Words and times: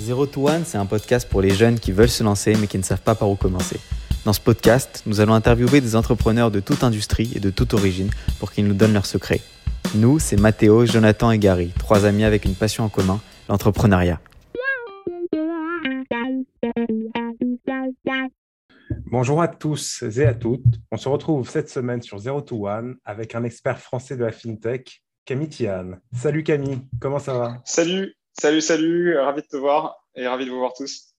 Zero 0.00 0.24
to 0.24 0.48
One, 0.48 0.64
c'est 0.64 0.78
un 0.78 0.86
podcast 0.86 1.28
pour 1.28 1.42
les 1.42 1.50
jeunes 1.50 1.78
qui 1.78 1.92
veulent 1.92 2.08
se 2.08 2.24
lancer 2.24 2.56
mais 2.58 2.66
qui 2.66 2.78
ne 2.78 2.82
savent 2.82 3.02
pas 3.02 3.14
par 3.14 3.28
où 3.28 3.36
commencer. 3.36 3.78
Dans 4.24 4.32
ce 4.32 4.40
podcast, 4.40 5.02
nous 5.04 5.20
allons 5.20 5.34
interviewer 5.34 5.82
des 5.82 5.94
entrepreneurs 5.94 6.50
de 6.50 6.58
toute 6.58 6.82
industrie 6.82 7.32
et 7.34 7.38
de 7.38 7.50
toute 7.50 7.74
origine 7.74 8.08
pour 8.38 8.50
qu'ils 8.50 8.66
nous 8.66 8.72
donnent 8.72 8.94
leurs 8.94 9.04
secrets. 9.04 9.42
Nous, 9.94 10.18
c'est 10.18 10.40
Mathéo, 10.40 10.86
Jonathan 10.86 11.30
et 11.30 11.38
Gary, 11.38 11.70
trois 11.78 12.06
amis 12.06 12.24
avec 12.24 12.46
une 12.46 12.54
passion 12.54 12.84
en 12.84 12.88
commun, 12.88 13.20
l'entrepreneuriat. 13.50 14.20
Bonjour 19.04 19.42
à 19.42 19.48
tous 19.48 20.02
et 20.16 20.24
à 20.24 20.32
toutes. 20.32 20.64
On 20.90 20.96
se 20.96 21.10
retrouve 21.10 21.48
cette 21.48 21.68
semaine 21.68 22.00
sur 22.00 22.18
Zero 22.18 22.40
to 22.40 22.66
One 22.66 22.96
avec 23.04 23.34
un 23.34 23.44
expert 23.44 23.78
français 23.78 24.16
de 24.16 24.24
la 24.24 24.32
FinTech, 24.32 25.02
Camille 25.26 25.50
Tian. 25.50 25.92
Salut 26.14 26.42
Camille, 26.42 26.80
comment 27.00 27.18
ça 27.18 27.34
va? 27.34 27.58
Salut, 27.66 28.14
salut, 28.38 28.60
salut, 28.60 29.18
ravi 29.18 29.42
de 29.42 29.46
te 29.46 29.56
voir 29.56 29.96
et 30.14 30.26
ravi 30.26 30.44
de 30.44 30.50
vous 30.50 30.58
voir 30.58 30.72
tous. 30.74 31.14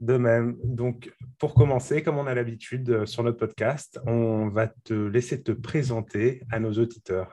De 0.00 0.16
même. 0.16 0.58
Donc, 0.62 1.12
pour 1.38 1.54
commencer, 1.54 2.02
comme 2.02 2.18
on 2.18 2.26
a 2.26 2.34
l'habitude 2.34 2.90
euh, 2.90 3.06
sur 3.06 3.22
notre 3.22 3.38
podcast, 3.38 3.98
on 4.06 4.48
va 4.48 4.68
te 4.68 4.92
laisser 4.92 5.42
te 5.42 5.52
présenter 5.52 6.42
à 6.50 6.60
nos 6.60 6.72
auditeurs. 6.72 7.32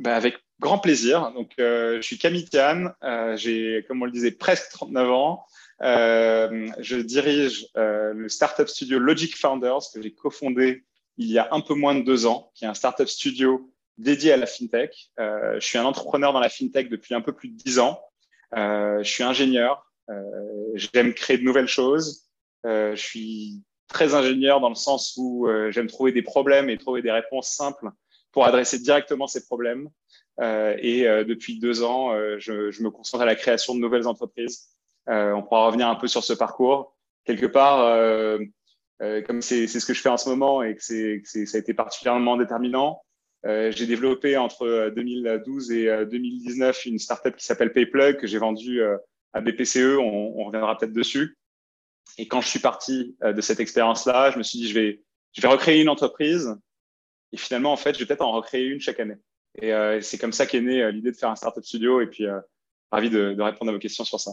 Ben, 0.00 0.12
avec 0.12 0.38
grand 0.60 0.78
plaisir. 0.78 1.32
Donc, 1.32 1.52
euh, 1.58 1.96
je 1.96 2.02
suis 2.02 2.18
Camille 2.18 2.44
Tian, 2.44 2.92
euh, 3.02 3.36
j'ai, 3.36 3.84
comme 3.88 4.02
on 4.02 4.04
le 4.04 4.10
disait, 4.10 4.32
presque 4.32 4.70
39 4.70 5.10
ans. 5.10 5.44
Euh, 5.82 6.68
je 6.80 6.96
dirige 6.96 7.66
le 7.76 8.28
startup 8.28 8.68
studio 8.68 8.98
Logic 8.98 9.36
Founders 9.36 9.80
que 9.94 10.02
j'ai 10.02 10.12
cofondé 10.12 10.84
il 11.18 11.30
y 11.30 11.38
a 11.38 11.48
un 11.52 11.60
peu 11.60 11.74
moins 11.74 11.94
de 11.94 12.02
deux 12.02 12.26
ans, 12.26 12.50
qui 12.54 12.64
est 12.64 12.68
un 12.68 12.74
startup 12.74 13.08
studio 13.08 13.72
dédié 13.98 14.32
à 14.32 14.36
la 14.36 14.46
fintech. 14.46 15.10
Euh, 15.18 15.60
je 15.60 15.66
suis 15.66 15.78
un 15.78 15.84
entrepreneur 15.84 16.32
dans 16.32 16.40
la 16.40 16.48
fintech 16.48 16.88
depuis 16.88 17.14
un 17.14 17.20
peu 17.20 17.32
plus 17.32 17.48
de 17.48 17.56
dix 17.56 17.78
ans. 17.78 18.00
je 18.54 19.02
suis 19.04 19.24
ingénieur. 19.24 19.84
j'aime 20.74 21.12
créer 21.14 21.38
de 21.38 21.44
nouvelles 21.44 21.68
choses. 21.68 22.28
je 22.64 22.94
suis 22.96 23.62
très 23.88 24.14
ingénieur 24.14 24.60
dans 24.60 24.68
le 24.68 24.74
sens 24.74 25.14
où 25.16 25.46
j'aime 25.70 25.88
trouver 25.88 26.12
des 26.12 26.22
problèmes 26.22 26.70
et 26.70 26.78
trouver 26.78 27.02
des 27.02 27.12
réponses 27.12 27.50
simples 27.50 27.90
pour 28.32 28.46
adresser 28.46 28.78
directement 28.78 29.26
ces 29.26 29.44
problèmes. 29.44 29.88
et 30.40 31.04
depuis 31.26 31.58
deux 31.58 31.82
ans, 31.82 32.12
je, 32.38 32.70
je, 32.70 32.82
me 32.82 32.90
concentre 32.90 33.22
à 33.22 33.26
la 33.26 33.34
création 33.34 33.74
de 33.74 33.80
nouvelles 33.80 34.06
entreprises. 34.06 34.68
Euh, 35.08 35.32
on 35.32 35.42
pourra 35.42 35.66
revenir 35.66 35.88
un 35.88 35.94
peu 35.94 36.06
sur 36.06 36.22
ce 36.22 36.32
parcours. 36.32 36.94
Quelque 37.24 37.46
part, 37.46 37.80
euh, 37.80 38.38
euh, 39.02 39.22
comme 39.22 39.42
c'est 39.42 39.66
ce 39.66 39.84
que 39.84 39.94
je 39.94 40.00
fais 40.00 40.08
en 40.08 40.16
ce 40.16 40.28
moment 40.28 40.62
et 40.62 40.74
que, 40.74 41.18
que 41.18 41.46
ça 41.46 41.56
a 41.56 41.60
été 41.60 41.74
particulièrement 41.74 42.36
déterminant, 42.36 43.02
j'ai 43.44 43.86
développé 43.86 44.36
entre 44.36 44.90
2012 44.94 45.72
et 45.72 46.06
2019 46.06 46.86
une 46.86 46.98
startup 46.98 47.36
qui 47.36 47.44
s'appelle 47.44 47.72
Payplug 47.72 48.16
que 48.16 48.26
j'ai 48.26 48.38
vendue 48.38 48.82
à 49.32 49.40
BPCE. 49.40 49.96
On, 49.98 50.34
on 50.36 50.44
reviendra 50.44 50.76
peut-être 50.76 50.92
dessus. 50.92 51.38
Et 52.18 52.26
quand 52.26 52.40
je 52.40 52.48
suis 52.48 52.58
parti 52.58 53.16
de 53.22 53.40
cette 53.40 53.60
expérience-là, 53.60 54.30
je 54.32 54.38
me 54.38 54.42
suis 54.42 54.58
dit, 54.58 54.68
je 54.68 54.74
vais, 54.74 55.02
je 55.32 55.40
vais 55.40 55.48
recréer 55.48 55.80
une 55.80 55.88
entreprise. 55.88 56.56
Et 57.32 57.36
finalement, 57.36 57.72
en 57.72 57.76
fait, 57.76 57.94
je 57.94 58.00
vais 58.00 58.06
peut-être 58.06 58.22
en 58.22 58.32
recréer 58.32 58.66
une 58.66 58.80
chaque 58.80 59.00
année. 59.00 59.18
Et 59.62 59.72
c'est 60.00 60.18
comme 60.18 60.32
ça 60.32 60.46
qu'est 60.46 60.60
née 60.60 60.90
l'idée 60.90 61.12
de 61.12 61.16
faire 61.16 61.30
un 61.30 61.36
startup 61.36 61.64
studio. 61.64 62.00
Et 62.00 62.06
puis, 62.06 62.26
ravi 62.90 63.10
de, 63.10 63.40
répondre 63.40 63.70
à 63.70 63.72
vos 63.72 63.78
questions 63.78 64.04
sur 64.04 64.20
ça. 64.20 64.32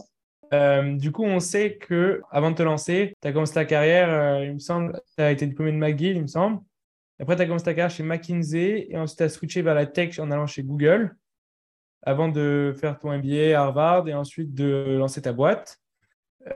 Euh, 0.52 0.96
du 0.96 1.10
coup, 1.12 1.24
on 1.24 1.40
sait 1.40 1.76
que 1.76 2.22
avant 2.30 2.50
de 2.50 2.56
te 2.56 2.62
lancer, 2.62 3.14
tu 3.20 3.28
as 3.28 3.32
commencé 3.32 3.54
ta 3.54 3.64
carrière, 3.64 4.10
euh, 4.10 4.44
il 4.44 4.54
me 4.54 4.58
semble, 4.58 5.00
tu 5.16 5.22
as 5.22 5.32
été 5.32 5.46
diplômé 5.46 5.72
de 5.72 5.76
McGill, 5.76 6.16
il 6.16 6.22
me 6.22 6.28
semble. 6.28 6.60
Après, 7.18 7.36
tu 7.36 7.42
as 7.42 7.46
commencé 7.46 7.64
ta 7.64 7.74
carrière 7.74 7.90
chez 7.90 8.02
McKinsey 8.02 8.88
et 8.90 8.96
ensuite 8.96 9.18
tu 9.18 9.24
as 9.24 9.28
switché 9.28 9.62
vers 9.62 9.74
la 9.74 9.86
tech 9.86 10.18
en 10.18 10.30
allant 10.30 10.46
chez 10.46 10.62
Google 10.62 11.16
avant 12.02 12.28
de 12.28 12.74
faire 12.78 12.98
ton 12.98 13.16
MBA 13.16 13.58
à 13.58 13.62
Harvard 13.62 14.06
et 14.08 14.14
ensuite 14.14 14.54
de 14.54 14.96
lancer 14.98 15.22
ta 15.22 15.32
boîte. 15.32 15.78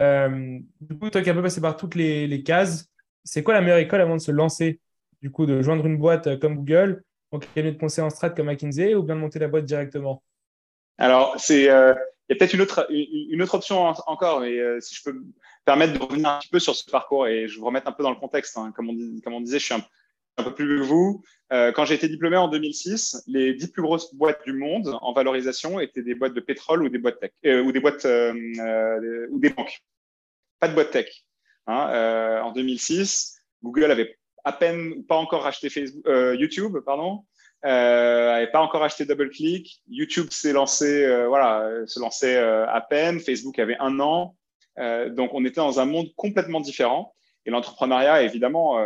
Euh, 0.01 0.59
du 0.81 0.99
coup, 0.99 1.11
toi 1.11 1.23
qui 1.23 1.31
as 1.31 1.33
un 1.33 1.37
peu 1.37 1.43
passé 1.43 1.61
par 1.61 1.77
toutes 1.77 1.95
les, 1.95 2.43
cases, 2.45 2.87
c'est 3.25 3.43
quoi 3.43 3.55
la 3.55 3.61
meilleure 3.61 3.79
école 3.79 4.01
avant 4.01 4.17
de 4.17 4.21
se 4.21 4.31
lancer 4.31 4.81
Du 5.23 5.31
coup, 5.31 5.47
de 5.47 5.63
joindre 5.63 5.87
une 5.87 5.99
boîte 5.99 6.39
comme 6.39 6.57
Google, 6.57 7.03
donc 7.33 7.47
cabinet 7.55 7.73
de 7.73 7.79
conseil 7.81 8.05
en 8.05 8.11
strat 8.11 8.31
comme 8.31 8.47
McKinsey 8.47 8.95
ou 8.95 9.03
bien 9.03 9.17
de 9.17 9.21
monter 9.21 9.39
la 9.39 9.49
boîte 9.49 9.65
directement? 9.65 10.23
Alors, 10.99 11.35
c'est 11.39 11.69
il 12.31 12.35
y 12.35 12.37
a 12.37 12.39
peut-être 12.39 12.55
une 12.55 12.61
autre, 12.61 12.87
une 12.91 13.43
autre 13.43 13.57
option 13.57 13.93
encore, 14.07 14.41
mais 14.41 14.57
euh, 14.57 14.79
si 14.81 14.95
je 14.95 15.03
peux 15.03 15.13
me 15.13 15.25
permettre 15.65 15.95
de 15.95 15.99
revenir 15.99 16.29
un 16.29 16.39
petit 16.39 16.49
peu 16.49 16.61
sur 16.61 16.77
ce 16.77 16.89
parcours 16.89 17.27
et 17.27 17.49
je 17.49 17.59
vous 17.59 17.67
remettre 17.67 17.89
un 17.89 17.93
peu 17.93 18.05
dans 18.05 18.11
le 18.11 18.17
contexte. 18.17 18.57
Hein. 18.57 18.73
Comme, 18.77 18.89
on 18.91 19.21
comme, 19.21 19.35
on 19.35 19.41
disait, 19.41 19.59
je 19.59 19.65
suis 19.65 19.75
un, 19.75 19.83
un 20.41 20.43
peu 20.43 20.55
plus 20.55 20.67
que 20.67 20.83
vous. 20.83 21.23
Euh, 21.53 21.73
quand 21.73 21.85
j'ai 21.85 21.95
été 21.95 22.09
diplômé 22.09 22.37
en 22.37 22.49
2006, 22.49 23.25
les 23.27 23.55
dix 23.55 23.69
plus 23.69 23.83
grosses 23.83 24.15
boîtes 24.15 24.45
du 24.45 24.53
monde 24.53 24.97
en 25.01 25.13
valorisation 25.13 25.81
étaient 25.81 26.03
des 26.03 26.15
boîtes 26.15 26.35
de 26.35 26.41
pétrole 26.41 26.83
ou 26.83 26.89
des 26.89 26.99
boîtes 26.99 27.21
tech, 27.21 27.33
euh, 27.47 27.63
ou 27.63 27.73
des 27.73 27.81
boîtes 27.81 28.05
euh, 28.05 29.27
ou 29.31 29.39
des 29.39 29.51
banques. 29.51 29.81
Pas 30.61 30.69
de 30.69 30.75
boîtes 30.75 30.91
tech. 30.91 31.09
Hein. 31.67 32.41
en 32.43 32.53
2006, 32.53 33.39
Google 33.63 33.91
avait 33.91 34.17
à 34.45 34.53
peine 34.53 35.05
pas 35.05 35.17
encore 35.17 35.43
racheté 35.43 35.71
Facebook, 35.71 36.03
YouTube, 36.39 36.79
pardon 36.85 37.25
n'avait 37.63 38.51
pas 38.51 38.61
encore 38.61 38.83
acheté 38.83 39.05
DoubleClick. 39.05 39.83
YouTube 39.89 40.29
s'est 40.31 40.53
lancé, 40.53 41.07
voilà, 41.29 41.71
se 41.87 42.01
lançait 42.01 42.39
à 42.39 42.81
peine. 42.81 43.21
Facebook 43.21 43.59
avait 43.59 43.77
un 43.79 44.01
an. 44.01 44.35
Donc, 45.11 45.35
on 45.35 45.45
était 45.45 45.61
dans 45.61 45.79
un 45.79 45.85
monde 45.85 46.09
complètement 46.17 46.61
différent. 46.61 47.15
Et 47.45 47.51
l'entrepreneuriat, 47.51 48.23
évidemment, 48.23 48.79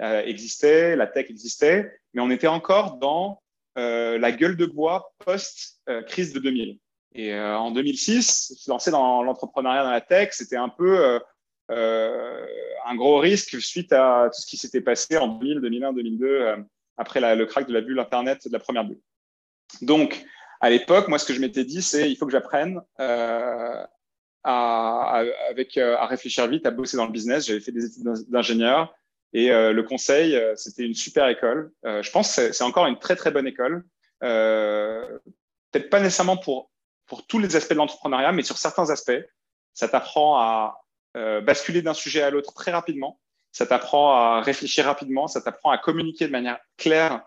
existait, 0.00 0.96
la 0.96 1.06
tech 1.06 1.30
existait, 1.30 2.00
mais 2.14 2.22
on 2.22 2.30
était 2.30 2.46
encore 2.46 2.96
dans 2.96 3.42
la 3.76 4.32
gueule 4.32 4.56
de 4.56 4.66
bois 4.66 5.12
post-crise 5.24 6.32
de 6.32 6.40
2000. 6.40 6.78
Et 7.14 7.34
en 7.34 7.70
2006, 7.70 8.54
se 8.56 8.70
lancer 8.70 8.90
dans 8.90 9.22
l'entrepreneuriat 9.22 9.82
dans 9.82 9.90
la 9.90 10.00
tech, 10.00 10.30
c'était 10.32 10.56
un 10.56 10.68
peu 10.68 11.20
un 11.68 12.94
gros 12.94 13.18
risque 13.18 13.60
suite 13.60 13.92
à 13.92 14.30
tout 14.32 14.40
ce 14.40 14.46
qui 14.46 14.56
s'était 14.56 14.80
passé 14.80 15.16
en 15.16 15.28
2000, 15.28 15.60
2001, 15.60 15.92
2002 15.92 16.56
après 16.96 17.34
le 17.34 17.46
crack 17.46 17.66
de 17.66 17.72
la 17.72 17.80
bulle 17.80 17.98
Internet 17.98 18.46
de 18.46 18.52
la 18.52 18.58
première 18.58 18.84
bulle. 18.84 19.00
Donc, 19.82 20.24
à 20.60 20.70
l'époque, 20.70 21.08
moi, 21.08 21.18
ce 21.18 21.24
que 21.24 21.32
je 21.32 21.40
m'étais 21.40 21.64
dit, 21.64 21.82
c'est 21.82 22.10
il 22.10 22.16
faut 22.16 22.26
que 22.26 22.32
j'apprenne 22.32 22.80
euh, 23.00 23.84
avec, 24.42 25.76
euh, 25.76 25.96
à 25.96 26.06
réfléchir 26.06 26.46
vite, 26.48 26.66
à 26.66 26.70
bosser 26.70 26.96
dans 26.96 27.06
le 27.06 27.12
business. 27.12 27.46
J'avais 27.46 27.60
fait 27.60 27.72
des 27.72 27.84
études 27.84 28.04
d'ingénieur 28.28 28.94
et 29.32 29.50
euh, 29.50 29.72
le 29.72 29.82
conseil, 29.82 30.36
euh, 30.36 30.54
c'était 30.56 30.84
une 30.84 30.94
super 30.94 31.28
école. 31.28 31.72
Euh, 31.84 32.02
je 32.02 32.10
pense 32.10 32.34
que 32.34 32.52
c'est 32.52 32.64
encore 32.64 32.86
une 32.86 32.98
très, 32.98 33.16
très 33.16 33.30
bonne 33.30 33.46
école. 33.46 33.84
Peut-être 34.20 35.90
pas 35.90 36.00
nécessairement 36.00 36.36
pour, 36.36 36.70
pour 37.06 37.26
tous 37.26 37.38
les 37.38 37.54
aspects 37.56 37.72
de 37.72 37.78
l'entrepreneuriat, 37.78 38.32
mais 38.32 38.42
sur 38.42 38.58
certains 38.58 38.90
aspects. 38.90 39.20
Ça 39.74 39.88
t'apprend 39.88 40.38
à 40.38 40.80
basculer 41.14 41.82
d'un 41.82 41.94
sujet 41.94 42.22
à 42.22 42.30
l'autre 42.30 42.54
très 42.54 42.70
rapidement 42.70 43.20
ça 43.52 43.66
t'apprend 43.66 44.12
à 44.12 44.40
réfléchir 44.40 44.84
rapidement, 44.84 45.26
ça 45.26 45.40
t'apprend 45.40 45.70
à 45.70 45.78
communiquer 45.78 46.26
de 46.26 46.32
manière 46.32 46.58
claire 46.76 47.22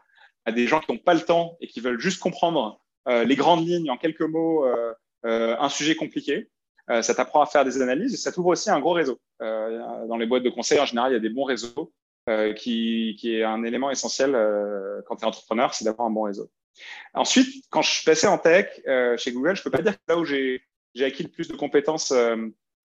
à 0.45 0.51
des 0.51 0.67
gens 0.67 0.79
qui 0.79 0.91
n'ont 0.91 0.97
pas 0.97 1.13
le 1.13 1.21
temps 1.21 1.57
et 1.59 1.67
qui 1.67 1.81
veulent 1.81 1.99
juste 1.99 2.19
comprendre 2.19 2.81
euh, 3.07 3.23
les 3.23 3.35
grandes 3.35 3.67
lignes 3.67 3.89
en 3.89 3.97
quelques 3.97 4.21
mots, 4.21 4.65
euh, 4.65 4.93
euh, 5.25 5.55
un 5.59 5.69
sujet 5.69 5.95
compliqué. 5.95 6.49
Euh, 6.91 7.01
ça 7.01 7.15
t'apprend 7.15 7.41
à 7.41 7.45
faire 7.45 7.63
des 7.65 7.81
analyses 7.81 8.13
et 8.13 8.17
ça 8.17 8.31
t'ouvre 8.31 8.49
aussi 8.49 8.69
un 8.69 8.79
gros 8.79 8.93
réseau. 8.93 9.19
Euh, 9.41 10.07
dans 10.07 10.17
les 10.17 10.25
boîtes 10.25 10.43
de 10.43 10.49
conseil, 10.49 10.79
en 10.79 10.85
général, 10.85 11.11
il 11.11 11.15
y 11.15 11.17
a 11.17 11.21
des 11.21 11.29
bons 11.29 11.45
réseaux 11.45 11.93
qui, 12.55 13.17
qui, 13.19 13.35
est 13.35 13.43
un 13.43 13.63
élément 13.63 13.89
essentiel 13.91 14.31
quand 15.05 15.15
tu 15.15 15.23
es 15.23 15.27
entrepreneur, 15.27 15.73
c'est 15.73 15.83
d'avoir 15.83 16.07
un 16.07 16.11
bon 16.11 16.21
réseau. 16.21 16.49
Ensuite, 17.13 17.65
quand 17.69 17.81
je 17.81 18.05
passé 18.05 18.27
en 18.27 18.37
tech 18.37 18.67
chez 19.17 19.31
Google, 19.31 19.55
je 19.55 19.63
peux 19.63 19.71
pas 19.71 19.81
dire 19.81 19.93
que 19.93 20.03
là 20.07 20.17
où 20.17 20.23
j'ai 20.23 20.61
acquis 20.99 21.23
le 21.23 21.29
plus 21.29 21.47
de 21.47 21.55
compétences 21.55 22.13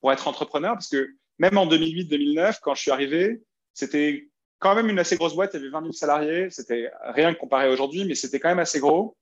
pour 0.00 0.10
être 0.10 0.26
entrepreneur, 0.26 0.72
parce 0.72 0.88
que 0.88 1.10
même 1.38 1.58
en 1.58 1.66
2008-2009, 1.66 2.58
quand 2.62 2.74
je 2.74 2.80
suis 2.80 2.90
arrivé, 2.90 3.42
c'était 3.74 4.28
quand 4.58 4.74
même 4.74 4.88
une 4.88 4.98
assez 4.98 5.16
grosse 5.16 5.34
boîte. 5.34 5.50
Il 5.54 5.58
y 5.58 5.62
avait 5.62 5.70
20 5.70 5.80
000 5.82 5.92
salariés. 5.92 6.50
C'était 6.50 6.90
rien 7.02 7.34
comparé 7.34 7.68
aujourd'hui, 7.68 8.04
mais 8.04 8.14
c'était 8.14 8.40
quand 8.40 8.48
même 8.48 8.58
assez 8.58 8.80
gros. 8.80 9.16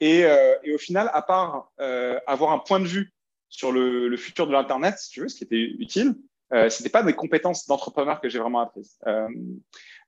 Et, 0.00 0.24
euh, 0.24 0.54
au 0.74 0.78
final, 0.78 1.10
à 1.12 1.22
part 1.22 1.72
euh, 1.80 2.18
avoir 2.26 2.52
un 2.52 2.58
point 2.58 2.80
de 2.80 2.86
vue 2.86 3.12
sur 3.48 3.72
le, 3.72 4.08
le 4.08 4.16
futur 4.16 4.46
de 4.46 4.52
l'Internet, 4.52 4.98
si 4.98 5.10
tu 5.10 5.20
veux, 5.20 5.28
ce 5.28 5.36
qui 5.36 5.44
était 5.44 5.56
utile, 5.78 6.14
euh, 6.52 6.70
c'était 6.70 6.88
pas 6.88 7.02
des 7.02 7.14
compétences 7.14 7.66
d'entrepreneur 7.66 8.20
que 8.20 8.28
j'ai 8.28 8.38
vraiment 8.38 8.60
apprises. 8.60 8.98
Euh, 9.06 9.28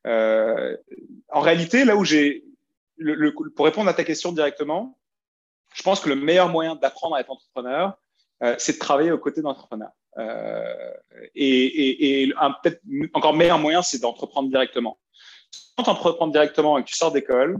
euh, 0.07 0.77
en 1.31 1.41
réalité, 1.41 1.85
là 1.85 1.97
où 1.97 2.05
j'ai, 2.05 2.45
le, 2.97 3.15
le, 3.15 3.35
pour 3.55 3.65
répondre 3.65 3.89
à 3.89 3.95
ta 3.95 4.05
question 4.05 4.33
directement, 4.33 4.99
je 5.75 5.83
pense 5.83 6.01
que 6.01 6.09
le 6.09 6.17
meilleur 6.17 6.49
moyen 6.49 6.77
d'apprendre 6.77 7.17
à 7.17 7.21
être 7.21 7.31
entrepreneur, 7.31 7.99
euh, 8.43 8.55
c'est 8.59 8.75
de 8.75 8.79
travailler 8.79 9.13
aux 9.13 9.19
côtés 9.19 9.43
d'entrepreneurs. 9.43 9.93
Euh, 10.19 10.93
et, 11.35 11.65
et, 11.65 12.23
et 12.23 12.33
un 12.39 12.53
peut-être 12.63 12.81
encore 13.13 13.35
meilleur 13.35 13.59
moyen, 13.59 13.83
c'est 13.83 14.01
d'entreprendre 14.01 14.49
directement. 14.49 14.99
Quand 15.77 15.85
tu 15.85 15.91
entreprends 15.91 16.27
directement 16.27 16.79
et 16.79 16.83
que 16.83 16.89
tu 16.89 16.97
sors 16.97 17.13
d'école, 17.13 17.59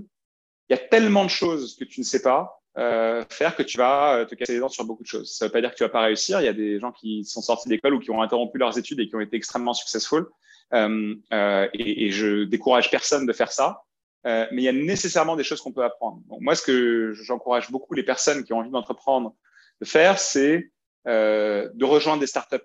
il 0.69 0.77
y 0.77 0.79
a 0.79 0.83
tellement 0.83 1.25
de 1.25 1.31
choses 1.31 1.77
que 1.77 1.85
tu 1.85 2.01
ne 2.01 2.05
sais 2.05 2.23
pas 2.23 2.60
euh, 2.79 3.25
faire 3.31 3.57
que 3.57 3.63
tu 3.63 3.79
vas 3.79 4.15
euh, 4.15 4.25
te 4.25 4.35
casser 4.35 4.55
les 4.55 4.61
dents 4.61 4.69
sur 4.69 4.85
beaucoup 4.85 5.03
de 5.03 5.09
choses. 5.09 5.35
Ça 5.35 5.45
ne 5.45 5.49
veut 5.49 5.53
pas 5.53 5.61
dire 5.61 5.71
que 5.71 5.77
tu 5.77 5.83
vas 5.83 5.89
pas 5.89 6.03
réussir. 6.03 6.41
Il 6.41 6.45
y 6.45 6.49
a 6.49 6.53
des 6.53 6.79
gens 6.79 6.93
qui 6.93 7.25
sont 7.25 7.43
sortis 7.43 7.69
d'école 7.69 7.95
ou 7.95 7.99
qui 7.99 8.11
ont 8.11 8.23
interrompu 8.23 8.59
leurs 8.59 8.79
études 8.79 9.01
et 9.01 9.09
qui 9.09 9.17
ont 9.17 9.21
été 9.21 9.37
extrêmement 9.37 9.75
successful. 9.75 10.27
Euh, 10.73 11.15
euh, 11.33 11.69
et, 11.75 12.07
et, 12.07 12.11
je 12.11 12.45
décourage 12.45 12.91
personne 12.91 13.27
de 13.27 13.33
faire 13.33 13.53
ça. 13.53 13.83
Euh, 14.27 14.47
mais 14.53 14.63
il 14.63 14.65
y 14.65 14.69
a 14.69 14.73
nécessairement 14.73 15.35
des 15.35 15.45
choses 15.45 15.61
qu'on 15.61 15.73
peut 15.73 15.85
apprendre. 15.85 16.21
Moi, 16.41 16.55
ce 16.55 16.63
que 16.63 17.13
j'encourage 17.15 17.71
beaucoup 17.71 17.95
les 17.95 18.03
personnes 18.03 18.45
qui 18.45 18.53
ont 18.53 18.59
envie 18.59 18.71
d'entreprendre 18.71 19.35
de 19.81 19.87
faire, 19.87 20.19
c'est 20.19 20.71
de 21.07 21.85
rejoindre 21.85 22.21
des 22.21 22.27
startups 22.27 22.57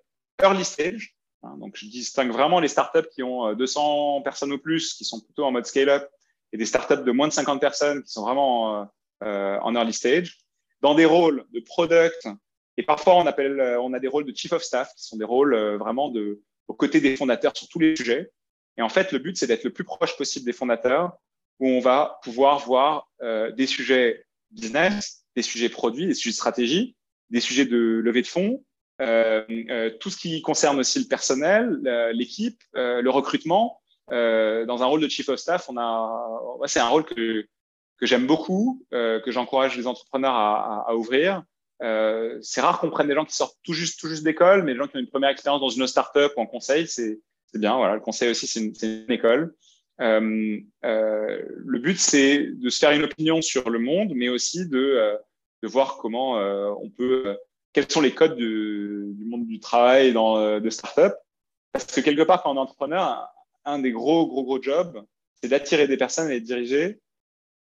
early 0.44 0.66
stage. 0.66 1.16
Hein, 1.44 1.56
donc, 1.60 1.78
je 1.78 1.86
distingue 1.86 2.32
vraiment 2.32 2.60
les 2.60 2.68
startups 2.68 3.08
qui 3.14 3.24
ont 3.24 3.54
200 3.54 4.22
personnes 4.22 4.52
ou 4.52 4.58
plus, 4.58 4.94
qui 4.94 5.06
sont 5.06 5.22
plutôt 5.22 5.46
en 5.46 5.52
mode 5.52 5.66
scale-up, 5.66 6.08
et 6.52 6.58
des 6.58 6.66
startups 6.66 7.04
de 7.04 7.12
moins 7.12 7.30
de 7.30 7.34
50 7.34 7.62
personnes 7.62 8.04
qui 8.04 8.12
sont 8.12 8.24
vraiment 8.24 8.88
en 9.22 9.76
early 9.76 9.94
stage, 9.94 10.40
dans 10.82 10.96
des 10.96 11.06
rôles 11.06 11.46
de 11.54 11.60
product. 11.60 12.28
Et 12.78 12.84
parfois, 12.84 13.16
on, 13.16 13.26
appelle, 13.26 13.60
on 13.80 13.94
a 13.94 14.00
des 14.00 14.08
rôles 14.08 14.26
de 14.26 14.36
chief 14.36 14.54
of 14.54 14.64
staff, 14.64 14.94
qui 14.96 15.06
sont 15.06 15.18
des 15.18 15.26
rôles 15.26 15.56
vraiment 15.78 16.10
de, 16.10 16.42
aux 16.68 16.74
côtés 16.74 17.00
des 17.00 17.16
fondateurs 17.16 17.56
sur 17.56 17.68
tous 17.68 17.80
les 17.80 17.96
sujets. 17.96 18.32
Et 18.78 18.82
en 18.82 18.90
fait, 18.90 19.12
le 19.12 19.20
but, 19.20 19.38
c'est 19.38 19.48
d'être 19.48 19.64
le 19.64 19.72
plus 19.72 19.84
proche 19.84 20.18
possible 20.18 20.46
des 20.46 20.54
fondateurs, 20.54 21.18
où 21.60 21.68
on 21.68 21.80
va 21.80 22.20
pouvoir 22.24 22.60
voir 22.60 23.10
euh, 23.22 23.52
des 23.52 23.68
sujets 23.68 24.26
business, 24.52 25.26
des 25.36 25.42
sujets 25.42 25.70
produits, 25.70 26.08
des 26.08 26.14
sujets 26.14 26.36
stratégie, 26.36 26.96
des 27.30 27.40
sujets 27.40 27.66
de 27.66 27.78
levée 27.78 28.22
de 28.22 28.28
fonds, 28.28 28.64
euh, 29.02 29.44
euh, 29.70 29.90
tout 30.00 30.10
ce 30.10 30.18
qui 30.18 30.42
concerne 30.42 30.80
aussi 30.80 31.00
le 31.00 31.06
personnel, 31.06 31.80
l'équipe, 32.14 32.62
le 32.74 33.10
recrutement. 33.10 33.82
dans 34.10 34.84
un 34.84 34.86
rôle 34.86 35.02
de 35.02 35.08
chief 35.08 35.30
of 35.30 35.40
staff, 35.40 35.70
on 35.70 35.78
a, 35.78 36.68
c'est 36.68 36.80
un 36.80 36.90
rôle 36.90 37.06
que 37.06 37.46
que 37.98 38.06
j'aime 38.06 38.28
beaucoup, 38.28 38.86
que 38.92 39.32
j'encourage 39.32 39.78
les 39.78 39.88
entrepreneurs 39.88 40.34
à, 40.34 40.84
à, 40.84 40.92
à 40.92 40.96
ouvrir. 40.96 41.44
c'est 41.80 42.62
rare 42.62 42.80
qu'on 42.80 42.90
prenne 42.90 43.08
des 43.08 43.14
gens 43.16 43.26
qui 43.26 43.36
sortent 43.36 43.58
tout 43.64 43.74
juste 43.74 44.00
tout 44.00 44.08
juste 44.08 44.24
d'école, 44.24 44.64
mais 44.64 44.74
des 44.74 44.78
gens 44.78 44.88
qui 44.88 44.98
ont 44.98 45.00
une 45.00 45.10
première 45.10 45.30
expérience 45.30 45.62
dans 45.62 45.70
une 45.70 45.88
startup 45.88 46.32
ou 46.36 46.42
en 46.42 46.46
conseil, 46.46 46.88
c'est 46.88 47.20
bien. 47.58 47.78
Voilà, 47.78 47.96
le 47.96 48.02
conseil 48.02 48.30
aussi, 48.30 48.48
c'est 48.48 48.60
une, 48.60 48.74
une, 48.82 49.12
école. 49.12 49.56
Euh, 50.02 50.60
euh, 50.84 51.42
le 51.48 51.80
but, 51.80 51.98
c'est 51.98 52.48
de 52.48 52.70
se 52.70 52.80
faire 52.80 52.92
une 52.92 53.04
opinion 53.04 53.42
sur 53.42 53.70
le 53.70 53.80
monde, 53.80 54.12
mais 54.16 54.30
aussi 54.30 54.68
de, 54.68 54.78
euh, 54.78 55.18
de 55.64 55.68
voir 55.68 55.98
comment 55.98 56.40
euh, 56.40 56.72
on 56.82 56.90
peut, 56.90 57.38
quels 57.74 57.90
sont 57.90 58.02
les 58.02 58.14
codes 58.14 58.36
du, 58.36 59.06
du 59.14 59.26
monde 59.26 59.48
du 59.48 59.60
travail 59.60 60.14
dans 60.14 60.60
de 60.60 60.70
startup. 60.70 61.14
Parce 61.72 61.86
que 61.88 62.02
quelque 62.02 62.24
part, 62.24 62.44
quand 62.44 62.54
on 62.54 62.56
est 62.56 62.60
entrepreneur, 62.60 63.28
un, 63.66 63.80
des 63.80 63.92
gros, 63.92 64.28
gros, 64.28 64.44
gros 64.44 64.62
jobs, 64.62 65.04
c'est 65.42 65.50
d'attirer 65.50 65.88
des 65.88 65.98
personnes 65.98 66.30
et 66.30 66.36
les 66.36 66.42
diriger 66.42 67.00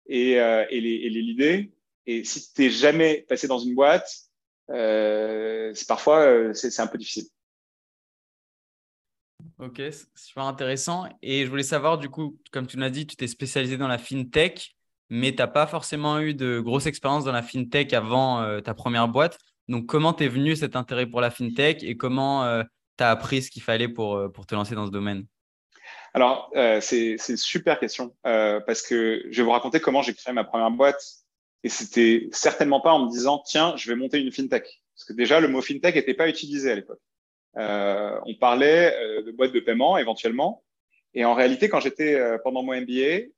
et, 0.06 0.32
et, 0.32 0.80
les, 0.80 0.94
et 0.94 1.10
les 1.10 1.22
leader. 1.22 1.64
Et 2.06 2.24
si 2.24 2.52
tu 2.52 2.62
n'es 2.62 2.70
jamais 2.70 3.24
passé 3.28 3.48
dans 3.48 3.58
une 3.58 3.74
boîte, 3.74 4.08
c'est 4.68 5.88
parfois 5.88 6.52
c'est 6.54 6.80
un 6.80 6.86
peu 6.86 6.98
difficile. 6.98 7.24
Ok, 9.58 9.80
super 10.16 10.44
intéressant. 10.44 11.04
Et 11.22 11.44
je 11.44 11.50
voulais 11.50 11.62
savoir, 11.62 11.98
du 11.98 12.08
coup, 12.08 12.38
comme 12.50 12.66
tu 12.66 12.76
l'as 12.76 12.90
dit, 12.90 13.06
tu 13.06 13.14
t'es 13.16 13.28
spécialisé 13.28 13.76
dans 13.76 13.88
la 13.88 13.98
fintech, 13.98 14.74
mais 15.10 15.30
tu 15.30 15.38
n'as 15.38 15.46
pas 15.46 15.66
forcément 15.66 16.18
eu 16.18 16.34
de 16.34 16.60
grosse 16.60 16.86
expérience 16.86 17.24
dans 17.24 17.32
la 17.32 17.42
fintech 17.42 17.92
avant 17.92 18.42
euh, 18.42 18.60
ta 18.60 18.74
première 18.74 19.08
boîte. 19.08 19.38
Donc, 19.68 19.86
comment 19.86 20.12
t'es 20.12 20.28
venu 20.28 20.56
cet 20.56 20.76
intérêt 20.76 21.06
pour 21.06 21.20
la 21.20 21.30
fintech 21.30 21.82
et 21.84 21.96
comment 21.96 22.44
euh, 22.44 22.62
tu 22.98 23.04
as 23.04 23.10
appris 23.10 23.42
ce 23.42 23.50
qu'il 23.50 23.62
fallait 23.62 23.88
pour, 23.88 24.16
euh, 24.16 24.28
pour 24.28 24.44
te 24.44 24.54
lancer 24.54 24.74
dans 24.74 24.86
ce 24.86 24.90
domaine? 24.90 25.24
Alors, 26.14 26.50
c'est 26.80 27.16
une 27.28 27.36
super 27.36 27.78
question 27.80 28.14
parce 28.22 28.82
que 28.82 29.24
je 29.30 29.36
vais 29.36 29.42
vous 29.42 29.50
raconter 29.50 29.80
comment 29.80 30.00
j'ai 30.00 30.14
créé 30.14 30.32
ma 30.32 30.44
première 30.44 30.70
boîte. 30.70 31.02
Et 31.64 31.70
c'était 31.70 32.28
certainement 32.30 32.80
pas 32.80 32.92
en 32.92 33.06
me 33.06 33.10
disant, 33.10 33.42
tiens, 33.44 33.74
je 33.76 33.90
vais 33.90 33.96
monter 33.96 34.20
une 34.20 34.30
fintech. 34.30 34.82
Parce 34.94 35.04
que 35.04 35.14
déjà, 35.14 35.40
le 35.40 35.48
mot 35.48 35.62
fintech 35.62 35.94
n'était 35.94 36.14
pas 36.14 36.28
utilisé 36.28 36.70
à 36.70 36.74
l'époque. 36.74 37.00
Euh, 37.56 38.18
on 38.26 38.34
parlait 38.34 38.94
euh, 38.94 39.22
de 39.22 39.32
boîtes 39.32 39.52
de 39.52 39.60
paiement 39.60 39.96
éventuellement. 39.96 40.62
Et 41.14 41.24
en 41.24 41.34
réalité, 41.34 41.68
quand 41.68 41.80
j'étais 41.80 42.14
euh, 42.14 42.38
pendant 42.42 42.62
mon 42.62 42.78
MBA, 42.78 43.30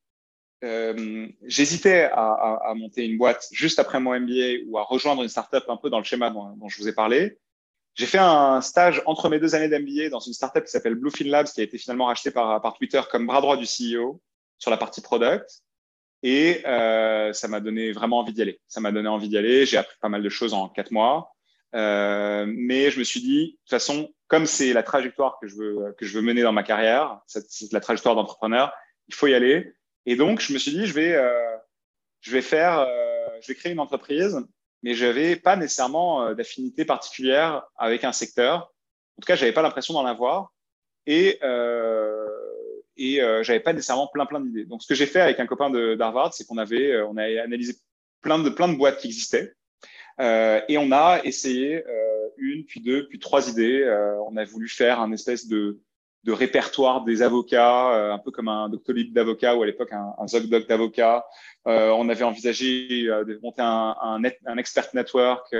euh, 0.64 1.28
j'hésitais 1.42 2.04
à, 2.12 2.58
à, 2.64 2.74
monter 2.74 3.04
une 3.04 3.18
boîte 3.18 3.46
juste 3.52 3.78
après 3.78 4.00
mon 4.00 4.18
MBA 4.18 4.64
ou 4.66 4.78
à 4.78 4.82
rejoindre 4.82 5.22
une 5.22 5.28
startup 5.28 5.64
un 5.68 5.76
peu 5.76 5.90
dans 5.90 5.98
le 5.98 6.04
schéma 6.04 6.30
dont 6.30 6.68
je 6.68 6.78
vous 6.80 6.88
ai 6.88 6.94
parlé. 6.94 7.38
J'ai 7.96 8.06
fait 8.06 8.18
un 8.18 8.60
stage 8.60 9.02
entre 9.06 9.28
mes 9.28 9.40
deux 9.40 9.54
années 9.54 9.68
d'MBA 9.68 10.10
dans 10.10 10.20
une 10.20 10.34
startup 10.34 10.64
qui 10.64 10.70
s'appelle 10.70 10.94
Bluefin 10.94 11.24
Labs, 11.24 11.46
qui 11.46 11.60
a 11.60 11.64
été 11.64 11.78
finalement 11.78 12.06
rachetée 12.06 12.30
par, 12.30 12.74
Twitter 12.76 13.00
comme 13.10 13.26
bras 13.26 13.40
droit 13.40 13.56
du 13.56 13.64
CEO 13.64 14.20
sur 14.58 14.70
la 14.70 14.76
partie 14.76 15.00
product. 15.00 15.62
Et 16.22 16.62
euh, 16.66 17.32
ça 17.32 17.48
m'a 17.48 17.60
donné 17.60 17.92
vraiment 17.92 18.18
envie 18.18 18.32
d'y 18.32 18.42
aller. 18.42 18.60
Ça 18.68 18.80
m'a 18.80 18.92
donné 18.92 19.08
envie 19.08 19.28
d'y 19.28 19.38
aller. 19.38 19.64
J'ai 19.64 19.78
appris 19.78 19.96
pas 20.00 20.08
mal 20.08 20.22
de 20.22 20.28
choses 20.28 20.52
en 20.52 20.68
quatre 20.68 20.90
mois. 20.90 21.32
Euh, 21.74 22.44
mais 22.48 22.90
je 22.90 22.98
me 22.98 23.04
suis 23.04 23.20
dit, 23.20 23.46
de 23.46 23.50
toute 23.50 23.70
façon, 23.70 24.12
comme 24.28 24.46
c'est 24.46 24.72
la 24.72 24.82
trajectoire 24.82 25.38
que 25.40 25.46
je 25.46 25.56
veux 25.56 25.94
que 25.98 26.06
je 26.06 26.14
veux 26.14 26.22
mener 26.22 26.42
dans 26.42 26.52
ma 26.52 26.62
carrière, 26.62 27.20
c'est 27.26 27.72
la 27.72 27.80
trajectoire 27.80 28.14
d'entrepreneur, 28.14 28.72
il 29.08 29.14
faut 29.14 29.26
y 29.26 29.34
aller. 29.34 29.72
Et 30.04 30.16
donc, 30.16 30.40
je 30.40 30.52
me 30.52 30.58
suis 30.58 30.72
dit, 30.72 30.86
je 30.86 30.94
vais 30.94 31.14
euh, 31.14 31.56
je 32.20 32.30
vais 32.30 32.42
faire, 32.42 32.80
euh, 32.80 33.28
je 33.40 33.48
vais 33.48 33.54
créer 33.54 33.72
une 33.72 33.80
entreprise, 33.80 34.38
mais 34.82 34.94
j'avais 34.94 35.36
pas 35.36 35.56
nécessairement 35.56 36.24
euh, 36.24 36.34
d'affinité 36.34 36.84
particulière 36.84 37.64
avec 37.76 38.04
un 38.04 38.12
secteur. 38.12 38.72
En 39.18 39.22
tout 39.22 39.26
cas, 39.26 39.36
j'avais 39.36 39.52
pas 39.52 39.62
l'impression 39.62 39.94
d'en 39.94 40.04
avoir, 40.04 40.52
et 41.06 41.38
euh, 41.42 42.26
et 42.96 43.22
euh, 43.22 43.42
j'avais 43.42 43.60
pas 43.60 43.72
nécessairement 43.72 44.06
plein 44.06 44.26
plein 44.26 44.40
d'idées. 44.40 44.64
Donc, 44.64 44.82
ce 44.82 44.88
que 44.88 44.94
j'ai 44.94 45.06
fait 45.06 45.20
avec 45.20 45.40
un 45.40 45.46
copain 45.46 45.70
d'Harvard, 45.96 46.34
c'est 46.34 46.46
qu'on 46.46 46.58
avait 46.58 47.00
on 47.02 47.16
a 47.16 47.24
analysé 47.42 47.74
plein 48.22 48.38
de 48.38 48.50
plein 48.50 48.68
de 48.68 48.76
boîtes 48.76 48.98
qui 48.98 49.08
existaient 49.08 49.52
euh, 50.20 50.60
et 50.68 50.78
on 50.78 50.92
a 50.92 51.20
essayé 51.24 51.84
euh, 51.86 52.28
une, 52.38 52.64
puis 52.64 52.80
deux, 52.80 53.06
puis 53.08 53.18
trois 53.18 53.48
idées. 53.48 53.82
Euh, 53.82 54.18
on 54.22 54.36
a 54.36 54.44
voulu 54.44 54.68
faire 54.68 55.00
un 55.00 55.12
espèce 55.12 55.46
de, 55.46 55.80
de 56.24 56.32
répertoire 56.32 57.04
des 57.04 57.22
avocats, 57.22 58.12
un 58.12 58.18
peu 58.18 58.30
comme 58.30 58.48
un 58.48 58.68
Doctolib 58.68 59.12
d'avocats 59.12 59.54
ou 59.54 59.62
à 59.62 59.66
l'époque 59.66 59.92
un, 59.92 60.14
un 60.18 60.26
ZocDoc 60.26 60.66
d'avocats. 60.66 61.24
on 61.64 62.08
avait 62.08 62.24
envisagé 62.24 63.04
de 63.04 63.38
monter 63.42 63.62
un, 63.62 64.22
expert 64.58 64.88
network. 64.94 65.54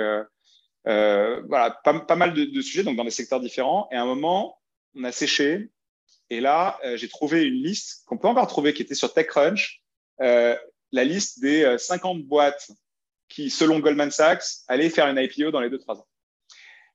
voilà, 0.83 1.79
pas, 1.83 2.15
mal 2.15 2.33
de, 2.33 2.45
de, 2.45 2.61
sujets, 2.61 2.83
donc 2.83 2.97
dans 2.97 3.05
des 3.05 3.11
secteurs 3.11 3.39
différents. 3.39 3.87
Et 3.91 3.95
à 3.95 4.01
un 4.01 4.05
moment, 4.05 4.59
on 4.95 5.03
a 5.05 5.11
séché. 5.11 5.69
Et 6.29 6.41
là, 6.41 6.77
j'ai 6.95 7.07
trouvé 7.07 7.43
une 7.45 7.63
liste 7.63 8.03
qu'on 8.05 8.17
peut 8.17 8.27
encore 8.27 8.47
trouver 8.47 8.73
qui 8.73 8.81
était 8.81 8.95
sur 8.95 9.13
TechCrunch, 9.13 9.81
la 10.19 11.03
liste 11.03 11.39
des 11.39 11.77
50 11.77 12.23
boîtes 12.23 12.71
qui, 13.29 13.49
selon 13.49 13.79
Goldman 13.79 14.11
Sachs, 14.11 14.43
allait 14.67 14.89
faire 14.89 15.07
une 15.07 15.17
IPO 15.17 15.51
dans 15.51 15.59
les 15.59 15.69
2-3 15.69 15.99
ans. 15.99 16.07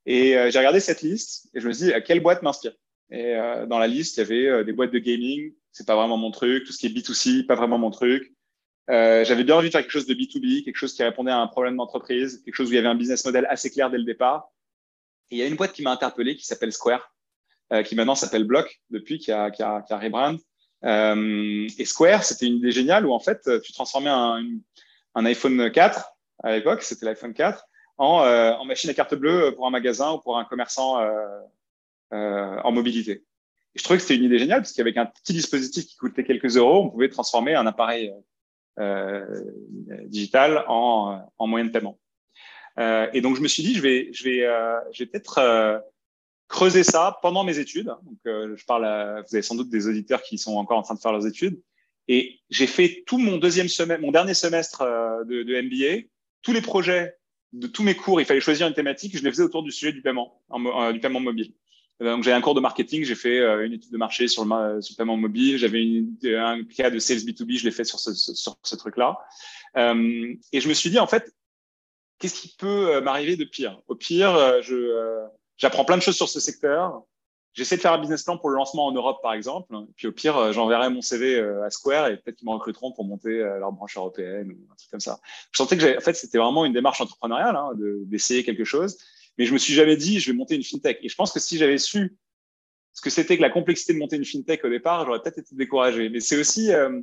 Et 0.07 0.37
euh, 0.37 0.51
j'ai 0.51 0.59
regardé 0.59 0.81
cette 0.81 1.03
liste 1.03 1.49
et 1.55 1.61
je 1.61 1.69
me 1.69 1.73
suis 1.73 1.87
dit, 1.87 1.93
à 1.93 2.01
quelle 2.01 2.21
boîte 2.21 2.43
m'inspire 2.43 2.73
Et 3.13 3.37
euh, 3.37 3.67
dans 3.67 3.79
la 3.79 3.87
liste, 3.87 4.17
il 4.17 4.21
y 4.21 4.23
avait 4.23 4.49
euh, 4.49 4.65
des 4.65 4.73
boîtes 4.73 4.91
de 4.91 4.99
gaming, 4.99 5.53
c'est 5.71 5.87
pas 5.87 5.95
vraiment 5.95 6.17
mon 6.17 6.31
truc. 6.31 6.65
Tout 6.65 6.73
ce 6.73 6.79
qui 6.79 6.87
est 6.87 6.91
B2C, 6.91 7.47
pas 7.47 7.55
vraiment 7.55 7.79
mon 7.79 7.91
truc. 7.91 8.33
J'avais 8.89 9.45
bien 9.45 9.57
envie 9.57 9.69
de 9.69 9.73
faire 9.73 9.83
quelque 9.83 9.93
chose 9.93 10.07
de 10.07 10.15
B2B, 10.15 10.65
quelque 10.65 10.77
chose 10.77 10.93
qui 10.93 11.03
répondait 11.03 11.31
à 11.31 11.39
un 11.39 11.47
problème 11.47 11.77
d'entreprise, 11.77 12.43
quelque 12.45 12.55
chose 12.55 12.69
où 12.69 12.73
il 12.73 12.77
y 12.77 12.79
avait 12.79 12.89
un 12.89 12.95
business 12.95 13.25
model 13.25 13.47
assez 13.49 13.71
clair 13.71 13.91
dès 13.91 13.97
le 13.97 14.05
départ. 14.05 14.51
Et 15.31 15.37
il 15.37 15.39
y 15.39 15.43
a 15.43 15.47
une 15.47 15.55
boîte 15.55 15.73
qui 15.73 15.83
m'a 15.83 15.93
interpellé 15.93 16.37
qui 16.37 16.45
s'appelle 16.45 16.73
Square, 16.73 17.15
qui 17.87 17.95
maintenant 17.95 18.15
s'appelle 18.15 18.45
Block 18.45 18.83
depuis, 18.91 19.19
qui 19.19 19.33
a, 19.33 19.45
a, 19.45 19.51
qui 19.83 19.95
rebrand. 19.95 20.37
et 20.85 21.85
Square, 21.87 22.23
c'était 22.23 22.47
une 22.47 22.57
idée 22.57 22.73
géniale 22.73 23.07
où 23.07 23.15
en 23.15 23.21
fait, 23.21 23.49
tu 23.63 23.73
transformais 23.73 24.11
un, 24.11 24.45
iPhone 25.25 25.71
4 25.71 26.13
à 26.43 26.53
l'époque, 26.53 26.83
c'était 26.83 27.07
l'iPhone 27.07 27.33
4, 27.33 27.65
en, 27.99 28.25
euh, 28.25 28.65
machine 28.65 28.91
à 28.91 28.95
carte 28.95 29.15
bleue 29.15 29.55
pour 29.55 29.67
un 29.67 29.71
magasin 29.71 30.13
ou 30.13 30.19
pour 30.19 30.39
un 30.39 30.45
commerçant 30.45 31.01
euh, 31.01 31.05
euh, 31.05 31.41
en 32.13 32.73
mobilité. 32.73 33.25
Je 33.75 33.83
trouvais 33.83 33.99
que 33.99 34.03
c'était 34.03 34.17
une 34.17 34.25
idée 34.25 34.39
géniale 34.39 34.61
parce 34.61 34.73
qu'avec 34.73 34.97
un 34.99 35.07
petit 35.07 35.33
dispositif 35.33 35.87
qui 35.87 35.97
coûtait 35.97 36.25
quelques 36.25 36.57
euros, 36.57 36.85
on 36.85 36.91
pouvait 36.91 37.09
transformer 37.09 37.55
un 37.55 37.67
appareil 37.67 38.13
euh, 38.79 39.25
digital 40.07 40.65
en, 40.69 41.27
en, 41.39 41.47
moyen 41.47 41.65
de 41.65 41.71
paiement. 41.71 41.99
Euh, 42.79 43.09
et 43.15 43.23
donc 43.23 43.37
je 43.37 43.41
me 43.41 43.49
suis 43.49 43.63
dit, 43.63 43.75
je 43.75 43.81
vais, 43.81 44.13
je 44.13 44.25
vais, 44.25 44.41
je 44.93 45.03
vais 45.03 45.07
peut-être 45.07 45.83
creuser 46.49 46.85
ça 46.85 47.19
pendant 47.23 47.45
mes 47.45 47.59
études. 47.59 47.87
Donc 47.87 48.19
je 48.25 48.65
parle, 48.67 48.85
à, 48.85 49.23
vous 49.23 49.35
avez 49.35 49.43
sans 49.43 49.55
doute 49.55 49.71
des 49.71 49.89
auditeurs 49.89 50.23
qui 50.23 50.37
sont 50.37 50.57
encore 50.57 50.79
en 50.79 50.83
train 50.83 50.95
de 50.95 51.01
faire 51.01 51.13
leurs 51.13 51.27
études. 51.27 51.63
Et 52.09 52.41
j'ai 52.51 52.67
fait 52.67 53.05
tout 53.07 53.17
mon 53.17 53.39
deuxième 53.39 53.69
semestre, 53.69 54.03
mon 54.03 54.13
dernier 54.13 54.35
semestre 54.35 54.83
de, 55.25 55.45
de 55.45 55.63
MBA 55.63 56.09
tous 56.43 56.53
les 56.53 56.61
projets 56.61 57.17
de 57.53 57.67
tous 57.67 57.83
mes 57.83 57.95
cours, 57.95 58.21
il 58.21 58.27
fallait 58.27 58.41
choisir 58.41 58.67
une 58.67 58.75
thématique. 58.75 59.17
Je 59.17 59.23
les 59.23 59.31
faisais 59.31 59.43
autour 59.43 59.63
du 59.63 59.71
sujet 59.71 59.93
du 59.93 60.03
paiement, 60.03 60.43
euh, 60.53 60.93
du 60.93 61.01
paiement 61.01 61.21
mobile. 61.21 61.53
Euh, 62.03 62.15
donc, 62.15 62.25
j'avais 62.25 62.37
un 62.37 62.41
cours 62.41 62.55
de 62.55 62.61
marketing, 62.61 63.05
j'ai 63.05 63.15
fait 63.15 63.39
euh, 63.39 63.65
une 63.65 63.73
étude 63.73 63.93
de 63.93 63.97
marché 63.97 64.29
sur 64.29 64.45
le, 64.45 64.77
le 64.77 64.97
paiement 64.97 65.17
mobile. 65.17 65.57
J'avais 65.57 66.05
un 66.37 66.65
cas 66.65 66.91
de 66.91 66.99
sales 66.99 67.19
B2B, 67.19 67.59
je 67.59 67.65
l'ai 67.65 67.71
fait 67.71 67.85
sur 67.85 67.99
ce, 67.99 68.77
truc-là. 68.77 69.19
Euh, 69.77 70.35
et 70.53 70.61
je 70.61 70.69
me 70.69 70.75
suis 70.75 70.91
dit, 70.91 70.99
en 70.99 71.07
fait, 71.07 71.33
qu'est-ce 72.19 72.41
qui 72.41 72.55
peut 72.59 73.01
m'arriver 73.01 73.37
de 73.37 73.45
pire? 73.45 73.81
Au 73.89 73.95
pire, 73.95 74.37
j'apprends 75.57 75.85
plein 75.85 75.97
de 75.97 76.03
choses 76.03 76.17
sur 76.17 76.29
ce 76.29 76.41
secteur. 76.41 77.03
J'essaie 77.55 77.77
de 77.77 77.83
faire 77.83 77.93
un 77.93 77.99
business 77.99 78.23
plan 78.23 78.39
pour 78.39 78.49
le 78.49 78.57
lancement 78.57 78.87
en 78.87 78.93
Europe, 78.93 79.21
par 79.23 79.35
exemple. 79.35 79.75
Et 79.75 79.93
puis 79.95 80.07
au 80.07 80.13
pire, 80.13 80.37
euh, 80.39 80.53
j'enverrai 80.53 80.89
mon 80.89 81.03
CV 81.03 81.37
euh, 81.37 81.65
à 81.65 81.71
Square 81.71 82.09
et 82.09 82.17
peut-être 82.17 82.37
qu'ils 82.37 82.49
me 82.49 82.55
recruteront 82.55 82.93
pour 82.93 83.05
monter 83.05 83.41
euh, 83.41 83.59
leur 83.59 83.73
branche 83.73 83.97
européenne 83.97 84.53
ou 84.53 84.73
un 84.73 84.75
truc 84.75 84.91
comme 84.91 85.01
ça. 85.01 85.21
Je 85.51 85.59
sentais 85.59 85.77
que, 85.77 86.13
c'était 86.15 86.39
vraiment 86.39 86.65
une 86.65 86.73
démarche 86.73 87.03
entrepreneuriale 87.03 87.57
hein, 87.57 87.73
d'essayer 88.07 88.43
quelque 88.43 88.65
chose. 88.65 88.97
Mais 89.39 89.47
je 89.47 89.53
me 89.53 89.59
suis 89.59 89.75
jamais 89.75 89.97
dit, 89.97 90.21
je 90.21 90.31
vais 90.31 90.37
monter 90.37 90.55
une 90.55 90.63
fintech. 90.63 90.99
Et 91.03 91.09
je 91.09 91.15
pense 91.15 91.33
que 91.33 91.41
si 91.41 91.57
j'avais 91.59 91.79
su 91.79 92.17
ce 92.93 93.01
que 93.01 93.11
c'était 93.11 93.37
que 93.37 93.43
la 93.43 93.51
complexité 93.51 93.95
de 93.95 93.99
monter 93.99 94.17
une 94.17 94.25
fintech 94.25 94.65
au 94.65 94.69
départ, 94.69 95.07
j'aurais 95.07 95.21
peut-être 95.21 95.39
été 95.39 95.55
découragé. 95.55 96.09
Mais 96.09 96.21
c'est 96.21 96.39
aussi 96.39 96.73
euh, 96.73 97.01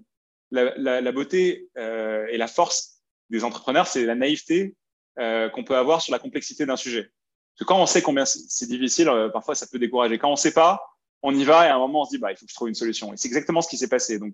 la, 0.52 0.78
la, 0.78 1.02
la, 1.02 1.12
beauté 1.12 1.68
euh, 1.78 2.28
et 2.30 2.38
la 2.38 2.48
force 2.48 3.02
des 3.30 3.44
entrepreneurs, 3.44 3.88
c'est 3.88 4.06
la 4.06 4.16
naïveté 4.16 4.76
euh, 5.18 5.50
qu'on 5.50 5.64
peut 5.64 5.76
avoir 5.76 6.02
sur 6.02 6.12
la 6.12 6.20
complexité 6.20 6.66
d'un 6.66 6.76
sujet. 6.76 7.10
que 7.58 7.64
quand 7.64 7.82
on 7.82 7.86
sait 7.86 8.02
combien 8.02 8.26
c'est 8.26 8.68
difficile, 8.68 9.10
parfois 9.34 9.56
ça 9.56 9.68
peut 9.68 9.80
décourager. 9.80 10.18
Quand 10.18 10.30
on 10.30 10.34
ne 10.34 10.38
sait 10.38 10.54
pas, 10.54 10.82
on 11.22 11.36
y 11.36 11.44
va 11.44 11.66
et 11.66 11.70
à 11.70 11.76
un 11.76 11.80
moment 11.80 12.02
on 12.02 12.06
se 12.06 12.12
dit 12.12 12.18
bah, 12.20 12.32
il 12.32 12.38
faut 12.38 12.46
que 12.46 12.52
je 12.52 12.56
trouve 12.56 12.70
une 12.70 12.76
solution. 12.76 13.12
Et 13.14 13.18
c'est 13.18 13.28
exactement 13.28 13.62
ce 13.62 13.70
qui 13.70 13.78
s'est 13.78 13.90
passé. 13.90 14.20
Donc, 14.20 14.34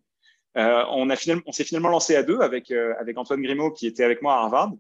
on, 0.56 1.10
a 1.10 1.16
finalement, 1.16 1.44
on 1.46 1.52
s'est 1.52 1.66
finalement 1.66 1.90
lancé 1.90 2.16
à 2.16 2.24
deux 2.24 2.40
avec, 2.40 2.72
avec 2.72 3.18
Antoine 3.18 3.42
Grimaud 3.42 3.72
qui 3.72 3.88
était 3.88 4.04
avec 4.04 4.22
moi 4.22 4.36
à 4.36 4.44
Harvard. 4.44 4.74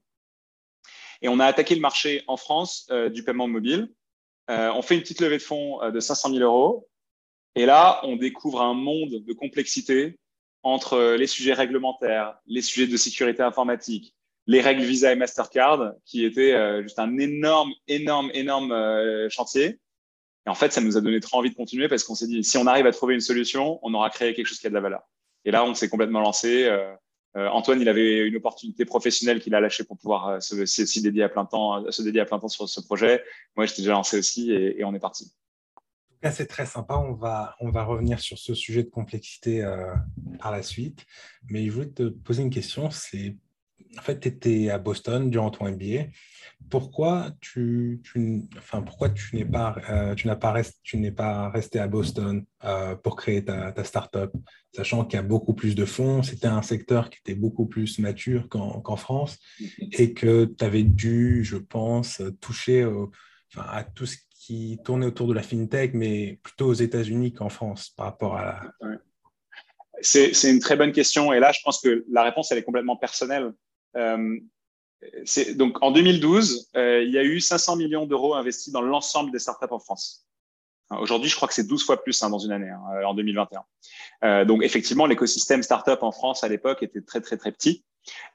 Et 1.21 1.29
on 1.29 1.39
a 1.39 1.45
attaqué 1.45 1.75
le 1.75 1.81
marché 1.81 2.23
en 2.27 2.37
France 2.37 2.89
du 3.13 3.23
paiement 3.23 3.47
mobile. 3.47 3.89
on 4.47 4.81
fait 4.81 4.95
une 4.95 5.01
petite 5.01 5.21
levée 5.21 5.37
de 5.37 5.41
fonds 5.41 5.79
de 5.89 5.99
500 5.99 6.31
000 6.31 6.43
euros. 6.43 6.87
Et 7.55 7.65
là, 7.65 7.99
on 8.03 8.15
découvre 8.15 8.61
un 8.61 8.73
monde 8.73 9.23
de 9.25 9.33
complexité 9.33 10.17
entre 10.63 11.15
les 11.15 11.27
sujets 11.27 11.53
réglementaires, 11.53 12.37
les 12.47 12.61
sujets 12.61 12.87
de 12.87 12.97
sécurité 12.97 13.43
informatique, 13.43 14.15
les 14.47 14.61
règles 14.61 14.83
Visa 14.83 15.11
et 15.11 15.15
Mastercard, 15.15 15.93
qui 16.05 16.25
étaient 16.25 16.53
euh, 16.53 16.81
juste 16.83 16.99
un 16.99 17.17
énorme, 17.17 17.71
énorme, 17.87 18.29
énorme 18.33 18.71
euh, 18.71 19.29
chantier. 19.29 19.79
Et 20.45 20.49
en 20.49 20.55
fait, 20.55 20.71
ça 20.71 20.81
nous 20.81 20.97
a 20.97 21.01
donné 21.01 21.19
trop 21.19 21.37
envie 21.37 21.49
de 21.49 21.55
continuer 21.55 21.87
parce 21.87 22.03
qu'on 22.03 22.15
s'est 22.15 22.27
dit, 22.27 22.43
si 22.43 22.57
on 22.57 22.67
arrive 22.67 22.85
à 22.85 22.91
trouver 22.91 23.15
une 23.15 23.21
solution, 23.21 23.79
on 23.81 23.93
aura 23.93 24.09
créé 24.09 24.33
quelque 24.33 24.45
chose 24.45 24.59
qui 24.59 24.67
a 24.67 24.69
de 24.69 24.75
la 24.75 24.81
valeur. 24.81 25.01
Et 25.45 25.51
là, 25.51 25.63
on 25.65 25.73
s'est 25.73 25.89
complètement 25.89 26.21
lancé. 26.21 26.65
Euh, 26.65 26.93
Antoine, 27.35 27.81
il 27.81 27.89
avait 27.89 28.25
une 28.25 28.37
opportunité 28.37 28.85
professionnelle 28.85 29.41
qu'il 29.41 29.53
a 29.55 29.59
lâchée 29.59 29.83
pour 29.83 29.97
pouvoir 29.97 30.41
se, 30.41 31.01
dédier 31.01 31.23
à 31.23 31.29
plein 31.29 31.45
temps, 31.45 31.91
se 31.91 32.01
dédier 32.01 32.21
à 32.21 32.25
plein 32.25 32.39
temps 32.39 32.47
sur 32.47 32.69
ce 32.69 32.79
projet. 32.79 33.23
Moi, 33.57 33.65
j'étais 33.65 33.81
déjà 33.81 33.91
lancé 33.91 34.17
aussi 34.17 34.53
et 34.53 34.83
on 34.85 34.95
est 34.95 34.99
parti 34.99 35.33
c'est 36.31 36.47
très 36.47 36.65
sympa. 36.65 36.95
On 36.95 37.13
va, 37.13 37.55
on 37.59 37.69
va 37.69 37.83
revenir 37.83 38.19
sur 38.19 38.37
ce 38.37 38.53
sujet 38.53 38.83
de 38.83 38.89
complexité 38.89 39.63
euh, 39.63 39.93
par 40.39 40.51
la 40.51 40.63
suite. 40.63 41.05
Mais 41.49 41.65
je 41.65 41.71
voulais 41.71 41.89
te 41.89 42.03
poser 42.09 42.43
une 42.43 42.49
question. 42.49 42.89
C'est, 42.89 43.35
en 43.97 44.01
fait, 44.01 44.19
tu 44.19 44.27
étais 44.27 44.69
à 44.69 44.77
Boston 44.77 45.29
durant 45.29 45.51
ton 45.51 45.69
MBA. 45.69 46.05
Pourquoi 46.69 47.31
tu, 47.41 48.01
enfin, 48.57 48.81
pourquoi 48.81 49.09
tu 49.09 49.35
n'es 49.35 49.45
pas, 49.45 49.75
euh, 49.89 50.15
tu 50.15 50.27
n'as 50.27 50.35
pas, 50.35 50.61
tu 50.83 50.97
n'es 50.97 51.11
pas 51.11 51.49
resté 51.49 51.79
à 51.79 51.87
Boston 51.87 52.45
euh, 52.63 52.95
pour 52.95 53.15
créer 53.15 53.43
ta, 53.43 53.71
ta 53.71 53.83
startup, 53.83 54.31
sachant 54.75 55.05
qu'il 55.05 55.17
y 55.17 55.19
a 55.19 55.23
beaucoup 55.23 55.53
plus 55.53 55.75
de 55.75 55.85
fonds. 55.85 56.23
C'était 56.23 56.47
un 56.47 56.61
secteur 56.61 57.09
qui 57.09 57.19
était 57.19 57.35
beaucoup 57.35 57.65
plus 57.65 57.99
mature 57.99 58.49
qu'en, 58.49 58.95
France 58.95 59.37
et 59.79 60.13
que 60.13 60.45
tu 60.45 60.65
avais 60.65 60.83
dû, 60.83 61.43
je 61.43 61.57
pense, 61.57 62.21
toucher 62.41 62.89
à 63.57 63.83
tout 63.83 64.05
ce 64.05 64.17
qui 64.31 64.79
tournait 64.83 65.05
autour 65.05 65.27
de 65.27 65.33
la 65.33 65.43
fintech, 65.43 65.93
mais 65.93 66.39
plutôt 66.43 66.67
aux 66.67 66.73
États-Unis 66.73 67.33
qu'en 67.33 67.49
France 67.49 67.89
par 67.89 68.07
rapport 68.07 68.37
à 68.37 68.45
la... 68.45 68.97
C'est 70.01 70.51
une 70.51 70.59
très 70.59 70.75
bonne 70.75 70.91
question. 70.91 71.33
Et 71.33 71.39
là, 71.39 71.51
je 71.51 71.59
pense 71.63 71.81
que 71.81 72.05
la 72.11 72.23
réponse, 72.23 72.51
elle 72.51 72.59
est 72.59 72.63
complètement 72.63 72.97
personnelle. 72.97 73.53
Euh, 73.95 74.39
donc, 75.55 75.81
en 75.81 75.91
2012, 75.91 76.69
euh, 76.75 77.03
il 77.03 77.11
y 77.11 77.17
a 77.17 77.23
eu 77.23 77.39
500 77.39 77.75
millions 77.75 78.05
d'euros 78.05 78.33
investis 78.33 78.71
dans 78.71 78.81
l'ensemble 78.81 79.31
des 79.31 79.39
startups 79.39 79.71
en 79.71 79.79
France. 79.79 80.25
Aujourd'hui, 80.91 81.29
je 81.29 81.35
crois 81.35 81.47
que 81.47 81.53
c'est 81.53 81.67
12 81.67 81.83
fois 81.83 82.03
plus 82.03 82.21
hein, 82.21 82.29
dans 82.29 82.39
une 82.39 82.51
année, 82.51 82.69
hein, 82.69 82.81
en 83.05 83.13
2021. 83.13 83.63
Euh, 84.23 84.45
donc, 84.45 84.63
effectivement, 84.63 85.05
l'écosystème 85.05 85.63
startup 85.63 86.03
en 86.03 86.11
France 86.11 86.43
à 86.43 86.47
l'époque 86.47 86.83
était 86.83 87.01
très, 87.01 87.21
très, 87.21 87.37
très 87.37 87.51
petit. 87.51 87.83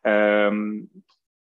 Euh, 0.06 0.80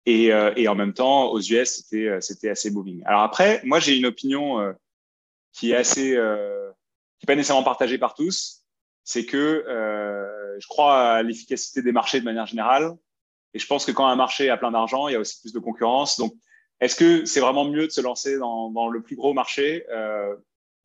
euh, 0.08 0.54
et, 0.56 0.68
en 0.68 0.76
même 0.76 0.94
temps, 0.94 1.32
aux 1.32 1.40
US, 1.40 1.84
c'était, 1.84 2.08
euh, 2.08 2.52
assez 2.52 2.72
booming. 2.72 3.04
Alors 3.06 3.22
après, 3.22 3.62
moi, 3.64 3.80
j'ai 3.80 3.98
une 3.98 4.06
opinion 4.06 4.60
euh, 4.60 4.74
qui 5.54 5.72
est 5.72 5.76
assez, 5.76 6.12
qui 6.12 6.16
n'est 6.16 7.28
pas 7.28 7.36
nécessairement 7.36 7.64
partagée 7.64 7.98
par 7.98 8.14
tous. 8.14 8.64
C'est 9.04 9.26
que 9.26 9.64
je 10.60 10.68
crois 10.68 11.14
à 11.14 11.24
l'efficacité 11.24 11.82
des 11.82 11.92
marchés 11.92 12.20
de 12.20 12.26
manière 12.26 12.46
générale. 12.46 12.96
Et 13.54 13.60
je 13.60 13.68
pense 13.68 13.86
que 13.86 13.92
quand 13.92 14.08
un 14.08 14.16
marché 14.16 14.50
a 14.50 14.58
plein 14.58 14.72
d'argent, 14.72 15.08
il 15.08 15.14
y 15.14 15.16
a 15.16 15.20
aussi 15.20 15.40
plus 15.42 15.54
de 15.54 15.60
concurrence. 15.60 16.18
Donc, 16.18 16.34
est-ce 16.80 16.96
que 16.96 17.26
c'est 17.26 17.40
vraiment 17.40 17.66
mieux 17.66 17.88
de 17.88 17.92
se 17.92 18.02
lancer 18.02 18.38
dans, 18.38 18.70
dans 18.72 18.88
le 18.88 19.02
plus 19.02 19.16
gros 19.16 19.34
marché? 19.34 19.86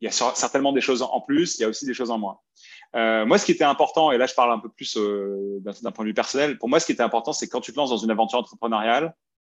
Il 0.00 0.04
y 0.04 0.08
a 0.08 0.10
certainement 0.10 0.72
des 0.72 0.80
choses 0.80 1.02
en 1.02 1.20
plus, 1.20 1.56
il 1.58 1.62
y 1.62 1.64
a 1.64 1.68
aussi 1.68 1.86
des 1.86 1.94
choses 1.94 2.10
en 2.10 2.18
moins. 2.18 2.38
Euh, 2.94 3.26
moi, 3.26 3.38
ce 3.38 3.44
qui 3.44 3.52
était 3.52 3.64
important, 3.64 4.12
et 4.12 4.18
là 4.18 4.26
je 4.26 4.34
parle 4.34 4.52
un 4.52 4.58
peu 4.58 4.68
plus 4.68 4.96
euh, 4.96 5.60
d'un 5.62 5.90
point 5.90 6.04
de 6.04 6.10
vue 6.10 6.14
personnel, 6.14 6.58
pour 6.58 6.68
moi, 6.68 6.78
ce 6.78 6.86
qui 6.86 6.92
était 6.92 7.02
important, 7.02 7.32
c'est 7.32 7.48
quand 7.48 7.60
tu 7.60 7.72
te 7.72 7.76
lances 7.76 7.90
dans 7.90 7.96
une 7.96 8.10
aventure 8.10 8.38
entrepreneuriale, 8.38 9.14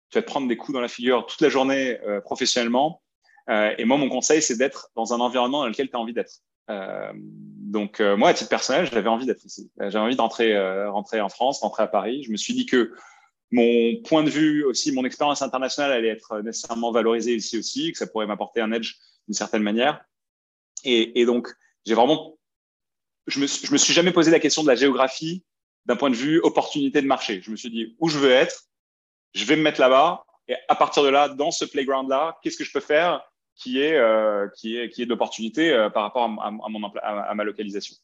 tu 0.09 0.17
vas 0.17 0.23
te 0.23 0.27
prendre 0.27 0.47
des 0.47 0.57
coups 0.57 0.73
dans 0.73 0.81
la 0.81 0.87
figure 0.87 1.25
toute 1.25 1.39
la 1.41 1.49
journée 1.49 1.99
euh, 2.01 2.19
professionnellement. 2.19 3.01
Euh, 3.49 3.73
et 3.77 3.85
moi, 3.85 3.97
mon 3.97 4.09
conseil, 4.09 4.41
c'est 4.41 4.57
d'être 4.57 4.89
dans 4.95 5.13
un 5.13 5.19
environnement 5.19 5.61
dans 5.61 5.67
lequel 5.67 5.89
tu 5.89 5.95
as 5.95 5.99
envie 5.99 6.13
d'être. 6.13 6.33
Euh, 7.69 7.71
donc, 7.71 7.99
moi, 7.99 8.29
à 8.29 8.33
titre 8.33 8.49
personnel, 8.49 8.89
j'avais 8.91 9.09
envie 9.09 9.25
d'être 9.25 9.45
ici. 9.45 9.71
J'avais 9.79 9.99
envie 9.99 10.15
d'entrer 10.15 10.57
rentrer 10.87 11.21
en 11.21 11.29
France, 11.29 11.59
rentrer 11.59 11.83
à 11.83 11.87
Paris. 11.87 12.23
Je 12.23 12.31
me 12.31 12.37
suis 12.37 12.53
dit 12.53 12.65
que 12.65 12.93
mon 13.51 13.95
point 14.03 14.23
de 14.23 14.29
vue 14.29 14.63
aussi, 14.63 14.91
mon 14.91 15.05
expérience 15.05 15.41
internationale 15.41 15.91
allait 15.91 16.09
être 16.09 16.41
nécessairement 16.41 16.91
valorisée 16.91 17.35
ici 17.35 17.57
aussi, 17.57 17.91
que 17.91 17.97
ça 17.97 18.07
pourrait 18.07 18.27
m'apporter 18.27 18.61
un 18.61 18.71
edge 18.71 18.95
d'une 19.27 19.33
certaine 19.33 19.63
manière. 19.63 20.03
Et, 20.83 21.25
donc, 21.25 21.49
j'ai 21.85 21.93
vraiment 21.93 22.37
je 23.27 23.39
me, 23.39 23.43
me 23.43 23.77
suis 23.77 23.93
jamais 23.93 24.11
posé 24.11 24.31
la 24.31 24.39
question 24.39 24.63
de 24.63 24.67
la 24.67 24.75
géographie 24.75 25.43
d'un 25.85 25.95
point 25.95 26.09
de 26.09 26.15
vue 26.15 26.39
opportunité 26.39 27.01
de 27.01 27.07
marché. 27.07 27.41
Je 27.43 27.51
me 27.51 27.55
suis 27.55 27.69
dit 27.69 27.95
où 27.99 28.09
je 28.09 28.17
veux 28.17 28.31
être, 28.31 28.63
je 29.33 29.45
vais 29.45 29.55
me 29.55 29.61
mettre 29.61 29.79
là-bas 29.79 30.23
et 30.47 30.55
à 30.67 30.75
partir 30.75 31.03
de 31.03 31.09
là, 31.09 31.29
dans 31.29 31.51
ce 31.51 31.63
playground-là, 31.63 32.39
qu'est-ce 32.41 32.57
que 32.57 32.63
je 32.63 32.71
peux 32.71 32.79
faire 32.79 33.21
qui 33.59 33.79
est 33.79 33.95
euh, 33.95 34.47
qui 34.55 34.77
est 34.77 34.89
qui 34.89 35.01
est 35.01 35.05
d'opportunité 35.05 35.71
euh, 35.71 35.89
par 35.89 36.03
rapport 36.03 36.23
à, 36.23 36.27
mon 36.51 36.91
à, 37.01 37.35
ma 37.35 37.43
localisation. 37.43 37.95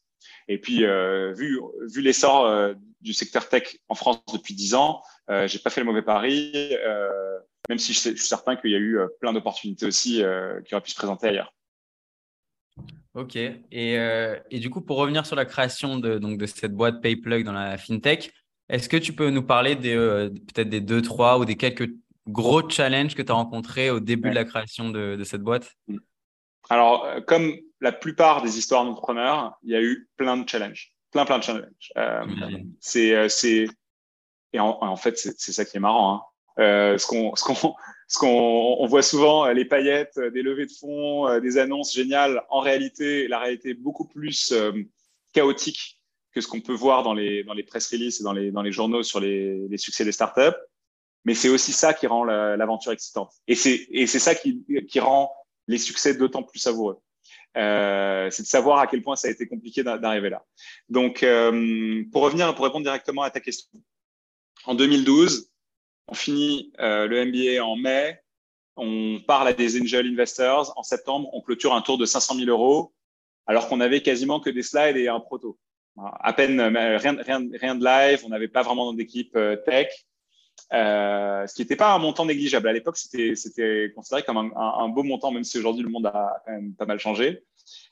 Et 0.48 0.60
puis 0.60 0.86
euh, 0.86 1.34
vu 1.34 1.60
vu 1.88 2.02
l'essor 2.02 2.76
du 3.02 3.14
secteur 3.14 3.48
tech 3.50 3.78
en 3.88 3.96
France 3.96 4.22
depuis 4.34 4.54
dix 4.54 4.76
ans, 4.76 5.02
j'ai 5.46 5.60
pas 5.60 5.70
fait 5.70 5.82
le 5.82 5.86
mauvais 5.86 6.02
pari, 6.02 6.76
même 7.70 7.80
si 7.80 7.94
je, 7.94 8.00
suis 8.00 8.18
certain 8.18 8.56
qu'il 8.56 8.72
y 8.72 8.76
a 8.76 8.80
eu 8.80 9.00
plein 9.20 9.34
d'opportunités 9.34 9.86
aussi 9.86 10.24
qui 10.66 10.76
auraient 10.76 10.84
pu 10.84 10.92
se 10.92 10.96
présenter 10.96 11.28
ailleurs. 11.28 11.56
Ok. 13.16 13.38
Et, 13.38 13.58
euh, 13.98 14.38
et, 14.52 14.60
du 14.60 14.70
coup, 14.70 14.82
pour 14.82 14.98
revenir 14.98 15.26
sur 15.26 15.38
la 15.38 15.46
création 15.46 15.98
de, 15.98 16.20
donc, 16.20 16.38
de 16.38 16.46
cette 16.46 16.74
boîte 16.74 17.02
PayPlug 17.02 17.46
dans 17.46 17.54
la 17.54 17.78
FinTech, 17.78 18.34
est-ce 18.68 18.90
que 18.90 18.98
tu 18.98 19.14
peux 19.14 19.30
nous 19.30 19.44
parler 19.44 19.76
des, 19.76 19.96
euh, 19.96 20.30
peut-être 20.30 20.70
des 20.70 20.82
deux, 20.82 21.02
trois 21.02 21.40
ou 21.40 21.46
des 21.46 21.56
quelques 21.56 21.90
gros 22.27 22.67
challenges 22.70 23.15
que 23.15 23.22
tu 23.22 23.32
as 23.32 23.36
rencontrés 23.36 23.89
au 23.89 24.00
début 24.00 24.29
de 24.29 24.36
la 24.36 24.46
création 24.46 24.89
de, 24.89 25.15
de 25.15 25.24
cette 25.24 25.41
boîte? 25.41 25.72
Mm. 25.88 25.98
Alors, 26.70 27.05
euh, 27.05 27.22
comme 27.22 27.55
la 27.79 27.91
plupart 27.91 28.41
des 28.41 28.58
histoires 28.58 28.84
d'entrepreneurs, 28.86 29.53
il 29.63 29.72
y 29.72 29.75
a 29.75 29.82
eu 29.82 30.10
plein 30.17 30.38
de 30.38 30.50
challenges. 30.50 30.94
Plein, 31.12 31.25
plein 31.25 31.38
de 31.38 31.44
challenges. 31.44 31.91
Euh, 31.98 32.25
c'est, 32.79 33.29
c'est, 33.29 33.67
et 34.53 34.60
en, 34.60 34.77
en 34.82 34.96
fait, 34.96 35.17
c'est 35.17 35.51
ça 35.51 35.63
qui 35.63 35.77
est 35.77 35.79
marrant. 35.79 36.15
Hein. 36.15 36.22
Euh, 36.58 36.98
ce 36.98 37.05
qu'on, 37.05 37.36
ce 37.36 37.44
qu'on, 37.44 37.75
ce 38.08 38.17
qu'on 38.17 38.27
on 38.79 38.86
voit 38.88 39.01
souvent, 39.01 39.46
euh, 39.46 39.53
les 39.53 39.65
paillettes, 39.65 40.17
euh, 40.17 40.29
des 40.32 40.41
levées 40.41 40.65
de 40.65 40.72
fonds, 40.72 41.27
euh, 41.27 41.39
des 41.39 41.58
annonces 41.58 41.94
géniales. 41.94 42.41
En 42.50 42.60
réalité, 42.60 43.27
la 43.27 43.39
réalité 43.39 43.72
est 43.72 43.74
beaucoup 43.74 44.08
plus 44.08 44.53
chaotique 45.34 46.00
que 46.32 46.41
ce 46.41 46.48
qu'on 46.48 46.62
peut 46.62 46.74
voir 46.74 47.03
dans 47.03 47.13
les, 47.13 47.44
dans 47.44 47.53
les 47.53 47.63
press 47.63 47.89
releases 47.91 48.20
et 48.20 48.24
dans 48.24 48.34
les, 48.34 48.51
dans 48.51 48.62
les 48.62 48.72
journaux 48.72 49.03
sur 49.03 49.20
les, 49.20 49.67
les 49.67 49.77
succès 49.77 50.05
des 50.05 50.12
startups. 50.12 50.58
Mais 51.25 51.34
c'est 51.34 51.50
aussi 51.50 51.74
ça 51.74 51.94
qui 51.94 52.08
rend 52.08 52.24
l'aventure 52.24 52.91
excitante. 52.91 53.34
Et 53.48 53.55
c'est, 53.55 54.08
ça 54.08 54.36
qui, 54.36 54.63
qui 54.88 55.00
rend 55.00 55.32
les 55.67 55.77
succès 55.77 56.15
d'autant 56.15 56.44
plus 56.44 56.60
savoureux. 56.60 57.00
Euh, 57.58 58.29
c'est 58.32 58.44
de 58.44 58.48
savoir 58.48 58.79
à 58.79 58.88
quel 58.88 59.01
point 59.01 59.15
ça 59.15 59.27
a 59.27 59.32
été 59.32 59.48
compliqué 59.48 59.84
d'arriver 59.84 60.29
là. 60.29 60.44
Donc, 60.89 61.24
euh, 61.24 62.03
pour 62.12 62.22
revenir, 62.24 62.53
pour 62.53 62.65
répondre 62.65 62.84
directement 62.84 63.22
à 63.22 63.32
ta 63.32 63.39
question, 63.39 63.70
en 64.65 64.75
2012, 64.75 65.50
on 66.08 66.13
finit 66.13 66.72
euh, 66.79 67.08
le 67.08 67.25
MBA 67.25 67.63
en 67.63 67.75
mai, 67.77 68.22
on 68.75 69.22
parle 69.25 69.48
à 69.48 69.53
des 69.53 69.82
angel 69.82 70.08
investors. 70.08 70.74
En 70.75 70.84
septembre, 70.84 71.29
on 71.34 71.41
clôture 71.41 71.74
un 71.74 71.82
tour 71.82 71.98
de 71.98 72.05
500 72.05 72.36
000 72.36 72.50
euros, 72.50 72.94
alors 73.48 73.67
qu'on 73.67 73.79
avait 73.79 74.01
quasiment 74.01 74.39
que 74.39 74.50
des 74.50 74.63
slides 74.63 74.98
et 74.98 75.08
un 75.08 75.20
proto. 75.20 75.58
À 75.98 76.34
peine 76.34 76.60
rien, 76.60 77.15
rien, 77.22 77.48
rien 77.53 77.75
de 77.75 77.86
live, 77.86 78.22
on 78.25 78.29
n'avait 78.29 78.50
pas 78.50 78.63
vraiment 78.63 78.91
d'équipe 78.91 79.34
euh, 79.38 79.55
tech. 79.55 79.88
Euh, 80.74 81.45
ce 81.48 81.53
qui 81.53 81.62
n'était 81.62 81.75
pas 81.75 81.93
un 81.93 82.00
montant 82.00 82.25
négligeable. 82.25 82.67
À 82.67 82.74
l'époque, 82.74 82.98
c'était 82.98 83.91
considéré 83.95 84.24
comme 84.24 84.38
un, 84.38 84.51
un, 84.55 84.89
beau 84.89 85.03
montant, 85.03 85.31
même 85.31 85.43
si 85.43 85.60
aujourd'hui 85.60 85.84
le 85.84 85.89
monde 85.89 86.07
a 86.07 86.43
pas 86.77 86.86
mal 86.86 87.00
changé. 87.00 87.43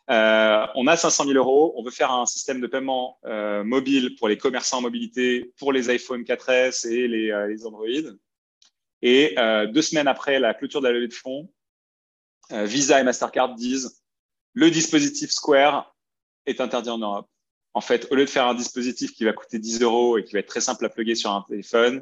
Euh, 0.10 0.68
on 0.76 0.88
a 0.88 0.98
500 0.98 1.26
000 1.26 1.36
euros. 1.38 1.74
On 1.78 1.84
veut 1.84 1.92
faire 1.92 2.12
un 2.12 2.26
système 2.26 2.62
de 2.62 2.68
paiement 2.68 3.20
euh, 3.26 3.64
mobile 3.64 4.16
pour 4.16 4.28
les 4.28 4.38
commerçants 4.38 4.80
en 4.80 4.82
mobilité, 4.82 5.54
pour 5.58 5.72
les 5.72 5.90
iPhone 5.90 6.24
4S 6.24 6.88
et 6.88 7.08
les, 7.08 7.32
euh, 7.32 7.56
Android. 7.66 7.88
Et 9.02 9.36
deux 9.74 9.82
semaines 9.82 10.08
après 10.08 10.40
la 10.40 10.54
clôture 10.54 10.80
de 10.80 10.88
la 10.88 10.94
levée 10.94 11.10
de 11.10 11.14
fonds, 11.14 11.52
Visa 12.50 13.02
et 13.02 13.04
Mastercard 13.04 13.54
disent 13.54 14.02
le 14.54 14.72
dispositif 14.72 15.30
Square 15.32 15.94
est 16.46 16.62
interdit 16.62 16.90
en 16.90 17.00
Europe. 17.00 17.28
En 17.74 17.82
fait, 17.82 18.08
au 18.12 18.16
lieu 18.16 18.24
de 18.24 18.30
faire 18.30 18.48
un 18.48 18.54
dispositif 18.54 19.12
qui 19.12 19.26
va 19.26 19.34
coûter 19.34 19.60
10 19.60 19.82
euros 19.82 20.18
et 20.18 20.24
qui 20.24 20.32
va 20.32 20.40
être 20.40 20.48
très 20.48 20.62
simple 20.62 20.86
à 20.86 20.90
plugger 20.90 21.16
sur 21.16 21.32
un 21.32 21.42
téléphone, 21.42 22.02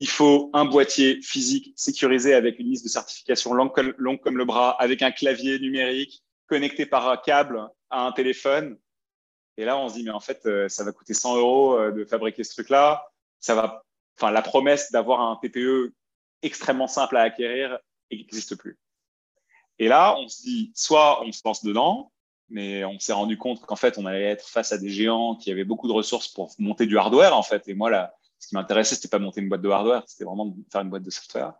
il 0.00 0.08
faut 0.08 0.50
un 0.52 0.64
boîtier 0.64 1.20
physique 1.22 1.72
sécurisé 1.76 2.34
avec 2.34 2.58
une 2.58 2.66
liste 2.68 2.84
de 2.84 2.88
certification 2.88 3.54
longue 3.54 3.72
comme 3.72 4.36
le 4.36 4.44
bras, 4.44 4.70
avec 4.80 5.02
un 5.02 5.12
clavier 5.12 5.58
numérique, 5.58 6.22
connecté 6.46 6.86
par 6.86 7.08
un 7.08 7.16
câble 7.16 7.68
à 7.90 8.06
un 8.06 8.12
téléphone. 8.12 8.78
Et 9.56 9.64
là, 9.64 9.78
on 9.78 9.88
se 9.88 9.94
dit, 9.94 10.04
mais 10.04 10.10
en 10.10 10.20
fait, 10.20 10.44
euh, 10.46 10.68
ça 10.68 10.82
va 10.82 10.92
coûter 10.92 11.14
100 11.14 11.36
euros 11.36 11.78
euh, 11.78 11.92
de 11.92 12.04
fabriquer 12.04 12.42
ce 12.42 12.52
truc-là. 12.52 13.06
Ça 13.38 13.54
va, 13.54 13.84
enfin, 14.18 14.30
la 14.30 14.42
promesse 14.42 14.90
d'avoir 14.90 15.20
un 15.20 15.36
TPE 15.36 15.92
extrêmement 16.42 16.88
simple 16.88 17.16
à 17.16 17.22
acquérir 17.22 17.78
n'existe 18.10 18.56
plus. 18.56 18.78
Et 19.78 19.88
là, 19.88 20.16
on 20.18 20.28
se 20.28 20.42
dit, 20.42 20.72
soit 20.74 21.24
on 21.24 21.32
se 21.32 21.40
lance 21.44 21.64
dedans, 21.64 22.12
mais 22.48 22.84
on 22.84 22.98
s'est 22.98 23.12
rendu 23.12 23.38
compte 23.38 23.60
qu'en 23.62 23.76
fait, 23.76 23.98
on 23.98 24.06
allait 24.06 24.24
être 24.24 24.48
face 24.48 24.72
à 24.72 24.78
des 24.78 24.90
géants 24.90 25.36
qui 25.36 25.50
avaient 25.50 25.64
beaucoup 25.64 25.88
de 25.88 25.92
ressources 25.92 26.28
pour 26.28 26.52
monter 26.58 26.86
du 26.86 26.98
hardware, 26.98 27.36
en 27.36 27.42
fait. 27.42 27.66
Et 27.68 27.74
moi, 27.74 27.90
là, 27.90 28.14
ce 28.42 28.48
qui 28.48 28.56
m'intéressait, 28.56 28.96
c'était 28.96 29.08
pas 29.08 29.20
monter 29.20 29.40
une 29.40 29.48
boîte 29.48 29.62
de 29.62 29.68
hardware, 29.68 30.02
c'était 30.06 30.24
vraiment 30.24 30.46
de 30.46 30.54
faire 30.70 30.80
une 30.80 30.90
boîte 30.90 31.04
de 31.04 31.10
software. 31.10 31.52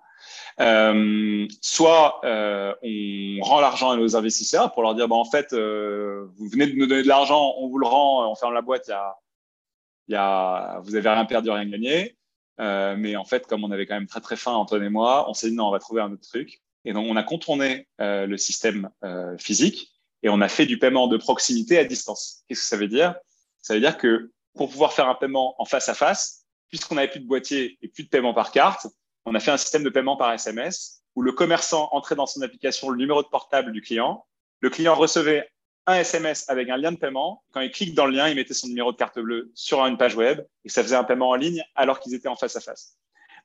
Euh, 0.60 1.46
soit 1.60 2.20
euh, 2.24 2.74
on 2.82 3.44
rend 3.44 3.60
l'argent 3.60 3.90
à 3.90 3.96
nos 3.96 4.16
investisseurs 4.16 4.72
pour 4.72 4.82
leur 4.82 4.96
dire, 4.96 5.06
bah, 5.06 5.14
en 5.14 5.24
fait, 5.24 5.52
euh, 5.52 6.26
vous 6.36 6.48
venez 6.48 6.66
de 6.66 6.76
nous 6.76 6.86
donner 6.86 7.04
de 7.04 7.08
l'argent, 7.08 7.54
on 7.58 7.68
vous 7.68 7.78
le 7.78 7.86
rend, 7.86 8.28
on 8.28 8.34
ferme 8.34 8.52
la 8.52 8.62
boîte, 8.62 8.88
y 8.88 10.12
y 10.12 10.16
a, 10.16 10.80
vous 10.82 10.96
avez 10.96 11.08
rien 11.08 11.24
perdu, 11.24 11.50
rien 11.50 11.66
gagné. 11.66 12.16
Mais 12.58 13.14
en 13.14 13.24
fait, 13.24 13.46
comme 13.46 13.62
on 13.62 13.70
avait 13.70 13.86
quand 13.86 13.94
même 13.94 14.08
très 14.08 14.20
très 14.20 14.36
faim, 14.36 14.52
Antoine 14.52 14.82
et 14.82 14.88
moi, 14.88 15.30
on 15.30 15.34
s'est 15.34 15.50
dit 15.50 15.56
non, 15.56 15.68
on 15.68 15.70
va 15.70 15.78
trouver 15.78 16.02
un 16.02 16.12
autre 16.12 16.28
truc. 16.28 16.60
Et 16.84 16.92
donc, 16.92 17.06
on 17.08 17.14
a 17.14 17.22
contourné 17.22 17.86
le 17.98 18.36
système 18.36 18.90
physique 19.38 19.92
et 20.24 20.28
on 20.28 20.40
a 20.40 20.48
fait 20.48 20.66
du 20.66 20.78
paiement 20.78 21.06
de 21.06 21.16
proximité 21.16 21.78
à 21.78 21.84
distance. 21.84 22.42
Qu'est-ce 22.48 22.60
que 22.60 22.66
ça 22.66 22.76
veut 22.76 22.88
dire? 22.88 23.14
Ça 23.62 23.74
veut 23.74 23.80
dire 23.80 23.96
que 23.96 24.32
pour 24.54 24.68
pouvoir 24.70 24.92
faire 24.92 25.08
un 25.08 25.14
paiement 25.14 25.54
en 25.60 25.64
face 25.64 25.88
à 25.88 25.94
face, 25.94 26.41
puisqu'on 26.72 26.94
n'avait 26.94 27.08
plus 27.08 27.20
de 27.20 27.26
boîtier 27.26 27.78
et 27.82 27.88
plus 27.88 28.04
de 28.04 28.08
paiement 28.08 28.32
par 28.32 28.50
carte, 28.50 28.86
on 29.26 29.34
a 29.34 29.40
fait 29.40 29.50
un 29.50 29.58
système 29.58 29.84
de 29.84 29.90
paiement 29.90 30.16
par 30.16 30.32
SMS 30.32 31.02
où 31.14 31.20
le 31.20 31.32
commerçant 31.32 31.90
entrait 31.92 32.14
dans 32.14 32.24
son 32.24 32.40
application 32.40 32.88
le 32.88 32.96
numéro 32.96 33.22
de 33.22 33.28
portable 33.28 33.72
du 33.72 33.82
client. 33.82 34.24
Le 34.60 34.70
client 34.70 34.94
recevait 34.94 35.46
un 35.86 35.96
SMS 35.96 36.48
avec 36.48 36.70
un 36.70 36.78
lien 36.78 36.90
de 36.90 36.96
paiement. 36.96 37.44
Quand 37.52 37.60
il 37.60 37.70
clique 37.70 37.94
dans 37.94 38.06
le 38.06 38.12
lien, 38.12 38.28
il 38.28 38.36
mettait 38.36 38.54
son 38.54 38.68
numéro 38.68 38.90
de 38.90 38.96
carte 38.96 39.18
bleue 39.18 39.52
sur 39.54 39.84
une 39.84 39.98
page 39.98 40.16
web 40.16 40.40
et 40.64 40.70
ça 40.70 40.82
faisait 40.82 40.96
un 40.96 41.04
paiement 41.04 41.28
en 41.28 41.34
ligne 41.34 41.62
alors 41.74 42.00
qu'ils 42.00 42.14
étaient 42.14 42.28
en 42.28 42.36
face 42.36 42.56
à 42.56 42.60
face. 42.60 42.96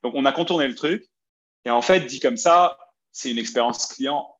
Donc, 0.02 0.14
on 0.16 0.24
a 0.24 0.32
contourné 0.32 0.66
le 0.66 0.74
truc. 0.74 1.04
Et 1.66 1.70
en 1.70 1.82
fait, 1.82 2.00
dit 2.00 2.20
comme 2.20 2.38
ça, 2.38 2.78
c'est 3.12 3.30
une 3.30 3.38
expérience 3.38 3.84
client 3.88 4.34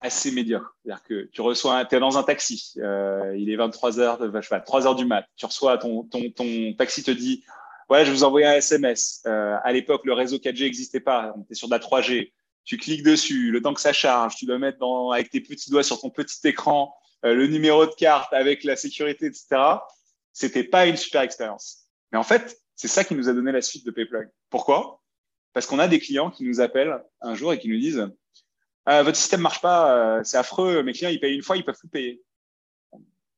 assez 0.00 0.30
médiocre. 0.30 0.76
C'est-à-dire 0.84 1.02
que 1.02 1.28
tu 1.32 1.40
reçois, 1.40 1.84
es 1.90 1.98
dans 1.98 2.16
un 2.16 2.22
taxi, 2.22 2.74
euh, 2.78 3.34
il 3.36 3.50
est 3.50 3.56
23 3.56 3.98
heures, 3.98 4.18
je 4.20 4.40
sais 4.40 4.48
pas, 4.48 4.60
3 4.60 4.86
heures 4.86 4.94
du 4.94 5.04
mat. 5.04 5.26
Tu 5.36 5.46
reçois 5.46 5.78
ton, 5.78 6.04
ton 6.04 6.74
taxi 6.78 7.02
te 7.02 7.10
dit, 7.10 7.44
ouais, 7.90 8.04
je 8.04 8.10
vous 8.10 8.24
envoie 8.24 8.46
un 8.46 8.54
SMS. 8.54 9.22
Euh, 9.26 9.56
à 9.62 9.72
l'époque, 9.72 10.02
le 10.04 10.12
réseau 10.12 10.38
4G 10.38 10.62
n'existait 10.62 11.00
pas. 11.00 11.34
On 11.36 11.42
était 11.42 11.54
sur 11.54 11.68
de 11.68 11.74
la 11.74 11.80
3G. 11.80 12.32
Tu 12.64 12.76
cliques 12.76 13.02
dessus, 13.02 13.50
le 13.50 13.60
temps 13.60 13.74
que 13.74 13.80
ça 13.80 13.92
charge, 13.92 14.36
tu 14.36 14.46
dois 14.46 14.58
mettre 14.58 14.78
avec 15.12 15.30
tes 15.30 15.40
petits 15.40 15.70
doigts 15.70 15.82
sur 15.82 16.00
ton 16.00 16.10
petit 16.10 16.46
écran 16.46 16.94
euh, 17.24 17.34
le 17.34 17.46
numéro 17.46 17.84
de 17.84 17.92
carte 17.92 18.32
avec 18.32 18.64
la 18.64 18.76
sécurité, 18.76 19.26
etc. 19.26 19.46
C'était 20.32 20.64
pas 20.64 20.86
une 20.86 20.96
super 20.96 21.22
expérience. 21.22 21.88
Mais 22.12 22.18
en 22.18 22.22
fait, 22.22 22.56
c'est 22.76 22.88
ça 22.88 23.04
qui 23.04 23.14
nous 23.14 23.28
a 23.28 23.32
donné 23.32 23.52
la 23.52 23.60
suite 23.60 23.84
de 23.84 23.90
PayPlug. 23.90 24.28
Pourquoi? 24.48 25.02
Parce 25.52 25.66
qu'on 25.66 25.78
a 25.78 25.88
des 25.88 25.98
clients 25.98 26.30
qui 26.30 26.44
nous 26.44 26.60
appellent 26.60 27.02
un 27.20 27.34
jour 27.34 27.52
et 27.52 27.58
qui 27.58 27.68
nous 27.68 27.78
disent 27.78 28.08
ah, 28.86 29.02
votre 29.02 29.16
système 29.16 29.40
marche 29.40 29.60
pas, 29.60 29.94
euh, 29.94 30.20
c'est 30.24 30.38
affreux, 30.38 30.82
mes 30.82 30.92
clients 30.92 31.10
ils 31.10 31.20
payent 31.20 31.34
une 31.34 31.42
fois, 31.42 31.56
ils 31.56 31.64
peuvent 31.64 31.78
plus 31.78 31.88
payer. 31.88 32.22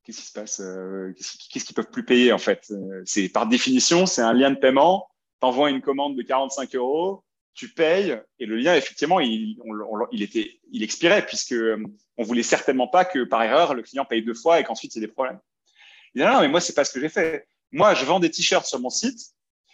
Qu'est-ce 0.03 0.19
qui 0.19 0.27
se 0.27 0.33
passe 0.33 0.59
euh, 0.59 1.13
Qu'est-ce 1.49 1.65
qu'ils 1.65 1.75
peuvent 1.75 1.89
plus 1.89 2.03
payer 2.03 2.33
en 2.33 2.37
fait 2.37 2.71
C'est 3.05 3.29
par 3.29 3.47
définition, 3.47 4.05
c'est 4.05 4.21
un 4.21 4.33
lien 4.33 4.51
de 4.51 4.57
paiement. 4.57 5.07
T'envoies 5.39 5.69
une 5.69 5.81
commande 5.81 6.15
de 6.17 6.21
45 6.21 6.75
euros, 6.75 7.23
tu 7.53 7.69
payes 7.69 8.19
et 8.39 8.45
le 8.45 8.57
lien 8.57 8.75
effectivement 8.75 9.19
il, 9.19 9.57
il 10.11 10.21
était 10.21 10.59
il 10.71 10.83
expirait 10.83 11.25
puisque 11.25 11.55
on 12.17 12.23
voulait 12.23 12.43
certainement 12.43 12.87
pas 12.87 13.05
que 13.05 13.23
par 13.23 13.43
erreur 13.43 13.73
le 13.73 13.83
client 13.83 14.05
paye 14.05 14.23
deux 14.23 14.33
fois 14.33 14.59
et 14.59 14.63
qu'ensuite 14.63 14.95
il 14.95 14.99
y 14.99 15.03
ait 15.03 15.07
des 15.07 15.13
problèmes. 15.13 15.39
Il 16.15 16.21
dit 16.21 16.27
non, 16.27 16.41
mais 16.41 16.47
moi 16.47 16.59
c'est 16.59 16.73
pas 16.73 16.85
ce 16.85 16.93
que 16.93 16.99
j'ai 16.99 17.09
fait. 17.09 17.47
Moi 17.71 17.93
je 17.93 18.05
vends 18.05 18.19
des 18.19 18.31
t-shirts 18.31 18.65
sur 18.65 18.79
mon 18.79 18.89
site. 18.89 19.19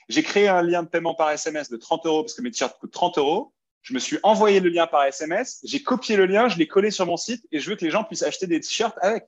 J'ai 0.10 0.24
créé 0.24 0.48
un 0.48 0.62
lien 0.62 0.84
de 0.84 0.88
paiement 0.88 1.14
par 1.14 1.32
SMS 1.32 1.70
de 1.70 1.78
30 1.78 2.06
euros 2.06 2.24
parce 2.24 2.34
que 2.34 2.42
mes 2.42 2.52
t-shirts 2.52 2.78
coûtent 2.80 2.92
30 2.92 3.18
euros. 3.18 3.54
Je 3.82 3.94
me 3.94 4.00
suis 4.00 4.18
envoyé 4.24 4.60
le 4.60 4.70
lien 4.70 4.88
par 4.88 5.06
SMS, 5.06 5.62
j'ai 5.64 5.82
copié 5.82 6.18
le 6.18 6.26
lien, 6.26 6.50
je 6.50 6.58
l'ai 6.58 6.68
collé 6.68 6.92
sur 6.92 7.06
mon 7.06 7.16
site 7.16 7.46
et 7.52 7.60
je 7.60 7.70
veux 7.70 7.78
que 7.78 7.86
les 7.86 7.92
gens 7.92 8.04
puissent 8.04 8.24
acheter 8.24 8.46
des 8.46 8.60
t-shirts 8.60 8.98
avec. 9.02 9.26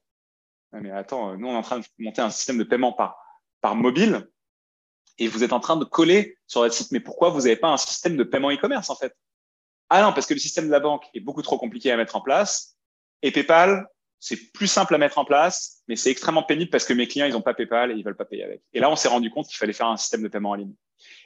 Mais 0.74 0.92
attends, 0.92 1.36
nous 1.38 1.48
on 1.48 1.54
est 1.54 1.58
en 1.58 1.62
train 1.62 1.80
de 1.80 1.86
monter 2.00 2.22
un 2.22 2.30
système 2.30 2.58
de 2.58 2.64
paiement 2.64 2.94
par, 2.94 3.18
par 3.62 3.76
mobile 3.76 4.28
et 5.18 5.28
vous 5.28 5.44
êtes 5.44 5.54
en 5.54 5.60
train 5.60 5.78
de 5.78 5.86
coller 5.86 6.38
sur 6.48 6.62
votre 6.62 6.74
site. 6.74 6.92
Mais 6.92 7.00
pourquoi 7.00 7.30
vous 7.30 7.42
n'avez 7.42 7.58
pas 7.58 7.70
un 7.70 7.78
système 7.78 8.16
de 8.16 8.24
paiement 8.24 8.52
e-commerce 8.52 8.90
en 8.90 8.96
fait? 8.96 9.16
Ah 9.90 10.02
non, 10.02 10.14
parce 10.14 10.26
que 10.26 10.34
le 10.34 10.40
système 10.40 10.68
de 10.68 10.72
la 10.72 10.80
banque 10.80 11.06
est 11.14 11.20
beaucoup 11.20 11.42
trop 11.42 11.58
compliqué 11.58 11.92
à 11.92 11.98
mettre 11.98 12.16
en 12.16 12.22
place 12.22 12.78
et 13.22 13.32
PayPal, 13.32 13.88
c'est 14.20 14.52
plus 14.52 14.68
simple 14.68 14.94
à 14.96 14.98
mettre 14.98 15.18
en 15.18 15.26
place, 15.26 15.84
mais 15.88 15.96
c'est 15.96 16.12
extrêmement 16.12 16.44
pénible 16.44 16.70
parce 16.70 16.86
que 16.86 16.94
mes 16.94 17.08
clients, 17.08 17.26
ils 17.26 17.34
n'ont 17.34 17.42
pas 17.42 17.56
PayPal 17.56 17.92
et 17.92 17.96
ils 17.96 18.04
veulent 18.04 18.16
pas 18.16 18.26
payer 18.26 18.44
avec. 18.44 18.62
Et 18.74 18.80
là, 18.80 18.90
on 18.90 18.96
s'est 18.96 19.08
rendu 19.08 19.32
compte 19.32 19.48
qu'il 19.48 19.58
fallait 19.58 19.74
faire 19.74 19.88
un 19.88 19.98
système 19.98 20.22
de 20.22 20.28
paiement 20.28 20.52
en 20.52 20.56
ligne. 20.56 20.74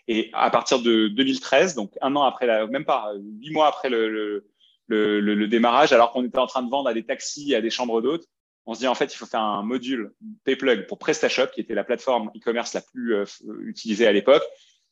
Et 0.07 0.29
à 0.33 0.49
partir 0.49 0.79
de 0.79 1.09
2013, 1.09 1.75
donc 1.75 1.91
un 2.01 2.15
an 2.15 2.23
après, 2.23 2.47
la, 2.47 2.67
même 2.67 2.85
pas 2.85 3.11
huit 3.39 3.51
mois 3.51 3.67
après 3.67 3.89
le, 3.89 4.09
le, 4.09 4.49
le, 4.87 5.19
le 5.19 5.47
démarrage, 5.47 5.91
alors 5.91 6.11
qu'on 6.11 6.23
était 6.23 6.37
en 6.37 6.47
train 6.47 6.63
de 6.63 6.69
vendre 6.69 6.87
à 6.87 6.93
des 6.93 7.05
taxis, 7.05 7.53
à 7.53 7.61
des 7.61 7.69
chambres 7.69 8.01
d'hôtes, 8.01 8.25
on 8.65 8.73
se 8.73 8.79
dit 8.79 8.87
en 8.87 8.95
fait, 8.95 9.13
il 9.13 9.17
faut 9.17 9.25
faire 9.25 9.41
un 9.41 9.63
module 9.63 10.13
PayPlug 10.43 10.87
pour 10.87 10.97
PrestaShop, 10.97 11.47
qui 11.53 11.61
était 11.61 11.75
la 11.75 11.83
plateforme 11.83 12.31
e-commerce 12.35 12.73
la 12.73 12.81
plus 12.81 13.15
euh, 13.15 13.25
utilisée 13.65 14.07
à 14.07 14.11
l'époque. 14.11 14.43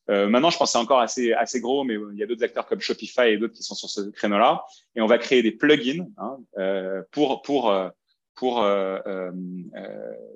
Euh, 0.09 0.27
maintenant, 0.27 0.49
je 0.49 0.57
pense 0.57 0.73
c'est 0.73 0.77
encore 0.77 0.99
assez, 0.99 1.33
assez 1.33 1.61
gros, 1.61 1.83
mais 1.83 1.95
il 2.13 2.19
y 2.19 2.23
a 2.23 2.25
d'autres 2.25 2.43
acteurs 2.43 2.65
comme 2.65 2.81
Shopify 2.81 3.29
et 3.29 3.37
d'autres 3.37 3.53
qui 3.53 3.63
sont 3.63 3.75
sur 3.75 3.89
ce 3.89 4.01
créneau-là. 4.09 4.63
Et 4.95 5.01
on 5.01 5.05
va 5.07 5.17
créer 5.17 5.41
des 5.41 5.51
plugins 5.51 6.07
hein, 6.17 6.37
euh, 6.57 7.01
pour, 7.11 7.41
pour, 7.41 7.71
euh, 7.71 7.89
pour 8.35 8.61
euh, 8.61 8.99
euh, 9.07 9.31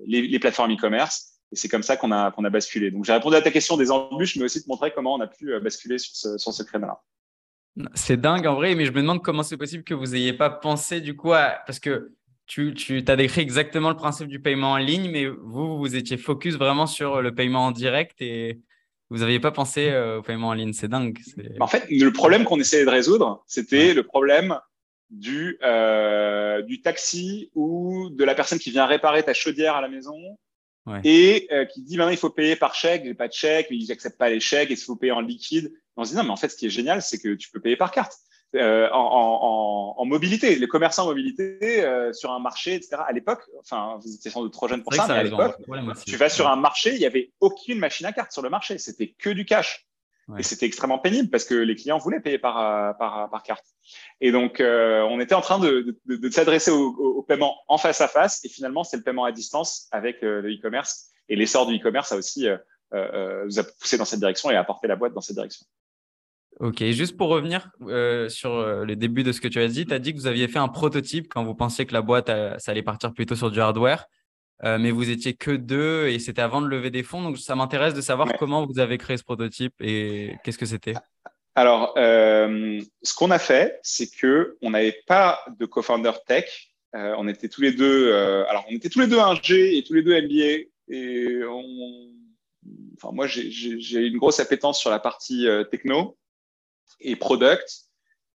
les, 0.06 0.40
plateformes 0.40 0.74
e-commerce. 0.74 1.34
Et 1.52 1.56
c'est 1.56 1.68
comme 1.68 1.84
ça 1.84 1.98
qu'on 1.98 2.12
a, 2.12 2.32
qu'on 2.32 2.46
a 2.46 2.50
basculé. 2.50 2.92
Donc, 2.92 3.06
j'ai 3.06 3.14
répondu 3.14 3.36
à 3.36 3.42
ta 3.42 3.52
question 3.52 3.78
des 3.78 3.92
embûches, 3.92 4.38
mais 4.38 4.46
aussi 4.46 4.62
de 4.62 4.68
montrer 4.68 4.92
comment 4.92 5.16
on 5.16 5.22
a 5.22 5.28
pu 5.28 5.58
basculer 5.60 5.98
sur 5.98 6.16
ce, 6.16 6.38
sur 6.38 6.54
ce 6.54 6.64
créneau-là. 6.64 7.02
C'est 7.94 8.20
dingue 8.20 8.48
en 8.48 8.56
vrai, 8.56 8.74
mais 8.74 8.86
je 8.86 8.92
me 8.92 9.02
demande 9.02 9.22
comment 9.22 9.44
c'est 9.44 9.58
possible 9.58 9.84
que 9.84 9.94
vous 9.94 10.08
n'ayez 10.08 10.34
pas 10.34 10.50
pensé 10.50 11.00
du 11.00 11.16
coup 11.16 11.34
à... 11.34 11.60
Parce 11.66 11.80
que 11.80 12.12
tu, 12.48 12.74
tu 12.74 13.04
as 13.06 13.16
décrit 13.16 13.42
exactement 13.42 13.90
le 13.90 13.96
principe 13.96 14.28
du 14.28 14.40
paiement 14.40 14.72
en 14.72 14.78
ligne, 14.78 15.12
mais 15.12 15.26
vous, 15.28 15.78
vous 15.78 15.96
étiez 15.96 16.18
focus 16.18 16.56
vraiment 16.56 16.88
sur 16.88 17.22
le 17.22 17.36
paiement 17.36 17.68
en 17.68 17.72
direct 17.72 18.22
et 18.22 18.62
vous 19.10 19.20
n'aviez 19.20 19.40
pas 19.40 19.52
pensé 19.52 19.90
euh, 19.90 20.20
au 20.20 20.22
paiement 20.22 20.50
en 20.50 20.54
ligne. 20.54 20.74
C'est 20.74 20.88
dingue. 20.88 21.18
En 21.60 21.68
fait, 21.68 21.86
le 21.90 22.12
problème 22.12 22.46
qu'on 22.46 22.60
essayait 22.60 22.86
de 22.86 22.90
résoudre, 22.90 23.44
c'était 23.48 23.94
le 23.94 24.04
problème 24.04 24.58
du, 25.10 25.58
euh, 25.62 26.62
du 26.62 26.82
taxi 26.82 27.52
ou 27.54 28.10
de 28.12 28.24
la 28.24 28.34
personne 28.34 28.60
qui 28.60 28.72
vient 28.72 28.86
réparer 28.86 29.24
ta 29.24 29.34
chaudière 29.34 29.76
à 29.76 29.82
la 29.82 29.90
maison 29.90 30.18
ouais. 30.86 31.02
et 31.04 31.48
euh, 31.52 31.66
qui 31.66 31.82
dit 31.82 31.98
maintenant 31.98 32.12
il 32.12 32.18
faut 32.18 32.30
payer 32.30 32.56
par 32.56 32.76
chèque, 32.76 33.04
j'ai 33.06 33.14
pas 33.14 33.28
de 33.28 33.34
chèque, 33.34 33.68
mais 33.70 33.78
ils 33.78 33.88
n'acceptent 33.88 34.18
pas 34.18 34.30
les 34.30 34.40
chèques, 34.40 34.70
et 34.70 34.74
il 34.74 34.78
faut 34.78 34.96
payer 34.96 35.14
en 35.14 35.22
liquide. 35.22 35.72
on 35.98 36.06
se 36.06 36.12
dit 36.12 36.16
non, 36.18 36.24
mais 36.24 36.32
en 36.32 36.38
fait, 36.38 36.50
ce 36.50 36.58
qui 36.58 36.66
est 36.66 36.70
génial, 36.70 37.02
c'est 37.02 37.18
que 37.18 37.36
tu 37.36 37.50
peux 37.50 37.60
payer 37.60 37.76
par 37.76 37.92
carte 37.92 38.14
euh, 38.56 38.90
en, 38.92 39.96
en, 39.98 40.02
en, 40.02 40.06
mobilité, 40.06 40.56
les 40.56 40.68
commerçants 40.68 41.04
en 41.04 41.08
mobilité 41.08 41.84
euh, 41.84 42.14
sur 42.14 42.32
un 42.32 42.40
marché, 42.40 42.76
etc. 42.76 42.98
À 43.06 43.12
l'époque, 43.12 43.42
enfin, 43.60 44.00
vous 44.02 44.16
étiez 44.16 44.32
sans 44.32 44.42
doute 44.42 44.54
trop 44.54 44.68
jeune 44.68 44.84
pour 44.84 44.94
ça, 44.94 45.06
mais 45.08 45.16
à 45.16 45.24
l'époque, 45.24 45.56
tu 46.06 46.16
vas 46.16 46.30
sur 46.30 46.48
un 46.48 46.56
marché, 46.56 46.94
il 46.94 47.02
y 47.02 47.06
avait 47.06 47.32
aucune 47.42 47.80
machine 47.80 48.06
à 48.06 48.14
carte 48.14 48.32
sur 48.32 48.42
le 48.42 48.50
marché, 48.50 48.78
c'était 48.78 49.10
que 49.10 49.30
du 49.30 49.46
cash. 49.46 49.88
Ouais. 50.28 50.42
Et 50.42 50.44
c'était 50.44 50.66
extrêmement 50.66 51.00
pénible 51.00 51.30
parce 51.30 51.46
que 51.46 51.56
les 51.56 51.76
clients 51.76 52.00
voulaient 52.00 52.20
payer 52.20 52.38
par, 52.38 52.60
euh, 52.60 52.94
par, 52.94 53.30
par 53.30 53.44
carte. 53.44 53.64
Et 54.20 54.32
donc, 54.34 54.60
euh, 54.60 55.02
on 55.04 55.22
était 55.22 55.36
en 55.36 55.42
train 55.42 55.58
de, 55.58 55.98
de, 56.06 56.16
de 56.18 56.30
s'adresser 56.30 56.70
au, 56.70 56.90
au, 56.90 57.24
paiement 57.24 57.56
en 57.70 57.78
face 57.78 58.02
à 58.02 58.10
face. 58.10 58.44
Et 58.44 58.50
finalement, 58.50 58.84
c'est 58.84 58.98
le 58.98 59.04
paiement 59.04 59.24
à 59.24 59.32
distance 59.32 59.88
avec 59.92 60.24
euh, 60.24 60.42
le 60.42 60.54
e-commerce. 60.54 61.12
Et 61.30 61.38
l'essor 61.38 61.66
du 61.66 61.78
e-commerce 61.78 62.12
a 62.12 62.18
aussi 62.18 62.46
euh, 62.94 63.46
nous 63.46 63.60
a 63.60 63.64
poussé 63.64 63.98
dans 63.98 64.06
cette 64.06 64.20
direction 64.20 64.52
et 64.52 64.56
a 64.56 64.60
apporté 64.60 64.88
la 64.88 64.98
boîte 64.98 65.14
dans 65.14 65.22
cette 65.22 65.36
direction. 65.36 65.66
Ok, 66.60 66.84
juste 66.86 67.18
pour 67.18 67.30
revenir 67.30 67.70
euh, 67.84 68.30
sur 68.30 68.54
euh, 68.54 68.84
le 68.84 68.96
début 68.96 69.22
de 69.22 69.32
ce 69.32 69.40
que 69.40 69.48
tu 69.48 69.60
as 69.60 69.68
dit, 69.68 69.86
tu 69.86 69.94
as 69.94 70.00
dit 70.00 70.14
que 70.14 70.18
vous 70.18 70.26
aviez 70.26 70.48
fait 70.48 70.58
un 70.58 70.68
prototype 70.68 71.28
quand 71.30 71.44
vous 71.44 71.54
pensiez 71.54 71.86
que 71.86 71.94
la 71.94 72.02
boîte, 72.02 72.30
euh, 72.30 72.58
ça 72.58 72.72
allait 72.72 72.82
partir 72.82 73.14
plutôt 73.14 73.36
sur 73.36 73.52
du 73.52 73.62
hardware, 73.62 74.08
euh, 74.64 74.80
mais 74.80 74.90
vous 74.90 75.12
étiez 75.12 75.36
que 75.36 75.52
deux 75.52 76.08
et 76.08 76.18
c'était 76.18 76.42
avant 76.42 76.62
de 76.62 76.68
lever 76.68 76.90
des 76.90 77.04
fonds. 77.04 77.22
Donc, 77.22 77.38
ça 77.38 77.56
m'intéresse 77.56 77.94
de 77.94 78.02
savoir 78.02 78.28
ouais. 78.28 78.36
comment 78.40 78.66
vous 78.66 78.80
avez 78.80 78.98
créé 78.98 79.18
ce 79.18 79.24
prototype 79.24 79.76
et 79.80 80.34
qu'est-ce 80.44 80.58
que 80.58 80.66
c'était. 80.66 80.96
Alors, 81.54 81.94
euh, 81.96 82.82
ce 83.04 83.14
qu'on 83.14 83.30
a 83.30 83.40
fait, 83.40 83.80
c'est 83.84 84.10
que 84.10 84.58
on 84.64 84.72
n'avait 84.72 85.00
pas 85.06 85.40
de 85.60 85.66
co-founder 85.68 86.14
tech. 86.26 86.72
on 86.94 87.28
était 87.28 87.50
tous 87.50 87.62
les 87.62 87.72
deux, 87.72 88.14
alors 88.14 88.66
on 88.68 88.76
était 88.76 88.90
tous 88.90 89.00
les 89.00 89.08
deux 89.08 89.20
un 89.20 89.36
G 89.36 89.78
et 89.78 89.84
tous 89.84 89.94
les 89.94 90.02
deux 90.02 90.20
MBA 90.20 90.70
et 90.90 91.44
on, 91.44 92.10
enfin 92.96 93.14
moi 93.14 93.28
j'ai 93.28 94.08
une 94.08 94.18
grosse 94.18 94.40
appétence 94.40 94.80
sur 94.80 94.90
la 94.90 95.00
partie 95.00 95.48
techno 95.70 96.18
et 97.00 97.16
product. 97.16 97.88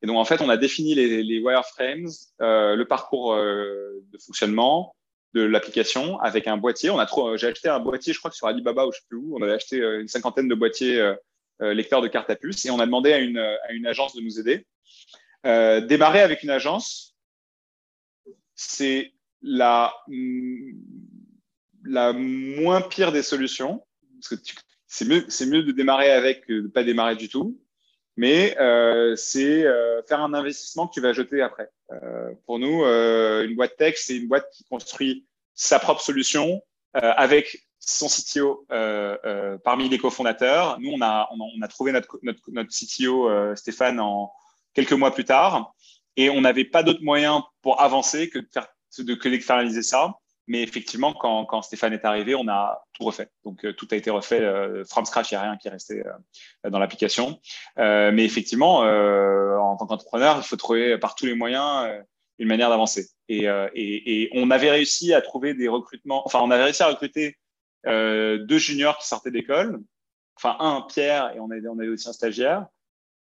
Et 0.02 0.06
donc, 0.06 0.16
en 0.16 0.24
fait, 0.24 0.40
on 0.40 0.48
a 0.48 0.56
défini 0.56 0.94
les, 0.94 1.40
wireframes, 1.40 2.08
euh, 2.40 2.74
le 2.74 2.84
parcours 2.86 3.34
euh, 3.34 4.02
de 4.10 4.18
fonctionnement 4.18 4.94
de 5.34 5.42
l'application 5.42 6.18
avec 6.20 6.46
un 6.46 6.56
boîtier. 6.56 6.90
On 6.90 6.98
a 6.98 7.06
j'ai 7.36 7.46
acheté 7.46 7.68
un 7.68 7.78
boîtier, 7.78 8.12
je 8.12 8.18
crois 8.18 8.30
que 8.30 8.36
sur 8.36 8.46
Alibaba 8.46 8.86
ou 8.86 8.92
je 8.92 8.98
sais 8.98 9.04
plus 9.08 9.18
où. 9.18 9.36
On 9.38 9.42
avait 9.42 9.52
acheté 9.52 9.80
euh, 9.80 10.00
une 10.00 10.08
cinquantaine 10.08 10.48
de 10.48 10.54
boîtiers 10.54 11.14
lecteurs 11.60 12.00
de 12.00 12.08
cartes 12.08 12.30
à 12.30 12.36
puce 12.36 12.64
et 12.64 12.70
on 12.70 12.80
a 12.80 12.86
demandé 12.86 13.12
à 13.12 13.18
une, 13.18 13.36
à 13.36 13.72
une 13.72 13.86
agence 13.86 14.16
de 14.16 14.22
nous 14.22 14.40
aider. 14.40 14.66
Démarrer 15.44 16.22
avec 16.22 16.42
une 16.42 16.48
agence, 16.48 17.14
c'est 18.54 19.12
la, 19.42 19.94
la 21.84 22.14
moins 22.14 22.80
pire 22.80 23.12
des 23.12 23.22
solutions. 23.22 23.84
Parce 24.18 24.40
que 24.40 24.52
c'est 24.86 25.04
mieux, 25.04 25.26
c'est 25.28 25.44
mieux 25.44 25.62
de 25.62 25.72
démarrer 25.72 26.10
avec 26.10 26.46
que 26.46 26.62
de 26.62 26.68
pas 26.68 26.82
démarrer 26.82 27.16
du 27.16 27.28
tout 27.28 27.60
mais 28.20 28.54
euh, 28.61 29.16
c'est 29.16 29.64
euh, 29.64 30.02
faire 30.02 30.20
un 30.20 30.35
investissement 30.35 30.87
que 30.87 30.92
tu 30.92 31.00
vas 31.00 31.14
jeter 31.14 31.40
après. 31.40 31.70
pour 32.44 32.59
nous, 32.59 32.85
une 32.85 33.56
boîte 33.56 33.78
tech, 33.78 33.94
c'est 33.96 34.16
une 34.16 34.28
boîte 34.28 34.46
qui 34.52 34.62
construit 34.64 35.26
sa 35.54 35.78
propre 35.78 36.02
solution 36.02 36.62
avec 36.92 37.66
son 37.78 38.09
CTO 38.09 38.66
parmi 39.64 39.88
les 39.88 39.96
cofondateurs. 39.96 40.78
Nous, 40.80 40.90
on 40.90 41.00
a, 41.00 41.30
on 41.33 41.62
a, 41.62 41.68
trouvé 41.68 41.92
notre, 41.92 42.18
notre, 42.22 42.42
notre 42.52 42.70
CTO, 42.70 43.56
Stéphane, 43.56 43.98
en 43.98 44.30
quelques 44.74 44.92
mois 44.92 45.12
plus 45.12 45.24
tard. 45.24 45.72
Et 46.16 46.28
on 46.28 46.42
n'avait 46.42 46.66
pas 46.66 46.83
d'autre 46.83 47.02
moyen 47.02 47.42
pour 47.62 47.80
avancer 47.80 48.28
que 48.28 48.38
de, 48.38 48.48
faire, 48.52 48.68
de, 48.98 49.14
que 49.14 49.83
ça. 49.83 50.14
Mais 50.50 50.64
effectivement, 50.64 51.12
quand, 51.12 51.44
quand, 51.44 51.62
Stéphane 51.62 51.92
est 51.92 52.04
arrivé, 52.04 52.34
on 52.34 52.48
a 52.48 52.84
tout 52.92 53.04
refait. 53.04 53.28
Donc, 53.44 53.64
euh, 53.64 53.72
tout 53.72 53.86
a 53.92 53.94
été 53.94 54.10
refait 54.10 54.40
euh, 54.40 54.84
from 54.84 55.04
scratch. 55.04 55.30
Il 55.30 55.34
n'y 55.34 55.38
a 55.38 55.42
rien 55.42 55.56
qui 55.56 55.68
est 55.68 55.70
resté 55.70 56.02
euh, 56.04 56.70
dans 56.70 56.80
l'application. 56.80 57.38
mais 57.76 58.24
effectivement, 58.24 58.78
en 58.78 59.76
tant 59.76 59.86
qu'entrepreneur, 59.86 60.38
il 60.38 60.42
faut 60.42 60.56
trouver 60.56 60.98
par 60.98 61.14
tous 61.14 61.26
les 61.26 61.34
moyens 61.34 61.88
une 62.40 62.48
manière 62.48 62.68
d'avancer. 62.68 63.10
Et, 63.28 63.44
et, 63.44 64.22
et, 64.22 64.30
on 64.34 64.50
avait 64.50 64.72
réussi 64.72 65.14
à 65.14 65.20
trouver 65.20 65.54
des 65.54 65.68
recrutements. 65.68 66.26
Enfin, 66.26 66.40
on 66.42 66.50
avait 66.50 66.64
réussi 66.64 66.82
à 66.82 66.88
recruter 66.88 67.38
deux 67.86 68.58
juniors 68.58 68.98
qui 68.98 69.06
sortaient 69.06 69.30
d'école. 69.30 69.80
Enfin, 70.34 70.56
un, 70.58 70.80
Pierre, 70.82 71.30
et 71.36 71.38
on 71.38 71.48
avait, 71.52 71.68
on 71.68 71.78
avait 71.78 71.90
aussi 71.90 72.08
un 72.08 72.12
stagiaire 72.12 72.66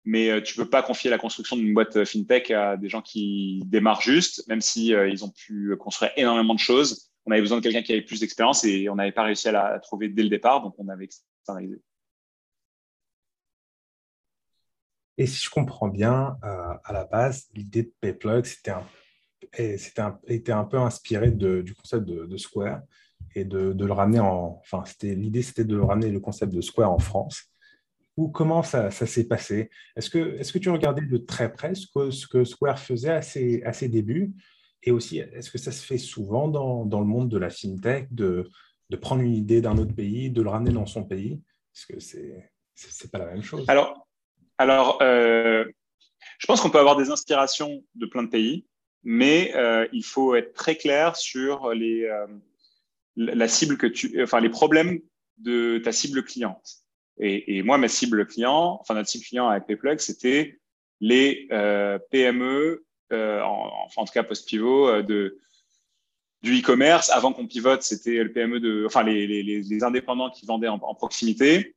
mais 0.05 0.43
tu 0.43 0.57
peux 0.57 0.69
pas 0.69 0.83
confier 0.83 1.11
la 1.11 1.19
construction 1.19 1.55
d'une 1.55 1.73
boîte 1.73 2.05
fintech 2.05 2.51
à 2.51 2.77
des 2.77 2.89
gens 2.89 3.03
qui 3.03 3.63
démarrent 3.67 4.01
juste, 4.01 4.45
même 4.49 4.61
si 4.61 4.93
ont 5.23 5.31
pu 5.31 5.77
construire 5.77 6.11
énormément 6.17 6.55
de 6.55 6.59
choses 6.59 7.12
on 7.27 7.31
avait 7.31 7.41
besoin 7.41 7.59
de 7.59 7.63
quelqu'un 7.63 7.83
qui 7.83 7.93
avait 7.93 8.03
plus 8.03 8.21
d'expérience 8.21 8.65
et 8.65 8.89
on 8.89 8.97
n'avait 8.97 9.13
pas 9.13 9.25
réussi 9.25 9.49
à 9.49 9.53
la 9.53 9.79
trouver 9.79 10.09
dès 10.09 10.23
le 10.23 10.29
départ, 10.29 10.63
donc 10.63 10.75
on 10.79 10.89
avait 10.89 11.05
externalisé. 11.05 11.81
Et 15.19 15.27
si 15.27 15.45
je 15.45 15.51
comprends 15.51 15.89
bien, 15.89 16.37
euh, 16.43 16.75
à 16.85 16.93
la 16.93 17.05
base, 17.05 17.49
l'idée 17.55 17.85
de 17.85 17.93
PayPlug, 18.01 18.45
c'était 18.45 18.71
un, 18.71 18.87
était 20.27 20.53
un 20.53 20.65
peu 20.65 20.79
inspiré 20.79 21.31
du 21.31 21.75
concept 21.75 22.05
de, 22.05 22.37
Square 22.37 22.81
et 23.35 23.45
de, 23.45 23.75
le 23.79 23.93
ramener 23.93 24.21
en. 24.21 24.61
Enfin, 24.63 24.85
l'idée, 25.03 25.43
c'était 25.43 25.65
de 25.65 25.79
ramener 25.79 26.11
le 26.11 26.21
concept 26.21 26.53
de 26.53 26.61
Square 26.61 26.91
en 26.91 26.99
France. 26.99 27.45
Ou 28.17 28.29
comment 28.29 28.63
ça, 28.63 28.91
s'est 28.91 29.27
passé? 29.27 29.71
Est-ce 29.97 30.11
que, 30.11 30.39
est 30.39 30.51
que 30.51 30.59
tu 30.59 30.71
regardais 30.71 31.03
de 31.03 31.17
très 31.17 31.53
près 31.53 31.75
ce 31.75 31.87
que, 31.87 32.11
ce 32.11 32.27
que 32.27 32.45
Square 32.45 32.79
faisait 32.79 33.13
à 33.13 33.23
ses, 33.23 33.63
à 33.65 33.73
ses 33.73 33.89
débuts? 33.89 34.35
Et 34.83 34.91
aussi, 34.91 35.19
est-ce 35.19 35.51
que 35.51 35.59
ça 35.59 35.71
se 35.71 35.85
fait 35.85 35.99
souvent 35.99 36.49
dans, 36.49 37.01
le 37.01 37.07
monde 37.07 37.29
de 37.29 37.39
la 37.39 37.51
fintech 37.51 38.13
de, 38.13 38.51
prendre 39.01 39.23
une 39.23 39.35
idée 39.35 39.61
d'un 39.61 39.79
autre 39.79 39.95
pays, 39.95 40.31
de 40.31 40.43
le 40.43 40.51
ramener 40.51 40.73
dans 40.73 40.87
son 40.87 41.05
pays? 41.05 41.41
Parce 41.73 41.87
que 41.87 42.01
c'est 42.01 42.51
n'est 43.05 43.11
pas 43.11 43.19
la 43.19 43.27
même 43.27 43.43
chose? 43.43 43.65
Alors, 43.69 44.07
alors 44.59 45.01
euh, 45.01 45.65
je 46.39 46.47
pense 46.47 46.61
qu'on 46.61 46.71
peut 46.71 46.81
avoir 46.81 46.97
des 46.97 47.11
inspirations 47.11 47.83
de 47.95 48.07
plein 48.07 48.25
de 48.25 48.29
pays, 48.29 48.67
mais 49.05 49.53
euh, 49.55 49.87
il 49.93 50.05
faut 50.05 50.35
être 50.35 50.53
très 50.53 50.77
clair 50.77 51.17
sur 51.17 51.71
les, 51.71 52.05
euh, 52.05 52.27
la 53.17 53.49
cible 53.49 53.79
que 53.79 53.87
tu, 53.87 54.21
enfin 54.23 54.41
les 54.41 54.51
problèmes 54.51 55.01
de 55.39 55.79
ta 55.79 55.93
cible 55.93 56.25
cliente. 56.25 56.79
Et, 57.19 57.59
et, 57.59 57.63
moi, 57.63 57.79
ma 57.79 57.89
cible 57.89 58.27
client, 58.27 58.79
enfin 58.81 58.95
notre 58.95 59.09
cible 59.09 59.25
client 59.25 59.49
avec 59.49 59.67
Payplug, 59.67 60.01
c'était 60.01 60.59
les 61.01 61.49
PME 62.11 62.85
euh, 63.13 63.41
en, 63.43 64.05
tout 64.05 64.13
cas 64.13 64.23
post-pivot, 64.23 64.89
euh, 64.89 65.03
du 66.43 66.61
e-commerce. 66.61 67.11
Avant 67.11 67.33
qu'on 67.33 67.47
pivote, 67.47 67.83
c'était 67.83 68.23
le 68.23 68.33
PME 68.33 68.61
de, 68.61 68.85
enfin 68.87 69.03
les, 69.03 69.85
indépendants 69.85 70.31
qui 70.31 70.47
vendaient 70.47 70.69
en, 70.69 70.79
proximité. 70.95 71.75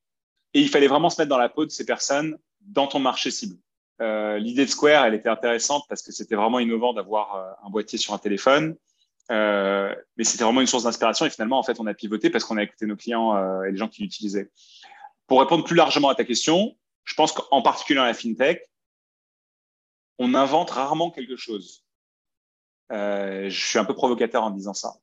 Et 0.54 0.62
il 0.62 0.70
fallait 0.70 0.88
vraiment 0.88 1.10
se 1.10 1.22
mettre 1.22 1.30
dans 1.30 1.38
la 1.38 1.50
peau 1.50 1.66
de 1.66 1.72
ces 1.72 1.86
personnes 1.86 2.38
dans 2.62 2.88
ton 2.88 3.00
marché 3.00 3.32
cible. 3.32 3.58
Euh, 4.02 4.38
L'idée 4.38 4.66
de 4.66 4.70
Square, 4.70 5.06
elle 5.06 5.14
était 5.14 5.30
intéressante 5.30 5.84
parce 5.90 6.02
que 6.02 6.12
c'était 6.12 6.36
vraiment 6.36 6.60
innovant 6.60 6.94
d'avoir 6.94 7.58
un 7.64 7.70
boîtier 7.70 7.98
sur 7.98 8.14
un 8.14 8.18
téléphone. 8.18 8.76
Mais 9.30 10.24
c'était 10.24 10.44
vraiment 10.44 10.62
une 10.62 10.68
source 10.68 10.84
d'inspiration 10.84 11.26
et 11.26 11.30
finalement, 11.30 11.60
en 11.60 11.64
fait, 11.64 11.80
on 11.80 11.88
a 11.88 11.94
pivoté 11.94 12.30
parce 12.30 12.44
qu'on 12.46 12.58
a 12.58 12.64
écouté 12.64 12.86
nos 12.86 12.96
clients 12.96 13.64
et 13.64 13.72
les 13.72 13.78
gens 13.78 13.88
qui 13.88 14.02
l'utilisaient. 14.02 14.50
Pour 15.28 15.40
répondre 15.40 15.64
plus 15.64 15.76
largement 15.76 16.10
à 16.10 16.16
ta 16.16 16.24
question, 16.24 16.76
je 17.04 17.14
pense 17.14 17.32
qu'en 17.32 17.62
particulier 17.62 17.98
dans 17.98 18.06
la 18.06 18.14
fintech, 18.14 18.62
on 20.20 20.34
invente 20.34 20.72
rarement 20.72 21.12
quelque 21.12 21.36
chose. 21.36 21.86
Euh, 22.92 23.50
je 23.50 23.66
suis 23.66 23.80
un 23.80 23.86
peu 23.86 23.94
provocateur 23.94 24.44
en 24.44 24.52
disant 24.52 24.74
ça. 24.74 24.96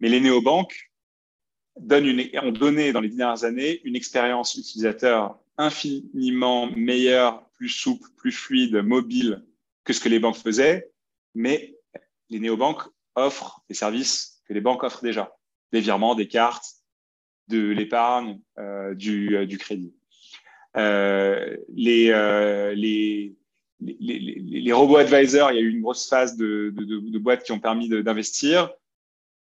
Mais 0.00 0.08
les 0.08 0.20
néobanques 0.20 0.90
donnent 1.78 2.20
ont 2.42 2.52
donné 2.52 2.92
dans 2.92 3.00
les 3.00 3.08
dernières 3.08 3.44
années 3.44 3.80
une 3.84 3.96
expérience 3.96 4.54
utilisateur 4.54 5.38
infiniment 5.56 6.70
meilleure, 6.70 7.48
plus 7.50 7.68
souple, 7.68 8.08
plus 8.16 8.32
fluide, 8.32 8.76
mobile 8.76 9.44
que 9.84 9.92
ce 9.92 10.00
que 10.00 10.08
les 10.08 10.20
banques 10.20 10.36
faisaient. 10.36 10.90
Mais 11.34 11.76
les 12.30 12.38
néobanques 12.38 12.82
offrent 13.14 13.62
des 13.68 13.74
services 13.74 14.42
que 14.46 14.54
les 14.54 14.60
banques 14.60 14.82
offrent 14.82 15.02
déjà. 15.02 15.36
Des 15.72 15.80
virements, 15.80 16.14
des 16.14 16.28
cartes, 16.28 16.78
de 17.48 17.70
l'épargne, 17.70 18.40
euh, 18.58 18.94
du, 18.94 19.36
euh, 19.36 19.46
du, 19.46 19.58
crédit. 19.58 19.94
Euh, 20.76 21.56
les, 21.68 23.34
euh, 23.82 23.92
les, 24.00 24.72
robots 24.72 24.96
advisors, 24.96 25.52
il 25.52 25.56
y 25.56 25.58
a 25.58 25.62
eu 25.62 25.70
une 25.70 25.82
grosse 25.82 26.08
phase 26.08 26.36
de, 26.36 26.72
boîtes 27.18 27.44
qui 27.44 27.52
ont 27.52 27.60
permis 27.60 27.88
d'investir, 27.88 28.70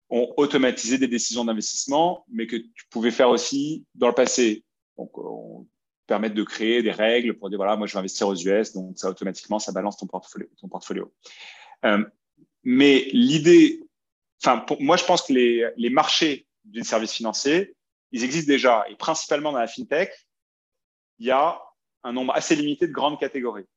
ont 0.10 0.34
automatisé 0.38 0.98
des 0.98 1.08
décisions 1.08 1.46
d'investissement, 1.46 2.26
mais 2.32 2.48
que 2.48 2.58
tu 2.58 2.86
pouvais 2.90 3.12
faire 3.12 3.30
aussi 3.30 3.86
dans 3.96 4.08
le 4.08 4.14
passé. 4.14 4.64
Donc, 4.98 5.18
on 5.18 5.66
permettre 6.08 6.36
de 6.36 6.44
créer 6.44 6.84
des 6.84 6.92
règles 6.92 7.38
pour 7.38 7.50
dire 7.50 7.58
voilà, 7.58 7.78
moi 7.78 7.88
je 7.88 7.94
vais 7.94 8.00
investir 8.00 8.28
aux 8.28 8.36
US, 8.36 8.74
donc 8.74 8.98
ça 8.98 9.10
automatiquement 9.10 9.60
ça 9.60 9.72
balance 9.72 9.96
ton 9.96 10.08
portfolio. 10.08 10.48
Ton 10.60 10.68
portfolio. 10.68 11.14
Euh, 11.86 12.04
mais 12.64 13.08
l'idée, 13.14 13.82
enfin, 14.44 14.66
moi 14.82 14.98
je 14.98 15.06
pense 15.06 15.22
que 15.22 15.32
les, 15.32 15.70
les 15.78 15.90
marchés 15.90 16.48
du 16.66 16.84
service 16.84 17.14
financier, 17.14 17.76
ils 18.12 18.26
existent 18.26 18.52
déjà, 18.52 18.84
et 18.90 18.96
principalement 18.96 19.54
dans 19.54 19.60
la 19.60 19.68
fintech, 19.68 20.12
il 21.20 21.28
y 21.28 21.32
a 21.32 21.62
un 22.04 22.12
nombre 22.12 22.36
assez 22.36 22.58
limité 22.58 22.88
de 22.88 22.92
grandes 22.92 23.20
catégories 23.20 23.68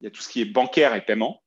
il 0.00 0.04
y 0.04 0.06
a 0.06 0.10
tout 0.10 0.22
ce 0.22 0.28
qui 0.28 0.40
est 0.40 0.46
bancaire 0.46 0.94
et 0.94 1.04
paiement, 1.04 1.42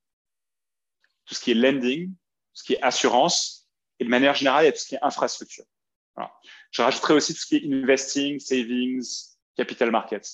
tout 1.26 1.36
ce 1.36 1.40
qui 1.40 1.52
est 1.52 1.56
lending, 1.56 2.10
tout 2.10 2.16
ce 2.54 2.64
qui 2.64 2.74
est 2.74 2.82
assurance, 2.82 3.68
et 4.00 4.06
de 4.06 4.10
manière 4.10 4.36
générale, 4.36 4.64
il 4.64 4.68
y 4.68 4.70
a 4.70 4.72
tout 4.72 4.80
ce 4.80 4.88
qui 4.88 4.96
est 4.96 5.04
infrastructure. 5.04 5.66
Je 6.72 6.82
rajouterai 6.82 7.14
aussi 7.14 7.34
tout 7.34 7.40
ce 7.40 7.46
qui 7.46 7.58
est 7.58 7.74
investing, 7.74 8.40
savings, 8.40 9.36
capital 9.56 9.92
markets. 9.92 10.28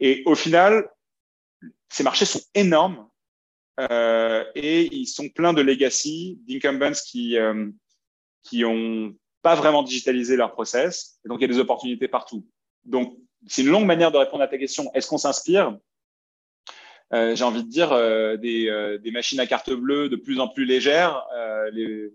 Et 0.00 0.22
au 0.26 0.34
final, 0.34 0.88
ces 1.88 2.02
marchés 2.02 2.24
sont 2.24 2.42
énormes 2.54 3.08
euh, 3.80 4.44
et 4.54 4.86
ils 4.94 5.06
sont 5.06 5.28
pleins 5.28 5.52
de 5.52 5.62
legacy, 5.62 6.38
d'incumbents 6.46 6.98
qui 7.06 7.36
euh, 7.36 7.70
qui 8.42 8.64
ont 8.64 9.14
pas 9.42 9.54
vraiment 9.54 9.82
digitalisé 9.82 10.36
leur 10.36 10.52
process. 10.52 11.18
Et 11.24 11.28
donc, 11.28 11.38
il 11.40 11.42
y 11.42 11.44
a 11.44 11.48
des 11.48 11.58
opportunités 11.58 12.08
partout. 12.08 12.48
Donc, 12.84 13.16
c'est 13.46 13.62
une 13.62 13.68
longue 13.68 13.86
manière 13.86 14.12
de 14.12 14.18
répondre 14.18 14.42
à 14.42 14.48
ta 14.48 14.58
question. 14.58 14.90
Est-ce 14.94 15.08
qu'on 15.08 15.18
s'inspire? 15.18 15.76
J'ai 17.12 17.44
envie 17.44 17.62
de 17.62 17.68
dire, 17.68 17.92
euh, 17.92 18.36
des, 18.36 18.68
euh, 18.68 18.98
des, 18.98 19.10
machines 19.10 19.40
à 19.40 19.46
carte 19.46 19.70
bleue 19.70 20.08
de 20.08 20.16
plus 20.16 20.40
en 20.40 20.48
plus 20.48 20.64
légères. 20.64 21.24
Les, 21.72 22.12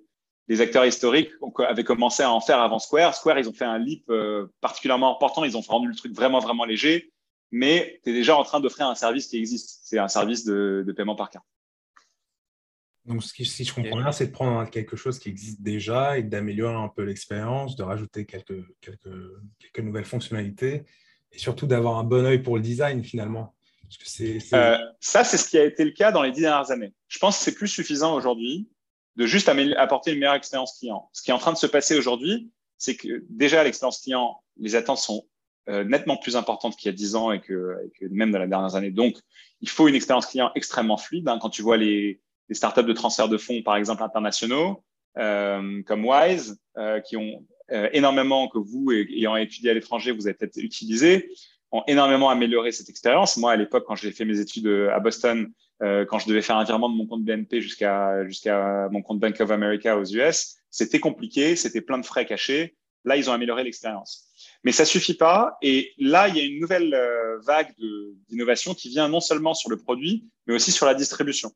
les, 0.47 0.61
acteurs 0.61 0.85
historiques 0.85 1.31
avaient 1.59 1.83
commencé 1.83 2.23
à 2.23 2.31
en 2.31 2.41
faire 2.41 2.59
avant 2.59 2.79
Square. 2.79 3.15
Square, 3.15 3.39
ils 3.39 3.49
ont 3.49 3.53
fait 3.53 3.65
un 3.65 3.77
leap 3.77 4.11
particulièrement 4.59 5.15
important. 5.15 5.43
Ils 5.43 5.57
ont 5.57 5.61
rendu 5.61 5.87
le 5.87 5.95
truc 5.95 6.13
vraiment, 6.13 6.39
vraiment 6.39 6.65
léger. 6.65 7.11
Mais 7.51 7.99
tu 8.03 8.09
es 8.09 8.13
déjà 8.13 8.37
en 8.37 8.43
train 8.43 8.59
d'offrir 8.59 8.87
un 8.87 8.95
service 8.95 9.27
qui 9.27 9.37
existe. 9.37 9.81
C'est 9.83 9.99
un 9.99 10.07
service 10.07 10.45
de, 10.45 10.83
de, 10.87 10.91
paiement 10.93 11.15
par 11.15 11.29
carte. 11.29 11.45
Donc, 13.05 13.23
ce 13.23 13.33
qui, 13.33 13.45
si 13.45 13.65
je 13.65 13.73
comprends 13.73 13.97
bien, 13.97 14.11
c'est 14.11 14.27
de 14.27 14.31
prendre 14.31 14.69
quelque 14.69 14.95
chose 14.95 15.19
qui 15.19 15.27
existe 15.27 15.61
déjà 15.61 16.17
et 16.17 16.23
d'améliorer 16.23 16.75
un 16.75 16.87
peu 16.87 17.03
l'expérience, 17.03 17.75
de 17.75 17.83
rajouter 17.83 18.25
quelques, 18.25 18.63
quelques, 18.79 19.09
quelques 19.59 19.79
nouvelles 19.79 20.05
fonctionnalités 20.05 20.85
et 21.31 21.37
surtout 21.39 21.65
d'avoir 21.65 21.97
un 21.97 22.03
bon 22.03 22.25
œil 22.25 22.41
pour 22.41 22.55
le 22.55 22.61
design 22.61 23.03
finalement. 23.03 23.55
Euh, 24.53 24.77
ça, 24.99 25.23
c'est 25.23 25.37
ce 25.37 25.49
qui 25.49 25.57
a 25.57 25.65
été 25.65 25.83
le 25.83 25.91
cas 25.91 26.11
dans 26.11 26.21
les 26.21 26.31
dix 26.31 26.41
dernières 26.41 26.71
années. 26.71 26.93
Je 27.07 27.19
pense 27.19 27.37
que 27.37 27.43
c'est 27.43 27.55
plus 27.55 27.67
suffisant 27.67 28.15
aujourd'hui 28.15 28.69
de 29.17 29.25
juste 29.25 29.49
apporter 29.77 30.13
une 30.13 30.19
meilleure 30.19 30.35
expérience 30.35 30.77
client. 30.79 31.09
Ce 31.13 31.21
qui 31.21 31.31
est 31.31 31.33
en 31.33 31.37
train 31.37 31.51
de 31.51 31.57
se 31.57 31.67
passer 31.67 31.97
aujourd'hui, 31.97 32.49
c'est 32.77 32.95
que 32.95 33.25
déjà 33.29 33.63
l'expérience 33.63 34.01
client, 34.01 34.41
les 34.57 34.75
attentes 34.75 34.99
sont 34.99 35.25
euh, 35.69 35.83
nettement 35.83 36.17
plus 36.17 36.35
importantes 36.37 36.77
qu'il 36.77 36.89
y 36.89 36.93
a 36.93 36.95
dix 36.95 37.15
ans 37.15 37.31
et 37.31 37.41
que, 37.41 37.77
même 38.09 38.31
dans 38.31 38.39
les 38.39 38.47
dernières 38.47 38.75
années. 38.75 38.91
Donc, 38.91 39.17
il 39.59 39.69
faut 39.69 39.87
une 39.87 39.95
expérience 39.95 40.25
client 40.27 40.51
extrêmement 40.55 40.97
fluide. 40.97 41.27
Hein. 41.27 41.39
Quand 41.41 41.49
tu 41.49 41.61
vois 41.61 41.77
les, 41.77 42.21
startups 42.51 42.83
de 42.83 42.93
transfert 42.93 43.29
de 43.29 43.37
fonds, 43.37 43.61
par 43.61 43.77
exemple 43.77 44.03
internationaux, 44.03 44.83
euh, 45.17 45.81
comme 45.83 46.05
Wise, 46.05 46.59
qui 47.05 47.15
ont 47.15 47.45
énormément 47.93 48.49
que 48.49 48.57
vous, 48.57 48.91
ayant 48.91 49.37
étudié 49.37 49.69
à 49.69 49.73
l'étranger, 49.73 50.11
vous 50.11 50.27
avez 50.27 50.33
peut-être 50.33 50.57
utilisé, 50.57 51.29
ont 51.71 51.83
énormément 51.87 52.29
amélioré 52.29 52.71
cette 52.71 52.89
expérience. 52.89 53.37
Moi, 53.37 53.51
à 53.51 53.55
l'époque, 53.55 53.85
quand 53.87 53.95
j'ai 53.95 54.11
fait 54.11 54.25
mes 54.25 54.39
études 54.39 54.67
euh, 54.67 54.93
à 54.93 54.99
Boston, 54.99 55.51
euh, 55.81 56.05
quand 56.05 56.19
je 56.19 56.27
devais 56.27 56.41
faire 56.41 56.57
un 56.57 56.63
virement 56.63 56.89
de 56.89 56.95
mon 56.95 57.07
compte 57.07 57.23
BNP 57.23 57.61
jusqu'à 57.61 58.25
jusqu'à 58.25 58.87
mon 58.91 59.01
compte 59.01 59.19
Bank 59.19 59.39
of 59.39 59.49
America 59.51 59.97
aux 59.97 60.05
US, 60.05 60.57
c'était 60.69 60.99
compliqué, 60.99 61.55
c'était 61.55 61.81
plein 61.81 61.97
de 61.97 62.05
frais 62.05 62.25
cachés. 62.25 62.75
Là, 63.03 63.17
ils 63.17 63.29
ont 63.29 63.33
amélioré 63.33 63.63
l'expérience. 63.63 64.27
Mais 64.63 64.71
ça 64.71 64.85
suffit 64.85 65.15
pas. 65.15 65.57
Et 65.61 65.93
là, 65.97 66.27
il 66.27 66.37
y 66.37 66.39
a 66.39 66.43
une 66.43 66.59
nouvelle 66.59 66.93
euh, 66.93 67.39
vague 67.39 67.73
d'innovation 68.29 68.75
qui 68.75 68.89
vient 68.89 69.07
non 69.07 69.19
seulement 69.19 69.55
sur 69.55 69.71
le 69.71 69.77
produit, 69.77 70.27
mais 70.45 70.53
aussi 70.53 70.71
sur 70.71 70.85
la 70.85 70.93
distribution. 70.93 71.51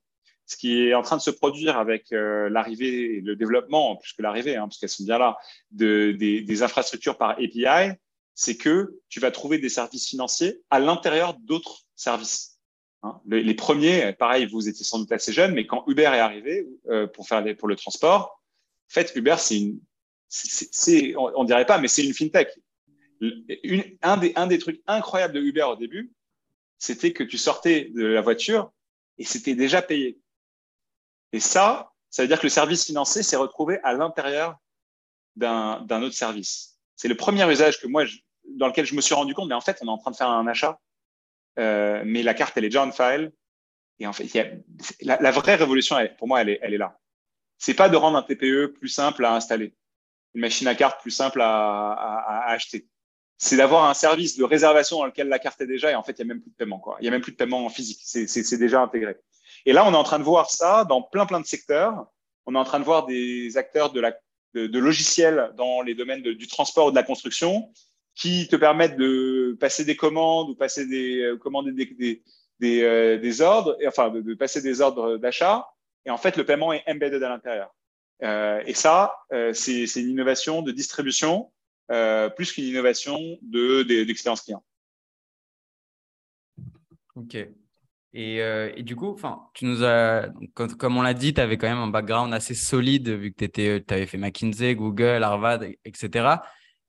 ce 0.47 0.57
qui 0.57 0.87
est 0.87 0.93
en 0.93 1.01
train 1.01 1.17
de 1.17 1.21
se 1.21 1.31
produire 1.31 1.77
avec 1.77 2.11
euh, 2.11 2.49
l'arrivée 2.49 3.17
et 3.17 3.21
le 3.21 3.35
développement, 3.35 3.95
plus 3.95 4.13
que 4.13 4.21
l'arrivée, 4.21 4.55
hein, 4.55 4.67
parce 4.67 4.93
sont 4.93 5.03
bien 5.03 5.17
là, 5.17 5.37
de, 5.71 6.11
des, 6.11 6.41
des 6.41 6.63
infrastructures 6.63 7.17
par 7.17 7.31
API, 7.31 7.93
c'est 8.35 8.57
que 8.57 8.99
tu 9.09 9.19
vas 9.19 9.31
trouver 9.31 9.57
des 9.57 9.69
services 9.69 10.07
financiers 10.07 10.61
à 10.69 10.79
l'intérieur 10.79 11.33
d'autres 11.39 11.85
services. 11.95 12.59
Hein. 13.01 13.19
Les, 13.25 13.53
premiers, 13.53 14.13
pareil, 14.13 14.45
vous 14.45 14.67
étiez 14.67 14.83
sans 14.83 14.99
doute 14.99 15.11
assez 15.11 15.31
jeunes, 15.31 15.53
mais 15.53 15.65
quand 15.65 15.83
Uber 15.87 16.03
est 16.03 16.19
arrivé 16.19 16.67
euh, 16.89 17.07
pour 17.07 17.27
faire 17.27 17.41
les, 17.41 17.55
pour 17.55 17.67
le 17.67 17.75
transport, 17.75 18.41
en 18.89 18.93
fait, 18.93 19.13
Uber, 19.15 19.35
c'est 19.39 19.57
une, 19.57 19.79
c'est, 20.27 21.15
on, 21.17 21.43
dirait 21.45 21.65
pas, 21.65 21.79
mais 21.79 21.87
c'est 21.87 22.03
une 22.03 22.13
fintech. 22.13 22.49
Un, 24.01 24.17
des, 24.17 24.33
un 24.35 24.47
des 24.47 24.59
trucs 24.59 24.81
incroyables 24.85 25.33
de 25.33 25.39
Uber 25.39 25.63
au 25.63 25.77
début, 25.77 26.11
c'était 26.77 27.13
que 27.13 27.23
tu 27.23 27.37
sortais 27.37 27.89
de 27.95 28.05
la 28.05 28.21
voiture 28.21 28.71
et 29.17 29.23
c'était 29.23 29.55
déjà 29.55 29.81
payé. 29.81 30.19
Et 31.31 31.39
ça, 31.39 31.93
ça 32.09 32.21
veut 32.21 32.27
dire 32.27 32.39
que 32.39 32.45
le 32.45 32.49
service 32.49 32.85
financier 32.85 33.23
s'est 33.23 33.37
retrouvé 33.37 33.79
à 33.83 33.93
l'intérieur 33.93 34.57
d'un 35.35 36.01
autre 36.01 36.15
service. 36.15 36.77
C'est 36.95 37.07
le 37.07 37.15
premier 37.15 37.49
usage 37.51 37.79
que 37.79 37.87
moi, 37.87 38.05
dans 38.55 38.67
lequel 38.67 38.85
je 38.85 38.95
me 38.95 39.01
suis 39.01 39.13
rendu 39.13 39.33
compte, 39.33 39.49
mais 39.49 39.55
en 39.55 39.61
fait, 39.61 39.77
on 39.81 39.87
est 39.87 39.91
en 39.91 39.97
train 39.97 40.11
de 40.11 40.15
faire 40.15 40.29
un 40.29 40.47
achat, 40.47 40.79
euh, 41.59 42.03
mais 42.05 42.23
la 42.23 42.33
carte, 42.33 42.57
elle 42.57 42.65
est 42.65 42.69
déjà 42.69 42.85
en 42.85 42.91
file. 42.91 43.31
Et 43.99 44.07
en 44.07 44.13
fait, 44.13 44.27
la, 45.01 45.31
vraie 45.31 45.55
révolution, 45.55 45.95
pour 46.17 46.27
moi, 46.27 46.41
elle 46.41 46.49
est, 46.49 46.59
elle 46.61 46.73
est 46.73 46.77
là. 46.77 46.99
C'est 47.57 47.73
pas 47.73 47.87
de 47.87 47.95
rendre 47.95 48.17
un 48.17 48.23
TPE 48.23 48.73
plus 48.77 48.89
simple 48.89 49.23
à 49.23 49.33
installer, 49.33 49.73
une 50.33 50.41
machine 50.41 50.67
à 50.67 50.75
carte 50.75 50.99
plus 51.01 51.11
simple 51.11 51.41
à, 51.41 52.43
acheter. 52.47 52.87
C'est 53.37 53.57
d'avoir 53.57 53.89
un 53.89 53.93
service 53.93 54.37
de 54.37 54.43
réservation 54.43 54.97
dans 54.97 55.05
lequel 55.05 55.27
la 55.27 55.39
carte 55.39 55.61
est 55.61 55.67
déjà 55.67 55.91
et 55.91 55.95
en 55.95 56.03
fait, 56.03 56.13
il 56.13 56.25
n'y 56.25 56.31
a 56.31 56.33
même 56.33 56.41
plus 56.41 56.51
de 56.51 56.55
paiement. 56.55 56.83
Il 56.99 57.03
n'y 57.03 57.07
a 57.07 57.11
même 57.11 57.21
plus 57.21 57.31
de 57.31 57.37
paiement 57.37 57.65
en 57.65 57.69
physique. 57.69 57.99
C'est 58.03 58.57
déjà 58.57 58.81
intégré. 58.81 59.15
Et 59.65 59.73
là, 59.73 59.85
on 59.85 59.93
est 59.93 59.97
en 59.97 60.03
train 60.03 60.19
de 60.19 60.23
voir 60.23 60.49
ça 60.49 60.83
dans 60.85 61.01
plein, 61.01 61.25
plein 61.25 61.39
de 61.39 61.45
secteurs. 61.45 62.07
On 62.45 62.55
est 62.55 62.57
en 62.57 62.63
train 62.63 62.79
de 62.79 62.85
voir 62.85 63.05
des 63.05 63.57
acteurs 63.57 63.91
de, 63.91 64.77
logiciels 64.77 65.51
dans 65.55 65.81
les 65.81 65.95
domaines 65.95 66.21
du 66.21 66.47
transport 66.47 66.87
ou 66.87 66.91
de 66.91 66.95
la 66.95 67.03
construction 67.03 67.71
qui 68.15 68.47
te 68.47 68.55
permettent 68.55 68.97
de 68.97 69.57
passer 69.59 69.83
des 69.83 69.95
commandes 69.95 70.49
ou 70.49 70.55
passer 70.55 70.87
des, 70.87 71.21
euh, 71.21 71.61
des, 71.71 71.85
des, 71.85 72.23
des, 72.59 72.81
euh, 72.81 73.41
ordres, 73.41 73.77
enfin, 73.87 74.09
de, 74.09 74.33
passer 74.33 74.61
des 74.61 74.81
ordres 74.81 75.17
d'achat. 75.17 75.67
Et 76.05 76.09
en 76.09 76.17
fait, 76.17 76.37
le 76.37 76.45
paiement 76.45 76.71
est 76.71 76.83
embedded 76.87 77.21
à 77.21 77.29
l'intérieur. 77.29 77.75
Euh, 78.23 78.61
et 78.65 78.73
ça, 78.73 79.13
euh, 79.33 79.51
c'est 79.53 79.83
une 79.95 80.09
innovation 80.09 80.61
de 80.61 80.71
distribution 80.71 81.51
plus 82.35 82.51
qu'une 82.51 82.63
innovation 82.63 83.19
d'expérience 83.43 84.39
de, 84.39 84.45
client. 84.45 84.63
Ok. 87.15 87.35
Et, 88.13 88.37
et, 88.37 88.81
du 88.81 88.95
coup, 88.95 89.15
tu 89.53 89.65
nous 89.65 89.83
as, 89.83 90.29
comme, 90.55 90.75
comme 90.75 90.97
on 90.97 91.03
l'a 91.03 91.13
dit, 91.13 91.35
tu 91.35 91.41
avais 91.41 91.57
quand 91.57 91.67
même 91.67 91.77
un 91.77 91.89
background 91.89 92.33
assez 92.33 92.55
solide 92.55 93.09
vu 93.09 93.33
que 93.33 93.45
tu 93.45 93.93
avais 93.93 94.07
fait 94.07 94.17
McKinsey, 94.17 94.73
Google, 94.73 95.21
Harvard, 95.21 95.61
etc. 95.83 96.37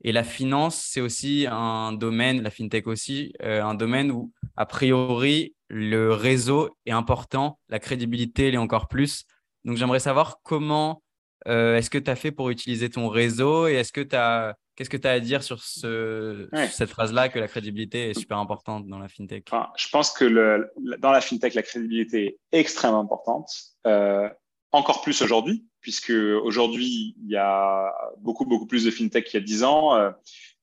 Et 0.02 0.12
la 0.12 0.24
finance, 0.24 0.76
c'est 0.76 1.00
aussi 1.00 1.46
un 1.50 1.92
domaine, 1.92 2.42
la 2.42 2.50
fintech 2.50 2.86
aussi, 2.86 3.32
euh, 3.42 3.62
un 3.62 3.74
domaine 3.74 4.10
où, 4.10 4.32
a 4.56 4.66
priori, 4.66 5.54
le 5.68 6.12
réseau 6.12 6.76
est 6.84 6.92
important, 6.92 7.58
la 7.68 7.78
crédibilité 7.78 8.50
l'est 8.50 8.58
encore 8.58 8.88
plus. 8.88 9.24
Donc, 9.64 9.76
j'aimerais 9.76 10.00
savoir 10.00 10.40
comment 10.42 11.02
euh, 11.48 11.76
est-ce 11.76 11.90
que 11.90 11.98
tu 11.98 12.10
as 12.10 12.16
fait 12.16 12.30
pour 12.30 12.50
utiliser 12.50 12.90
ton 12.90 13.08
réseau 13.08 13.68
et 13.68 13.74
est-ce 13.74 13.92
que 13.92 14.00
tu 14.00 14.16
as 14.16 14.56
Qu'est-ce 14.76 14.90
que 14.90 14.98
tu 14.98 15.08
as 15.08 15.12
à 15.12 15.20
dire 15.20 15.42
sur, 15.42 15.62
ce, 15.62 16.54
ouais. 16.54 16.66
sur 16.66 16.74
cette 16.74 16.90
phrase-là, 16.90 17.30
que 17.30 17.38
la 17.38 17.48
crédibilité 17.48 18.10
est 18.10 18.14
super 18.14 18.36
importante 18.36 18.86
dans 18.86 18.98
la 18.98 19.08
fintech? 19.08 19.46
Enfin, 19.50 19.70
Je 19.74 19.88
pense 19.88 20.12
que 20.12 20.26
le, 20.26 20.70
dans 20.98 21.12
la 21.12 21.22
fintech, 21.22 21.54
la 21.54 21.62
crédibilité 21.62 22.38
est 22.52 22.58
extrêmement 22.58 23.00
importante, 23.00 23.48
euh, 23.86 24.28
encore 24.76 25.02
plus 25.02 25.22
aujourd'hui, 25.22 25.66
puisque 25.80 26.10
aujourd'hui, 26.10 27.16
il 27.22 27.30
y 27.30 27.36
a 27.36 27.92
beaucoup, 28.18 28.44
beaucoup 28.44 28.66
plus 28.66 28.84
de 28.84 28.90
fintech 28.90 29.24
qu'il 29.26 29.40
y 29.40 29.42
a 29.42 29.46
10 29.46 29.64
ans. 29.64 29.94
Euh, 29.96 30.10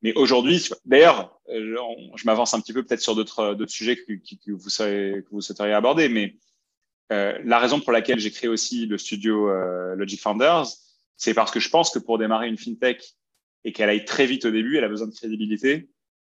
mais 0.02 0.14
aujourd'hui, 0.14 0.70
d'ailleurs, 0.86 1.40
euh, 1.50 1.76
je 2.16 2.26
m'avance 2.26 2.54
un 2.54 2.60
petit 2.60 2.74
peu 2.74 2.84
peut-être 2.84 3.02
sur 3.02 3.16
d'autres 3.16 3.66
sujets 3.68 3.96
que, 3.96 4.52
vous 4.52 4.70
savez, 4.70 5.24
que 5.30 5.40
souhaiteriez 5.40 5.74
aborder, 5.74 6.10
mais 6.10 6.38
euh, 7.12 7.38
la 7.44 7.60
raison 7.60 7.80
pour 7.80 7.92
laquelle 7.92 8.20
j'ai 8.20 8.32
créé 8.32 8.50
aussi 8.50 8.86
le 8.86 8.98
studio 8.98 9.50
euh, 9.50 9.96
Logic 9.96 10.20
Founders, 10.20 10.68
c'est 11.16 11.34
parce 11.34 11.52
que 11.52 11.60
je 11.60 11.70
pense 11.70 11.90
que 11.90 12.00
pour 12.00 12.18
démarrer 12.18 12.48
une 12.48 12.58
fintech, 12.58 13.16
et 13.66 13.72
qu'elle 13.72 13.90
aille 13.90 14.06
très 14.06 14.26
vite 14.26 14.46
au 14.46 14.52
début, 14.52 14.78
elle 14.78 14.84
a 14.84 14.90
besoin 14.90 15.08
de 15.08 15.14
crédibilité 15.14 15.90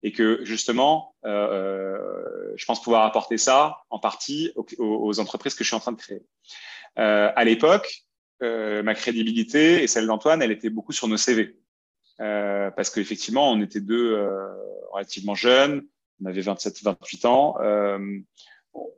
et 0.03 0.11
que 0.11 0.43
justement, 0.43 1.15
euh, 1.25 1.97
je 2.55 2.65
pense 2.65 2.81
pouvoir 2.81 3.03
apporter 3.03 3.37
ça 3.37 3.79
en 3.89 3.99
partie 3.99 4.51
aux, 4.77 5.19
entreprises 5.19 5.55
que 5.55 5.63
je 5.63 5.69
suis 5.69 5.75
en 5.75 5.79
train 5.79 5.91
de 5.91 5.97
créer. 5.97 6.21
Euh, 6.99 7.31
à 7.35 7.43
l'époque, 7.43 8.03
euh, 8.41 8.83
ma 8.83 8.95
crédibilité 8.95 9.83
et 9.83 9.87
celle 9.87 10.07
d'Antoine, 10.07 10.41
elle 10.41 10.51
était 10.51 10.69
beaucoup 10.69 10.91
sur 10.91 11.07
nos 11.07 11.17
CV. 11.17 11.55
Euh, 12.19 12.71
parce 12.71 12.89
qu'effectivement, 12.89 13.51
on 13.51 13.61
était 13.61 13.81
deux 13.81 14.17
relativement 14.91 15.35
jeunes, 15.35 15.85
on 16.21 16.25
avait 16.25 16.41
27, 16.41 16.83
28 16.83 17.25
ans, 17.25 17.57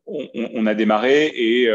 on, 0.05 0.65
a 0.65 0.73
démarré 0.75 1.31
et 1.35 1.69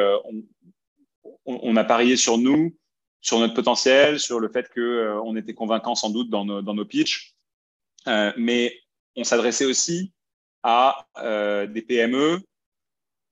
on, 1.45 1.77
a 1.77 1.85
parié 1.85 2.17
sur 2.17 2.39
nous 2.39 2.75
sur 3.21 3.39
notre 3.39 3.55
potentiel, 3.55 4.21
sur 4.21 4.39
le 4.39 4.51
fait 4.51 4.69
que 4.69 4.81
euh, 4.81 5.23
on 5.23 5.35
était 5.35 5.55
convaincant 5.55 5.95
sans 5.95 6.11
doute 6.11 6.29
dans 6.29 6.45
nos, 6.45 6.61
dans 6.61 6.75
nos 6.75 6.85
pitchs, 6.85 7.35
mais 8.37 8.79
on 9.17 9.25
s'adressait 9.25 9.65
aussi 9.65 10.13
à 10.63 11.07
des 11.69 11.83
PME 11.83 12.41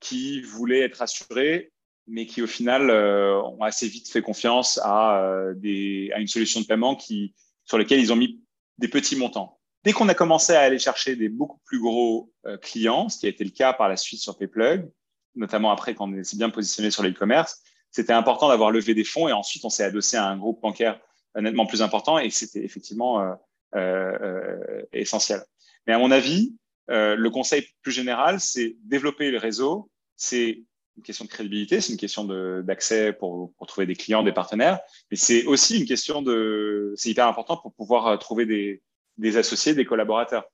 qui 0.00 0.42
voulaient 0.42 0.80
être 0.80 1.00
assurées, 1.00 1.71
mais 2.06 2.26
qui 2.26 2.42
au 2.42 2.46
final 2.46 2.90
euh, 2.90 3.40
ont 3.42 3.62
assez 3.62 3.88
vite 3.88 4.10
fait 4.10 4.22
confiance 4.22 4.80
à, 4.82 5.22
euh, 5.22 5.54
des, 5.54 6.10
à 6.14 6.18
une 6.18 6.26
solution 6.26 6.60
de 6.60 6.66
paiement 6.66 6.96
qui, 6.96 7.34
sur 7.64 7.78
laquelle 7.78 8.00
ils 8.00 8.12
ont 8.12 8.16
mis 8.16 8.40
des 8.78 8.88
petits 8.88 9.16
montants. 9.16 9.58
Dès 9.84 9.92
qu'on 9.92 10.08
a 10.08 10.14
commencé 10.14 10.52
à 10.52 10.60
aller 10.60 10.78
chercher 10.78 11.16
des 11.16 11.28
beaucoup 11.28 11.58
plus 11.64 11.80
gros 11.80 12.32
euh, 12.46 12.56
clients, 12.56 13.08
ce 13.08 13.18
qui 13.18 13.26
a 13.26 13.28
été 13.28 13.44
le 13.44 13.50
cas 13.50 13.72
par 13.72 13.88
la 13.88 13.96
suite 13.96 14.20
sur 14.20 14.36
Payplug, 14.36 14.88
notamment 15.34 15.70
après 15.70 15.94
quand 15.94 16.12
on 16.12 16.24
s'est 16.24 16.36
bien 16.36 16.50
positionné 16.50 16.90
sur 16.90 17.02
l'e-commerce, 17.02 17.62
c'était 17.90 18.12
important 18.12 18.48
d'avoir 18.48 18.70
levé 18.70 18.94
des 18.94 19.04
fonds 19.04 19.28
et 19.28 19.32
ensuite 19.32 19.64
on 19.64 19.70
s'est 19.70 19.84
adossé 19.84 20.16
à 20.16 20.26
un 20.26 20.36
groupe 20.36 20.60
bancaire 20.60 21.00
nettement 21.34 21.66
plus 21.66 21.82
important 21.82 22.18
et 22.18 22.30
c'était 22.30 22.64
effectivement 22.64 23.20
euh, 23.20 23.34
euh, 23.74 24.82
essentiel. 24.92 25.42
Mais 25.86 25.94
à 25.94 25.98
mon 25.98 26.10
avis, 26.10 26.54
euh, 26.90 27.16
le 27.16 27.30
conseil 27.30 27.66
plus 27.80 27.92
général, 27.92 28.38
c'est 28.38 28.76
développer 28.84 29.30
le 29.30 29.38
réseau. 29.38 29.90
C'est 30.16 30.62
une 30.96 31.02
question 31.02 31.24
de 31.24 31.30
crédibilité, 31.30 31.80
c'est 31.80 31.92
une 31.92 31.98
question 31.98 32.24
d'accès 32.62 33.12
pour, 33.12 33.52
pour, 33.54 33.66
trouver 33.66 33.86
des 33.86 33.94
clients, 33.94 34.22
des 34.22 34.32
partenaires, 34.32 34.80
mais 35.10 35.16
c'est 35.16 35.44
aussi 35.46 35.80
une 35.80 35.86
question 35.86 36.22
de, 36.22 36.92
c'est 36.96 37.08
hyper 37.08 37.26
important 37.26 37.56
pour 37.56 37.72
pouvoir 37.72 38.18
trouver 38.18 38.46
des, 38.46 38.82
des, 39.16 39.36
associés, 39.36 39.74
des 39.74 39.84
collaborateurs. 39.84 40.44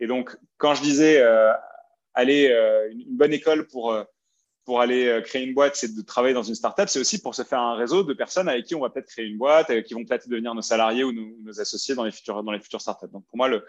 Et 0.00 0.06
donc, 0.06 0.36
quand 0.56 0.74
je 0.74 0.82
disais 0.82 1.20
euh, 1.20 1.52
aller 2.14 2.48
euh, 2.48 2.90
une 2.90 3.16
bonne 3.16 3.32
école 3.32 3.66
pour 3.68 3.94
pour 4.64 4.80
aller 4.80 5.06
euh, 5.06 5.20
créer 5.20 5.44
une 5.44 5.54
boîte, 5.54 5.76
c'est 5.76 5.94
de 5.94 6.02
travailler 6.02 6.34
dans 6.34 6.42
une 6.42 6.54
startup, 6.54 6.88
c'est 6.88 6.98
aussi 6.98 7.20
pour 7.20 7.34
se 7.34 7.42
faire 7.42 7.60
un 7.60 7.74
réseau 7.74 8.02
de 8.02 8.14
personnes 8.14 8.48
avec 8.48 8.64
qui 8.64 8.74
on 8.74 8.80
va 8.80 8.90
peut-être 8.90 9.08
créer 9.08 9.26
une 9.26 9.38
boîte, 9.38 9.70
euh, 9.70 9.82
qui 9.82 9.94
vont 9.94 10.04
peut-être 10.04 10.28
devenir 10.28 10.54
nos 10.54 10.62
salariés 10.62 11.04
ou 11.04 11.12
nos, 11.12 11.36
nos, 11.42 11.60
associés 11.60 11.94
dans 11.94 12.04
les 12.04 12.10
futurs 12.10 12.42
dans 12.42 12.52
les 12.52 12.60
futures 12.60 12.80
startups. 12.80 13.10
Donc 13.12 13.26
pour 13.26 13.36
moi, 13.36 13.48
le 13.48 13.64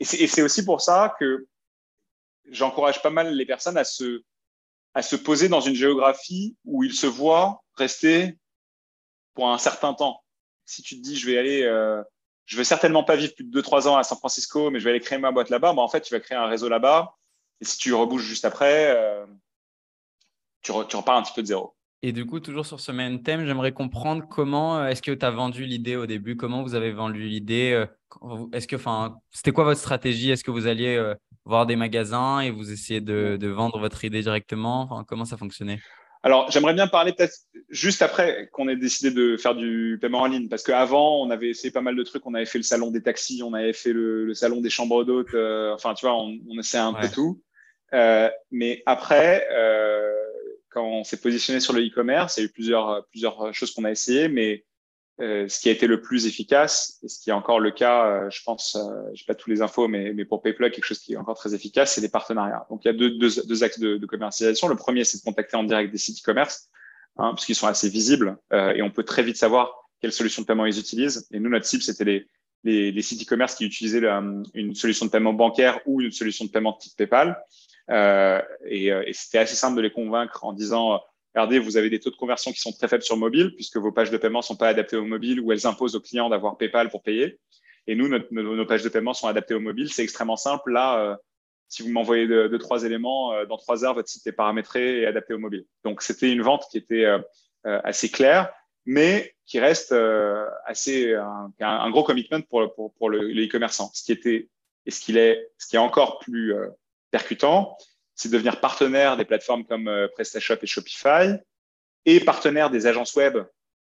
et 0.00 0.04
c'est 0.04 0.42
aussi 0.42 0.64
pour 0.64 0.80
ça 0.80 1.14
que 1.20 1.46
j'encourage 2.50 3.00
pas 3.00 3.10
mal 3.10 3.32
les 3.32 3.46
personnes 3.46 3.76
à 3.76 3.84
se 3.84 4.22
à 4.94 5.02
se 5.02 5.16
poser 5.16 5.48
dans 5.48 5.60
une 5.60 5.74
géographie 5.74 6.56
où 6.64 6.84
ils 6.84 6.94
se 6.94 7.06
voient 7.06 7.62
rester 7.76 8.38
pour 9.34 9.50
un 9.50 9.58
certain 9.58 9.94
temps. 9.94 10.22
Si 10.64 10.82
tu 10.82 10.96
te 10.96 11.02
dis 11.02 11.16
je 11.16 11.26
vais 11.26 11.38
aller 11.38 11.62
euh, 11.62 12.02
je 12.46 12.56
vais 12.56 12.64
certainement 12.64 13.04
pas 13.04 13.16
vivre 13.16 13.34
plus 13.34 13.44
de 13.44 13.62
2-3 13.62 13.88
ans 13.88 13.96
à 13.96 14.04
San 14.04 14.18
Francisco, 14.18 14.70
mais 14.70 14.78
je 14.78 14.84
vais 14.84 14.90
aller 14.90 15.00
créer 15.00 15.18
ma 15.18 15.32
boîte 15.32 15.50
là-bas. 15.50 15.72
Bah, 15.72 15.82
en 15.82 15.88
fait, 15.88 16.02
tu 16.02 16.12
vas 16.12 16.20
créer 16.20 16.36
un 16.36 16.46
réseau 16.46 16.68
là-bas. 16.68 17.16
Et 17.60 17.64
si 17.64 17.78
tu 17.78 17.94
rebouges 17.94 18.22
juste 18.22 18.44
après, 18.44 18.94
euh, 18.94 19.24
tu, 20.62 20.72
repars 20.72 21.16
un 21.16 21.22
petit 21.22 21.32
peu 21.32 21.42
de 21.42 21.46
zéro. 21.46 21.74
Et 22.06 22.12
du 22.12 22.26
coup, 22.26 22.38
toujours 22.38 22.66
sur 22.66 22.80
ce 22.80 22.92
même 22.92 23.22
thème, 23.22 23.46
j'aimerais 23.46 23.72
comprendre 23.72 24.26
comment 24.28 24.76
euh, 24.76 24.88
est-ce 24.88 25.00
que 25.00 25.10
tu 25.10 25.24
as 25.24 25.30
vendu 25.30 25.64
l'idée 25.64 25.96
au 25.96 26.04
début? 26.04 26.36
Comment 26.36 26.62
vous 26.62 26.74
avez 26.74 26.92
vendu 26.92 27.22
l'idée 27.26 27.72
euh, 27.72 28.46
Est-ce 28.52 28.68
que, 28.68 28.76
enfin, 28.76 29.16
c'était 29.30 29.52
quoi 29.52 29.64
votre 29.64 29.80
stratégie? 29.80 30.30
Est-ce 30.30 30.44
que 30.44 30.50
vous 30.50 30.66
alliez 30.66 30.96
euh, 30.96 31.14
voir 31.46 31.64
des 31.64 31.76
magasins 31.76 32.40
et 32.40 32.50
vous 32.50 32.70
essayez 32.70 33.00
de, 33.00 33.38
de 33.40 33.48
vendre 33.48 33.78
votre 33.78 34.04
idée 34.04 34.20
directement? 34.20 34.82
Enfin, 34.82 35.02
Comment 35.08 35.24
ça 35.24 35.38
fonctionnait? 35.38 35.80
Alors, 36.22 36.50
j'aimerais 36.50 36.74
bien 36.74 36.88
parler 36.88 37.14
peut-être 37.14 37.38
juste 37.70 38.02
après 38.02 38.50
qu'on 38.52 38.68
ait 38.68 38.76
décidé 38.76 39.10
de 39.10 39.38
faire 39.38 39.54
du 39.54 39.96
paiement 39.98 40.20
en 40.20 40.26
ligne, 40.26 40.50
parce 40.50 40.62
qu'avant, 40.62 41.22
on 41.22 41.30
avait 41.30 41.48
essayé 41.48 41.70
pas 41.70 41.80
mal 41.80 41.96
de 41.96 42.02
trucs. 42.02 42.26
On 42.26 42.34
avait 42.34 42.44
fait 42.44 42.58
le 42.58 42.64
salon 42.64 42.90
des 42.90 43.02
taxis, 43.02 43.42
on 43.42 43.54
avait 43.54 43.72
fait 43.72 43.94
le, 43.94 44.26
le 44.26 44.34
salon 44.34 44.60
des 44.60 44.68
chambres 44.68 45.04
d'hôtes. 45.04 45.32
Euh, 45.32 45.72
enfin, 45.72 45.94
tu 45.94 46.04
vois, 46.04 46.14
on, 46.14 46.36
on 46.50 46.58
essaie 46.58 46.76
un 46.76 46.92
ouais. 46.92 47.00
peu 47.00 47.08
tout. 47.08 47.40
Euh, 47.94 48.28
mais 48.50 48.82
après, 48.84 49.46
euh, 49.52 50.12
quand 50.74 50.84
on 50.84 51.04
s'est 51.04 51.20
positionné 51.20 51.60
sur 51.60 51.72
le 51.72 51.86
e-commerce, 51.86 52.36
il 52.36 52.40
y 52.40 52.42
a 52.42 52.46
eu 52.46 52.50
plusieurs, 52.50 53.54
choses 53.54 53.72
qu'on 53.72 53.84
a 53.84 53.92
essayé, 53.92 54.28
mais 54.28 54.64
euh, 55.20 55.46
ce 55.48 55.60
qui 55.60 55.68
a 55.68 55.72
été 55.72 55.86
le 55.86 56.00
plus 56.00 56.26
efficace, 56.26 56.98
et 57.04 57.08
ce 57.08 57.20
qui 57.22 57.30
est 57.30 57.32
encore 57.32 57.60
le 57.60 57.70
cas, 57.70 58.06
euh, 58.06 58.30
je 58.30 58.42
pense, 58.42 58.74
euh, 58.74 58.80
je 59.14 59.22
n'ai 59.22 59.26
pas 59.28 59.36
tous 59.36 59.48
les 59.48 59.62
infos, 59.62 59.86
mais, 59.86 60.24
pour 60.24 60.42
Payplug, 60.42 60.72
quelque 60.72 60.84
chose 60.84 60.98
qui 60.98 61.12
est 61.12 61.16
encore 61.16 61.36
très 61.36 61.54
efficace, 61.54 61.94
c'est 61.94 62.00
les 62.00 62.08
partenariats. 62.08 62.66
Donc, 62.68 62.84
il 62.84 62.88
y 62.88 62.90
a 62.90 62.92
deux, 62.92 63.64
axes 63.64 63.78
de, 63.78 64.04
commercialisation. 64.06 64.66
Le 64.66 64.74
premier, 64.74 65.04
c'est 65.04 65.18
de 65.18 65.22
contacter 65.22 65.56
en 65.56 65.62
direct 65.62 65.92
des 65.92 65.98
sites 65.98 66.18
e-commerce. 66.20 66.68
hein, 67.18 67.32
puisqu'ils 67.34 67.54
sont 67.54 67.68
assez 67.68 67.88
visibles 67.88 68.36
et 68.52 68.82
on 68.82 68.90
peut 68.90 69.04
très 69.04 69.22
vite 69.22 69.36
savoir 69.36 69.72
quelle 70.00 70.12
solution 70.12 70.42
de 70.42 70.46
paiement 70.48 70.66
ils 70.66 70.80
utilisent. 70.80 71.28
Et 71.30 71.38
nous, 71.38 71.48
notre 71.48 71.66
cible, 71.66 71.84
c'était 71.84 72.26
les, 72.64 73.02
sites 73.02 73.22
e-commerce 73.22 73.54
qui 73.54 73.64
utilisaient 73.64 74.02
une 74.54 74.74
solution 74.74 75.06
de 75.06 75.12
paiement 75.12 75.32
bancaire 75.32 75.78
ou 75.86 76.00
une 76.00 76.10
solution 76.10 76.44
de 76.44 76.50
paiement 76.50 76.72
type 76.72 76.96
PayPal. 76.96 77.40
Euh, 77.90 78.40
et, 78.64 78.86
et 78.86 79.12
c'était 79.12 79.38
assez 79.38 79.56
simple 79.56 79.76
de 79.76 79.82
les 79.82 79.90
convaincre 79.90 80.44
en 80.44 80.52
disant 80.52 81.00
regardez, 81.34 81.58
vous 81.58 81.76
avez 81.76 81.90
des 81.90 82.00
taux 82.00 82.10
de 82.10 82.16
conversion 82.16 82.52
qui 82.52 82.60
sont 82.60 82.72
très 82.72 82.88
faibles 82.88 83.02
sur 83.02 83.16
mobile, 83.16 83.54
puisque 83.54 83.76
vos 83.76 83.92
pages 83.92 84.10
de 84.10 84.16
paiement 84.16 84.42
sont 84.42 84.56
pas 84.56 84.68
adaptées 84.68 84.96
au 84.96 85.04
mobile 85.04 85.40
ou 85.40 85.52
elles 85.52 85.66
imposent 85.66 85.96
aux 85.96 86.00
clients 86.00 86.28
d'avoir 86.28 86.56
PayPal 86.56 86.90
pour 86.90 87.02
payer. 87.02 87.40
Et 87.86 87.94
nous, 87.96 88.08
nos, 88.08 88.66
pages 88.66 88.82
de 88.82 88.88
paiement 88.88 89.12
sont 89.12 89.26
adaptées 89.26 89.54
au 89.54 89.60
mobile. 89.60 89.92
C'est 89.92 90.02
extrêmement 90.02 90.36
simple. 90.36 90.72
Là, 90.72 90.98
euh, 90.98 91.16
si 91.68 91.82
vous 91.82 91.90
m'envoyez 91.90 92.26
deux, 92.26 92.58
trois 92.58 92.84
éléments, 92.84 93.32
euh, 93.32 93.46
dans 93.46 93.58
trois 93.58 93.84
heures, 93.84 93.94
votre 93.94 94.08
site 94.08 94.26
est 94.26 94.32
paramétré 94.32 95.00
et 95.00 95.06
adapté 95.06 95.34
au 95.34 95.38
mobile. 95.38 95.66
Donc, 95.84 96.02
c'était 96.02 96.32
une 96.32 96.42
vente 96.42 96.66
qui 96.70 96.78
était 96.78 97.04
euh, 97.04 97.18
assez 97.62 98.10
claire, 98.10 98.52
mais 98.86 99.34
qui 99.44 99.58
reste 99.58 99.94
assez 100.64 101.14
un, 101.60 101.90
gros 101.90 102.04
commitment 102.04 102.40
pour, 102.42 102.74
pour, 102.74 102.94
pour 102.94 103.10
le 103.10 103.30
e-commerçant. 103.32 103.90
Ce 103.92 104.02
qui 104.02 104.12
était 104.12 104.48
et 104.86 104.90
ce 104.90 105.00
qui 105.00 105.16
est, 105.16 105.50
ce 105.58 105.66
qui 105.66 105.76
est 105.76 105.78
encore 105.78 106.18
plus 106.18 106.54
c'est 108.14 108.30
devenir 108.30 108.60
partenaire 108.60 109.16
des 109.16 109.24
plateformes 109.24 109.64
comme 109.64 109.90
PrestaShop 110.14 110.56
et 110.62 110.66
Shopify 110.66 111.36
et 112.06 112.20
partenaire 112.20 112.70
des 112.70 112.86
agences 112.86 113.14
web 113.14 113.38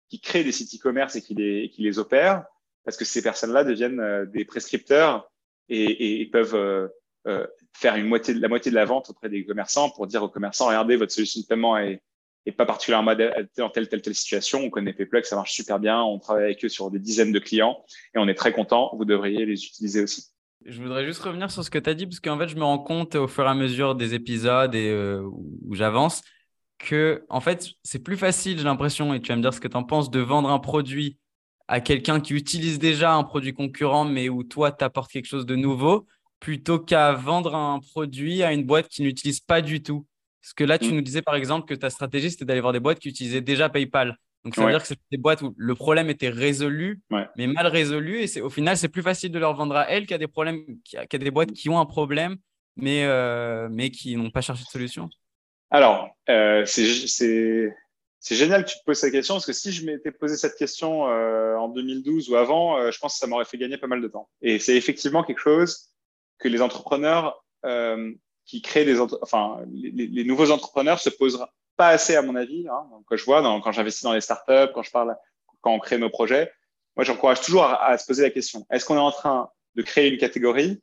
qui 0.09 0.19
créent 0.19 0.43
des 0.43 0.51
sites 0.51 0.75
e-commerce 0.75 1.15
et 1.15 1.21
qui 1.21 1.33
les, 1.33 1.99
opèrent 1.99 2.43
parce 2.83 2.97
que 2.97 3.05
ces 3.05 3.21
personnes-là 3.21 3.63
deviennent 3.63 3.99
euh, 3.99 4.25
des 4.25 4.43
prescripteurs 4.43 5.31
et, 5.69 6.27
peuvent 6.33 6.55
euh, 6.55 6.87
euh, 7.27 7.47
faire 7.73 7.95
la 7.95 8.03
moitié 8.03 8.33
de 8.33 8.75
la 8.75 8.85
vente 8.85 9.09
auprès 9.09 9.29
des 9.29 9.45
commerçants 9.45 9.89
pour 9.89 10.05
dire 10.05 10.21
aux 10.21 10.27
commerçants, 10.27 10.67
regardez, 10.67 10.97
votre 10.97 11.13
solution 11.13 11.39
de 11.39 11.45
paiement 11.45 11.77
est, 11.77 12.01
est 12.45 12.51
pas 12.51 12.65
particulièrement 12.65 13.15
dans 13.15 13.69
telle, 13.69 13.87
telle, 13.87 14.01
telle 14.01 14.15
situation. 14.15 14.59
On 14.59 14.69
connaît 14.69 14.91
Payplug, 14.91 15.23
ça 15.23 15.37
marche 15.37 15.53
super 15.53 15.79
bien. 15.79 16.01
On 16.01 16.19
travaille 16.19 16.43
avec 16.43 16.65
eux 16.65 16.69
sur 16.69 16.91
des 16.91 16.99
dizaines 16.99 17.31
de 17.31 17.39
clients 17.39 17.85
et 18.13 18.17
on 18.17 18.27
est 18.27 18.35
très 18.35 18.51
content. 18.51 18.93
Vous 18.97 19.05
devriez 19.05 19.45
les 19.45 19.63
utiliser 19.63 20.03
aussi. 20.03 20.31
Je 20.65 20.81
voudrais 20.81 21.05
juste 21.05 21.21
revenir 21.21 21.49
sur 21.49 21.63
ce 21.63 21.69
que 21.69 21.79
tu 21.79 21.89
as 21.89 21.93
dit, 21.93 22.05
parce 22.05 22.19
qu'en 22.19 22.37
fait, 22.37 22.47
je 22.47 22.55
me 22.55 22.63
rends 22.63 22.79
compte 22.79 23.15
au 23.15 23.27
fur 23.27 23.45
et 23.45 23.49
à 23.49 23.53
mesure 23.53 23.95
des 23.95 24.13
épisodes 24.13 24.75
et 24.75 24.93
où 25.21 25.73
j'avance 25.73 26.21
que, 26.77 27.23
en 27.29 27.41
fait, 27.41 27.69
c'est 27.83 28.03
plus 28.03 28.17
facile, 28.17 28.57
j'ai 28.57 28.63
l'impression, 28.63 29.13
et 29.13 29.21
tu 29.21 29.29
vas 29.29 29.35
me 29.35 29.41
dire 29.41 29.53
ce 29.53 29.59
que 29.59 29.67
tu 29.67 29.77
en 29.77 29.83
penses, 29.83 30.09
de 30.09 30.19
vendre 30.19 30.49
un 30.49 30.59
produit 30.59 31.17
à 31.67 31.79
quelqu'un 31.79 32.19
qui 32.19 32.33
utilise 32.33 32.79
déjà 32.79 33.13
un 33.13 33.23
produit 33.23 33.53
concurrent, 33.53 34.05
mais 34.05 34.29
où 34.29 34.43
toi, 34.43 34.71
tu 34.71 34.83
apportes 34.83 35.11
quelque 35.11 35.27
chose 35.27 35.45
de 35.45 35.55
nouveau, 35.55 36.07
plutôt 36.39 36.79
qu'à 36.79 37.13
vendre 37.13 37.55
un 37.55 37.79
produit 37.79 38.43
à 38.43 38.51
une 38.51 38.65
boîte 38.65 38.87
qui 38.87 39.03
n'utilise 39.03 39.39
pas 39.39 39.61
du 39.61 39.81
tout. 39.81 40.05
Parce 40.41 40.53
que 40.53 40.63
là, 40.63 40.79
tu 40.79 40.91
mm. 40.91 40.95
nous 40.95 41.01
disais 41.01 41.21
par 41.21 41.35
exemple 41.35 41.67
que 41.67 41.75
ta 41.75 41.89
stratégie, 41.89 42.31
c'était 42.31 42.45
d'aller 42.45 42.61
voir 42.61 42.73
des 42.73 42.79
boîtes 42.79 42.99
qui 42.99 43.09
utilisaient 43.09 43.41
déjà 43.41 43.69
PayPal. 43.69 44.17
Donc, 44.43 44.55
ça 44.55 44.65
veut 44.65 44.71
dire 44.71 44.81
que 44.81 44.87
c'est 44.87 44.99
des 45.11 45.17
boîtes 45.17 45.41
où 45.43 45.53
le 45.55 45.75
problème 45.75 46.09
était 46.09 46.29
résolu, 46.29 47.01
mais 47.37 47.47
mal 47.47 47.67
résolu. 47.67 48.23
Et 48.23 48.41
au 48.41 48.49
final, 48.49 48.75
c'est 48.75 48.89
plus 48.89 49.03
facile 49.03 49.31
de 49.31 49.37
leur 49.37 49.53
vendre 49.55 49.75
à 49.75 49.89
elles 49.89 50.07
qu'à 50.07 50.17
des, 50.17 50.27
problèmes, 50.27 50.63
qu'à 50.83 51.17
des 51.17 51.31
boîtes 51.31 51.51
qui 51.51 51.69
ont 51.69 51.79
un 51.79 51.85
problème, 51.85 52.37
mais, 52.75 53.05
euh, 53.05 53.67
mais 53.69 53.91
qui 53.91 54.15
n'ont 54.15 54.31
pas 54.31 54.41
cherché 54.41 54.63
de 54.63 54.69
solution. 54.69 55.09
Alors, 55.69 56.09
euh, 56.29 56.65
c'est 56.65 57.75
génial 58.19 58.65
que 58.65 58.71
tu 58.71 58.79
te 58.79 58.83
poses 58.83 58.99
cette 58.99 59.11
question 59.11 59.35
parce 59.35 59.45
que 59.45 59.53
si 59.53 59.71
je 59.71 59.85
m'étais 59.85 60.11
posé 60.11 60.35
cette 60.35 60.55
question 60.55 61.07
euh, 61.07 61.55
en 61.55 61.69
2012 61.69 62.29
ou 62.29 62.35
avant, 62.35 62.91
je 62.91 62.97
pense 62.99 63.13
que 63.13 63.19
ça 63.19 63.27
m'aurait 63.27 63.45
fait 63.45 63.57
gagner 63.57 63.77
pas 63.77 63.87
mal 63.87 64.01
de 64.01 64.07
temps. 64.07 64.27
Et 64.41 64.57
c'est 64.57 64.75
effectivement 64.75 65.23
quelque 65.23 65.39
chose 65.39 65.91
que 66.39 66.47
les 66.47 66.61
entrepreneurs 66.61 67.45
qui 68.45 68.61
créent 68.63 68.85
des, 68.85 68.99
enfin, 68.99 69.61
les, 69.71 70.23
nouveaux 70.23 70.49
entrepreneurs 70.49 70.99
se 70.99 71.11
posent 71.11 71.45
pas 71.81 71.87
assez 71.87 72.15
à 72.15 72.21
mon 72.21 72.35
avis. 72.35 72.67
Hein, 72.67 72.87
quand 73.07 73.17
je 73.17 73.25
vois, 73.25 73.41
quand 73.41 73.71
j'investis 73.71 74.03
dans 74.03 74.13
les 74.13 74.21
startups, 74.21 74.71
quand 74.75 74.83
je 74.83 74.91
parle, 74.91 75.17
quand 75.61 75.73
on 75.73 75.79
crée 75.79 75.97
nos 75.97 76.11
projets, 76.11 76.53
moi 76.95 77.03
j'encourage 77.03 77.41
toujours 77.41 77.63
à, 77.63 77.97
se 77.97 78.05
poser 78.05 78.21
la 78.21 78.29
question 78.29 78.67
est-ce 78.69 78.85
qu'on 78.85 78.97
est 78.97 78.99
en 78.99 79.11
train 79.11 79.49
de 79.73 79.81
créer 79.81 80.11
une 80.11 80.19
catégorie 80.19 80.79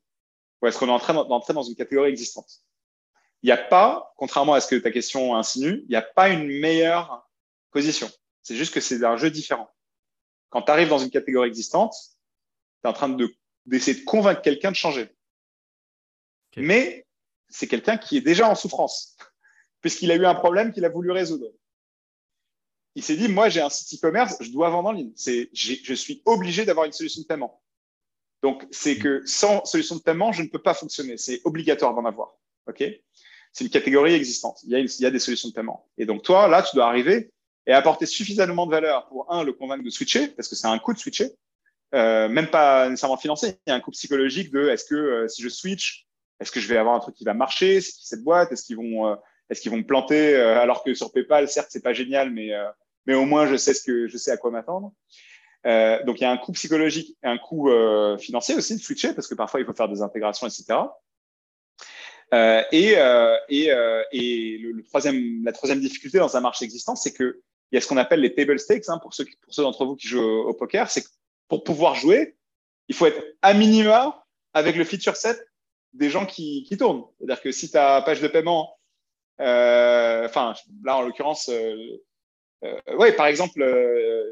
ou 0.60 0.66
est-ce 0.66 0.76
qu'on 0.76 0.88
est 0.88 0.98
en 0.98 0.98
train 0.98 1.14
d'entrer 1.14 1.54
dans 1.54 1.62
une 1.62 1.76
catégorie 1.76 2.10
existante? 2.10 2.64
Il 3.42 3.46
n'y 3.46 3.52
a 3.52 3.56
pas, 3.56 4.12
contrairement 4.16 4.54
à 4.54 4.60
ce 4.60 4.66
que 4.66 4.74
ta 4.74 4.90
question 4.90 5.36
insinue, 5.36 5.82
il 5.84 5.90
n'y 5.90 5.94
a 5.94 6.02
pas 6.02 6.30
une 6.30 6.48
meilleure 6.48 7.24
position. 7.70 8.10
C'est 8.42 8.56
juste 8.56 8.74
que 8.74 8.80
c'est 8.80 9.04
un 9.04 9.16
jeu 9.16 9.30
différent. 9.30 9.70
Quand 10.50 10.62
tu 10.62 10.72
arrives 10.72 10.88
dans 10.88 10.98
une 10.98 11.10
catégorie 11.10 11.48
existante, 11.48 11.94
tu 12.82 12.86
es 12.86 12.88
en 12.88 12.92
train 12.92 13.16
d'essayer 13.66 14.00
de, 14.00 14.04
convaincre 14.04 14.42
quelqu'un 14.42 14.72
de 14.72 14.76
changer. 14.76 15.14
Mais 16.56 17.06
c'est 17.48 17.68
quelqu'un 17.68 17.98
qui 17.98 18.16
est 18.16 18.20
déjà 18.20 18.48
en 18.48 18.56
souffrance, 18.56 19.16
puisqu'il 19.80 20.10
a 20.10 20.16
eu 20.16 20.26
un 20.26 20.34
problème 20.34 20.72
qu'il 20.72 20.84
a 20.84 20.88
voulu 20.88 21.10
résoudre. 21.10 21.46
Il 22.94 23.02
s'est 23.02 23.16
dit, 23.16 23.28
moi, 23.28 23.48
j'ai 23.48 23.60
un 23.60 23.70
site 23.70 23.98
e-commerce, 23.98 24.36
je 24.40 24.50
dois 24.50 24.70
vendre 24.70 24.88
en 24.88 24.92
ligne. 24.92 25.12
C'est, 25.14 25.50
je 25.52 25.94
suis 25.94 26.22
obligé 26.24 26.64
d'avoir 26.64 26.86
une 26.86 26.92
solution 26.92 27.22
de 27.22 27.26
paiement. 27.26 27.62
Donc, 28.42 28.66
c'est 28.70 28.98
que 28.98 29.22
sans 29.26 29.64
solution 29.64 29.96
de 29.96 30.00
paiement, 30.00 30.32
je 30.32 30.42
ne 30.42 30.48
peux 30.48 30.60
pas 30.60 30.74
fonctionner. 30.74 31.16
C'est 31.16 31.40
obligatoire 31.44 31.94
d'en 31.94 32.04
avoir. 32.04 32.34
OK? 32.66 32.84
C'est 33.52 33.64
une 33.64 33.70
catégorie 33.70 34.14
existante. 34.14 34.60
Il 34.64 34.70
y, 34.70 35.06
a 35.06 35.10
des 35.10 35.18
solutions 35.18 35.48
de 35.48 35.54
paiement. 35.54 35.88
Et 35.96 36.06
donc, 36.06 36.22
toi, 36.22 36.48
là, 36.48 36.62
tu 36.62 36.76
dois 36.76 36.86
arriver 36.86 37.32
et 37.66 37.72
apporter 37.72 38.06
suffisamment 38.06 38.66
de 38.66 38.70
valeur 38.70 39.06
pour, 39.08 39.32
un, 39.32 39.42
le 39.42 39.52
convaincre 39.52 39.84
de 39.84 39.90
switcher, 39.90 40.28
parce 40.28 40.48
que 40.48 40.54
c'est 40.54 40.66
un 40.66 40.78
coût 40.78 40.92
de 40.92 40.98
switcher, 40.98 41.32
euh, 41.94 42.28
même 42.28 42.48
pas 42.48 42.88
nécessairement 42.88 43.16
financier, 43.16 43.58
il 43.66 43.70
y 43.70 43.72
a 43.72 43.74
un 43.74 43.80
coût 43.80 43.90
psychologique 43.90 44.50
de 44.52 44.68
est-ce 44.68 44.84
que 44.84 44.94
euh, 44.94 45.28
si 45.28 45.42
je 45.42 45.48
switch, 45.48 46.06
est-ce 46.40 46.52
que 46.52 46.60
je 46.60 46.68
vais 46.68 46.76
avoir 46.76 46.94
un 46.94 47.00
truc 47.00 47.14
qui 47.14 47.24
va 47.24 47.34
marcher, 47.34 47.80
cette 47.80 48.22
boîte, 48.22 48.52
est-ce 48.52 48.64
qu'ils 48.64 48.76
vont, 48.76 49.08
euh, 49.08 49.16
est-ce 49.50 49.60
qu'ils 49.60 49.70
vont 49.70 49.78
me 49.78 49.86
planter, 49.86 50.34
euh, 50.34 50.60
alors 50.60 50.84
que 50.84 50.94
sur 50.94 51.12
PayPal, 51.12 51.48
certes, 51.48 51.68
c'est 51.70 51.82
pas 51.82 51.92
génial, 51.92 52.30
mais, 52.30 52.50
mais 53.06 53.14
au 53.14 53.24
moins 53.24 53.46
je 53.46 53.56
sais 53.56 53.74
ce 53.74 53.82
que 53.82 54.08
je 54.08 54.16
sais 54.16 54.30
à 54.30 54.36
quoi 54.36 54.50
m'attendre. 54.50 54.92
donc 55.64 56.20
il 56.20 56.22
y 56.22 56.24
a 56.24 56.30
un 56.30 56.36
coût 56.36 56.52
psychologique 56.52 57.16
et 57.22 57.26
un 57.26 57.38
coût 57.38 57.70
financier 58.18 58.54
aussi 58.54 58.76
de 58.76 58.80
switcher, 58.80 59.14
parce 59.14 59.26
que 59.26 59.34
parfois 59.34 59.60
il 59.60 59.66
faut 59.66 59.74
faire 59.74 59.88
des 59.88 60.02
intégrations, 60.02 60.46
etc. 60.46 60.80
et, 62.72 62.94
et, 63.48 63.68
et 64.12 64.58
le, 64.58 64.82
troisième, 64.84 65.44
la 65.44 65.52
troisième 65.52 65.80
difficulté 65.80 66.18
dans 66.18 66.36
un 66.36 66.40
marché 66.40 66.64
existant, 66.64 66.96
c'est 66.96 67.12
que 67.12 67.42
il 67.70 67.74
y 67.74 67.78
a 67.78 67.80
ce 67.80 67.86
qu'on 67.86 67.96
appelle 67.96 68.20
les 68.20 68.34
table 68.34 68.58
stakes, 68.58 68.88
hein, 68.88 68.98
pour 68.98 69.12
ceux, 69.14 69.24
pour 69.42 69.52
ceux 69.52 69.62
d'entre 69.62 69.84
vous 69.84 69.96
qui 69.96 70.08
jouent 70.08 70.22
au, 70.22 70.54
poker, 70.54 70.90
c'est 70.90 71.02
que 71.02 71.08
pour 71.48 71.64
pouvoir 71.64 71.94
jouer, 71.94 72.36
il 72.88 72.94
faut 72.94 73.06
être 73.06 73.22
à 73.42 73.54
minima 73.54 74.24
avec 74.54 74.76
le 74.76 74.84
feature 74.84 75.16
set 75.16 75.38
des 75.92 76.10
gens 76.10 76.26
qui, 76.26 76.64
qui 76.64 76.76
tournent. 76.76 77.04
C'est-à-dire 77.18 77.42
que 77.42 77.52
si 77.52 77.70
ta 77.70 78.00
page 78.02 78.20
de 78.20 78.28
paiement, 78.28 78.77
euh, 78.77 78.77
enfin, 79.38 80.54
là 80.84 80.96
en 80.96 81.02
l'occurrence, 81.02 81.48
euh, 81.48 81.76
euh, 82.64 82.96
ouais, 82.96 83.12
par 83.12 83.26
exemple, 83.26 83.62
euh, 83.62 84.24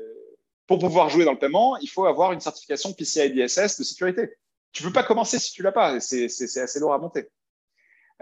pour 0.66 0.78
pouvoir 0.78 1.08
jouer 1.08 1.24
dans 1.24 1.32
le 1.32 1.38
paiement, 1.38 1.76
il 1.78 1.88
faut 1.88 2.06
avoir 2.06 2.32
une 2.32 2.40
certification 2.40 2.92
PCI 2.92 3.30
DSS 3.30 3.78
de 3.78 3.84
sécurité. 3.84 4.30
Tu 4.72 4.82
peux 4.82 4.92
pas 4.92 5.04
commencer 5.04 5.38
si 5.38 5.52
tu 5.52 5.62
l'as 5.62 5.72
pas. 5.72 6.00
C'est 6.00 6.26
assez 6.58 6.80
lourd 6.80 6.92
à 6.92 6.98
monter. 6.98 7.28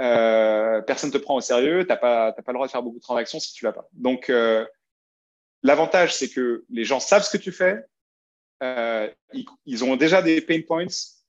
Euh, 0.01 0.83
personne 0.83 1.11
te 1.11 1.18
prend 1.18 1.37
au 1.37 1.40
sérieux. 1.40 1.87
T'as 1.87 1.97
pas, 1.97 2.33
pas 2.33 2.53
le 2.53 2.55
droit 2.55 2.66
de 2.66 2.73
faire 2.73 2.83
beaucoup 2.83 2.99
de 2.99 3.03
transactions 3.03 3.40
si 3.40 3.55
tu 3.55 3.64
l'as 3.64 3.73
pas. 3.73 3.88
Donc, 3.92 4.31
euh, 4.31 4.64
L'avantage, 5.64 6.14
c'est 6.14 6.29
que 6.29 6.62
les 6.68 6.85
gens 6.85 7.01
savent 7.01 7.25
ce 7.25 7.35
que 7.35 7.42
tu 7.42 7.51
fais, 7.51 7.83
euh, 8.62 9.11
ils, 9.64 9.83
ont 9.83 9.97
déjà 9.97 10.20
des 10.20 10.42
pain 10.42 10.61
points, 10.61 10.87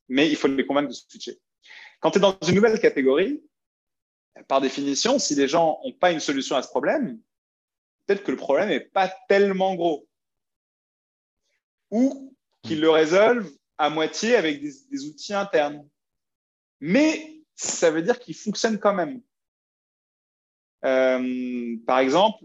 mais 0.09 0.29
il 0.29 0.35
faut 0.35 0.49
les 0.49 0.65
convaincre 0.65 0.89
de 0.89 0.93
switcher. 0.93 1.39
Quand 2.01 2.11
tu 2.11 2.17
es 2.17 2.21
dans 2.21 2.37
une 2.45 2.55
nouvelle 2.55 2.77
catégorie, 2.81 3.41
par 4.47 4.61
définition, 4.61 5.19
si 5.19 5.35
les 5.35 5.47
gens 5.47 5.79
n'ont 5.83 5.93
pas 5.93 6.11
une 6.11 6.19
solution 6.19 6.55
à 6.55 6.61
ce 6.61 6.67
problème, 6.67 7.19
peut-être 8.05 8.23
que 8.23 8.31
le 8.31 8.37
problème 8.37 8.69
n'est 8.69 8.79
pas 8.79 9.13
tellement 9.27 9.75
gros. 9.75 10.07
Ou 11.91 12.35
qu'ils 12.63 12.81
le 12.81 12.89
résolvent 12.89 13.51
à 13.77 13.89
moitié 13.89 14.35
avec 14.35 14.61
des, 14.61 15.05
outils 15.05 15.33
internes. 15.33 15.87
Mais 16.79 17.41
ça 17.55 17.91
veut 17.91 18.01
dire 18.01 18.19
qu'ils 18.19 18.35
fonctionnent 18.35 18.79
quand 18.79 18.93
même. 18.93 19.21
Euh, 20.83 21.77
par 21.85 21.99
exemple, 21.99 22.43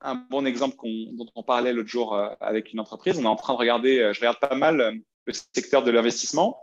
un 0.00 0.14
bon 0.14 0.46
exemple 0.46 0.76
dont 1.12 1.26
on 1.34 1.42
parlait 1.42 1.72
l'autre 1.72 1.88
jour 1.88 2.14
euh, 2.14 2.34
avec 2.40 2.72
une 2.72 2.80
entreprise. 2.80 3.18
On 3.18 3.22
est 3.22 3.26
en 3.26 3.36
train 3.36 3.54
de 3.54 3.58
regarder, 3.58 3.98
euh, 3.98 4.12
je 4.12 4.20
regarde 4.20 4.38
pas 4.38 4.54
mal 4.54 5.02
le 5.26 5.32
secteur 5.32 5.82
de 5.82 5.90
l'investissement, 5.90 6.62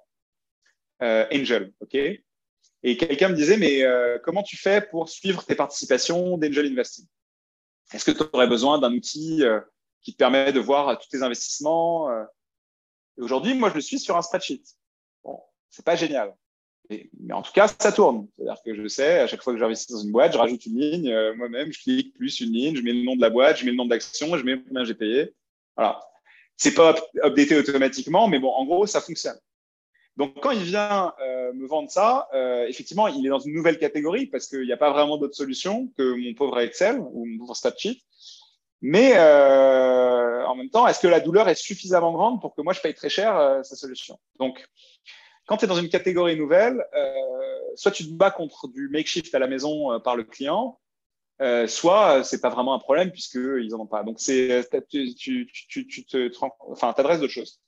Angel, 0.99 1.74
ok? 1.80 1.97
Et 2.84 2.95
quelqu'un 2.97 3.30
me 3.30 3.36
disait, 3.36 3.57
mais 3.57 3.84
comment 4.23 4.43
tu 4.43 4.57
fais 4.57 4.82
pour 4.82 5.09
suivre 5.09 5.43
tes 5.43 5.55
participations 5.55 6.38
d'Angel 6.38 6.67
Investing? 6.67 7.05
Est-ce 7.93 8.05
que 8.05 8.11
tu 8.11 8.23
aurais 8.34 8.47
besoin 8.47 8.80
d'un 8.80 8.93
outil 8.93 9.43
qui 10.01 10.13
te 10.13 10.17
permet 10.17 10.53
de 10.53 10.59
voir 10.59 10.97
tous 10.99 11.09
tes 11.09 11.23
investissements 11.23 12.07
Aujourd'hui, 13.17 13.55
moi, 13.55 13.69
je 13.69 13.75
le 13.75 13.82
suis 13.82 13.99
sur 13.99 14.15
un 14.15 14.21
spreadsheet. 14.21 14.61
Bon, 15.23 15.39
c'est 15.69 15.84
pas 15.84 15.95
génial 15.95 16.34
mais 17.19 17.34
en 17.34 17.41
tout 17.41 17.51
cas, 17.51 17.67
ça 17.67 17.91
tourne. 17.91 18.28
C'est-à-dire 18.36 18.61
que 18.63 18.73
je 18.73 18.88
sais, 18.88 19.19
à 19.19 19.28
chaque 19.28 19.41
fois 19.41 19.53
que 19.53 19.59
j'investis 19.59 19.95
dans 19.95 20.01
une 20.01 20.11
boîte, 20.11 20.34
je 20.34 20.38
rajoute 20.38 20.65
une 20.65 20.80
ligne 20.80 21.11
euh, 21.11 21.36
moi-même, 21.36 21.71
je 21.71 21.80
clique 21.80 22.13
plus 22.13 22.39
une 22.39 22.53
ligne, 22.53 22.75
je 22.75 22.82
mets 22.82 22.93
le 22.93 23.03
nom 23.03 23.15
de 23.15 23.21
la 23.21 23.30
boîte, 23.30 23.57
je 23.57 23.65
mets 23.65 23.71
le 23.71 23.78
nom 23.78 23.86
de 23.86 23.89
l'action, 23.89 24.38
je 24.38 24.43
mets 24.43 24.61
combien 24.61 24.84
j'ai 24.84 24.93
payé. 24.93 25.34
Voilà. 25.75 25.99
C'est 26.55 26.73
pas 26.73 26.95
updaté 27.23 27.57
automatiquement, 27.57 28.28
mais 28.28 28.39
bon, 28.39 28.49
en 28.49 28.65
gros, 28.65 28.88
ça 28.88 29.01
fonctionne. 29.01 29.38
Donc, 30.18 30.34
quand 30.41 30.51
il 30.51 30.63
vient 30.63 31.13
euh, 31.22 31.53
me 31.53 31.68
vendre 31.68 31.89
ça, 31.89 32.28
euh, 32.34 32.65
effectivement, 32.68 33.07
il 33.07 33.26
est 33.26 33.30
dans 33.30 33.39
une 33.39 33.53
nouvelle 33.53 33.78
catégorie 33.78 34.26
parce 34.26 34.47
qu'il 34.47 34.63
n'y 34.63 34.74
a 34.74 34.78
pas 34.78 34.91
vraiment 34.91 35.18
d'autre 35.18 35.36
solution 35.36 35.91
que 35.97 36.15
mon 36.15 36.34
pauvre 36.34 36.59
Excel 36.59 36.99
ou 36.99 37.26
mon 37.26 37.38
pauvre 37.39 37.55
spreadsheet. 37.55 38.01
Mais 38.82 39.13
euh, 39.15 40.45
en 40.45 40.55
même 40.55 40.70
temps, 40.70 40.88
est-ce 40.88 40.99
que 40.99 41.07
la 41.07 41.20
douleur 41.20 41.47
est 41.49 41.55
suffisamment 41.55 42.13
grande 42.13 42.41
pour 42.41 42.55
que 42.55 42.61
moi 42.61 42.74
je 42.74 42.82
paye 42.82 42.93
très 42.93 43.09
cher 43.09 43.59
sa 43.63 43.76
solution? 43.76 44.20
Donc, 44.39 44.68
quand 45.45 45.57
tu 45.57 45.65
es 45.65 45.68
dans 45.68 45.80
une 45.80 45.89
catégorie 45.89 46.36
nouvelle, 46.36 46.86
soit 47.76 47.91
tu 47.91 48.05
te 48.05 48.11
bats 48.11 48.30
contre 48.30 48.68
du 48.68 48.89
makeshift 48.89 49.34
à 49.34 49.39
la 49.39 49.47
maison 49.47 49.99
par 49.99 50.15
le 50.15 50.24
client, 50.24 50.78
euh, 51.39 51.68
soit 51.68 52.24
c'est 52.24 52.41
pas 52.41 52.49
vraiment 52.49 52.74
un 52.74 52.80
problème 52.80 53.11
puisqu'ils 53.11 53.74
en 53.76 53.80
ont 53.80 53.88
pas. 53.88 54.03
Donc, 54.03 54.20
c'est, 54.20 54.68
tu 54.89 56.05
te, 56.05 56.32
enfin, 56.72 56.93
t'adresses 56.93 57.20
d'autres 57.20 57.34
choses. 57.34 57.61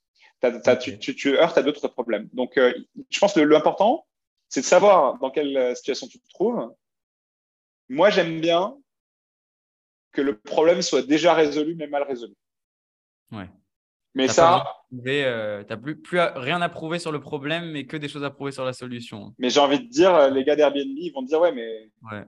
Tu, 0.80 0.98
tu, 0.98 1.14
tu, 1.14 1.36
heurtes 1.36 1.58
à 1.58 1.62
d'autres 1.62 1.88
problèmes. 1.88 2.28
Donc, 2.32 2.56
euh, 2.56 2.72
je 3.10 3.18
pense 3.18 3.34
que 3.34 3.40
l'important, 3.40 4.06
c'est 4.48 4.60
de 4.60 4.66
savoir 4.66 5.18
dans 5.18 5.30
quelle 5.30 5.76
situation 5.76 6.06
tu 6.06 6.18
te 6.18 6.28
trouves. 6.30 6.74
Moi, 7.88 8.10
j'aime 8.10 8.40
bien 8.40 8.76
que 10.12 10.22
le 10.22 10.38
problème 10.38 10.82
soit 10.82 11.02
déjà 11.02 11.34
résolu, 11.34 11.74
mais 11.74 11.86
mal 11.86 12.04
résolu. 12.04 12.34
Ouais. 13.32 13.48
Mais 14.14 14.28
ça. 14.28 14.64
Euh, 15.06 15.62
tu 15.62 15.70
n'as 15.70 15.76
plus, 15.76 16.00
plus 16.00 16.18
rien 16.18 16.60
à 16.62 16.68
prouver 16.68 16.98
sur 16.98 17.12
le 17.12 17.20
problème, 17.20 17.70
mais 17.70 17.86
que 17.86 17.96
des 17.96 18.08
choses 18.08 18.24
à 18.24 18.30
prouver 18.30 18.50
sur 18.50 18.64
la 18.64 18.72
solution. 18.72 19.34
Mais 19.38 19.50
j'ai 19.50 19.60
envie 19.60 19.78
de 19.78 19.88
dire, 19.88 20.30
les 20.30 20.44
gars 20.44 20.56
d'Airbnb, 20.56 20.96
ils 20.96 21.12
vont 21.12 21.22
te 21.22 21.28
dire, 21.28 21.40
ouais, 21.40 21.52
mais. 21.52 21.90
Ouais. 22.10 22.24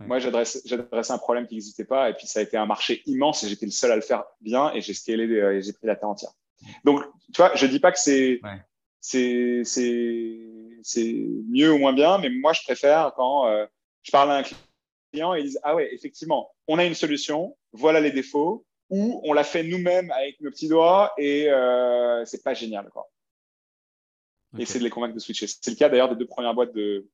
Ouais. 0.00 0.06
Moi, 0.06 0.18
j'adressais 0.18 1.12
un 1.12 1.18
problème 1.18 1.46
qui 1.46 1.54
n'existait 1.54 1.84
pas, 1.84 2.10
et 2.10 2.14
puis 2.14 2.26
ça 2.26 2.40
a 2.40 2.42
été 2.42 2.56
un 2.56 2.66
marché 2.66 3.02
immense, 3.06 3.44
et 3.44 3.48
j'étais 3.48 3.66
le 3.66 3.72
seul 3.72 3.92
à 3.92 3.96
le 3.96 4.02
faire 4.02 4.24
bien, 4.40 4.72
et 4.72 4.80
j'ai 4.80 4.94
scalé, 4.94 5.24
et 5.24 5.62
j'ai 5.62 5.72
pris 5.72 5.86
la 5.86 5.94
terre 5.96 6.08
entière. 6.08 6.32
Donc, 6.84 7.02
tu 7.32 7.38
vois, 7.38 7.54
je 7.54 7.66
dis 7.66 7.80
pas 7.80 7.92
que 7.92 7.98
c'est 7.98 8.40
ouais. 8.42 9.62
c'est 9.64 9.64
mieux 11.48 11.72
ou 11.72 11.78
moins 11.78 11.92
bien, 11.92 12.18
mais 12.18 12.30
moi, 12.30 12.52
je 12.52 12.62
préfère 12.62 13.12
quand 13.16 13.46
euh, 13.46 13.66
je 14.02 14.10
parle 14.10 14.30
à 14.30 14.36
un 14.36 14.42
client 15.12 15.34
et 15.34 15.40
ils 15.40 15.44
disent 15.44 15.60
Ah 15.62 15.74
ouais, 15.74 15.92
effectivement, 15.94 16.50
on 16.68 16.78
a 16.78 16.84
une 16.84 16.94
solution, 16.94 17.56
voilà 17.72 18.00
les 18.00 18.10
défauts, 18.10 18.64
ou 18.90 19.20
on 19.24 19.32
l'a 19.32 19.44
fait 19.44 19.62
nous-mêmes 19.62 20.10
avec 20.12 20.40
nos 20.40 20.50
petits 20.50 20.68
doigts 20.68 21.12
et 21.18 21.50
euh, 21.50 22.24
c'est 22.24 22.42
pas 22.42 22.54
génial. 22.54 22.88
Quoi. 22.90 23.08
Okay. 24.52 24.62
Et 24.62 24.66
c'est 24.66 24.78
de 24.78 24.84
les 24.84 24.90
convaincre 24.90 25.14
de 25.14 25.20
switcher. 25.20 25.46
C'est 25.46 25.70
le 25.70 25.76
cas 25.76 25.88
d'ailleurs 25.88 26.10
des 26.10 26.16
deux 26.16 26.26
premières 26.26 26.54
boîtes 26.54 26.74
de, 26.74 27.08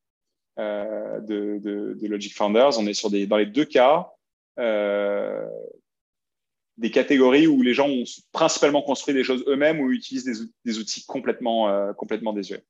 euh, 0.59 1.19
de, 1.21 1.59
de, 1.59 1.97
de, 1.99 2.07
Logic 2.07 2.35
Founders. 2.35 2.77
On 2.77 2.85
est 2.85 2.93
sur 2.93 3.09
des, 3.09 3.25
dans 3.25 3.37
les 3.37 3.45
deux 3.45 3.65
cas 3.65 4.11
euh, 4.59 5.47
des 6.81 6.89
catégories 6.89 7.45
où 7.45 7.61
les 7.61 7.75
gens 7.75 7.87
ont 7.87 8.03
principalement 8.31 8.81
construit 8.81 9.13
des 9.13 9.23
choses 9.23 9.43
eux-mêmes 9.47 9.79
ou 9.79 9.91
utilisent 9.91 10.25
des, 10.25 10.33
des 10.65 10.79
outils 10.79 11.05
complètement, 11.05 11.69
euh, 11.69 11.93
complètement 11.93 12.33
désuets. 12.33 12.65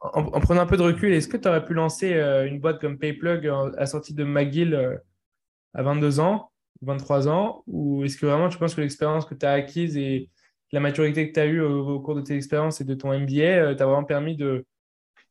En, 0.00 0.24
en, 0.24 0.40
prenant 0.40 0.62
un 0.62 0.66
peu 0.66 0.76
de 0.76 0.82
recul, 0.82 1.12
est-ce 1.12 1.28
que 1.28 1.36
tu 1.36 1.46
aurais 1.46 1.64
pu 1.64 1.72
lancer 1.72 2.14
euh, 2.14 2.48
une 2.48 2.58
boîte 2.58 2.80
comme 2.80 2.98
PayPlug 2.98 3.46
à 3.46 3.70
la 3.76 3.86
sortie 3.86 4.12
de 4.12 4.24
McGill 4.24 4.74
euh, 4.74 4.96
à 5.72 5.84
22 5.84 6.18
ans, 6.18 6.50
23 6.80 7.28
ans? 7.28 7.62
Ou 7.68 8.04
est-ce 8.04 8.18
que 8.18 8.26
vraiment 8.26 8.48
tu 8.48 8.58
penses 8.58 8.74
que 8.74 8.80
l'expérience 8.80 9.24
que 9.24 9.36
tu 9.36 9.46
as 9.46 9.52
acquise 9.52 9.96
et 9.96 10.28
la 10.72 10.80
maturité 10.80 11.28
que 11.28 11.32
tu 11.32 11.38
as 11.38 11.46
eue 11.46 11.60
au, 11.60 11.90
au, 11.90 12.00
cours 12.00 12.16
de 12.16 12.22
tes 12.22 12.34
expériences 12.34 12.80
et 12.80 12.84
de 12.84 12.94
ton 12.94 13.16
MBA 13.16 13.76
t'a 13.76 13.86
vraiment 13.86 14.02
permis 14.02 14.36
de, 14.36 14.66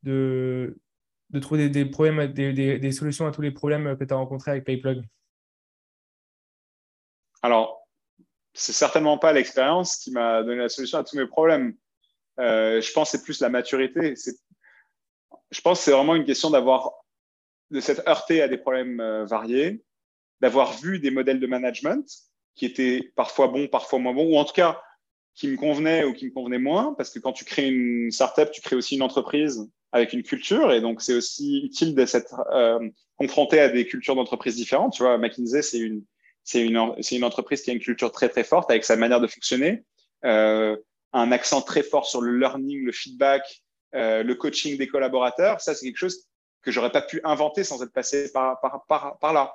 de, 0.03 0.79
de 1.31 1.39
trouver 1.39 1.67
des, 1.67 1.83
des 1.83 1.89
problèmes, 1.91 2.31
des, 2.31 2.53
des, 2.53 2.79
des, 2.79 2.91
solutions 2.93 3.27
à 3.27 3.31
tous 3.31 3.41
les 3.41 3.51
problèmes 3.51 3.97
que 3.97 4.05
tu 4.05 4.13
as 4.13 4.17
rencontrés 4.17 4.51
avec 4.51 4.63
PayPlug? 4.63 5.03
Alors, 7.41 7.80
c'est 8.53 8.73
certainement 8.73 9.17
pas 9.17 9.33
l'expérience 9.33 9.97
qui 9.97 10.11
m'a 10.11 10.43
donné 10.43 10.57
la 10.57 10.69
solution 10.69 10.97
à 10.97 11.03
tous 11.03 11.17
mes 11.17 11.27
problèmes. 11.27 11.75
Euh, 12.39 12.81
je 12.81 12.91
pense 12.91 13.11
que 13.11 13.17
c'est 13.17 13.23
plus 13.23 13.39
la 13.41 13.49
maturité. 13.49 14.13
Je 15.51 15.61
pense 15.61 15.79
que 15.79 15.85
c'est 15.85 15.91
vraiment 15.91 16.15
une 16.15 16.25
question 16.25 16.49
d'avoir 16.49 16.91
de 17.71 17.79
s'être 17.79 18.07
heurté 18.07 18.41
à 18.41 18.47
des 18.47 18.57
problèmes 18.57 18.99
euh, 18.99 19.25
variés, 19.25 19.83
d'avoir 20.41 20.73
vu 20.73 20.99
des 20.99 21.11
modèles 21.11 21.39
de 21.39 21.47
management 21.47 22.05
qui 22.55 22.65
étaient 22.65 23.11
parfois 23.15 23.47
bons, 23.47 23.67
parfois 23.67 23.99
moins 23.99 24.13
bons, 24.13 24.33
ou 24.33 24.37
en 24.37 24.45
tout 24.45 24.53
cas 24.53 24.81
qui 25.33 25.47
me 25.47 25.55
convenaient 25.55 26.03
ou 26.03 26.13
qui 26.13 26.25
me 26.25 26.31
convenaient 26.31 26.59
moins, 26.59 26.93
parce 26.93 27.09
que 27.09 27.19
quand 27.19 27.31
tu 27.31 27.45
crées 27.45 27.69
une 27.69 28.11
startup, 28.11 28.51
tu 28.51 28.61
crées 28.61 28.75
aussi 28.75 28.95
une 28.95 29.01
entreprise 29.01 29.69
avec 29.93 30.11
une 30.13 30.23
culture, 30.23 30.71
et 30.73 30.81
donc 30.81 31.01
c'est 31.01 31.13
aussi 31.13 31.61
utile 31.63 31.95
de 31.95 32.05
s'être 32.05 32.41
euh, 32.51 32.79
confronté 33.17 33.59
à 33.59 33.69
des 33.69 33.85
cultures 33.87 34.15
d'entreprise 34.15 34.55
différentes. 34.55 34.93
Tu 34.93 35.03
vois, 35.03 35.17
McKinsey, 35.17 35.61
c'est 35.61 35.79
une 35.79 36.03
c'est 36.43 36.65
une, 36.65 36.95
c'est 37.01 37.15
une 37.15 37.23
entreprise 37.23 37.61
qui 37.61 37.71
a 37.71 37.73
une 37.73 37.79
culture 37.79 38.11
très 38.11 38.29
très 38.29 38.43
forte 38.43 38.69
avec 38.71 38.83
sa 38.83 38.95
manière 38.95 39.19
de 39.19 39.27
fonctionner, 39.27 39.83
euh, 40.25 40.75
un 41.13 41.31
accent 41.31 41.61
très 41.61 41.83
fort 41.83 42.05
sur 42.05 42.21
le 42.21 42.37
learning, 42.37 42.83
le 42.85 42.91
feedback, 42.91 43.43
euh, 43.95 44.23
le 44.23 44.35
coaching 44.35 44.77
des 44.77 44.87
collaborateurs. 44.87 45.61
Ça, 45.61 45.75
c'est 45.75 45.85
quelque 45.85 45.97
chose 45.97 46.27
que 46.61 46.71
j'aurais 46.71 46.91
pas 46.91 47.01
pu 47.01 47.21
inventer 47.23 47.63
sans 47.63 47.81
être 47.83 47.91
passé 47.91 48.31
par, 48.31 48.59
par, 48.61 48.85
par, 48.87 49.17
par 49.19 49.33
là. 49.33 49.53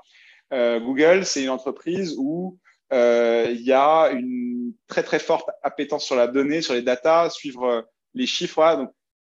Euh, 0.53 0.81
Google, 0.81 1.25
c'est 1.25 1.43
une 1.43 1.51
entreprise 1.51 2.15
où 2.19 2.59
euh, 2.93 3.47
il 3.51 3.63
y 3.63 3.73
a 3.73 4.11
une 4.11 4.73
très 4.87 5.03
très 5.03 5.19
forte 5.19 5.49
appétence 5.63 6.05
sur 6.05 6.17
la 6.17 6.29
donnée, 6.29 6.63
sur 6.63 6.75
les 6.75 6.83
data, 6.83 7.31
suivre 7.31 7.89
les 8.15 8.27
chiffres. 8.27 8.55
Voilà. 8.57 8.77
Donc, 8.77 8.91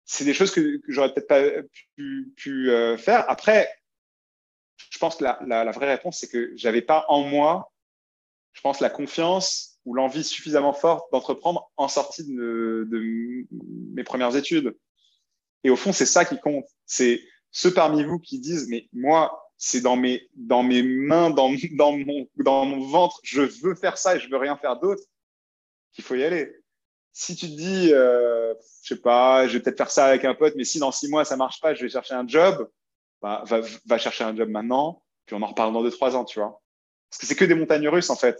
c'est 0.06 0.26
des 0.26 0.34
choses 0.34 0.52
que, 0.52 0.78
que 0.78 0.91
j'aurais 0.91 1.14
peut-être 1.14 1.28
pas 1.28 1.41
pu, 1.95 2.34
pu 2.36 2.70
euh, 2.70 2.97
faire. 2.97 3.30
Après, 3.30 3.70
je 4.90 4.98
pense 5.00 5.16
que 5.18 5.24
la, 5.24 5.72
vraie 5.72 5.94
réponse, 5.94 6.20
c'est 6.20 6.28
que 6.28 6.52
j'avais 6.56 6.82
pas 6.82 7.06
en 7.08 7.22
moi, 7.24 7.72
je 8.54 8.62
pense, 8.62 8.80
la 8.80 8.90
confiance 8.90 9.80
ou 9.86 9.94
l'envie 9.94 10.24
suffisamment 10.24 10.74
forte 10.74 11.12
d'entreprendre 11.12 11.72
en 11.78 11.88
sortie 11.88 12.24
de, 12.26 12.88
mes 13.94 14.04
premières 14.04 14.36
études. 14.36 14.76
Et 15.64 15.70
au 15.70 15.76
fond, 15.76 15.94
c'est 15.94 16.06
ça 16.06 16.26
qui 16.26 16.40
compte. 16.40 16.66
C'est 16.86 17.22
ceux 17.52 17.74
parmi 17.74 18.04
vous 18.04 18.20
qui 18.20 18.40
disent, 18.40 18.68
mais 18.70 18.88
moi, 18.94 19.52
c'est 19.58 19.82
dans 19.82 19.96
mes, 19.96 20.28
mains, 20.84 21.30
dans, 21.30 21.52
dans, 21.74 21.98
mon, 21.98 22.28
dans 22.38 22.66
mon 22.66 22.88
ventre, 22.88 23.20
je 23.24 23.42
veux 23.42 23.76
faire 23.76 23.98
ça 23.98 24.16
et 24.16 24.20
je 24.20 24.30
veux 24.30 24.38
rien 24.38 24.58
faire 24.58 24.80
d'autre, 24.80 25.04
qu'il 25.94 26.04
faut 26.04 26.16
y 26.16 26.24
aller. 26.24 26.52
Si 27.14 27.36
tu 27.36 27.48
te 27.48 27.56
dis, 27.56 27.94
euh, 27.94 28.54
je 28.84 28.96
sais 28.96 29.02
pas, 29.02 29.48
je 29.48 29.54
vais 29.54 29.60
peut-être 29.60 29.78
faire 29.78 29.92
ça 29.92 30.06
avec 30.06 30.26
un 30.26 30.34
pote, 30.34 30.54
mais 30.56 30.64
si 30.64 30.80
dans 30.80 30.92
six 30.92 31.10
mois 31.10 31.26
ça 31.26 31.36
marche 31.36 31.60
pas, 31.60 31.74
je 31.74 31.84
vais 31.84 31.90
chercher 31.90 32.16
un 32.16 32.28
job, 32.28 32.70
va, 33.22 33.98
chercher 33.98 34.24
un 34.24 34.36
job 34.36 34.50
maintenant, 34.50 35.04
puis 35.26 35.36
on 35.36 35.42
en 35.42 35.48
reparle 35.48 35.74
dans 35.74 35.84
deux, 35.84 35.92
trois 35.92 36.16
ans, 36.16 36.26
tu 36.26 36.40
vois. 36.40 36.62
Parce 37.10 37.20
que 37.20 37.26
c'est 37.26 37.36
que 37.36 37.46
des 37.46 37.56
montagnes 37.56 37.88
russes, 37.88 38.10
en 38.10 38.16
fait. 38.16 38.40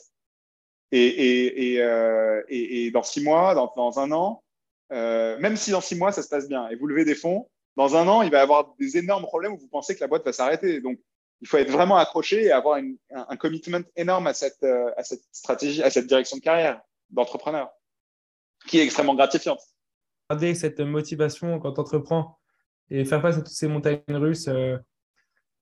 Et, 0.92 1.06
et, 1.06 1.74
et, 1.74 1.82
euh, 1.82 2.44
et, 2.50 2.92
dans 2.92 3.04
six 3.04 3.24
mois, 3.24 3.56
dans, 3.56 3.72
dans 3.76 4.00
un 4.00 4.12
an, 4.12 4.44
euh, 4.92 5.38
même 5.40 5.56
si 5.56 5.72
dans 5.72 5.82
six 5.82 5.96
mois, 5.96 6.12
ça 6.12 6.22
se 6.22 6.28
passe 6.28 6.50
bien 6.50 6.68
et 6.68 6.76
vous 6.76 6.86
levez 6.88 7.06
des 7.06 7.16
fonds, 7.16 7.50
dans 7.78 7.96
un 7.96 8.08
an, 8.08 8.22
il 8.22 8.32
va 8.32 8.40
y 8.40 8.42
avoir 8.42 8.76
des 8.78 8.98
énormes 8.98 9.24
problèmes 9.24 9.54
où 9.54 9.58
vous 9.58 9.70
pensez 9.70 9.96
que 9.96 10.02
la 10.02 10.08
boîte 10.08 10.26
va 10.26 10.34
s'arrêter. 10.34 10.82
Donc, 10.82 11.00
il 11.40 11.48
faut 11.48 11.58
être 11.58 11.72
vraiment 11.72 11.96
accroché 11.96 12.44
et 12.44 12.52
avoir 12.52 12.80
un, 13.12 13.38
commitment 13.38 13.84
énorme 13.96 14.28
à 14.28 14.34
cette, 14.34 14.64
euh, 14.64 14.92
à 14.98 15.04
cette 15.04 15.24
stratégie, 15.32 15.82
à 15.82 15.90
cette 15.90 16.08
direction 16.08 16.38
de 16.38 16.42
carrière 16.42 16.82
d'entrepreneur, 17.10 17.70
qui 18.68 18.80
est 18.80 18.84
extrêmement 18.84 19.16
gratifiante. 19.16 19.62
Garder 20.30 20.54
cette 20.54 20.80
motivation 20.82 21.60
quand 21.60 21.74
tu 21.74 21.80
entreprends 21.80 22.41
et 22.92 23.06
faire 23.06 23.22
face 23.22 23.38
à 23.38 23.42
toutes 23.42 23.48
ces 23.48 23.68
montagnes 23.68 24.02
russes 24.10 24.48
euh, 24.50 24.78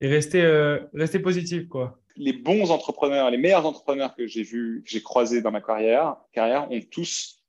et 0.01 0.07
rester, 0.07 0.41
euh, 0.41 0.79
rester 0.93 1.19
positif. 1.19 1.67
Quoi. 1.69 1.99
Les 2.17 2.33
bons 2.33 2.71
entrepreneurs, 2.71 3.29
les 3.29 3.37
meilleurs 3.37 3.65
entrepreneurs 3.65 4.15
que 4.15 4.27
j'ai 4.27 4.43
vus, 4.43 4.81
j'ai 4.85 5.01
croisés 5.01 5.41
dans 5.41 5.51
ma 5.51 5.61
carrière, 5.61 6.17
carrière 6.33 6.69
ont 6.71 6.81
tous 6.91 7.43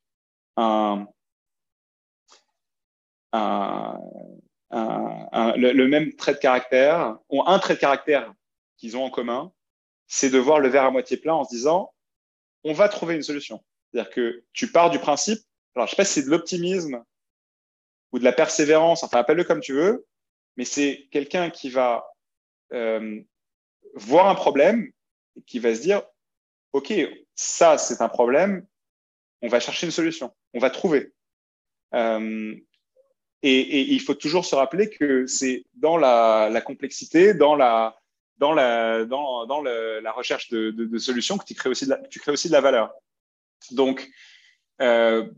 un, 0.57 1.07
un 3.33 3.97
le, 5.57 5.73
le, 5.73 5.89
même 5.89 6.15
trait 6.15 6.35
de 6.35 6.39
caractère, 6.39 7.19
ont 7.29 7.47
un 7.47 7.59
trait 7.59 7.75
de 7.75 7.81
caractère 7.81 8.33
qu'ils 8.77 8.97
ont 8.97 9.05
en 9.05 9.11
commun, 9.11 9.53
c'est 10.07 10.31
de 10.31 10.39
voir 10.39 10.61
le 10.61 10.69
verre 10.69 10.85
à 10.85 10.91
moitié 10.91 11.17
plein 11.17 11.35
en 11.35 11.45
se 11.45 11.51
disant 11.55 11.93
on 12.65 12.73
va 12.73 12.89
trouver 12.89 13.15
une 13.15 13.23
solution. 13.23 13.65
C'est-à-dire 13.93 14.13
que 14.13 14.45
tu 14.53 14.71
pars 14.71 14.91
du 14.91 14.99
principe, 14.99 15.41
alors 15.75 15.87
je 15.87 15.93
sais 15.93 15.97
pas 15.97 16.05
si 16.05 16.21
c'est 16.21 16.27
de 16.27 16.31
l'optimisme 16.31 17.03
ou 18.13 18.19
de 18.19 18.25
la 18.25 18.33
persévérance, 18.33 19.03
enfin 19.03 19.19
appelle-le 19.19 19.45
comme 19.45 19.61
tu 19.61 19.73
veux, 19.73 20.07
mais 20.57 20.65
c'est 20.65 21.09
quelqu'un 21.11 21.51
qui 21.51 21.71
va 21.71 22.07
euh, 22.73 23.21
voir 23.95 24.29
un 24.29 24.35
problème 24.35 24.91
et 25.37 25.43
qui 25.43 25.59
va 25.59 25.75
se 25.75 25.81
dire, 25.81 26.03
OK, 26.73 26.93
ça 27.35 27.79
c'est 27.79 28.03
un 28.03 28.09
problème, 28.09 28.67
on 29.43 29.49
va 29.49 29.61
chercher 29.61 29.87
une 29.87 29.93
solution, 29.93 30.35
on 30.55 30.59
va 30.59 30.71
trouver. 30.71 31.13
Euh, 31.95 32.55
et, 33.43 33.59
et, 33.59 33.93
il 33.93 34.01
faut 34.01 34.15
toujours 34.15 34.45
se 34.45 34.55
rappeler 34.55 34.91
que 34.91 35.27
c'est 35.27 35.65
dans 35.75 35.97
la, 35.97 36.51
la, 36.51 36.61
complexité, 36.61 37.33
dans 37.33 37.57
la, 37.57 37.97
dans 38.37 38.53
la, 38.53 39.05
dans, 39.07 39.47
dans 39.47 39.63
la 39.63 40.13
recherche 40.13 40.51
de, 40.51 40.71
de, 40.71 40.85
de, 40.85 40.99
solutions 40.99 41.39
que 41.39 41.45
tu 41.45 41.55
crées 41.55 41.71
aussi 41.71 41.87
de 41.87 41.91
la, 41.91 41.99
tu 42.09 42.21
crées 42.21 42.33
aussi 42.33 42.49
de 42.49 42.53
la 42.53 42.61
valeur. 42.61 42.93
Donc, 43.71 44.11
euh, 44.81 45.29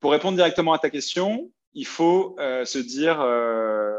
pour 0.00 0.12
répondre 0.12 0.36
directement 0.36 0.72
à 0.72 0.78
ta 0.78 0.90
question, 0.90 1.50
il 1.74 1.86
faut 1.86 2.36
euh, 2.38 2.64
se 2.64 2.78
dire 2.78 3.20
euh, 3.20 3.92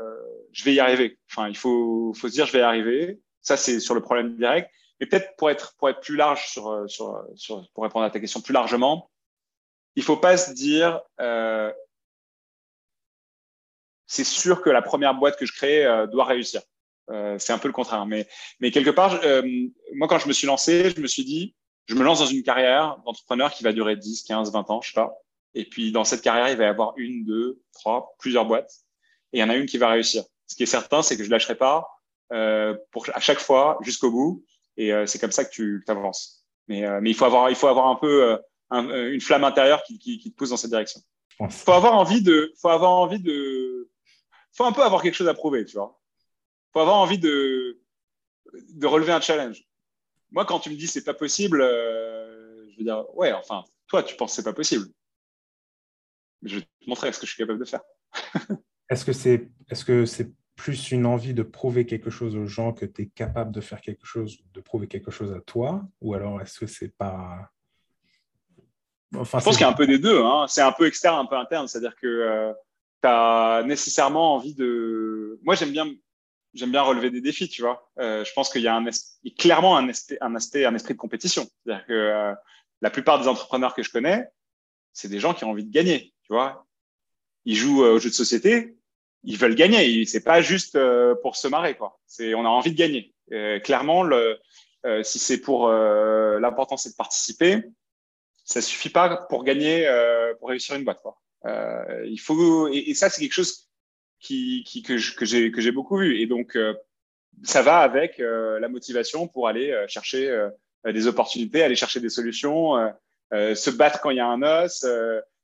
je 0.52 0.64
vais 0.64 0.74
y 0.74 0.80
arriver. 0.80 1.20
Enfin, 1.30 1.50
il 1.50 1.58
faut, 1.58 2.14
faut 2.16 2.28
se 2.28 2.34
dire 2.34 2.46
je 2.46 2.54
vais 2.54 2.60
y 2.60 2.62
arriver. 2.62 3.20
Ça, 3.42 3.58
c'est 3.58 3.80
sur 3.80 3.94
le 3.94 4.02
problème 4.02 4.36
direct. 4.38 4.70
Mais 5.00 5.06
peut-être 5.06 5.36
pour 5.36 5.50
être, 5.50 5.76
pour 5.78 5.90
être 5.90 6.00
plus 6.00 6.16
large 6.16 6.48
sur, 6.48 6.90
sur, 6.90 7.22
sur, 7.36 7.70
pour 7.74 7.84
répondre 7.84 8.06
à 8.06 8.10
ta 8.10 8.20
question 8.20 8.40
plus 8.40 8.54
largement, 8.54 9.12
il 9.96 10.04
faut 10.04 10.16
pas 10.16 10.38
se 10.38 10.54
dire 10.54 11.02
euh, 11.20 11.72
c'est 14.08 14.24
sûr 14.24 14.62
que 14.62 14.70
la 14.70 14.82
première 14.82 15.14
boîte 15.14 15.38
que 15.38 15.46
je 15.46 15.52
crée 15.52 15.86
euh, 15.86 16.08
doit 16.08 16.26
réussir. 16.26 16.62
c'est 17.10 17.52
un 17.52 17.58
peu 17.58 17.68
le 17.68 17.74
contraire. 17.74 18.06
Mais, 18.06 18.26
mais 18.62 18.72
quelque 18.72 18.90
part, 18.90 19.20
moi, 19.94 20.08
quand 20.08 20.20
je 20.20 20.28
me 20.28 20.34
suis 20.34 20.48
lancé, 20.48 20.92
je 20.96 21.02
me 21.02 21.08
suis 21.08 21.26
dit, 21.26 21.56
je 21.88 21.96
me 21.96 22.04
lance 22.04 22.20
dans 22.20 22.26
une 22.26 22.44
carrière 22.44 22.98
d'entrepreneur 23.06 23.52
qui 23.52 23.64
va 23.64 23.74
durer 23.74 23.96
10, 23.96 24.24
15, 24.24 24.52
20 24.52 24.70
ans, 24.72 24.82
je 24.82 24.88
sais 24.90 24.94
pas. 24.94 25.14
Et 25.56 25.64
puis, 25.64 25.92
dans 25.94 26.04
cette 26.04 26.22
carrière, 26.22 26.50
il 26.50 26.58
va 26.58 26.66
y 26.66 26.68
avoir 26.68 26.94
une, 26.98 27.24
deux, 27.24 27.62
trois, 27.74 28.14
plusieurs 28.20 28.46
boîtes. 28.46 28.72
Et 29.32 29.38
il 29.38 29.40
y 29.40 29.44
en 29.44 29.50
a 29.50 29.56
une 29.56 29.66
qui 29.66 29.78
va 29.78 29.90
réussir. 29.90 30.24
Ce 30.48 30.56
qui 30.56 30.64
est 30.64 30.68
certain, 30.68 31.02
c'est 31.02 31.18
que 31.18 31.24
je 31.24 31.30
lâcherai 31.32 31.56
pas 31.56 31.88
euh, 32.34 32.76
pour 32.92 33.08
à 33.14 33.20
chaque 33.22 33.40
fois 33.40 33.80
jusqu'au 33.82 34.12
bout. 34.12 34.46
Et 34.78 34.94
euh, 34.94 35.06
c'est 35.06 35.18
comme 35.18 35.32
ça 35.32 35.46
que 35.46 35.50
tu 35.50 35.84
avances. 35.88 36.46
Mais, 36.68 36.86
euh, 36.86 37.00
mais 37.02 37.10
il 37.10 37.16
faut 37.16 37.26
avoir, 37.26 37.50
il 37.50 37.56
faut 37.56 37.68
avoir 37.68 37.88
un 37.88 37.96
peu 37.96 38.38
un, 38.70 39.08
une 39.08 39.22
flamme 39.22 39.46
intérieure 39.46 39.82
qui, 39.84 39.98
qui, 39.98 40.20
qui, 40.20 40.32
te 40.32 40.36
pousse 40.36 40.50
dans 40.50 40.58
cette 40.58 40.72
direction. 40.72 41.00
Il 41.40 41.50
faut 41.50 41.72
avoir 41.72 41.94
envie 41.94 42.22
de, 42.22 42.52
faut 42.62 42.70
avoir 42.70 42.92
envie 42.92 43.20
de, 43.20 43.90
faut 44.52 44.66
un 44.66 44.74
peu 44.74 44.84
avoir 44.84 45.02
quelque 45.02 45.16
chose 45.16 45.28
à 45.28 45.34
prouver, 45.34 45.64
tu 45.64 45.78
vois. 45.78 46.00
Faut 46.74 46.80
avoir 46.80 46.98
envie 46.98 47.20
de, 47.20 47.80
de 48.74 48.88
relever 48.88 49.14
un 49.14 49.22
challenge. 49.22 49.64
Moi, 50.32 50.46
quand 50.46 50.60
tu 50.60 50.70
me 50.70 50.76
dis 50.76 50.88
c'est 50.88 51.04
pas 51.04 51.14
possible, 51.14 51.62
je 51.62 52.78
veux 52.78 52.84
dire 52.84 53.06
ouais, 53.16 53.32
enfin, 53.32 53.64
toi, 53.88 54.04
tu 54.04 54.16
penses 54.16 54.34
c'est 54.34 54.44
pas 54.44 54.54
possible. 54.54 54.88
Je 56.46 56.58
vais 56.58 56.62
te 56.62 56.68
montrer 56.90 57.12
ce 57.12 57.20
que 57.20 57.26
je 57.26 57.32
suis 57.32 57.44
capable 57.44 57.60
de 57.60 57.66
faire. 57.66 57.82
est-ce 58.90 59.04
que 59.06 59.14
c'est, 60.06 60.32
plus 60.56 60.92
une 60.92 61.06
envie 61.06 61.34
de 61.34 61.44
prouver 61.44 61.86
quelque 61.86 62.10
chose 62.10 62.38
aux 62.38 62.46
gens 62.46 62.72
que 62.72 62.86
tu 62.86 63.02
es 63.02 63.06
capable 63.08 63.52
de 63.52 63.60
faire 63.60 63.82
quelque 63.82 64.06
chose, 64.06 64.38
de 64.54 64.62
prouver 64.62 64.88
quelque 64.88 65.12
chose 65.12 65.34
à 65.34 65.42
toi? 65.42 65.84
Ou 66.00 66.14
alors 66.14 66.42
est-ce 66.42 66.60
que 66.60 66.68
c'est 66.68 66.96
pas. 66.96 67.52
Enfin, 69.18 69.40
je 69.40 69.44
pense 69.44 69.58
qu'il 69.58 69.66
y 69.66 69.70
a 69.70 69.70
un 69.70 69.74
peu 69.74 69.88
des 69.88 70.00
deux. 70.00 70.24
Hein. 70.24 70.46
C'est 70.48 70.62
un 70.62 70.72
peu 70.72 70.88
externe, 70.88 71.20
un 71.20 71.26
peu 71.26 71.36
interne. 71.36 71.68
C'est-à-dire 71.68 71.96
que 71.98 72.08
euh, 72.08 72.54
tu 73.04 73.10
as 73.10 73.64
nécessairement 73.66 74.36
envie 74.36 74.56
de. 74.56 75.40
Moi, 75.44 75.56
j'aime 75.56 75.72
bien, 75.72 75.88
j'aime 76.54 76.72
bien 76.72 76.82
relever 76.82 77.12
des 77.12 77.22
défis, 77.22 77.50
tu 77.50 77.62
vois. 77.62 77.92
Euh, 78.00 78.24
je 78.24 78.32
pense 78.34 78.50
qu'il 78.50 78.62
y 78.62 78.68
a 78.68 78.76
un 78.76 78.86
clairement 79.38 79.78
un 79.78 79.90
un, 80.22 80.36
aspect, 80.36 80.66
un 80.66 80.76
esprit 80.76 80.94
de 80.94 81.00
compétition. 81.00 81.46
C'est-à-dire 81.66 81.86
que 81.86 81.94
euh, 81.94 82.34
la 82.82 82.90
plupart 82.90 83.20
des 83.20 83.28
entrepreneurs 83.28 83.76
que 83.76 83.84
je 83.84 83.92
connais, 83.92 84.28
c'est 84.94 85.10
des 85.10 85.20
gens 85.20 85.34
qui 85.34 85.44
ont 85.44 85.52
envie 85.52 85.66
de 85.66 85.72
gagner, 85.72 86.14
tu 86.26 86.34
vois. 86.34 86.66
Ils 87.46 87.56
jouent 87.56 87.84
aux 87.84 88.00
jeux 88.00 88.10
de 88.10 88.16
société, 88.16 88.76
ils 89.26 89.38
veulent 89.38 89.56
gagner. 89.56 90.06
C'est 90.06 90.24
pas 90.24 90.42
juste 90.42 90.76
euh, 90.76 91.16
pour 91.22 91.36
se 91.36 91.48
marrer, 91.48 91.76
quoi. 91.76 92.00
C'est, 92.06 92.34
on 92.34 92.46
a 92.46 92.50
envie 92.50 92.72
de 92.72 92.78
gagner. 92.78 93.14
clairement, 93.64 94.04
le, 94.04 94.40
euh, 94.86 95.04
si 95.04 95.20
c'est 95.20 95.40
pour 95.42 95.68
euh, 95.68 96.40
l'important, 96.40 96.78
c'est 96.78 96.92
de 96.92 96.96
participer. 96.96 97.64
Ça 98.44 98.62
suffit 98.62 98.90
pas 98.90 99.26
pour 99.30 99.44
gagner, 99.44 99.90
pour 100.40 100.50
réussir 100.50 100.76
une 100.76 100.84
boîte, 100.84 101.02
quoi. 101.02 101.20
il 102.06 102.20
faut, 102.20 102.68
et, 102.68 102.78
et 102.90 102.94
ça, 102.94 103.10
c'est 103.10 103.22
quelque 103.22 103.34
chose 103.34 103.70
qui, 104.20 104.64
qui 104.68 104.84
que 104.84 104.98
j'ai 104.98 105.52
que 105.52 105.62
j'ai 105.62 105.72
beaucoup 105.72 105.98
vu. 105.98 106.22
Et 106.22 106.28
donc, 106.28 106.56
ça 107.42 107.64
va 107.64 107.80
avec 107.80 108.20
la 108.20 108.68
motivation 108.70 109.28
pour 109.28 109.48
aller 109.48 109.76
chercher 109.88 110.48
des 110.86 111.08
opportunités, 111.08 111.64
aller 111.64 111.76
chercher 111.76 112.00
des 112.00 112.10
solutions, 112.10 112.74
se 113.32 113.70
battre 113.72 114.00
quand 114.00 114.12
il 114.12 114.18
y 114.18 114.20
a 114.20 114.28
un 114.28 114.44
os 114.44 114.86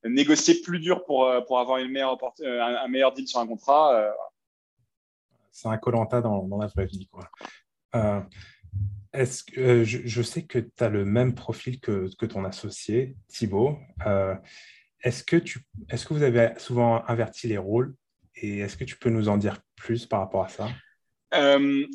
négocier 0.10 0.62
plus 0.62 0.80
dur 0.80 1.04
pour, 1.06 1.26
euh, 1.26 1.42
pour 1.42 1.60
avoir 1.60 1.78
une 1.78 1.92
meilleure, 1.92 2.18
euh, 2.42 2.62
un, 2.62 2.88
meilleur 2.88 3.14
deal 3.14 3.28
sur 3.28 3.40
un 3.40 3.48
contrat. 3.48 3.96
Euh, 3.96 4.12
C'est 5.52 5.68
un 5.68 5.78
colanta 5.78 6.22
dans, 6.22 6.44
dans, 6.44 6.58
la 6.58 6.68
vraie 6.68 6.86
vie. 6.86 7.08
Quoi. 7.12 7.30
est-ce 9.14 9.44
que, 9.44 9.84
je, 9.84 10.22
sais 10.22 10.44
que 10.44 10.60
tu 10.60 10.84
as 10.84 10.90
le 10.90 11.06
même 11.06 11.36
profil 11.36 11.80
que, 11.80 12.10
que 12.18 12.26
ton 12.26 12.46
associé, 12.46 13.16
Thibaut. 13.28 13.78
est-ce, 15.02 15.24
que 15.24 15.36
tu, 15.36 15.60
est-ce 15.90 16.06
que 16.06 16.14
vous 16.14 16.24
avez 16.24 16.54
souvent 16.58 17.04
inverti 17.08 17.48
les 17.48 17.58
rôles 17.58 17.94
et 18.36 18.60
est-ce 18.60 18.78
que 18.78 18.86
tu 18.86 18.98
peux 18.98 19.10
nous 19.10 19.30
en 19.30 19.38
dire 19.38 19.62
plus 19.76 20.06
par 20.06 20.22
rapport 20.22 20.46
à 20.46 20.50
ça? 20.50 20.68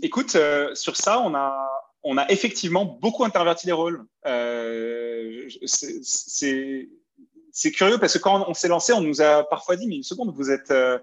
Écoute, 0.03 0.37
sur 0.75 0.97
ça, 0.97 1.21
on 1.21 1.35
a, 1.35 1.57
on 2.03 2.19
a 2.19 2.29
effectivement 2.31 2.85
beaucoup 2.85 3.25
interverti 3.25 3.67
les 3.67 3.73
rôles. 3.73 4.05
c'est, 4.23 6.05
c'est 6.05 6.89
curieux 7.73 7.97
parce 7.99 8.13
que 8.13 8.19
quand 8.19 8.45
on 8.49 8.53
s'est 8.53 8.69
lancé, 8.69 8.93
on 8.93 9.01
nous 9.01 9.23
a 9.23 9.43
parfois 9.49 9.77
dit, 9.77 9.87
mais 9.87 9.97
une 9.97 10.03
seconde, 10.03 10.35
vous 10.35 10.51
êtes, 10.51 10.71
euh, 10.71 10.99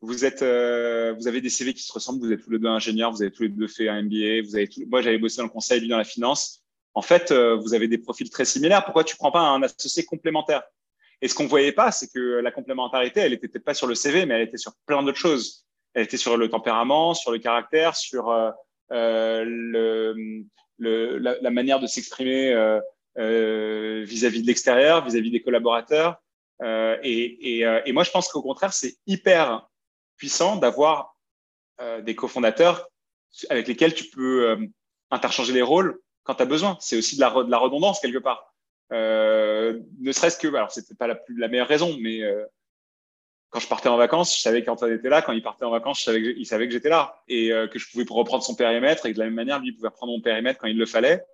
vous 0.00 0.24
êtes, 0.24 0.42
euh, 0.42 1.12
vous 1.18 1.26
avez 1.26 1.40
des 1.40 1.50
CV 1.50 1.74
qui 1.74 1.82
se 1.82 1.92
ressemblent, 1.92 2.24
vous 2.24 2.32
êtes 2.32 2.40
tous 2.44 2.50
les 2.50 2.60
deux 2.60 2.68
ingénieurs, 2.68 3.10
vous 3.10 3.20
avez 3.20 3.32
tous 3.32 3.42
les 3.42 3.48
deux 3.48 3.66
fait 3.66 3.88
un 3.88 4.02
MBA, 4.02 4.42
vous 4.44 4.54
avez 4.54 4.68
tout... 4.68 4.82
moi 4.86 5.02
j'avais 5.02 5.18
bossé 5.18 5.38
dans 5.38 5.44
le 5.44 5.48
conseil, 5.48 5.80
lui 5.80 5.88
dans 5.88 5.98
la 5.98 6.04
finance. 6.04 6.62
En 6.94 7.02
fait, 7.02 7.32
euh, 7.32 7.56
vous 7.56 7.74
avez 7.74 7.88
des 7.88 7.98
profils 7.98 8.30
très 8.30 8.44
similaires. 8.44 8.84
Pourquoi 8.84 9.02
tu 9.02 9.16
prends 9.16 9.32
pas 9.32 9.40
un 9.40 9.60
associé 9.64 10.04
complémentaire? 10.04 10.62
Et 11.20 11.26
ce 11.26 11.34
qu'on 11.34 11.48
voyait 11.48 11.72
pas, 11.72 11.90
c'est 11.90 12.06
que 12.12 12.40
la 12.40 12.52
complémentarité, 12.52 13.18
elle 13.18 13.32
était 13.32 13.48
peut-être 13.48 13.64
pas 13.64 13.74
sur 13.74 13.88
le 13.88 13.96
CV, 13.96 14.24
mais 14.24 14.34
elle 14.34 14.42
était 14.42 14.56
sur 14.56 14.74
plein 14.86 15.02
d'autres 15.02 15.18
choses. 15.18 15.66
Elle 15.94 16.04
était 16.04 16.16
sur 16.16 16.36
le 16.36 16.48
tempérament, 16.48 17.14
sur 17.14 17.32
le 17.32 17.38
caractère, 17.38 17.96
sur 17.96 18.32
le, 18.90 20.14
le, 20.78 21.18
la, 21.18 21.40
la, 21.40 21.50
manière 21.50 21.80
de 21.80 21.88
s'exprimer 21.88 22.54
euh, 23.18 24.04
vis-à-vis 24.04 24.42
de 24.42 24.46
l'extérieur, 24.46 25.04
vis-à-vis 25.04 25.32
des 25.32 25.42
collaborateurs. 25.42 26.22
Euh, 26.62 26.96
euh, 27.04 27.82
et, 27.84 27.92
moi, 27.92 28.04
je 28.04 28.10
pense 28.10 28.28
qu'au 28.28 28.42
contraire, 28.42 28.72
c'est 28.72 28.96
hyper 29.06 29.68
puissant 30.16 30.56
d'avoir 30.56 31.14
des 32.02 32.16
cofondateurs 32.16 32.88
avec 33.50 33.68
lesquels 33.68 33.94
tu 33.94 34.10
peux 34.10 34.58
interchanger 35.12 35.52
les 35.52 35.62
rôles 35.62 36.00
quand 36.24 36.34
tu 36.34 36.42
as 36.42 36.46
besoin. 36.46 36.76
C'est 36.80 36.96
aussi 36.96 37.14
de 37.16 37.20
la, 37.20 37.28
redondance 37.28 38.00
quelque 38.00 38.18
part. 38.18 38.52
Ne 38.90 40.12
serait-ce 40.12 40.38
que, 40.38 40.48
alors 40.48 40.72
c'était 40.72 40.96
pas 40.96 41.06
la, 41.06 41.20
la 41.36 41.46
meilleure 41.46 41.68
raison, 41.68 41.96
mais 42.00 42.20
quand 43.50 43.60
je 43.60 43.68
partais 43.68 43.88
en 43.88 43.96
vacances, 43.96 44.34
je 44.34 44.40
savais 44.40 44.64
qu'Antoine 44.64 44.92
était 44.92 45.08
là. 45.08 45.22
Quand 45.22 45.32
il 45.32 45.42
partait 45.42 45.64
en 45.64 45.70
vacances, 45.70 46.00
je 46.00 46.04
savais 46.04 46.20
il 46.20 46.46
savait 46.46 46.66
que 46.66 46.72
j'étais 46.72 46.88
là 46.88 47.22
et 47.28 47.50
que 47.70 47.78
je 47.78 47.88
pouvais 47.88 48.04
reprendre 48.08 48.42
son 48.42 48.56
périmètre 48.56 49.06
et 49.06 49.10
que 49.10 49.14
de 49.14 49.20
la 49.20 49.26
même 49.26 49.34
manière, 49.34 49.60
lui, 49.60 49.68
il 49.68 49.76
pouvait 49.76 49.88
reprendre 49.88 50.12
mon 50.12 50.20
périmètre 50.20 50.58
quand 50.58 50.66
il 50.66 50.78
le 50.78 50.86
fallait 50.86 51.24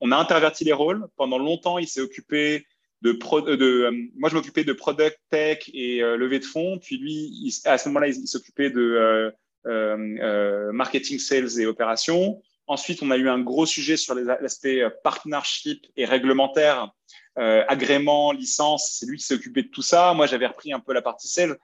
on 0.00 0.12
a 0.12 0.16
interverti 0.16 0.64
les 0.64 0.72
rôles. 0.72 1.06
Pendant 1.16 1.38
longtemps, 1.38 1.78
il 1.78 1.88
s'est 1.88 2.00
occupé 2.00 2.66
de, 3.04 3.12
de 3.56 3.64
euh, 3.64 3.90
moi, 4.16 4.30
je 4.30 4.34
m'occupais 4.34 4.64
de 4.64 4.72
product 4.72 5.18
tech 5.30 5.70
et 5.72 6.02
euh, 6.02 6.16
levée 6.16 6.38
de 6.38 6.44
fonds. 6.44 6.78
Puis 6.78 6.96
lui, 6.96 7.54
à 7.64 7.78
ce 7.78 7.88
moment-là, 7.88 8.08
il, 8.08 8.26
s'occupait 8.26 8.70
de 8.70 9.32
euh, 9.66 10.72
marketing, 10.72 11.18
sales 11.18 11.60
et 11.60 11.66
opérations. 11.66 12.42
Ensuite, 12.66 13.02
on 13.02 13.10
a 13.10 13.18
eu 13.18 13.28
un 13.28 13.40
gros 13.40 13.66
sujet 13.66 13.98
sur 13.98 14.14
l'aspect 14.14 14.82
partnership 15.02 15.86
et 15.96 16.06
réglementaire, 16.06 16.90
agrément, 17.36 18.32
licence. 18.32 18.96
C'est 18.98 19.04
lui 19.04 19.18
qui 19.18 19.24
s'est 19.24 19.34
occupé 19.34 19.62
de 19.62 19.68
tout 19.68 19.82
ça. 19.82 20.14
Moi, 20.14 20.26
j'avais 20.26 20.46
repris 20.46 20.72
un 20.72 20.80
peu 20.80 20.94
la 20.94 21.02
partie 21.02 21.28
sales. 21.28 21.58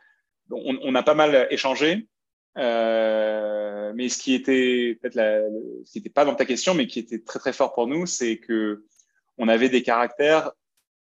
On, 0.50 0.78
on 0.82 0.94
a 0.94 1.02
pas 1.02 1.14
mal 1.14 1.46
échangé. 1.50 2.06
Euh, 2.58 3.92
mais 3.94 4.08
ce 4.08 4.18
qui 4.18 4.34
était 4.34 4.98
peut-être 5.00 5.14
ce 5.84 5.92
qui 5.92 5.98
n'était 5.98 6.10
pas 6.10 6.24
dans 6.24 6.34
ta 6.34 6.44
question, 6.44 6.74
mais 6.74 6.86
qui 6.86 6.98
était 6.98 7.20
très 7.20 7.38
très 7.38 7.52
fort 7.52 7.72
pour 7.72 7.86
nous, 7.86 8.06
c'est 8.06 8.38
que 8.38 8.84
on 9.38 9.48
avait 9.48 9.68
des 9.68 9.82
caractères 9.82 10.52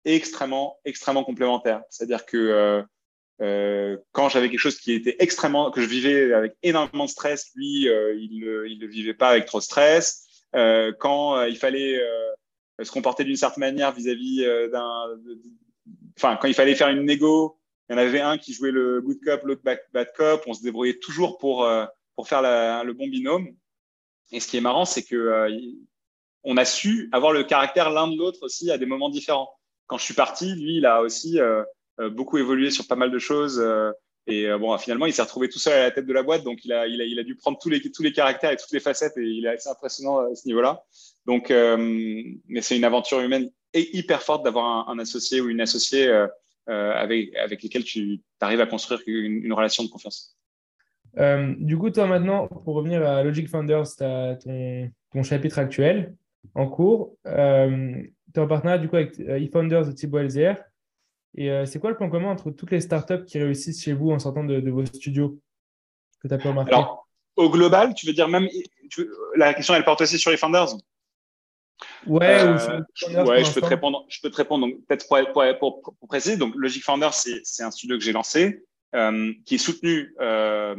extrêmement 0.05 0.79
extrêmement 0.85 1.25
complémentaires. 1.25 1.83
C'est-à-dire 1.91 2.27
que 2.27 2.37
euh, 2.37 2.83
euh, 3.41 3.97
quand 4.13 4.29
j'avais 4.29 4.51
quelque 4.51 4.59
chose 4.59 4.79
qui 4.79 4.93
était 4.93 5.17
extrêmement 5.21 5.71
que 5.71 5.81
je 5.81 5.87
vivais 5.87 6.33
avec 6.33 6.55
énormément 6.63 7.05
de 7.05 7.11
stress, 7.11 7.53
lui 7.55 7.85
il 7.85 8.41
ne 8.41 8.81
le 8.81 8.87
vivait 8.89 9.15
pas 9.15 9.29
avec 9.29 9.47
trop 9.47 9.59
de 9.59 9.65
stress. 9.65 10.25
Quand 10.53 11.45
il 11.45 11.57
fallait 11.57 12.01
se 12.83 12.91
comporter 12.91 13.23
d'une 13.23 13.37
certaine 13.37 13.61
manière 13.61 13.93
vis-à-vis 13.93 14.45
d'un, 14.73 15.17
enfin 16.17 16.37
quand 16.41 16.49
il 16.49 16.55
fallait 16.55 16.75
faire 16.75 16.89
une 16.89 17.05
négo 17.05 17.58
il 17.89 17.93
y 17.93 17.95
en 17.95 17.99
avait 17.99 18.21
un 18.21 18.39
qui 18.39 18.53
jouait 18.53 18.71
le 18.71 19.01
good 19.01 19.19
cop, 19.25 19.43
l'autre 19.45 19.63
bad, 19.65 20.13
cop. 20.17 20.43
On 20.47 20.55
se 20.55 20.63
débrouillait 20.63 20.99
toujours 20.99 21.39
pour, 21.39 21.65
euh, 21.65 21.87
pour 22.17 22.29
faire 22.29 22.43
le 22.43 22.93
bon 22.93 23.09
binôme. 23.09 23.49
Et 24.31 24.41
ce 24.41 24.49
qui 24.49 24.59
est 24.59 24.61
marrant, 24.61 24.85
c'est 24.85 25.03
que 25.03 25.17
euh, 25.17 25.59
on 26.45 26.57
a 26.57 26.65
su 26.65 27.09
avoir 27.13 27.33
le 27.33 27.45
caractère 27.45 27.91
l'un 27.91 28.09
de 28.09 28.17
l'autre 28.17 28.41
aussi 28.43 28.71
à 28.71 28.79
des 28.79 28.87
moments 28.87 29.09
différents. 29.09 29.51
Quand 29.87 29.97
je 29.97 30.05
suis 30.05 30.15
parti, 30.15 30.55
lui, 30.55 30.77
il 30.77 30.87
a 30.87 31.01
aussi 31.01 31.41
euh, 31.41 31.65
beaucoup 32.11 32.37
évolué 32.37 32.71
sur 32.71 32.87
pas 32.87 32.97
mal 32.97 33.11
de 33.11 33.19
choses. 33.19 33.65
et 34.27 34.49
bon, 34.59 34.77
finalement, 34.77 35.07
il 35.07 35.15
s'est 35.15 35.23
retrouvé 35.23 35.49
tout 35.49 35.59
seul 35.59 35.73
à 35.73 35.83
la 35.85 35.91
tête 35.91 36.07
de 36.07 36.13
la 36.13 36.23
boîte, 36.23 36.45
donc 36.45 36.65
il 36.65 36.73
a, 36.73 36.87
il 36.87 37.01
a, 37.01 37.05
il 37.05 37.19
a 37.19 37.23
dû 37.23 37.35
prendre 37.37 37.59
tous 37.59 37.71
les, 37.71 37.81
tous 37.81 38.03
les 38.03 38.13
caractères 38.13 38.53
et 38.53 38.57
toutes 38.57 38.73
les 38.73 38.81
facettes, 38.81 39.17
et 39.17 39.25
il 39.25 39.47
est 39.47 39.55
assez 39.55 39.69
impressionnant 39.71 40.19
à 40.19 40.35
ce 40.35 40.47
niveau-là. 40.47 40.85
Donc, 41.25 41.49
mais 41.51 42.61
c'est 42.61 42.77
une 42.77 42.85
aventure 42.85 43.21
humaine 43.21 43.51
et 43.75 43.97
hyper 43.97 44.23
forte 44.23 44.45
d'avoir 44.45 44.89
un, 44.89 44.99
associé 44.99 45.41
ou 45.41 45.49
une 45.49 45.61
associée 45.61 46.09
euh, 46.09 46.27
avec, 46.69 47.35
avec 47.37 47.63
lesquels 47.63 47.85
tu 47.85 48.21
arrives 48.41 48.61
à 48.61 48.67
construire 48.67 49.01
une, 49.07 49.53
relation 49.53 49.85
de 49.85 49.89
confiance. 49.89 50.37
Euh, 51.17 51.55
du 51.59 51.79
coup, 51.79 51.91
toi 51.91 52.07
maintenant, 52.07 52.47
pour 52.47 52.75
revenir 52.75 53.07
à 53.07 53.23
Logic 53.23 53.49
Founders, 53.49 53.97
tu 53.97 54.05
as 54.05 54.37
ton, 54.37 54.91
ton, 55.13 55.23
chapitre 55.23 55.59
actuel 55.59 56.15
en 56.55 56.69
cours. 56.69 57.17
Euh, 57.27 58.03
tu 58.35 58.41
es 58.41 58.43
en 58.43 58.47
partenariat 58.47 58.79
du 58.79 58.89
coup 58.89 58.97
avec 58.97 59.19
eFounders 59.19 59.87
de 59.87 59.93
Thibaut 59.93 60.19
Elzer. 60.19 60.57
Et 61.37 61.51
c'est 61.67 61.79
quoi 61.79 61.91
le 61.91 61.97
plan 61.97 62.11
commun 62.11 62.31
entre 62.31 62.51
toutes 62.51 62.71
les 62.71 62.81
startups 62.81 63.25
qui 63.25 63.39
réussissent 63.39 63.83
chez 63.83 63.93
vous 63.93 64.11
en 64.11 64.19
sortant 64.19 64.45
de, 64.45 64.71
vos 64.71 64.85
studios 64.85 65.39
que 66.21 66.29
tu 66.29 66.35
as 66.35 66.39
pu 66.39 66.49
remarquer? 66.49 66.73
Alors, 66.73 67.09
au 67.37 67.51
global, 67.51 67.95
tu 67.95 68.07
veux 68.07 68.13
dire 68.13 68.29
même. 68.29 68.49
la 69.37 69.55
question, 69.55 69.75
elle 69.75 69.85
porte 69.85 70.01
aussi 70.01 70.19
sur 70.19 70.33
eFounders? 70.33 70.75
Ouais, 72.07 72.41
euh, 72.41 73.25
ouais 73.25 73.45
je 73.45 73.53
peux 73.53 73.61
te 73.61 73.67
répondre. 73.67 74.05
Je 74.09 74.21
peux 74.21 74.31
te 74.31 74.37
répondre. 74.37 74.67
Donc 74.67 74.77
peut-être 74.87 75.07
pour, 75.09 75.59
pour, 75.59 75.83
pour, 75.83 76.09
préciser. 76.09 76.37
Donc 76.37 76.55
Logic 76.57 76.83
Founder, 76.83 77.11
c'est 77.13 77.63
un 77.63 77.71
studio 77.71 77.97
que 77.97 78.05
j'ai 78.05 78.13
lancé, 78.13 78.65
euh, 78.95 79.33
qui 79.45 79.57
est 79.57 79.59
soutenu 79.59 80.15
euh, 80.21 80.77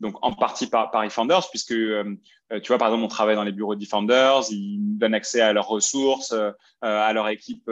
donc 0.00 0.16
en 0.22 0.32
partie 0.32 0.66
par, 0.66 0.90
par 0.90 1.04
eFounders, 1.04 1.48
puisque 1.50 1.74
tu 1.74 2.68
vois, 2.68 2.78
par 2.78 2.88
exemple, 2.88 3.04
on 3.04 3.08
travaille 3.08 3.36
dans 3.36 3.44
les 3.44 3.52
bureaux 3.52 3.74
d'eFounders, 3.74 4.50
ils 4.50 4.80
nous 4.80 4.98
donnent 4.98 5.14
accès 5.14 5.42
à 5.42 5.52
leurs 5.52 5.68
ressources, 5.68 6.34
à 6.80 7.12
leur 7.12 7.28
équipe 7.28 7.70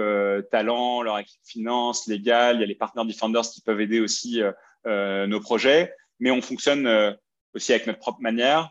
talent, 0.50 1.00
leur 1.02 1.18
équipe 1.18 1.40
finance, 1.44 2.06
légale, 2.06 2.56
il 2.56 2.60
y 2.60 2.64
a 2.64 2.66
les 2.66 2.74
partenaires 2.74 3.06
d'eFounders 3.06 3.48
qui 3.50 3.62
peuvent 3.62 3.80
aider 3.80 3.98
aussi 3.98 4.42
nos 4.84 5.40
projets, 5.40 5.94
mais 6.20 6.30
on 6.30 6.42
fonctionne 6.42 7.16
aussi 7.54 7.72
avec 7.72 7.86
notre 7.86 7.98
propre 7.98 8.20
manière. 8.20 8.70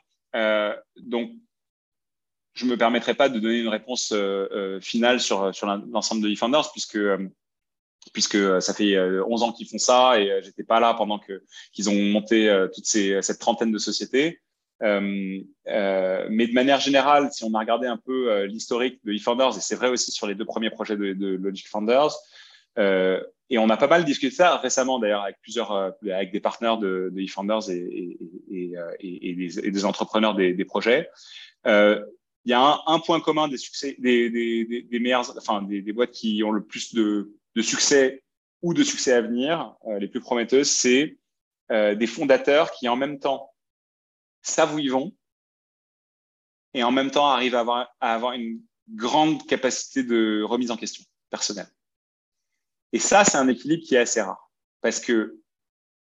donc, 0.97 1.31
je 2.57 2.65
me 2.65 2.75
permettrai 2.75 3.13
pas 3.13 3.29
de 3.29 3.39
donner 3.39 3.59
une 3.59 3.67
réponse 3.67 4.13
finale 4.81 5.19
sur, 5.19 5.53
sur 5.53 5.67
l'ensemble 5.67 6.21
de 6.21 6.29
eFounders, 6.29 6.71
puisque 6.71 6.97
puisque 8.13 8.35
euh, 8.35 8.59
ça 8.59 8.73
fait 8.73 8.97
11 8.99 9.41
euh, 9.41 9.45
ans 9.45 9.51
qu'ils 9.51 9.67
font 9.67 9.77
ça 9.77 10.19
et 10.19 10.31
euh, 10.31 10.41
j'étais 10.43 10.63
pas 10.63 10.79
là 10.79 10.93
pendant 10.93 11.19
que 11.19 11.43
qu'ils 11.71 11.89
ont 11.89 11.95
monté 11.95 12.67
toute 12.73 12.85
ces, 12.85 13.21
cette 13.21 13.39
trentaine 13.39 13.71
de 13.71 13.77
sociétés. 13.77 14.41
Euh, 14.83 15.41
mais 15.65 16.47
de 16.47 16.53
manière 16.53 16.79
générale, 16.79 17.29
si 17.31 17.43
on 17.43 17.53
a 17.55 17.59
regardé 17.59 17.87
un 17.87 17.97
peu 17.97 18.43
l'historique 18.43 18.99
de 19.05 19.13
eFounders, 19.13 19.57
et 19.57 19.61
c'est 19.61 19.75
vrai 19.75 19.89
aussi 19.89 20.11
sur 20.11 20.27
les 20.27 20.35
deux 20.35 20.45
premiers 20.45 20.69
projets 20.69 20.95
de, 20.95 21.13
de 21.13 21.35
Logic 21.35 21.67
Founders, 21.67 22.11
euh, 22.77 23.19
et 23.49 23.57
on 23.57 23.69
a 23.69 23.77
pas 23.77 23.87
mal 23.87 24.05
discuté 24.05 24.29
de 24.29 24.35
ça 24.35 24.57
récemment 24.57 24.99
d'ailleurs 24.99 25.23
avec 25.23 25.37
plusieurs, 25.41 25.71
avec 25.71 26.31
des 26.31 26.39
partenaires 26.39 26.77
de, 26.77 27.09
de 27.11 27.21
eFounders 27.21 27.71
et, 27.71 28.17
et, 28.51 29.71
des, 29.71 29.85
entrepreneurs 29.85 30.35
des, 30.35 30.65
projets. 30.65 31.09
Euh, 31.65 32.03
il 32.47 32.51
y 32.51 32.53
a 32.53 32.81
un, 32.87 32.99
point 33.01 33.19
commun 33.19 33.49
des 33.49 33.57
succès, 33.57 33.97
enfin 35.35 35.61
des, 35.63 35.91
boîtes 35.91 36.11
qui 36.11 36.41
ont 36.45 36.51
le 36.51 36.63
plus 36.63 36.95
de 36.95 37.37
de 37.57 37.61
succès 37.61 38.23
ou 38.61 38.73
de 38.73 38.83
succès 38.83 39.11
à 39.11 39.21
venir, 39.21 39.75
euh, 39.85 39.99
les 39.99 40.07
plus 40.07 40.21
prometteuses, 40.21 40.69
c'est 40.69 41.17
euh, 41.71 41.93
des 41.93 42.07
fondateurs 42.07 42.71
qui 42.71 42.87
en 42.87 42.95
même 42.95 43.19
temps 43.19 43.53
savent 44.43 44.75
où 44.75 44.79
ils 44.79 44.91
vont 44.91 45.11
et 46.73 46.83
en 46.83 46.91
même 46.91 47.11
temps 47.11 47.27
arrivent 47.27 47.55
à 47.55 47.59
avoir, 47.59 47.89
à 47.99 48.13
avoir 48.13 48.31
une 48.31 48.61
grande 48.87 49.45
capacité 49.45 50.03
de 50.03 50.41
remise 50.41 50.71
en 50.71 50.77
question 50.77 51.03
personnelle. 51.29 51.69
Et 52.93 52.99
ça, 52.99 53.25
c'est 53.25 53.37
un 53.37 53.49
équilibre 53.49 53.83
qui 53.83 53.95
est 53.95 53.99
assez 53.99 54.21
rare. 54.21 54.49
Parce 54.79 55.01
que 55.01 55.41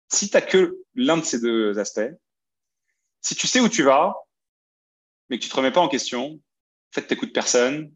si 0.08 0.28
tu 0.28 0.34
n'as 0.34 0.40
que 0.40 0.82
l'un 0.96 1.18
de 1.18 1.24
ces 1.24 1.40
deux 1.40 1.78
aspects, 1.78 2.10
si 3.20 3.36
tu 3.36 3.46
sais 3.46 3.60
où 3.60 3.68
tu 3.68 3.84
vas, 3.84 4.16
mais 5.28 5.38
que 5.38 5.44
tu 5.44 5.48
te 5.48 5.56
remets 5.56 5.72
pas 5.72 5.80
en 5.80 5.88
question, 5.88 6.32
en 6.32 6.40
fait, 6.92 7.06
tu 7.06 7.14
n'écoutes 7.14 7.32
personne, 7.32 7.92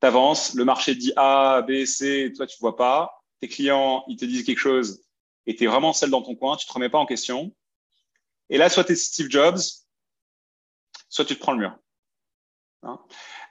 tu 0.00 0.06
avances, 0.06 0.54
le 0.54 0.64
marché 0.64 0.94
dit 0.94 1.12
A, 1.16 1.62
B, 1.62 1.84
C, 1.84 2.32
toi, 2.36 2.46
tu 2.46 2.56
vois 2.60 2.76
pas. 2.76 3.22
Tes 3.40 3.48
clients, 3.48 4.04
ils 4.08 4.16
te 4.16 4.24
disent 4.24 4.44
quelque 4.44 4.58
chose 4.58 5.04
et 5.46 5.56
tu 5.56 5.64
es 5.64 5.66
vraiment 5.66 5.94
seul 5.94 6.10
dans 6.10 6.22
ton 6.22 6.36
coin, 6.36 6.56
tu 6.56 6.66
te 6.66 6.72
remets 6.72 6.90
pas 6.90 6.98
en 6.98 7.06
question. 7.06 7.54
Et 8.50 8.58
là, 8.58 8.68
soit 8.68 8.84
tu 8.84 8.92
es 8.92 8.96
Steve 8.96 9.30
Jobs, 9.30 9.58
soit 11.08 11.24
tu 11.24 11.34
te 11.34 11.40
prends 11.40 11.52
le 11.52 11.58
mur. 11.58 11.78
Hein? 12.82 13.00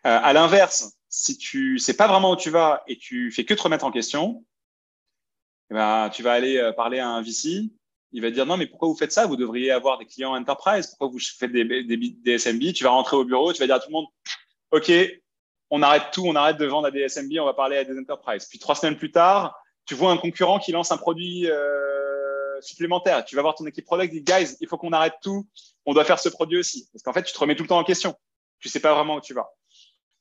Euh, 0.06 0.20
à 0.22 0.32
l'inverse, 0.32 0.94
si 1.10 1.38
tu 1.38 1.80
sais 1.80 1.96
pas 1.96 2.08
vraiment 2.08 2.32
où 2.32 2.36
tu 2.36 2.52
vas 2.52 2.84
et 2.88 2.98
tu 2.98 3.32
fais 3.32 3.46
que 3.46 3.56
te 3.56 3.62
remettre 3.64 3.84
en 3.84 3.92
question, 3.92 4.46
eh 5.72 5.74
ben, 5.74 6.10
tu 6.10 6.22
vas 6.22 6.34
aller 6.34 6.58
euh, 6.58 6.72
parler 6.72 7.00
à 7.00 7.10
un 7.10 7.22
VC. 7.22 7.70
Il 8.14 8.22
va 8.22 8.32
dire 8.32 8.46
non, 8.46 8.58
mais 8.58 8.68
pourquoi 8.68 8.88
vous 8.88 8.96
faites 8.96 9.12
ça? 9.12 9.26
Vous 9.26 9.36
devriez 9.36 9.72
avoir 9.72 9.98
des 9.98 10.06
clients 10.06 10.36
enterprise. 10.36 10.88
Pourquoi 10.88 11.08
vous 11.08 11.20
faites 11.20 11.52
des, 11.52 12.38
SMB 12.38 12.74
Tu 12.74 12.84
vas 12.84 12.92
rentrer 12.92 13.18
au 13.18 13.26
bureau, 13.26 13.52
tu 13.52 13.60
vas 13.60 13.66
dire 13.66 13.76
à 13.76 13.80
tout 13.80 13.90
le 13.90 13.94
monde 13.94 14.08
OK, 14.72 14.92
on 15.70 15.82
arrête 15.82 16.12
tout, 16.14 16.24
on 16.26 16.36
arrête 16.36 16.58
de 16.58 16.66
vendre 16.66 16.88
à 16.88 16.92
des 16.92 17.08
SMB, 17.08 17.32
on 17.40 17.46
va 17.46 17.54
parler 17.54 17.78
à 17.78 17.84
des 17.84 17.98
enterprises. 17.98 18.46
Puis 18.46 18.60
trois 18.60 18.76
semaines 18.76 18.98
plus 18.98 19.12
tard, 19.12 19.58
tu 19.86 19.96
vois 19.96 20.12
un 20.12 20.18
concurrent 20.18 20.60
qui 20.60 20.72
lance 20.72 20.92
un 20.92 20.98
produit 20.98 21.50
euh, 21.50 22.62
supplémentaire. 22.62 23.24
Tu 23.26 23.36
vas 23.36 23.42
voir 23.42 23.56
ton 23.56 23.66
équipe 23.66 23.86
product, 23.86 24.14
dis 24.14 24.22
guys, 24.22 24.56
il 24.60 24.68
faut 24.68 24.78
qu'on 24.78 24.92
arrête 24.92 25.16
tout, 25.22 25.48
on 25.86 25.94
doit 25.94 26.06
faire 26.06 26.20
ce 26.20 26.30
produit 26.30 26.60
aussi. 26.60 26.90
Parce 26.92 27.04
qu'en 27.04 27.14
fait, 27.14 27.24
tu 27.24 27.34
te 27.34 27.40
remets 27.40 27.56
tout 27.56 27.64
le 27.64 27.70
temps 27.70 27.80
en 27.80 27.84
question. 27.84 28.16
Tu 28.60 28.70
sais 28.70 28.80
pas 28.80 28.94
vraiment 28.94 29.16
où 29.16 29.22
tu 29.22 29.34
vas. 29.34 29.50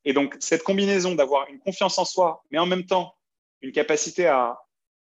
Et 0.05 0.13
donc, 0.13 0.37
cette 0.39 0.63
combinaison 0.63 1.15
d'avoir 1.15 1.49
une 1.49 1.59
confiance 1.59 1.99
en 1.99 2.05
soi, 2.05 2.45
mais 2.51 2.59
en 2.59 2.67
même 2.67 2.87
temps, 2.87 3.17
une 3.61 3.73
capacité 3.73 4.27
à 4.27 4.59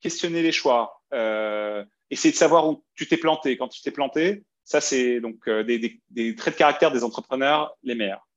questionner 0.02 0.42
les 0.42 0.52
choix, 0.52 1.02
euh, 1.14 1.86
essayer 2.10 2.32
de 2.32 2.38
savoir 2.38 2.70
où 2.70 2.84
tu 2.96 3.08
t'es 3.08 3.18
planté. 3.18 3.58
Quand 3.58 3.68
tu 3.68 3.82
t'es 3.82 3.92
planté, 3.92 4.44
ça, 4.64 4.82
c'est 4.82 5.20
donc 5.22 5.48
euh, 5.48 5.64
des, 5.64 6.02
des 6.10 6.36
traits 6.36 6.56
de 6.56 6.60
caractère 6.60 6.92
des 6.92 7.04
entrepreneurs 7.04 7.76
les 7.84 7.96
meilleurs. 7.96 8.28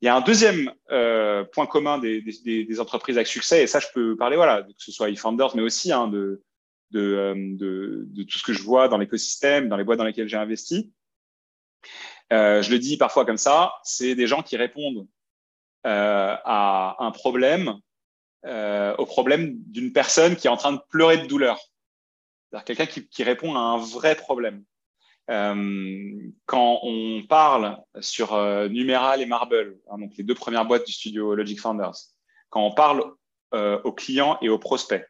Il 0.00 0.06
y 0.06 0.08
a 0.08 0.14
un 0.14 0.20
deuxième 0.20 0.72
euh, 0.90 1.44
point 1.44 1.66
commun 1.66 1.98
des, 1.98 2.22
des, 2.22 2.64
des, 2.64 2.80
entreprises 2.80 3.16
avec 3.16 3.26
succès, 3.26 3.64
et 3.64 3.66
ça, 3.66 3.80
je 3.80 3.88
peux 3.92 4.16
parler, 4.16 4.36
voilà, 4.36 4.62
que 4.62 4.68
ce 4.78 4.92
soit 4.92 5.10
eFounders, 5.10 5.56
mais 5.56 5.62
aussi 5.62 5.92
hein, 5.92 6.06
de, 6.06 6.42
de, 6.92 7.00
euh, 7.00 7.34
de, 7.34 8.04
de, 8.06 8.22
tout 8.22 8.38
ce 8.38 8.44
que 8.44 8.52
je 8.52 8.62
vois 8.62 8.88
dans 8.88 8.98
l'écosystème, 8.98 9.68
dans 9.68 9.76
les 9.76 9.84
boîtes 9.84 9.98
dans 9.98 10.04
lesquelles 10.04 10.28
j'ai 10.28 10.36
investi. 10.36 10.92
Euh, 12.32 12.62
je 12.62 12.70
le 12.70 12.78
dis 12.78 12.96
parfois 12.96 13.24
comme 13.24 13.38
ça, 13.38 13.72
c'est 13.82 14.14
des 14.14 14.26
gens 14.26 14.42
qui 14.42 14.56
répondent 14.56 15.06
euh, 15.86 16.36
à 16.44 16.96
un 17.00 17.10
problème, 17.10 17.74
au 18.44 19.04
problème 19.04 19.54
d'une 19.66 19.92
personne 19.92 20.36
qui 20.36 20.46
est 20.46 20.50
en 20.50 20.56
train 20.56 20.72
de 20.72 20.80
pleurer 20.90 21.18
de 21.18 21.26
douleur. 21.26 21.58
C'est-à-dire 22.50 22.64
quelqu'un 22.64 23.02
qui, 23.10 23.22
répond 23.22 23.54
à 23.54 23.60
un 23.60 23.78
vrai 23.78 24.14
problème. 24.14 24.64
Euh, 25.30 26.30
quand 26.46 26.80
on 26.82 27.22
parle 27.28 27.78
sur 28.00 28.32
euh, 28.32 28.68
Numeral 28.68 29.20
et 29.20 29.26
Marble, 29.26 29.78
hein, 29.90 29.98
donc 29.98 30.12
les 30.16 30.24
deux 30.24 30.34
premières 30.34 30.64
boîtes 30.64 30.86
du 30.86 30.92
studio 30.92 31.34
Logic 31.34 31.60
Founders, 31.60 31.96
quand 32.48 32.64
on 32.64 32.72
parle 32.72 33.12
euh, 33.52 33.78
aux 33.84 33.92
clients 33.92 34.38
et 34.40 34.48
aux 34.48 34.58
prospects 34.58 35.06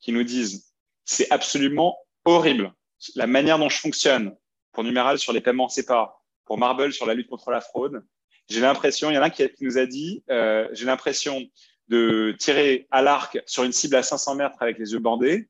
qui 0.00 0.12
nous 0.12 0.24
disent 0.24 0.74
c'est 1.06 1.30
absolument 1.30 1.96
horrible 2.26 2.74
la 3.14 3.26
manière 3.26 3.58
dont 3.58 3.68
je 3.68 3.78
fonctionne 3.78 4.36
pour 4.72 4.84
Numeral 4.84 5.18
sur 5.18 5.32
les 5.32 5.40
paiements 5.40 5.68
SEPA, 5.68 6.14
pour 6.44 6.58
Marble 6.58 6.92
sur 6.92 7.06
la 7.06 7.14
lutte 7.14 7.28
contre 7.28 7.50
la 7.50 7.60
fraude, 7.60 8.04
j'ai 8.48 8.60
l'impression, 8.60 9.10
il 9.10 9.14
y 9.14 9.18
en 9.18 9.22
a 9.22 9.26
un 9.26 9.30
qui, 9.30 9.48
qui 9.48 9.64
nous 9.64 9.78
a 9.78 9.86
dit, 9.86 10.22
euh, 10.30 10.68
j'ai 10.72 10.84
l'impression 10.84 11.42
de 11.88 12.34
tirer 12.38 12.86
à 12.90 13.02
l'arc 13.02 13.40
sur 13.46 13.64
une 13.64 13.72
cible 13.72 13.96
à 13.96 14.02
500 14.02 14.36
mètres 14.36 14.56
avec 14.60 14.78
les 14.78 14.92
yeux 14.92 14.98
bandés, 14.98 15.48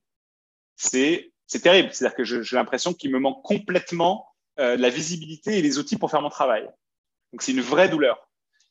c'est 0.76 1.31
c'est 1.52 1.60
terrible. 1.60 1.90
C'est-à-dire 1.92 2.16
que 2.16 2.24
j'ai 2.24 2.56
l'impression 2.56 2.94
qu'il 2.94 3.10
me 3.10 3.18
manque 3.18 3.42
complètement 3.42 4.26
euh, 4.58 4.76
la 4.78 4.88
visibilité 4.88 5.58
et 5.58 5.62
les 5.62 5.78
outils 5.78 5.98
pour 5.98 6.10
faire 6.10 6.22
mon 6.22 6.30
travail. 6.30 6.62
Donc, 7.32 7.42
c'est 7.42 7.52
une 7.52 7.60
vraie 7.60 7.90
douleur. 7.90 8.26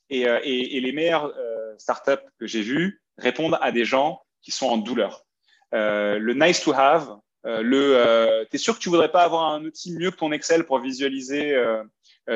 Et, 0.10 0.28
euh, 0.28 0.40
les 0.40 0.92
meilleures 0.92 1.32
euh, 1.38 1.76
startups 1.78 2.26
que 2.40 2.48
j'ai 2.48 2.64
vues 2.64 3.04
répondent 3.20 3.60
à 3.62 3.72
des 3.72 3.86
gens 3.86 4.24
qui 4.42 4.52
sont 4.52 4.66
en 4.68 4.78
douleur. 4.78 5.26
Le 5.74 6.34
nice 6.34 6.62
to 6.62 6.74
have, 6.74 7.18
le 7.44 8.44
t'es 8.50 8.58
sûr 8.58 8.76
que 8.76 8.80
tu 8.80 8.90
voudrais 8.90 9.12
pas 9.12 9.24
avoir 9.24 9.54
un 9.54 9.64
outil 9.64 9.94
mieux 9.94 10.10
que 10.10 10.18
ton 10.18 10.32
Excel 10.32 10.66
pour 10.66 10.80
visualiser 10.80 11.56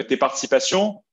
tes 0.07 0.15
participations? 0.15 1.03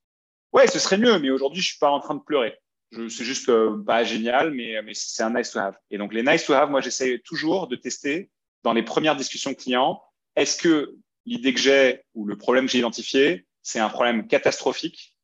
Ouais, 0.52 0.66
ce 0.66 0.78
serait 0.78 0.98
mieux, 0.98 1.18
mais 1.18 1.30
aujourd'hui, 1.30 1.62
je 1.62 1.70
suis 1.70 1.78
pas 1.78 1.90
en 1.90 2.00
train 2.00 2.14
de 2.14 2.20
pleurer. 2.20 2.54
C'est 2.92 3.24
juste 3.24 3.50
pas 3.86 4.04
génial, 4.04 4.52
mais, 4.52 4.80
mais 4.82 4.92
c'est 4.94 5.22
un 5.22 5.32
nice 5.32 5.50
to 5.50 5.58
have. 5.58 5.76
Et 5.90 5.96
donc, 5.96 6.12
les 6.12 6.22
nice 6.22 6.44
to 6.44 6.52
have, 6.52 6.70
moi, 6.70 6.82
j'essaie 6.82 7.18
toujours 7.24 7.66
de 7.66 7.76
tester 7.76 8.30
dans 8.62 8.72
les 8.72 8.82
premières 8.82 9.16
discussions 9.16 9.54
clients, 9.54 10.02
est-ce 10.36 10.56
que 10.56 10.94
l'idée 11.26 11.54
que 11.54 11.60
j'ai 11.60 12.02
ou 12.14 12.26
le 12.26 12.36
problème 12.36 12.66
que 12.66 12.72
j'ai 12.72 12.78
identifié, 12.78 13.46
c'est 13.62 13.78
un 13.78 13.88
problème 13.88 14.26
catastrophique 14.26 15.16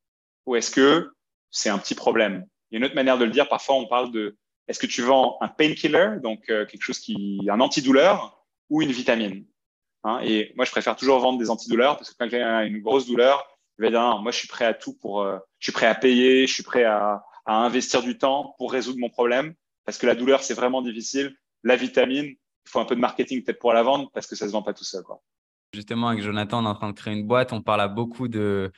ou 0.46 0.56
est-ce 0.56 0.70
que 0.70 1.10
c'est 1.50 1.68
un 1.68 1.78
petit 1.78 1.94
problème? 1.94 2.46
Il 2.70 2.74
y 2.74 2.76
a 2.76 2.78
une 2.78 2.84
autre 2.84 2.94
manière 2.94 3.18
de 3.18 3.24
le 3.24 3.30
dire. 3.30 3.48
Parfois, 3.48 3.76
on 3.76 3.86
parle 3.86 4.12
de 4.12 4.36
est-ce 4.68 4.78
que 4.78 4.86
tu 4.86 5.02
vends 5.02 5.38
un 5.40 5.48
painkiller, 5.48 6.20
donc 6.22 6.50
euh, 6.50 6.66
quelque 6.66 6.82
chose 6.82 6.98
qui 6.98 7.40
un 7.50 7.60
antidouleur 7.60 8.44
ou 8.68 8.82
une 8.82 8.92
vitamine? 8.92 9.46
Hein 10.04 10.20
Et 10.22 10.52
moi, 10.56 10.64
je 10.64 10.70
préfère 10.70 10.96
toujours 10.96 11.18
vendre 11.18 11.38
des 11.38 11.50
antidouleurs 11.50 11.96
parce 11.96 12.10
que 12.10 12.16
quand 12.18 12.28
quelqu'un 12.28 12.58
a 12.58 12.64
une 12.64 12.80
grosse 12.80 13.06
douleur, 13.06 13.46
il 13.78 13.84
va 13.84 13.90
dire 13.90 14.18
moi, 14.20 14.30
je 14.30 14.38
suis 14.38 14.48
prêt 14.48 14.66
à 14.66 14.74
tout 14.74 14.94
pour, 14.94 15.22
euh, 15.22 15.38
je 15.58 15.66
suis 15.66 15.72
prêt 15.72 15.86
à 15.86 15.94
payer, 15.94 16.46
je 16.46 16.52
suis 16.52 16.62
prêt 16.62 16.84
à 16.84 17.22
investir 17.46 18.02
du 18.02 18.18
temps 18.18 18.54
pour 18.58 18.72
résoudre 18.72 18.98
mon 19.00 19.08
problème 19.08 19.54
parce 19.88 19.96
que 19.96 20.06
la 20.06 20.14
douleur, 20.14 20.42
c'est 20.42 20.52
vraiment 20.52 20.82
difficile. 20.82 21.34
La 21.62 21.74
vitamine, 21.74 22.34
il 22.68 22.70
faut 22.70 22.80
un 22.80 22.84
peu 22.84 22.94
de 22.94 23.00
marketing 23.00 23.42
peut-être 23.42 23.58
pour 23.58 23.72
la 23.72 23.82
vendre 23.82 24.10
parce 24.12 24.26
que 24.26 24.36
ça 24.36 24.46
se 24.46 24.52
vend 24.52 24.62
pas 24.62 24.74
tout 24.74 24.84
seul. 24.84 25.02
Quoi. 25.02 25.22
Justement, 25.72 26.08
avec 26.08 26.22
Jonathan, 26.22 26.62
on 26.62 26.66
est 26.66 26.68
en 26.68 26.74
train 26.74 26.90
de 26.90 26.94
créer 26.94 27.14
une 27.14 27.26
boîte. 27.26 27.52
On 27.52 27.62
parle 27.62 27.80
à 27.80 27.88
beaucoup 27.88 28.28
de, 28.28 28.70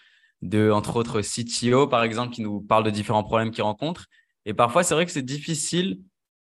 de 0.43 0.71
entre 0.71 0.97
autres, 0.97 1.21
CTO, 1.23 1.89
par 1.89 2.05
exemple, 2.05 2.33
qui 2.33 2.43
nous 2.43 2.61
parlent 2.61 2.85
de 2.85 2.91
différents 2.91 3.25
problèmes 3.25 3.51
qu'ils 3.51 3.65
rencontrent. 3.65 4.07
Et 4.47 4.55
parfois, 4.55 4.85
c'est 4.85 4.95
vrai 4.95 5.07
que 5.07 5.13
c'est 5.13 5.23
difficile 5.23 6.01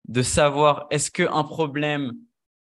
de 0.07 0.21
savoir 0.21 0.87
est-ce 0.89 1.11
qu'un 1.11 1.43
problème, 1.43 2.13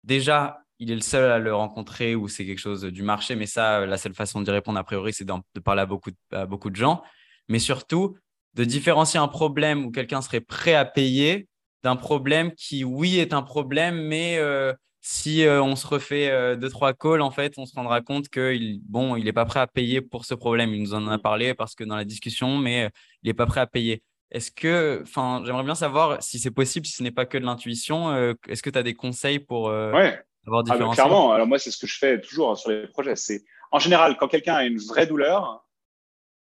déjà, 0.04 0.58
il 0.78 0.90
est 0.90 0.96
le 0.96 1.00
seul 1.00 1.30
à 1.30 1.38
le 1.38 1.54
rencontrer 1.54 2.16
ou 2.16 2.28
c'est 2.28 2.44
quelque 2.44 2.58
chose 2.58 2.82
du 2.82 3.02
marché? 3.02 3.36
Mais 3.36 3.46
ça, 3.46 3.86
la 3.86 3.98
seule 3.98 4.14
façon 4.14 4.40
d'y 4.40 4.50
répondre, 4.50 4.78
a 4.78 4.84
priori, 4.84 5.12
c'est 5.12 5.24
de 5.24 5.60
parler 5.60 5.82
à 5.82 5.86
beaucoup, 5.86 6.10
à 6.32 6.46
beaucoup 6.46 6.70
de 6.70 6.76
gens. 6.76 7.02
Mais 7.48 7.60
surtout, 7.60 8.16
de 8.54 8.64
différencier 8.64 9.18
un 9.18 9.28
problème 9.28 9.86
où 9.86 9.90
quelqu'un 9.90 10.22
serait 10.22 10.40
prêt 10.40 10.74
à 10.74 10.84
payer 10.84 11.48
d'un 11.82 11.96
problème 11.96 12.52
qui, 12.54 12.84
oui, 12.84 13.18
est 13.18 13.32
un 13.32 13.42
problème, 13.42 13.96
mais 14.02 14.38
euh, 14.38 14.72
si 15.00 15.44
euh, 15.44 15.62
on 15.62 15.76
se 15.76 15.86
refait 15.86 16.30
euh, 16.30 16.56
deux, 16.56 16.68
trois 16.68 16.94
calls, 16.94 17.22
en 17.22 17.30
fait, 17.30 17.54
on 17.56 17.66
se 17.66 17.74
rendra 17.74 18.00
compte 18.00 18.28
qu'il 18.28 18.80
bon, 18.84 19.16
il 19.16 19.24
n'est 19.24 19.32
pas 19.32 19.44
prêt 19.44 19.60
à 19.60 19.66
payer 19.66 20.00
pour 20.00 20.24
ce 20.24 20.34
problème. 20.34 20.72
Il 20.74 20.82
nous 20.82 20.94
en 20.94 21.08
a 21.08 21.18
parlé 21.18 21.54
parce 21.54 21.74
que 21.74 21.84
dans 21.84 21.96
la 21.96 22.04
discussion, 22.04 22.56
mais 22.58 22.90
il 23.22 23.28
n'est 23.28 23.34
pas 23.34 23.46
prêt 23.46 23.60
à 23.60 23.66
payer. 23.66 24.02
Est-ce 24.30 24.50
que, 24.50 25.00
enfin, 25.02 25.42
j'aimerais 25.44 25.64
bien 25.64 25.74
savoir 25.74 26.22
si 26.22 26.38
c'est 26.38 26.50
possible, 26.50 26.86
si 26.86 26.92
ce 26.92 27.02
n'est 27.02 27.10
pas 27.10 27.26
que 27.26 27.36
de 27.36 27.44
l'intuition, 27.44 28.16
est-ce 28.48 28.62
que 28.62 28.70
tu 28.70 28.78
as 28.78 28.82
des 28.82 28.94
conseils 28.94 29.38
pour 29.38 29.64
ouais. 29.64 30.18
avoir 30.46 30.62
différents 30.62 30.92
ah, 30.92 30.94
Clairement, 30.94 31.32
alors 31.32 31.46
moi, 31.46 31.58
c'est 31.58 31.70
ce 31.70 31.76
que 31.76 31.86
je 31.86 31.98
fais 31.98 32.18
toujours 32.18 32.56
sur 32.56 32.70
les 32.70 32.86
projets. 32.86 33.14
C'est 33.14 33.44
en 33.72 33.78
général, 33.78 34.16
quand 34.18 34.28
quelqu'un 34.28 34.54
a 34.54 34.64
une 34.64 34.78
vraie 34.78 35.06
douleur, 35.06 35.66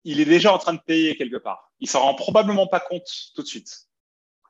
il 0.04 0.20
est 0.20 0.26
déjà 0.26 0.54
en 0.54 0.58
train 0.58 0.74
de 0.74 0.82
payer 0.86 1.16
quelque 1.16 1.38
part. 1.38 1.72
Il 1.80 1.90
s'en 1.90 2.02
rend 2.02 2.14
probablement 2.14 2.68
pas 2.68 2.80
compte 2.80 3.08
tout 3.36 3.42
de 3.42 3.48
suite. 3.48 3.88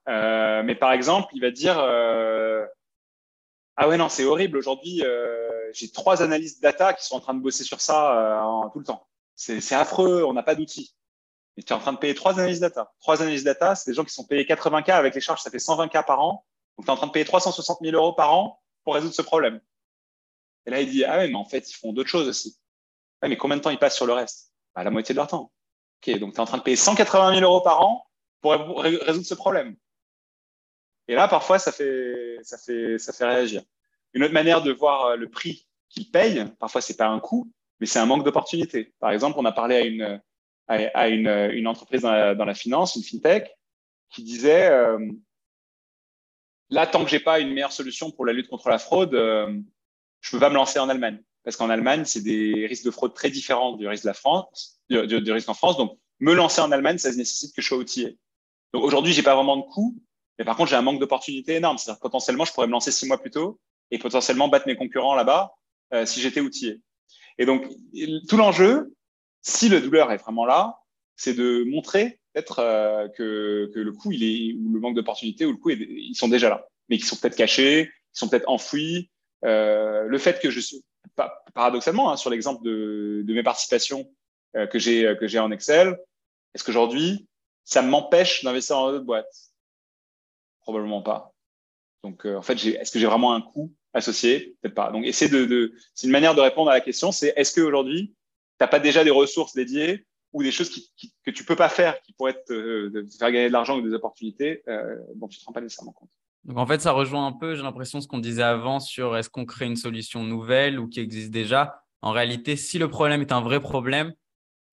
Euh, 0.09 0.63
mais 0.63 0.75
par 0.75 0.91
exemple, 0.91 1.29
il 1.33 1.41
va 1.41 1.51
dire 1.51 1.79
euh, 1.79 2.65
ah 3.77 3.87
ouais 3.87 3.95
non 3.95 4.09
c'est 4.09 4.25
horrible 4.25 4.57
aujourd'hui 4.57 5.01
euh, 5.01 5.71
j'ai 5.71 5.89
trois 5.91 6.21
analystes 6.21 6.61
data 6.61 6.93
qui 6.93 7.05
sont 7.05 7.15
en 7.15 7.21
train 7.21 7.33
de 7.33 7.39
bosser 7.39 7.63
sur 7.63 7.79
ça 7.79 8.43
en, 8.43 8.69
tout 8.69 8.79
le 8.79 8.85
temps. 8.85 9.07
C'est 9.35 9.75
affreux, 9.75 10.23
on 10.25 10.33
n'a 10.33 10.43
pas 10.43 10.55
d'outils. 10.55 10.93
Et 11.57 11.63
tu 11.63 11.73
es 11.73 11.75
en 11.75 11.79
train 11.79 11.93
de 11.93 11.97
payer 11.97 12.15
trois 12.15 12.39
analystes 12.39 12.61
data. 12.61 12.93
Trois 12.99 13.21
analystes 13.21 13.45
data, 13.45 13.75
c'est 13.75 13.89
des 13.91 13.95
gens 13.95 14.03
qui 14.03 14.13
sont 14.13 14.25
payés 14.25 14.43
80K 14.43 14.91
avec 14.91 15.15
les 15.15 15.21
charges, 15.21 15.41
ça 15.41 15.49
fait 15.49 15.57
120K 15.57 16.05
par 16.05 16.19
an. 16.19 16.45
Donc 16.77 16.85
tu 16.85 16.89
es 16.89 16.93
en 16.93 16.97
train 16.97 17.07
de 17.07 17.11
payer 17.11 17.25
360 17.25 17.79
000 17.81 17.95
euros 17.95 18.13
par 18.13 18.33
an 18.33 18.61
pour 18.83 18.95
résoudre 18.95 19.15
ce 19.15 19.21
problème. 19.21 19.61
Et 20.65 20.71
là, 20.71 20.81
il 20.81 20.89
dit, 20.89 21.03
ah 21.03 21.17
ouais, 21.17 21.27
mais 21.27 21.35
en 21.35 21.45
fait, 21.45 21.69
ils 21.69 21.73
font 21.73 21.93
d'autres 21.93 22.09
choses 22.09 22.27
aussi. 22.27 22.57
Ouais, 23.21 23.29
mais 23.29 23.37
combien 23.37 23.57
de 23.57 23.61
temps 23.61 23.69
ils 23.69 23.79
passent 23.79 23.95
sur 23.95 24.05
le 24.05 24.13
reste? 24.13 24.51
Bah, 24.75 24.83
La 24.83 24.91
moitié 24.91 25.13
de 25.13 25.17
leur 25.17 25.27
temps. 25.27 25.51
Ok, 26.01 26.17
donc 26.19 26.33
tu 26.33 26.37
es 26.37 26.39
en 26.39 26.45
train 26.45 26.57
de 26.57 26.63
payer 26.63 26.77
180 26.77 27.35
000 27.39 27.41
euros 27.41 27.61
par 27.61 27.81
an 27.81 28.07
pour 28.41 28.53
résoudre 28.81 29.25
ce 29.25 29.33
problème. 29.33 29.75
Et 31.07 31.15
là, 31.15 31.27
parfois, 31.27 31.59
ça 31.59 31.71
fait, 31.71 32.37
ça 32.43 32.57
fait, 32.57 32.97
ça 32.97 33.13
fait 33.13 33.25
réagir. 33.25 33.61
Une 34.13 34.23
autre 34.23 34.33
manière 34.33 34.61
de 34.61 34.71
voir 34.71 35.05
euh, 35.05 35.15
le 35.15 35.29
prix 35.29 35.67
qu'ils 35.89 36.09
payent, 36.11 36.45
parfois, 36.59 36.81
c'est 36.81 36.97
pas 36.97 37.07
un 37.07 37.19
coût, 37.19 37.51
mais 37.79 37.85
c'est 37.85 37.99
un 37.99 38.05
manque 38.05 38.23
d'opportunité. 38.23 38.93
Par 38.99 39.11
exemple, 39.11 39.37
on 39.39 39.45
a 39.45 39.51
parlé 39.51 39.75
à 39.75 39.81
une, 39.81 40.21
à, 40.67 41.09
une, 41.09 41.67
entreprise 41.67 42.01
dans 42.01 42.11
la, 42.45 42.55
finance, 42.55 42.95
une 42.95 43.03
fintech, 43.03 43.51
qui 44.09 44.23
disait 44.23 44.69
euh, 44.69 44.99
là, 46.69 46.87
tant 46.87 47.03
que 47.03 47.09
j'ai 47.09 47.19
pas 47.19 47.39
une 47.39 47.53
meilleure 47.53 47.71
solution 47.71 48.11
pour 48.11 48.25
la 48.25 48.33
lutte 48.33 48.47
contre 48.47 48.69
la 48.69 48.79
fraude, 48.79 49.13
euh, 49.13 49.59
je 50.21 50.31
peux 50.31 50.39
pas 50.39 50.49
me 50.49 50.55
lancer 50.55 50.79
en 50.79 50.89
Allemagne. 50.89 51.21
Parce 51.43 51.57
qu'en 51.57 51.69
Allemagne, 51.69 52.05
c'est 52.05 52.21
des 52.21 52.65
risques 52.67 52.85
de 52.85 52.91
fraude 52.91 53.13
très 53.13 53.29
différents 53.29 53.75
du 53.75 53.87
risque 53.87 54.07
du, 54.89 55.31
risque 55.31 55.49
en 55.49 55.53
France. 55.53 55.77
Donc, 55.77 55.97
me 56.19 56.33
lancer 56.33 56.61
en 56.61 56.71
Allemagne, 56.71 56.97
ça 56.97 57.11
nécessite 57.11 57.53
que 57.55 57.61
je 57.61 57.67
sois 57.67 57.77
outillé. 57.77 58.17
Donc, 58.73 58.83
aujourd'hui, 58.83 59.13
j'ai 59.13 59.23
pas 59.23 59.35
vraiment 59.35 59.57
de 59.57 59.63
coût, 59.63 59.97
mais 60.39 60.45
par 60.45 60.55
contre, 60.55 60.69
j'ai 60.69 60.75
un 60.75 60.81
manque 60.81 60.99
d'opportunité 60.99 61.55
énorme. 61.55 61.77
C'est-à-dire 61.77 61.99
potentiellement, 61.99 62.45
je 62.45 62.53
pourrais 62.53 62.67
me 62.67 62.71
lancer 62.71 62.91
six 62.91 63.07
mois 63.07 63.19
plus 63.19 63.31
tôt 63.31 63.59
et 63.91 63.99
potentiellement 63.99 64.47
battre 64.47 64.67
mes 64.67 64.75
concurrents 64.75 65.15
là-bas 65.15 65.53
euh, 65.93 66.05
si 66.05 66.21
j'étais 66.21 66.41
outillé. 66.41 66.81
Et 67.37 67.45
donc, 67.45 67.67
tout 68.27 68.37
l'enjeu, 68.37 68.93
si 69.41 69.69
le 69.69 69.81
douleur 69.81 70.11
est 70.11 70.17
vraiment 70.17 70.45
là, 70.45 70.79
c'est 71.15 71.33
de 71.33 71.63
montrer 71.67 72.19
peut-être 72.33 72.59
euh, 72.59 73.07
que, 73.09 73.71
que, 73.73 73.79
le 73.79 73.91
coût, 73.91 74.11
il 74.11 74.23
est, 74.23 74.53
ou 74.53 74.73
le 74.73 74.79
manque 74.79 74.95
d'opportunité, 74.95 75.45
ou 75.45 75.51
le 75.51 75.57
coût, 75.57 75.69
ils 75.69 76.15
sont 76.15 76.27
déjà 76.27 76.49
là, 76.49 76.67
mais 76.89 76.97
qui 76.97 77.05
sont 77.05 77.15
peut-être 77.15 77.35
cachés, 77.35 77.81
ils 77.83 78.17
sont 78.17 78.27
peut-être 78.27 78.49
enfouis. 78.49 79.11
Euh, 79.45 80.03
le 80.03 80.17
fait 80.17 80.39
que 80.39 80.49
je 80.49 80.59
suis, 80.59 80.83
paradoxalement, 81.53 82.11
hein, 82.11 82.17
sur 82.17 82.29
l'exemple 82.29 82.63
de, 82.63 83.23
de, 83.25 83.33
mes 83.33 83.43
participations 83.43 84.09
euh, 84.55 84.67
j'ai 84.73 85.15
que 85.19 85.27
j'ai 85.27 85.39
en 85.39 85.51
Excel, 85.51 85.97
est-ce 86.55 86.63
qu'aujourd'hui, 86.63 87.27
ça 87.65 87.81
m'empêche 87.81 88.43
d'investir 88.43 88.77
dans 88.77 88.91
d'autres 88.91 89.05
boîtes? 89.05 89.52
Probablement 90.63 91.01
pas. 91.01 91.33
Donc, 92.03 92.25
euh, 92.25 92.37
en 92.37 92.41
fait, 92.41 92.53
est-ce 92.53 92.91
que 92.91 92.99
j'ai 92.99 93.05
vraiment 93.05 93.33
un 93.33 93.41
coût 93.41 93.73
associé? 93.93 94.57
Peut-être 94.61 94.75
pas. 94.75 94.91
Donc, 94.91 95.05
essayer 95.05 95.31
de, 95.31 95.73
c'est 95.93 96.07
une 96.07 96.11
manière 96.11 96.35
de 96.35 96.41
répondre 96.41 96.69
à 96.69 96.73
la 96.73 96.81
question, 96.81 97.11
c'est 97.11 97.33
est-ce 97.35 97.53
qu'aujourd'hui, 97.53 98.07
tu 98.07 98.15
n'as 98.61 98.67
pas 98.67 98.79
déjà 98.79 99.03
des 99.03 99.11
ressources 99.11 99.53
dédiées 99.53 100.05
ou 100.33 100.41
des 100.41 100.51
choses 100.51 100.69
que 101.25 101.31
tu 101.31 101.45
peux 101.45 101.55
pas 101.55 101.69
faire, 101.69 102.01
qui 102.01 102.13
pourraient 102.13 102.41
te, 102.47 102.53
euh, 102.53 103.07
faire 103.17 103.31
gagner 103.31 103.47
de 103.47 103.53
l'argent 103.53 103.77
ou 103.77 103.81
des 103.81 103.93
opportunités 103.93 104.63
euh, 104.67 104.95
dont 105.15 105.27
tu 105.27 105.39
te 105.39 105.45
rends 105.45 105.53
pas 105.53 105.61
nécessairement 105.61 105.93
compte? 105.93 106.09
Donc 106.43 106.57
en 106.57 106.65
fait, 106.65 106.81
ça 106.81 106.91
rejoint 106.91 107.25
un 107.25 107.31
peu, 107.31 107.55
j'ai 107.55 107.61
l'impression, 107.61 108.01
ce 108.01 108.07
qu'on 108.07 108.17
disait 108.17 108.43
avant 108.43 108.79
sur 108.79 109.15
est-ce 109.15 109.29
qu'on 109.29 109.45
crée 109.45 109.65
une 109.65 109.77
solution 109.77 110.23
nouvelle 110.23 110.79
ou 110.79 110.89
qui 110.89 110.99
existe 110.99 111.31
déjà. 111.31 111.83
En 112.01 112.11
réalité, 112.11 112.57
si 112.57 112.79
le 112.79 112.89
problème 112.89 113.21
est 113.21 113.31
un 113.31 113.41
vrai 113.41 113.61
problème, 113.61 114.13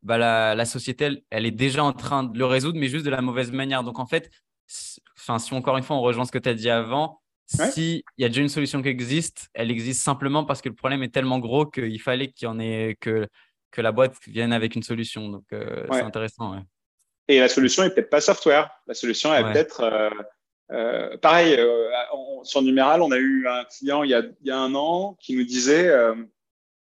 bah 0.03 0.19
la, 0.19 0.65
société, 0.65 1.23
elle, 1.31 1.47
est 1.47 1.51
déjà 1.51 1.85
en 1.85 1.93
train 1.93 2.25
de 2.25 2.37
le 2.37 2.47
résoudre, 2.47 2.79
mais 2.79 2.89
juste 2.89 3.05
de 3.05 3.11
la 3.11 3.21
mauvaise 3.21 3.53
manière. 3.53 3.85
Donc 3.85 3.99
en 3.99 4.07
fait, 4.07 4.31
enfin, 5.19 5.39
si 5.39 5.55
encore 5.55 5.77
une 5.77 5.83
fois 5.83 5.97
on 5.97 6.01
rejoint 6.01 6.25
ce 6.25 6.33
que 6.33 6.39
tu 6.39 6.49
as 6.49 6.55
dit 6.55 6.71
avant, 6.71 7.21
s'il 7.47 8.03
y 8.17 8.25
a 8.25 8.29
déjà 8.29 8.43
une 8.43 8.49
solution 8.49 8.81
qui 8.81 8.89
existe, 8.89 9.49
elle 9.55 9.71
existe 9.71 10.03
simplement 10.03 10.45
parce 10.45 10.63
que 10.63 10.69
le 10.69 10.75
problème 10.75 11.03
est 11.03 11.13
tellement 11.13 11.41
gros 11.41 11.67
qu'il 11.67 12.01
fallait 12.01 12.31
qu'il 12.31 12.47
y 12.47 12.49
en 12.49 12.61
ait 12.61 12.97
que 13.01 13.27
que 13.71 13.81
la 13.81 13.93
boîte 13.93 14.17
vienne 14.27 14.53
avec 14.53 14.75
une 14.75 14.83
solution. 14.83 15.29
Donc, 15.29 15.45
euh, 15.53 15.87
c'est 15.93 16.03
intéressant. 16.03 16.57
Et 17.29 17.39
la 17.39 17.49
solution 17.49 17.85
est 17.85 17.91
peut-être 17.91 18.11
pas 18.11 18.21
software. 18.21 18.71
La 18.87 18.95
solution 18.95 19.35
est 19.35 19.43
peut-être. 19.43 19.81
Euh, 19.81 20.11
euh, 20.73 21.17
pareil, 21.19 21.59
sur 22.45 22.63
Numéral, 22.63 23.03
on 23.03 23.11
a 23.11 23.17
eu 23.17 23.47
un 23.49 23.65
client 23.65 24.05
il 24.05 24.11
y 24.11 24.15
a, 24.15 24.21
il 24.21 24.47
y 24.47 24.51
a 24.51 24.59
un 24.59 24.75
an 24.75 25.17
qui 25.21 25.37
nous 25.37 25.45
disait 25.45 25.93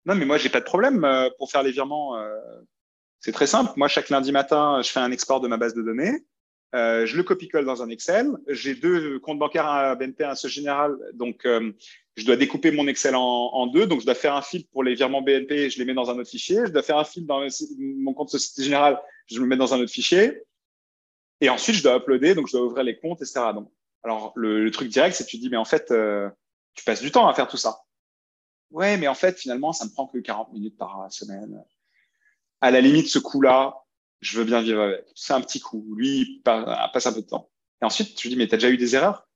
Non, 0.04 0.14
mais 0.14 0.24
moi, 0.24 0.38
j'ai 0.38 0.48
pas 0.48 0.60
de 0.60 0.64
problème 0.64 1.06
pour 1.38 1.50
faire 1.50 1.62
les 1.62 1.72
virements. 1.72 2.16
c'est 3.20 3.32
très 3.32 3.46
simple. 3.46 3.72
Moi, 3.76 3.88
chaque 3.88 4.10
lundi 4.10 4.32
matin, 4.32 4.80
je 4.82 4.90
fais 4.90 5.00
un 5.00 5.10
export 5.10 5.40
de 5.40 5.48
ma 5.48 5.56
base 5.56 5.74
de 5.74 5.82
données. 5.82 6.24
Euh, 6.74 7.04
je 7.04 7.16
le 7.16 7.22
copie-colle 7.22 7.66
dans 7.66 7.82
un 7.82 7.90
Excel. 7.90 8.30
J'ai 8.48 8.74
deux 8.74 9.18
comptes 9.18 9.38
bancaires 9.38 9.66
à 9.66 9.94
BNP, 9.94 10.24
un 10.24 10.34
Société 10.34 10.62
Générale. 10.62 10.96
Donc, 11.12 11.44
euh, 11.44 11.72
je 12.16 12.24
dois 12.24 12.36
découper 12.36 12.70
mon 12.70 12.86
Excel 12.86 13.14
en, 13.14 13.66
deux. 13.66 13.86
Donc, 13.86 14.00
je 14.00 14.06
dois 14.06 14.14
faire 14.14 14.34
un 14.34 14.42
fil 14.42 14.66
pour 14.68 14.82
les 14.82 14.94
virements 14.94 15.22
BNP, 15.22 15.70
je 15.70 15.78
les 15.78 15.84
mets 15.84 15.94
dans 15.94 16.10
un 16.10 16.18
autre 16.18 16.30
fichier. 16.30 16.60
Je 16.66 16.72
dois 16.72 16.82
faire 16.82 16.98
un 16.98 17.04
fil 17.04 17.26
dans 17.26 17.46
mon 17.78 18.14
compte 18.14 18.30
Société 18.30 18.64
Générale, 18.64 18.98
je 19.26 19.38
le 19.38 19.46
mets 19.46 19.56
dans 19.56 19.74
un 19.74 19.80
autre 19.80 19.92
fichier. 19.92 20.42
Et 21.40 21.50
ensuite, 21.50 21.76
je 21.76 21.82
dois 21.82 21.96
uploader, 21.96 22.34
donc 22.34 22.46
je 22.46 22.52
dois 22.52 22.66
ouvrir 22.66 22.84
les 22.84 22.96
comptes, 22.96 23.20
etc. 23.20 23.40
Donc, 23.54 23.70
alors, 24.02 24.32
le, 24.34 24.64
le 24.64 24.70
truc 24.70 24.88
direct, 24.88 25.14
c'est 25.14 25.24
que 25.24 25.30
tu 25.30 25.38
dis, 25.38 25.50
mais 25.50 25.56
en 25.56 25.64
fait, 25.64 25.90
euh, 25.90 26.28
tu 26.74 26.84
passes 26.84 27.02
du 27.02 27.10
temps 27.10 27.28
à 27.28 27.34
faire 27.34 27.48
tout 27.48 27.56
ça. 27.56 27.82
Ouais, 28.70 28.96
mais 28.96 29.08
en 29.08 29.14
fait, 29.14 29.38
finalement, 29.38 29.72
ça 29.72 29.84
me 29.84 29.90
prend 29.90 30.06
que 30.06 30.18
40 30.18 30.52
minutes 30.52 30.78
par 30.78 31.12
semaine. 31.12 31.62
À 32.62 32.70
la 32.70 32.80
limite, 32.80 33.08
ce 33.08 33.18
coup-là, 33.18 33.81
je 34.22 34.38
veux 34.38 34.44
bien 34.44 34.62
vivre 34.62 34.80
avec. 34.80 35.04
C'est 35.14 35.34
un 35.34 35.40
petit 35.40 35.60
coup. 35.60 35.94
Lui, 35.96 36.40
passe 36.44 37.06
un 37.06 37.12
peu 37.12 37.20
de 37.20 37.26
temps. 37.26 37.50
Et 37.82 37.84
ensuite, 37.84 38.16
je 38.16 38.22
lui 38.22 38.30
dis, 38.30 38.36
mais 38.36 38.46
t'as 38.46 38.56
déjà 38.56 38.70
eu 38.70 38.78
des 38.78 38.94
erreurs? 38.94 39.28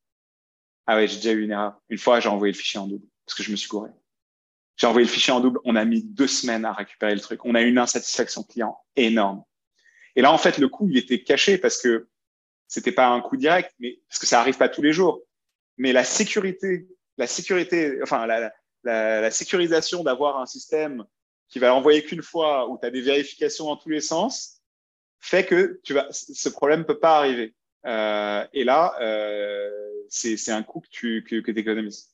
Ah 0.87 0.95
ouais, 0.97 1.09
j'ai 1.09 1.17
déjà 1.17 1.33
eu 1.33 1.43
une 1.43 1.51
erreur. 1.51 1.75
Une 1.89 1.99
fois, 1.99 2.21
j'ai 2.21 2.29
envoyé 2.29 2.53
le 2.53 2.59
fichier 2.59 2.79
en 2.79 2.87
double 2.87 3.05
parce 3.27 3.37
que 3.37 3.43
je 3.43 3.51
me 3.51 3.57
suis 3.57 3.69
couru. 3.69 3.91
J'ai 4.77 4.87
envoyé 4.87 5.05
le 5.05 5.13
fichier 5.13 5.33
en 5.33 5.41
double. 5.41 5.59
On 5.65 5.75
a 5.75 5.85
mis 5.85 6.03
deux 6.03 6.29
semaines 6.29 6.65
à 6.65 6.73
récupérer 6.73 7.15
le 7.15 7.21
truc. 7.21 7.45
On 7.45 7.57
a 7.57 7.63
eu 7.63 7.69
une 7.69 7.79
insatisfaction 7.79 8.45
client 8.45 8.79
énorme. 8.95 9.43
Et 10.15 10.23
là, 10.23 10.31
en 10.33 10.39
fait, 10.39 10.59
le 10.59 10.69
coup, 10.69 10.89
il 10.89 10.97
était 10.97 11.23
caché 11.23 11.59
parce 11.59 11.83
que 11.83 12.09
c'était 12.69 12.93
pas 12.93 13.09
un 13.09 13.21
coup 13.21 13.37
direct, 13.37 13.75
mais 13.81 14.01
parce 14.09 14.21
que 14.21 14.27
ça 14.27 14.41
arrive 14.41 14.57
pas 14.57 14.69
tous 14.69 14.83
les 14.83 14.93
jours. 14.93 15.23
Mais 15.79 15.93
la 15.93 16.05
sécurité, 16.05 16.87
la 17.17 17.27
sécurité, 17.27 17.99
enfin, 18.03 18.27
la, 18.27 18.53
la, 18.85 19.21
la 19.21 19.31
sécurisation 19.33 20.05
d'avoir 20.05 20.39
un 20.39 20.47
système 20.47 21.05
qui 21.49 21.59
va 21.59 21.75
envoyer 21.75 22.05
qu'une 22.05 22.23
fois, 22.23 22.69
où 22.71 22.79
tu 22.79 22.87
as 22.87 22.91
des 22.91 23.01
vérifications 23.01 23.67
dans 23.67 23.77
tous 23.77 23.89
les 23.89 24.01
sens, 24.01 24.56
fait 25.27 25.45
que 25.45 25.81
tu 25.83 25.95
vas, 25.95 26.07
ce 26.11 26.49
problème 26.49 26.85
peut 26.85 26.99
pas 26.99 27.19
arriver. 27.19 27.55
Euh, 27.87 28.45
et 28.53 28.65
là, 28.65 28.95
euh, 29.01 29.69
c'est 30.09 30.51
un 30.51 30.63
coût 30.63 30.81
que 30.81 30.89
tu 30.91 31.25
que, 31.25 31.41
que 31.41 31.51
économises. 31.53 32.09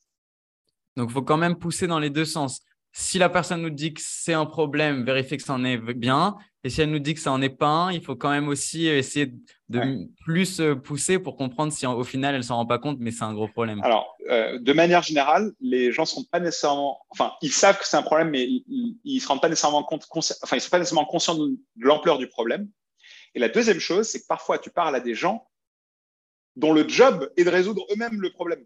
Donc, 0.97 1.11
il 1.11 1.13
faut 1.13 1.23
quand 1.23 1.39
même 1.39 1.57
pousser 1.57 1.87
dans 1.87 1.99
les 1.99 2.11
deux 2.11 2.25
sens. 2.25 2.63
Si 2.95 3.19
la 3.19 3.31
personne 3.31 3.63
nous 3.63 3.71
dit 3.71 3.95
que 3.95 4.03
c'est 4.05 4.35
un 4.35 4.45
problème, 4.45 5.05
vérifier 5.05 5.39
que 5.39 5.43
ça 5.43 5.55
en 5.55 5.65
est 5.65 5.79
bien. 5.79 6.37
Et 6.65 6.71
si 6.71 6.83
elle 6.83 6.91
nous 6.91 6.99
dit 6.99 7.15
que 7.15 7.21
ça 7.21 7.33
en 7.33 7.41
est 7.41 7.49
pas 7.49 7.67
un, 7.67 7.93
il 7.93 8.03
faut 8.03 8.15
quand 8.15 8.31
même 8.31 8.49
aussi 8.49 8.87
essayer 8.87 9.33
de 9.69 10.07
plus 10.25 10.61
euh, 10.61 10.77
pousser 10.77 11.19
pour 11.19 11.37
comprendre 11.37 11.73
si 11.73 11.87
au 11.87 12.05
final 12.05 12.35
elle 12.35 12.45
s'en 12.45 12.57
rend 12.57 12.67
pas 12.67 12.79
compte, 12.79 12.99
mais 13.01 13.11
c'est 13.11 13.25
un 13.25 13.33
gros 13.33 13.49
problème. 13.49 13.81
Alors, 13.83 14.15
euh, 14.31 14.59
de 14.61 14.73
manière 14.73 15.03
générale, 15.03 15.53
les 15.61 15.91
gens 15.91 16.05
sont 16.05 16.25
pas 16.25 16.39
nécessairement, 16.39 17.01
enfin, 17.09 17.33
ils 17.41 17.51
savent 17.51 17.79
que 17.79 17.87
c'est 17.87 17.97
un 17.97 18.03
problème, 18.03 18.31
mais 18.31 18.45
ils, 18.45 18.97
ne 19.05 19.19
se 19.19 19.27
rendent 19.27 19.41
pas 19.41 19.49
nécessairement 19.49 19.83
compte, 19.83 20.07
enfin, 20.11 20.57
ils 20.57 20.61
sont 20.61 20.71
pas 20.71 20.79
nécessairement 20.79 21.07
conscients 21.07 21.35
de 21.35 21.57
l'ampleur 21.79 22.19
du 22.19 22.29
problème. 22.29 22.69
Et 23.35 23.39
la 23.39 23.49
deuxième 23.49 23.81
chose, 23.81 24.09
c'est 24.09 24.21
que 24.21 24.27
parfois, 24.27 24.59
tu 24.59 24.71
parles 24.71 24.95
à 24.95 25.01
des 25.01 25.15
gens 25.15 25.49
dont 26.57 26.73
le 26.73 26.87
job 26.89 27.33
est 27.37 27.45
de 27.45 27.51
résoudre 27.51 27.87
eux-mêmes 27.91 28.21
le 28.21 28.31
problème. 28.31 28.65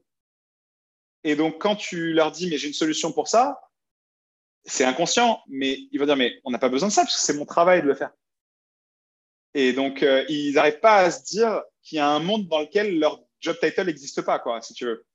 Et 1.25 1.37
donc, 1.37 1.61
quand 1.61 1.77
tu 1.77 2.13
leur 2.13 2.33
dis, 2.33 2.49
mais 2.49 2.59
j'ai 2.59 2.69
une 2.69 2.75
solution 2.75 3.13
pour 3.13 3.29
ça, 3.29 3.61
c'est 4.65 4.85
inconscient, 4.85 5.43
mais 5.49 5.79
ils 5.93 5.99
vont 5.99 6.07
dire, 6.07 6.17
mais 6.17 6.41
on 6.45 6.51
n'a 6.51 6.59
pas 6.59 6.69
besoin 6.69 6.89
de 6.89 6.93
ça, 6.93 7.03
parce 7.03 7.17
que 7.17 7.23
c'est 7.23 7.39
mon 7.39 7.47
travail 7.47 7.83
de 7.83 7.87
le 7.87 7.95
faire. 7.95 8.11
Et 9.55 9.73
donc, 9.73 10.03
euh, 10.03 10.25
ils 10.29 10.55
n'arrivent 10.55 10.81
pas 10.81 10.99
à 10.99 11.11
se 11.11 11.25
dire 11.25 11.63
qu'il 11.83 11.97
y 11.97 11.99
a 12.01 12.09
un 12.09 12.19
monde 12.19 12.49
dans 12.49 12.61
lequel 12.61 12.99
leur 12.99 13.21
job 13.41 13.57
title 13.61 13.85
n'existe 13.85 14.23
pas, 14.23 14.39
quoi, 14.39 14.61
si 14.61 14.75
tu 14.75 14.85
veux. 14.85 15.07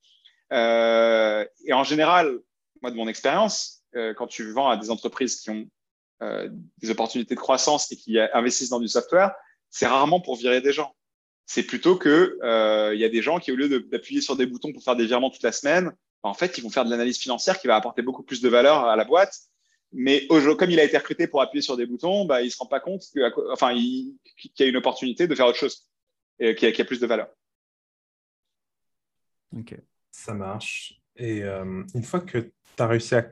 Euh, 0.51 1.45
et 1.65 1.73
en 1.73 1.83
général, 1.83 2.39
moi, 2.81 2.91
de 2.91 2.95
mon 2.95 3.07
expérience, 3.07 3.83
euh, 3.95 4.13
quand 4.13 4.27
tu 4.27 4.51
vends 4.51 4.69
à 4.69 4.77
des 4.77 4.89
entreprises 4.89 5.41
qui 5.41 5.49
ont 5.49 5.69
euh, 6.21 6.49
des 6.77 6.89
opportunités 6.91 7.35
de 7.35 7.39
croissance 7.39 7.91
et 7.91 7.95
qui 7.95 8.19
investissent 8.19 8.69
dans 8.69 8.79
du 8.79 8.87
software, 8.87 9.33
c'est 9.69 9.87
rarement 9.87 10.19
pour 10.21 10.35
virer 10.35 10.61
des 10.61 10.71
gens. 10.73 10.95
C'est 11.45 11.63
plutôt 11.63 11.95
que 11.95 12.37
euh, 12.43 12.91
il 12.93 12.99
y 12.99 13.05
a 13.05 13.09
des 13.09 13.21
gens 13.21 13.39
qui, 13.39 13.51
au 13.51 13.55
lieu 13.55 13.79
d'appuyer 13.79 14.21
sur 14.21 14.35
des 14.35 14.45
boutons 14.45 14.71
pour 14.71 14.83
faire 14.83 14.95
des 14.95 15.05
virements 15.05 15.29
toute 15.29 15.43
la 15.43 15.51
semaine, 15.51 15.91
en 16.23 16.33
fait, 16.33 16.57
ils 16.57 16.61
vont 16.61 16.69
faire 16.69 16.85
de 16.85 16.91
l'analyse 16.91 17.17
financière 17.17 17.59
qui 17.59 17.67
va 17.67 17.75
apporter 17.75 18.03
beaucoup 18.03 18.23
plus 18.23 18.41
de 18.41 18.49
valeur 18.49 18.85
à 18.85 18.95
la 18.95 19.03
boîte. 19.03 19.35
Mais 19.93 20.27
comme 20.27 20.69
il 20.69 20.79
a 20.79 20.83
été 20.83 20.97
recruté 20.97 21.27
pour 21.27 21.41
appuyer 21.41 21.61
sur 21.61 21.75
des 21.75 21.85
boutons, 21.85 22.25
bah, 22.25 22.41
il 22.41 22.51
se 22.51 22.57
rend 22.57 22.67
pas 22.67 22.79
compte 22.79 23.03
enfin, 23.51 23.73
qu'il 23.73 24.51
y 24.59 24.63
a 24.63 24.67
une 24.67 24.77
opportunité 24.77 25.27
de 25.27 25.35
faire 25.35 25.47
autre 25.47 25.57
chose 25.57 25.89
et 26.39 26.55
qui 26.55 26.65
a, 26.65 26.71
qui 26.71 26.81
a 26.81 26.85
plus 26.85 26.99
de 26.99 27.07
valeur. 27.07 27.27
Ok, 29.57 29.75
ça 30.11 30.33
marche. 30.33 31.00
Et 31.17 31.43
euh, 31.43 31.83
une 31.93 32.03
fois 32.03 32.21
que 32.21 32.37
tu 32.37 32.51
as 32.83 32.87
réussi 32.87 33.15
à, 33.15 33.23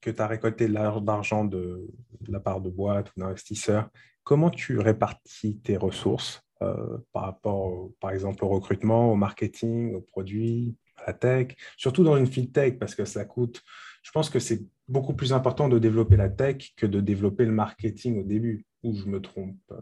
que 0.00 0.10
tu 0.10 0.22
as 0.22 0.26
récolté 0.26 0.68
l'argent 0.68 1.44
de, 1.44 1.88
la 2.28 2.40
part 2.40 2.60
de 2.60 2.70
boîtes 2.70 3.10
ou 3.16 3.20
d'investisseurs, 3.20 3.88
comment 4.24 4.50
tu 4.50 4.78
répartis 4.78 5.58
tes 5.58 5.76
ressources 5.76 6.42
euh, 6.62 6.98
par 7.12 7.24
rapport, 7.24 7.90
par 8.00 8.10
exemple, 8.10 8.44
au 8.44 8.48
recrutement, 8.48 9.12
au 9.12 9.16
marketing, 9.16 9.94
aux 9.94 10.00
produits, 10.00 10.76
à 10.96 11.08
la 11.08 11.12
tech, 11.12 11.56
surtout 11.76 12.04
dans 12.04 12.16
une 12.16 12.26
field 12.26 12.52
tech, 12.52 12.78
parce 12.78 12.94
que 12.94 13.04
ça 13.04 13.24
coûte. 13.24 13.62
Je 14.02 14.10
pense 14.10 14.30
que 14.30 14.38
c'est 14.38 14.62
beaucoup 14.88 15.14
plus 15.14 15.32
important 15.32 15.68
de 15.68 15.78
développer 15.78 16.16
la 16.16 16.28
tech 16.28 16.72
que 16.76 16.86
de 16.86 17.00
développer 17.00 17.44
le 17.44 17.52
marketing 17.52 18.20
au 18.20 18.24
début, 18.24 18.64
ou 18.84 18.94
je 18.94 19.04
me 19.04 19.20
trompe 19.20 19.56
euh? 19.72 19.76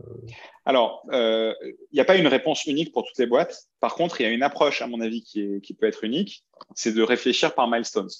Alors, 0.64 1.02
il 1.06 1.14
euh, 1.14 1.54
n'y 1.92 2.00
a 2.00 2.04
pas 2.04 2.16
une 2.16 2.26
réponse 2.26 2.64
unique 2.64 2.92
pour 2.92 3.04
toutes 3.04 3.18
les 3.18 3.26
boîtes. 3.26 3.68
Par 3.80 3.94
contre, 3.94 4.20
il 4.20 4.24
y 4.24 4.26
a 4.26 4.32
une 4.32 4.42
approche, 4.42 4.82
à 4.82 4.86
mon 4.86 5.00
avis, 5.00 5.22
qui, 5.22 5.76
peut 5.78 5.86
être 5.86 6.04
unique, 6.04 6.44
c'est 6.74 6.92
de 6.92 7.02
réfléchir 7.02 7.54
par 7.54 7.68
milestones. 7.68 8.10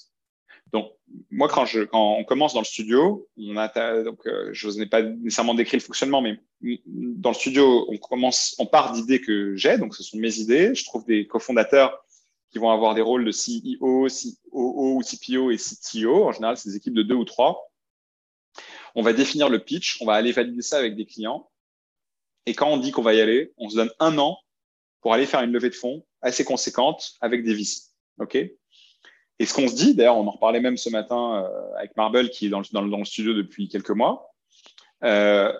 Donc, 0.73 0.91
moi, 1.31 1.47
quand, 1.47 1.65
on 1.93 2.23
commence 2.25 2.53
dans 2.53 2.59
le 2.59 2.65
studio, 2.65 3.27
donc, 3.37 4.27
euh, 4.27 4.49
je 4.51 4.69
n'ai 4.77 4.85
pas 4.85 5.01
nécessairement 5.01 5.55
décrit 5.55 5.77
le 5.77 5.81
fonctionnement, 5.81 6.21
mais 6.21 6.39
dans 6.85 7.29
le 7.29 7.35
studio, 7.35 7.89
on 8.59 8.65
part 8.65 8.91
d'idées 8.91 9.21
que 9.21 9.55
j'ai, 9.55 9.77
donc 9.77 9.95
ce 9.95 10.03
sont 10.03 10.17
mes 10.17 10.39
idées. 10.39 10.75
Je 10.75 10.83
trouve 10.85 11.05
des 11.05 11.25
cofondateurs 11.25 12.03
qui 12.51 12.59
vont 12.59 12.69
avoir 12.69 12.95
des 12.95 13.01
rôles 13.01 13.25
de 13.25 13.31
CEO, 13.31 14.07
COO 14.07 14.97
ou 14.97 15.01
CPO 15.01 15.51
et 15.51 15.57
CTO. 15.57 16.25
En 16.25 16.31
général, 16.31 16.57
c'est 16.57 16.69
des 16.69 16.75
équipes 16.75 16.93
de 16.93 17.03
deux 17.03 17.15
ou 17.15 17.25
trois. 17.25 17.71
On 18.97 19.03
va 19.03 19.13
définir 19.13 19.47
le 19.47 19.63
pitch, 19.63 20.01
on 20.01 20.05
va 20.05 20.15
aller 20.15 20.31
valider 20.31 20.63
ça 20.63 20.79
avec 20.79 20.95
des 20.95 21.05
clients. 21.05 21.47
Et 22.47 22.55
quand 22.55 22.67
on 22.67 22.77
dit 22.77 22.89
qu'on 22.89 23.03
va 23.03 23.13
y 23.13 23.21
aller, 23.21 23.53
on 23.57 23.69
se 23.69 23.75
donne 23.75 23.91
un 23.99 24.17
an 24.17 24.39
pour 25.01 25.13
aller 25.13 25.27
faire 25.27 25.41
une 25.43 25.51
levée 25.51 25.69
de 25.69 25.75
fonds 25.75 26.03
assez 26.23 26.43
conséquente 26.43 27.13
avec 27.21 27.43
des 27.43 27.53
VC. 27.53 27.83
OK? 28.17 28.35
Et 28.35 29.45
ce 29.45 29.53
qu'on 29.53 29.67
se 29.67 29.75
dit, 29.75 29.93
d'ailleurs, 29.93 30.17
on 30.17 30.25
en 30.25 30.31
reparlait 30.31 30.61
même 30.61 30.77
ce 30.77 30.89
matin 30.89 31.43
euh, 31.43 31.77
avec 31.77 31.95
Marble, 31.95 32.31
qui 32.31 32.47
est 32.47 32.49
dans 32.49 32.59
le, 32.59 33.05
studio 33.05 33.35
depuis 33.35 33.69
quelques 33.69 33.91
mois, 33.91 34.33
euh, 35.03 35.53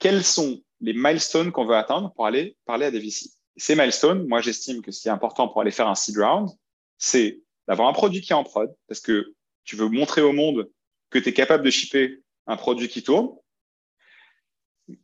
quels 0.00 0.24
sont 0.24 0.60
les 0.80 0.94
milestones 0.94 1.52
qu'on 1.52 1.66
veut 1.66 1.76
atteindre 1.76 2.12
pour 2.14 2.26
aller 2.26 2.56
parler 2.64 2.86
à 2.86 2.90
des 2.90 2.98
VC 2.98 3.30
Ces 3.56 3.76
milestones, 3.76 4.26
moi, 4.26 4.40
j'estime 4.40 4.82
que 4.82 4.90
ce 4.90 5.02
qui 5.02 5.06
est 5.06 5.12
important 5.12 5.46
pour 5.46 5.60
aller 5.60 5.70
faire 5.70 5.86
un 5.86 5.94
seed 5.94 6.18
round, 6.18 6.50
c'est 6.96 7.40
d'avoir 7.68 7.86
un 7.86 7.92
produit 7.92 8.22
qui 8.22 8.32
est 8.32 8.36
en 8.36 8.42
prod, 8.42 8.74
parce 8.88 8.98
que 8.98 9.36
tu 9.62 9.76
veux 9.76 9.88
montrer 9.88 10.22
au 10.22 10.32
monde 10.32 10.68
que 11.10 11.18
tu 11.18 11.28
es 11.30 11.32
capable 11.32 11.64
de 11.64 11.70
shipper 11.70 12.22
un 12.46 12.56
produit 12.56 12.88
qui 12.88 13.02
tourne. 13.02 13.30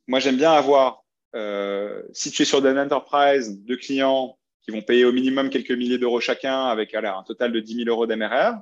Moi, 0.06 0.18
j'aime 0.18 0.36
bien 0.36 0.52
avoir, 0.52 1.04
euh, 1.34 2.02
si 2.12 2.30
tu 2.30 2.42
es 2.42 2.44
sur 2.44 2.64
une 2.66 2.78
enterprise 2.78 3.62
de 3.62 3.74
clients 3.76 4.38
qui 4.62 4.70
vont 4.70 4.82
payer 4.82 5.04
au 5.04 5.12
minimum 5.12 5.50
quelques 5.50 5.72
milliers 5.72 5.98
d'euros 5.98 6.20
chacun 6.20 6.66
avec 6.66 6.94
un 6.94 7.22
total 7.22 7.52
de 7.52 7.60
10 7.60 7.84
000 7.84 7.88
euros 7.88 8.06
d'MRR. 8.06 8.54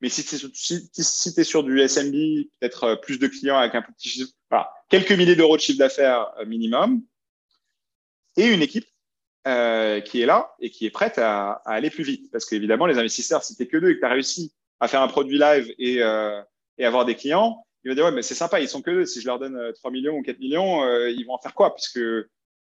Mais 0.00 0.08
si 0.08 0.24
tu 0.24 0.34
es, 0.34 1.44
sur 1.44 1.62
du 1.62 1.78
SMB, 1.86 2.14
peut-être 2.58 2.84
euh, 2.84 2.96
plus 2.96 3.18
de 3.18 3.26
clients 3.26 3.58
avec 3.58 3.74
un 3.74 3.82
petit 3.82 4.08
chiffre, 4.08 4.32
voilà, 4.48 4.72
quelques 4.88 5.12
milliers 5.12 5.36
d'euros 5.36 5.58
de 5.58 5.60
chiffre 5.60 5.78
d'affaires 5.78 6.32
euh, 6.38 6.46
minimum, 6.46 7.02
et 8.36 8.46
une 8.46 8.62
équipe 8.62 8.86
qui 10.04 10.22
est 10.22 10.26
là 10.26 10.54
et 10.60 10.70
qui 10.70 10.86
est 10.86 10.90
prête 10.90 11.18
à, 11.18 11.60
aller 11.66 11.90
plus 11.90 12.04
vite. 12.04 12.30
Parce 12.30 12.46
qu'évidemment, 12.46 12.86
les 12.86 12.98
investisseurs, 12.98 13.42
si 13.42 13.56
tu 13.56 13.66
que 13.66 13.76
deux 13.76 13.90
et 13.90 13.94
que 13.96 14.00
tu 14.00 14.06
as 14.06 14.10
réussi 14.10 14.54
à 14.78 14.88
faire 14.88 15.02
un 15.02 15.08
produit 15.08 15.38
live 15.38 15.74
et, 15.78 16.00
et 16.80 16.84
avoir 16.84 17.04
des 17.04 17.14
clients, 17.14 17.64
ils 17.84 17.90
vont 17.90 17.94
dire, 17.94 18.04
ouais, 18.04 18.10
mais 18.10 18.22
c'est 18.22 18.34
sympa, 18.34 18.60
ils 18.60 18.68
sont 18.68 18.82
que 18.82 18.90
deux. 18.90 19.06
Si 19.06 19.20
je 19.20 19.26
leur 19.26 19.38
donne 19.38 19.72
3 19.74 19.90
millions 19.90 20.16
ou 20.16 20.22
4 20.22 20.38
millions, 20.40 20.84
ils 21.06 21.24
vont 21.24 21.34
en 21.34 21.38
faire 21.38 21.54
quoi? 21.54 21.74
Puisque 21.74 22.00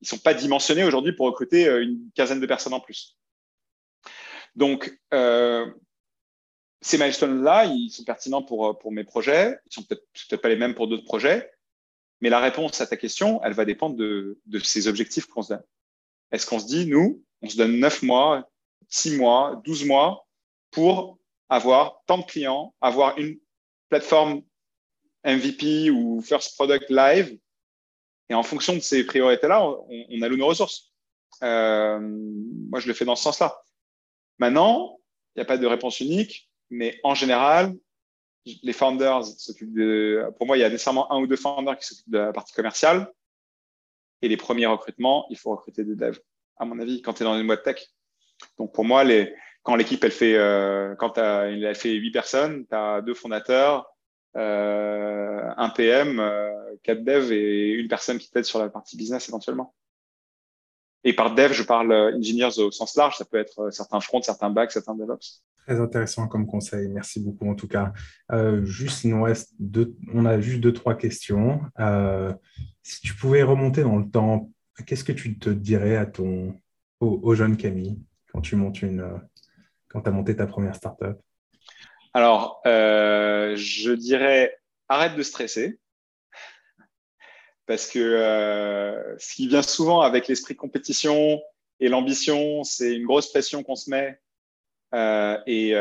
ils 0.02 0.08
sont 0.08 0.18
pas 0.18 0.34
dimensionnés 0.34 0.84
aujourd'hui 0.84 1.14
pour 1.14 1.26
recruter 1.26 1.68
euh, 1.68 1.84
une 1.84 2.10
quinzaine 2.16 2.40
de 2.40 2.46
personnes 2.46 2.74
en 2.74 2.80
plus. 2.80 3.18
Donc, 4.56 4.98
euh, 5.14 5.70
ces 6.82 6.98
milestones-là, 6.98 7.66
ils 7.66 7.90
sont 7.90 8.04
pertinents 8.04 8.44
pour, 8.44 8.68
euh, 8.68 8.74
pour 8.74 8.92
mes 8.92 9.04
projets. 9.04 9.58
Ils 9.70 9.74
sont 9.74 9.84
peut-être 9.84 10.04
peut 10.30 10.38
pas 10.38 10.50
les 10.50 10.56
mêmes 10.56 10.76
pour 10.76 10.88
d'autres 10.88 11.04
projets. 11.04 11.52
Mais 12.22 12.30
la 12.30 12.40
réponse 12.40 12.80
à 12.82 12.88
ta 12.88 12.98
question, 12.98 13.42
elle 13.44 13.54
va 13.54 13.66
dépendre 13.66 13.96
de, 13.96 14.40
de 14.46 14.60
ces 14.60 14.88
objectifs 14.88 15.26
qu'on 15.28 15.42
se 15.42 15.54
donne. 15.54 15.64
Est-ce 16.32 16.46
qu'on 16.46 16.60
se 16.60 16.66
dit, 16.66 16.86
nous, 16.86 17.24
on 17.42 17.50
se 17.50 17.58
donne 17.58 17.80
9 17.80 18.04
mois, 18.04 18.50
6 18.90 19.18
mois, 19.18 19.62
12 19.66 19.86
mois 19.86 20.28
pour 20.72 21.18
avoir 21.48 22.02
tant 22.06 22.20
de 22.20 22.26
clients, 22.26 22.76
avoir 22.82 23.18
une 23.18 23.40
plateforme 23.90 24.42
MVP 25.26 25.92
ou 25.92 26.22
First 26.22 26.56
Product 26.56 26.90
Live 26.90 27.38
et 28.30 28.34
en 28.36 28.44
fonction 28.44 28.74
de 28.74 28.80
ces 28.80 29.06
priorités-là, 29.06 29.68
on, 29.68 30.22
alloue 30.22 30.38
nos 30.38 30.48
ressources. 30.48 30.94
Euh, 31.42 32.00
moi, 32.00 32.80
je 32.80 32.88
le 32.88 32.94
fais 32.94 33.06
dans 33.06 33.16
ce 33.16 33.24
sens-là. 33.24 33.60
Maintenant, 34.38 35.00
il 35.36 35.40
n'y 35.40 35.42
a 35.42 35.46
pas 35.46 35.58
de 35.58 35.66
réponse 35.66 36.00
unique, 36.00 36.50
mais 36.70 37.00
en 37.04 37.16
général, 37.16 37.76
les 38.46 38.74
founders 38.74 39.26
s'occupent 39.26 39.74
de. 39.74 40.32
Pour 40.38 40.46
moi, 40.46 40.58
il 40.58 40.62
y 40.62 40.64
a 40.64 40.70
nécessairement 40.70 41.12
un 41.12 41.20
ou 41.20 41.28
deux 41.28 41.36
founders 41.36 41.78
qui 41.78 41.88
s'occupent 41.88 42.12
de 42.12 42.20
la 42.20 42.34
partie 42.34 42.54
commerciale. 42.54 43.12
Et 44.22 44.28
les 44.28 44.38
premiers 44.38 44.68
recrutements, 44.68 45.26
il 45.30 45.38
faut 45.38 45.52
recruter 45.52 45.84
des 45.84 45.96
devs, 45.96 46.20
à 46.58 46.66
mon 46.66 46.80
avis, 46.80 47.02
quand 47.02 47.14
tu 47.14 47.24
es 47.24 47.26
dans 47.26 47.40
une 47.40 47.48
boîte 47.48 47.64
tech. 47.64 47.82
Donc, 48.58 48.74
pour 48.74 48.86
moi, 48.86 49.04
les, 49.04 49.34
quand 49.70 49.76
l'équipe, 49.76 50.04
elle 50.04 50.12
fait, 50.12 50.36
euh, 50.36 50.96
quand 50.96 51.20
elle 51.20 51.76
fait 51.76 51.94
huit 51.94 52.10
personnes, 52.10 52.66
tu 52.68 52.76
as 52.76 53.04
deux 53.04 53.14
fondateurs, 53.14 53.86
euh, 54.36 55.48
un 55.58 55.70
PM, 55.70 56.20
euh, 56.20 56.50
quatre 56.82 57.04
devs 57.04 57.32
et 57.32 57.74
une 57.74 57.88
personne 57.88 58.18
qui 58.18 58.32
t'aide 58.32 58.46
sur 58.46 58.58
la 58.58 58.70
partie 58.70 58.98
business 58.98 59.30
éventuellement. 59.30 59.76
Et 61.04 61.14
par 61.14 61.36
dev, 61.36 61.52
je 61.54 61.62
parle 61.62 61.92
euh, 61.92 62.18
engineers 62.18 62.58
au 62.58 62.72
sens 62.72 62.96
large. 62.96 63.18
Ça 63.18 63.26
peut 63.26 63.38
être 63.38 63.70
certains 63.70 64.00
front, 64.00 64.20
certains 64.24 64.50
back, 64.50 64.72
certains 64.72 64.96
DevOps. 64.96 65.44
Très 65.68 65.80
intéressant 65.80 66.28
comme 66.28 66.48
conseil. 66.48 66.88
Merci 66.88 67.20
beaucoup 67.20 67.48
en 67.48 67.54
tout 67.54 67.68
cas. 67.68 67.94
juste, 68.64 69.04
il 69.04 69.12
nous 69.12 69.22
reste 69.22 69.54
deux, 69.60 69.96
on 70.12 70.26
a 70.26 70.42
juste 70.42 70.62
deux, 70.62 70.74
trois 70.74 70.96
questions. 70.96 71.62
si 72.82 73.02
tu 73.02 73.14
pouvais 73.14 73.44
remonter 73.44 73.84
dans 73.84 73.98
le 73.98 74.10
temps, 74.10 74.50
qu'est-ce 74.88 75.04
que 75.04 75.12
tu 75.12 75.38
te 75.38 75.52
dirais 75.52 75.96
à 75.96 76.08
ton, 76.08 76.56
au, 77.02 77.36
jeune 77.36 77.56
Camille 77.56 78.00
quand 78.32 78.42
tu 78.42 78.56
montes 78.56 78.82
une, 78.82 79.22
quand 79.90 80.02
tu 80.02 80.10
as 80.10 80.12
monté 80.12 80.36
ta 80.36 80.48
première 80.48 80.76
startup? 80.76 81.18
Alors, 82.14 82.62
euh, 82.66 83.56
je 83.56 83.92
dirais 83.92 84.58
arrête 84.88 85.16
de 85.16 85.24
stresser. 85.24 85.80
Parce 87.66 87.88
que 87.88 88.00
euh, 88.00 89.18
ce 89.20 89.36
qui 89.36 89.48
vient 89.48 89.62
souvent 89.62 90.02
avec 90.02 90.28
l'esprit 90.28 90.56
compétition 90.56 91.40
et 91.80 91.88
l'ambition, 91.88 92.64
c'est 92.64 92.96
une 92.96 93.06
grosse 93.06 93.30
pression 93.30 93.62
qu'on 93.62 93.76
se 93.76 93.92
met 93.92 94.20
euh, 94.96 95.38
et, 95.46 95.76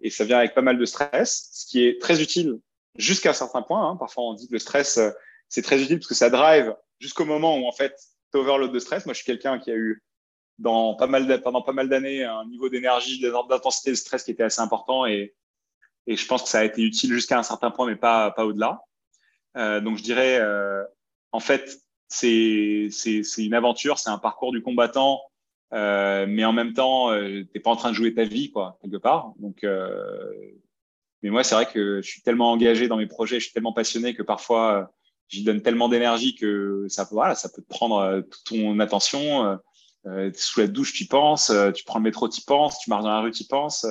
et, 0.00 0.10
ça 0.10 0.24
vient 0.24 0.38
avec 0.38 0.54
pas 0.54 0.62
mal 0.62 0.78
de 0.78 0.84
stress, 0.84 1.48
ce 1.52 1.66
qui 1.66 1.84
est 1.84 2.00
très 2.00 2.22
utile 2.22 2.60
jusqu'à 2.94 3.30
un 3.30 3.34
certain 3.34 3.62
point. 3.62 3.90
Hein. 3.90 3.96
Parfois, 3.96 4.24
on 4.24 4.34
dit 4.34 4.46
que 4.46 4.52
le 4.52 4.60
stress, 4.60 5.00
c'est 5.48 5.62
très 5.62 5.82
utile 5.82 5.98
parce 5.98 6.08
que 6.08 6.14
ça 6.14 6.30
drive 6.30 6.72
jusqu'au 7.00 7.24
moment 7.24 7.58
où 7.58 7.66
en 7.66 7.72
fait, 7.72 7.96
tu 8.32 8.38
overload 8.38 8.72
de 8.72 8.78
stress. 8.78 9.04
Moi, 9.04 9.12
je 9.12 9.18
suis 9.22 9.26
quelqu'un 9.26 9.58
qui 9.58 9.72
a 9.72 9.74
eu 9.74 10.04
pendant 10.62 10.94
pas 10.94 11.72
mal 11.72 11.88
d'années 11.88 12.24
un 12.24 12.44
niveau 12.46 12.68
d'énergie, 12.68 13.20
d'intensité 13.20 13.90
de 13.90 13.96
stress 13.96 14.24
qui 14.24 14.30
était 14.30 14.44
assez 14.44 14.60
important 14.60 15.06
et, 15.06 15.34
je 16.06 16.26
pense 16.26 16.42
que 16.42 16.48
ça 16.48 16.58
a 16.58 16.64
été 16.64 16.82
utile 16.82 17.12
jusqu'à 17.12 17.38
un 17.38 17.44
certain 17.44 17.70
point, 17.70 17.86
mais 17.86 17.94
pas, 17.94 18.32
pas 18.32 18.44
au-delà. 18.44 18.80
Euh, 19.56 19.80
donc 19.80 19.98
je 19.98 20.02
dirais, 20.02 20.38
euh, 20.40 20.82
en 21.30 21.40
fait, 21.40 21.78
c'est 22.08 22.90
une 23.38 23.54
aventure, 23.54 23.98
c'est 23.98 24.10
un 24.10 24.18
parcours 24.18 24.52
du 24.52 24.62
combattant, 24.62 25.20
euh, 25.72 26.26
mais 26.28 26.44
en 26.44 26.52
même 26.52 26.74
temps, 26.74 27.10
euh, 27.12 27.44
t'es 27.52 27.60
pas 27.60 27.70
en 27.70 27.76
train 27.76 27.90
de 27.90 27.94
jouer 27.94 28.14
ta 28.14 28.24
vie, 28.24 28.50
quoi, 28.50 28.78
quelque 28.82 28.96
part. 28.96 29.32
Donc, 29.38 29.64
mais 31.22 31.30
moi, 31.30 31.44
c'est 31.44 31.54
vrai 31.54 31.66
que 31.66 32.02
je 32.02 32.08
suis 32.08 32.22
tellement 32.22 32.50
engagé 32.50 32.88
dans 32.88 32.96
mes 32.96 33.06
projets, 33.06 33.38
je 33.38 33.44
suis 33.44 33.52
tellement 33.52 33.72
passionné 33.72 34.14
que 34.14 34.22
parfois, 34.22 34.92
j'y 35.28 35.44
donne 35.44 35.62
tellement 35.62 35.88
d'énergie 35.88 36.34
que 36.34 36.86
ça, 36.88 37.06
voilà, 37.10 37.34
ça 37.36 37.48
peut 37.48 37.62
te 37.62 37.68
prendre 37.68 38.22
toute 38.22 38.44
ton 38.44 38.80
attention. 38.80 39.58
Euh, 40.06 40.32
sous 40.34 40.60
la 40.60 40.66
douche, 40.66 40.92
tu 40.92 41.06
penses, 41.06 41.50
euh, 41.50 41.70
tu 41.70 41.84
prends 41.84 41.98
le 41.98 42.04
métro, 42.04 42.28
tu 42.28 42.42
penses, 42.42 42.78
tu 42.80 42.90
marches 42.90 43.04
dans 43.04 43.10
la 43.10 43.20
rue, 43.20 43.30
tu 43.30 43.44
penses. 43.44 43.86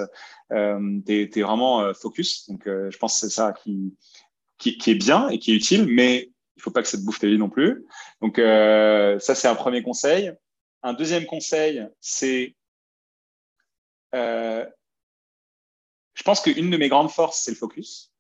Euh, 0.52 1.00
tu 1.06 1.14
es, 1.14 1.42
vraiment 1.42 1.82
euh, 1.82 1.94
focus. 1.94 2.50
Donc, 2.50 2.64
je 2.66 2.98
pense 2.98 3.14
que 3.14 3.28
c'est 3.28 3.34
ça 3.34 3.54
qui, 3.54 3.96
qui, 4.58 4.92
est 4.92 4.96
bien 4.96 5.30
et 5.30 5.40
qui 5.40 5.52
est 5.52 5.56
utile, 5.56 5.88
mais 5.88 6.30
il 6.58 6.62
faut 6.62 6.72
pas 6.72 6.82
que 6.82 6.90
ça 6.90 6.98
te 6.98 7.04
bouffe 7.04 7.20
ta 7.20 7.28
vie 7.28 7.38
non 7.38 7.50
plus. 7.50 7.86
Donc, 8.22 8.38
ça, 8.38 9.36
c'est 9.36 9.48
un 9.48 9.56
premier 9.56 9.84
conseil. 9.84 10.34
Un 10.84 10.94
deuxième 10.94 11.26
conseil, 11.26 11.88
c'est 12.00 12.56
je 14.14 16.24
pense 16.24 16.42
qu'une 16.42 16.70
de 16.70 16.78
mes 16.78 16.90
grandes 16.90 17.10
forces, 17.10 17.42
c'est 17.44 17.52
le 17.52 17.58
focus. 17.58 18.12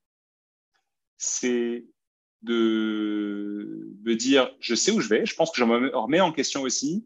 C'est 1.17 1.85
de, 2.41 3.89
de 4.01 4.13
dire, 4.13 4.55
je 4.59 4.73
sais 4.73 4.91
où 4.91 5.01
je 5.01 5.09
vais. 5.09 5.25
Je 5.25 5.35
pense 5.35 5.51
que 5.51 5.57
je 5.57 5.65
me 5.65 5.95
remets 5.95 6.21
en 6.21 6.31
question 6.31 6.61
aussi 6.61 7.05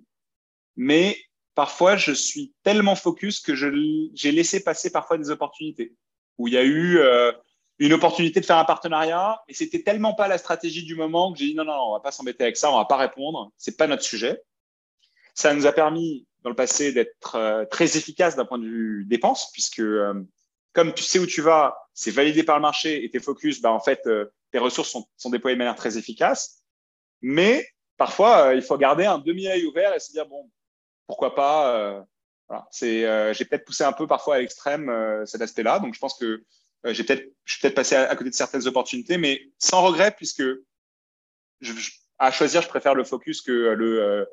mais 0.76 1.18
parfois 1.54 1.96
je 1.98 2.12
suis 2.12 2.54
tellement 2.64 2.96
focus 2.96 3.40
que 3.40 3.56
j'ai 3.56 4.32
laissé 4.32 4.64
passer 4.64 4.92
parfois 4.92 5.18
des 5.18 5.30
opportunités. 5.30 5.94
Où 6.38 6.48
il 6.48 6.54
y 6.54 6.58
a 6.58 6.64
eu 6.64 6.98
euh, 6.98 7.32
une 7.80 7.94
opportunité 7.94 8.42
de 8.42 8.46
faire 8.46 8.58
un 8.58 8.66
partenariat 8.66 9.42
et 9.48 9.54
c'était 9.54 9.84
tellement 9.84 10.14
pas 10.14 10.28
la 10.28 10.38
stratégie 10.38 10.84
du 10.84 10.96
moment 10.96 11.32
que 11.32 11.40
j'ai 11.40 11.46
dit 11.46 11.56
non 11.56 11.64
non 11.64 11.74
on 11.74 11.94
va 11.94 12.02
pas 12.02 12.12
s'embêter 12.12 12.44
avec 12.44 12.58
ça 12.58 12.72
on 12.72 12.78
va 12.78 12.86
pas 12.86 12.98
répondre. 12.98 13.52
C'est 13.58 13.78
pas 13.78 13.88
notre 13.88 14.04
sujet. 14.04 14.42
Ça 15.34 15.54
nous 15.54 15.66
a 15.66 15.72
permis 15.72 16.28
dans 16.44 16.50
le 16.50 16.56
passé 16.56 16.92
d'être 16.92 17.68
très 17.72 17.98
efficace 17.98 18.36
d'un 18.36 18.46
point 18.46 18.60
de 18.60 18.68
vue 18.68 19.06
dépenses, 19.06 19.50
puisque 19.52 19.82
comme 20.74 20.94
tu 20.94 21.04
sais 21.04 21.20
où 21.20 21.26
tu 21.26 21.42
vas, 21.42 21.76
c'est 21.94 22.12
validé 22.12 22.44
par 22.44 22.58
le 22.58 22.62
marché 22.62 23.04
et 23.04 23.10
tes 23.10 23.20
focus, 23.20 23.62
bah, 23.62 23.72
en 23.72 23.80
fait, 23.80 24.08
tes 24.52 24.60
ressources 24.60 24.90
sont, 24.90 25.08
sont, 25.18 25.30
déployées 25.30 25.56
de 25.56 25.58
manière 25.58 25.76
très 25.76 25.98
efficace. 25.98 26.64
Mais 27.22 27.68
parfois, 27.98 28.54
il 28.54 28.62
faut 28.62 28.78
garder 28.78 29.06
un 29.06 29.18
demi-œil 29.18 29.66
ouvert 29.66 29.94
et 29.96 30.00
se 30.00 30.12
dire, 30.12 30.28
bon, 30.28 30.50
pourquoi 31.08 31.36
pas 31.36 32.06
voilà. 32.48 32.68
C'est, 32.70 33.34
j'ai 33.34 33.46
peut-être 33.46 33.66
poussé 33.66 33.84
un 33.84 33.92
peu 33.92 34.06
parfois 34.06 34.36
à 34.36 34.40
l'extrême 34.40 34.92
cet 35.26 35.42
aspect-là. 35.42 35.80
Donc, 35.80 35.94
je 35.94 36.00
pense 36.00 36.18
que 36.18 36.44
j'ai 36.86 37.04
peut-être, 37.04 37.24
je 37.44 37.54
suis 37.54 37.62
peut-être 37.62 37.76
passé 37.76 37.96
à, 37.96 38.16
côté 38.16 38.30
de 38.30 38.36
certaines 38.36 38.68
opportunités, 38.68 39.18
mais 39.18 39.42
sans 39.58 39.82
regret, 39.82 40.12
puisque 40.16 40.44
je, 41.62 41.74
à 42.20 42.32
choisir, 42.32 42.62
je 42.62 42.68
préfère 42.68 42.96
le 42.96 43.04
focus 43.04 43.42
que 43.42 43.52
le, 43.52 44.02
euh, 44.02 44.26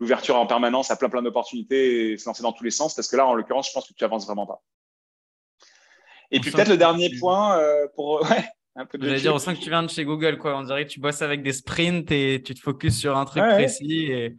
l'ouverture 0.00 0.36
en 0.36 0.46
permanence 0.46 0.90
à 0.90 0.96
plein 0.96 1.08
plein 1.08 1.22
d'opportunités 1.22 2.12
et 2.12 2.18
se 2.18 2.26
lancer 2.26 2.42
dans 2.42 2.52
tous 2.52 2.64
les 2.64 2.70
sens, 2.70 2.94
parce 2.94 3.08
que 3.08 3.16
là, 3.16 3.26
en 3.26 3.34
l'occurrence, 3.34 3.68
je 3.68 3.72
pense 3.72 3.88
que 3.88 3.94
tu 3.94 4.04
avances 4.04 4.26
vraiment 4.26 4.46
pas. 4.46 4.62
Et 6.30 6.40
puis 6.40 6.50
peut-être 6.50 6.68
le 6.68 6.76
dernier 6.76 7.10
point 7.18 7.58
euh, 7.58 7.86
pour 7.94 8.22
ouais, 8.30 8.44
un 8.76 8.86
peu 8.86 8.98
de. 8.98 9.14
dire, 9.16 9.34
on 9.34 9.38
sent 9.38 9.54
que 9.54 9.60
tu 9.60 9.70
viens 9.70 9.82
de 9.82 9.90
chez 9.90 10.04
Google, 10.04 10.38
quoi. 10.38 10.56
On 10.56 10.62
dirait 10.62 10.86
que 10.86 10.90
tu 10.90 11.00
bosses 11.00 11.22
avec 11.22 11.42
des 11.42 11.52
sprints 11.52 12.10
et 12.10 12.42
tu 12.44 12.54
te 12.54 12.60
focuses 12.60 12.98
sur 12.98 13.16
un 13.16 13.24
truc 13.24 13.44
précis 13.44 14.06
et, 14.10 14.36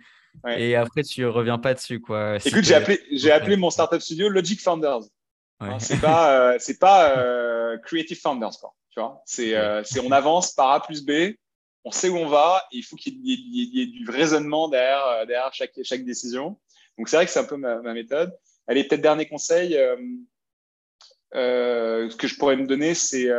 et, 0.48 0.76
après 0.76 1.04
tu 1.04 1.26
reviens 1.26 1.58
pas 1.58 1.74
dessus, 1.74 2.00
quoi. 2.00 2.38
Écoute, 2.44 2.64
j'ai 2.64 2.76
appelé, 2.76 3.00
j'ai 3.12 3.32
appelé 3.32 3.56
mon 3.56 3.70
startup 3.70 4.02
studio 4.02 4.30
Logic 4.30 4.62
Founders. 4.62 5.02
Hein, 5.60 5.80
c'est 5.80 6.02
pas, 6.02 6.54
euh, 6.54 6.56
c'est 6.60 6.80
pas 6.80 7.78
Creative 7.84 8.20
Founders, 8.20 8.58
quoi. 8.60 8.74
Tu 8.90 9.00
vois, 9.00 9.22
c'est, 9.26 9.56
c'est 9.84 10.00
on 10.00 10.12
avance 10.12 10.54
par 10.54 10.72
A 10.72 10.82
plus 10.82 11.04
B 11.04 11.36
on 11.86 11.92
sait 11.92 12.10
où 12.10 12.18
on 12.18 12.28
va, 12.28 12.66
il 12.72 12.84
faut 12.84 12.96
qu'il 12.96 13.20
y, 13.24 13.82
ait 13.82 13.86
du 13.86 14.10
raisonnement 14.10 14.68
derrière, 14.68 15.06
euh, 15.06 15.26
derrière 15.26 15.54
chaque, 15.54 15.80
chaque 15.84 16.04
décision. 16.04 16.60
Donc 16.98 17.08
c'est 17.08 17.16
vrai 17.16 17.26
que 17.28 17.32
c'est 17.32 17.40
un 17.40 17.46
peu 17.46 17.58
ma, 17.58 17.80
méthode. 17.94 18.36
Allez, 18.68 18.84
peut-être 18.84 19.02
dernier 19.02 19.28
conseil, 19.28 19.78
euh, 19.78 19.96
euh, 21.36 22.10
ce 22.10 22.16
que 22.16 22.28
je 22.28 22.38
pourrais 22.38 22.58
me 22.58 22.66
donner, 22.66 22.96
c'est 22.96 23.30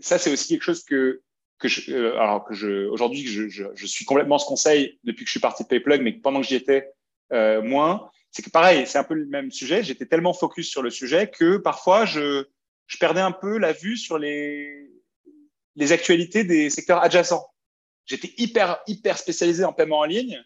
ça, 0.00 0.16
c'est 0.16 0.32
aussi 0.32 0.48
quelque 0.48 0.62
chose 0.62 0.84
que 0.84 1.20
que 1.58 1.68
je, 1.68 2.14
alors 2.16 2.44
que 2.44 2.54
je 2.54 2.86
aujourd'hui 2.86 3.26
je, 3.26 3.48
je, 3.48 3.64
je, 3.74 3.86
suis 3.86 4.04
complètement 4.04 4.38
ce 4.38 4.46
conseil 4.46 4.98
depuis 5.04 5.24
que 5.24 5.28
je 5.28 5.32
suis 5.32 5.40
parti 5.40 5.64
de 5.64 5.68
PayPlug, 5.68 6.02
mais 6.02 6.12
pendant 6.12 6.40
que 6.40 6.46
j'y 6.46 6.54
étais 6.54 6.92
moins, 7.30 8.10
c'est 8.30 8.42
que 8.42 8.50
pareil, 8.50 8.86
c'est 8.86 8.98
un 8.98 9.04
peu 9.04 9.14
le 9.14 9.26
même 9.26 9.50
sujet. 9.50 9.82
J'étais 9.82 10.06
tellement 10.06 10.32
focus 10.32 10.70
sur 10.70 10.82
le 10.82 10.90
sujet 10.90 11.30
que 11.30 11.56
parfois 11.58 12.04
je 12.04 12.46
je 12.86 12.96
perdais 12.96 13.20
un 13.20 13.32
peu 13.32 13.58
la 13.58 13.72
vue 13.72 13.96
sur 13.96 14.18
les 14.18 14.88
les 15.76 15.92
actualités 15.92 16.44
des 16.44 16.70
secteurs 16.70 17.02
adjacents. 17.02 17.46
J'étais 18.04 18.32
hyper, 18.38 18.78
hyper 18.86 19.18
spécialisé 19.18 19.64
en 19.64 19.72
paiement 19.72 19.98
en 19.98 20.04
ligne, 20.04 20.42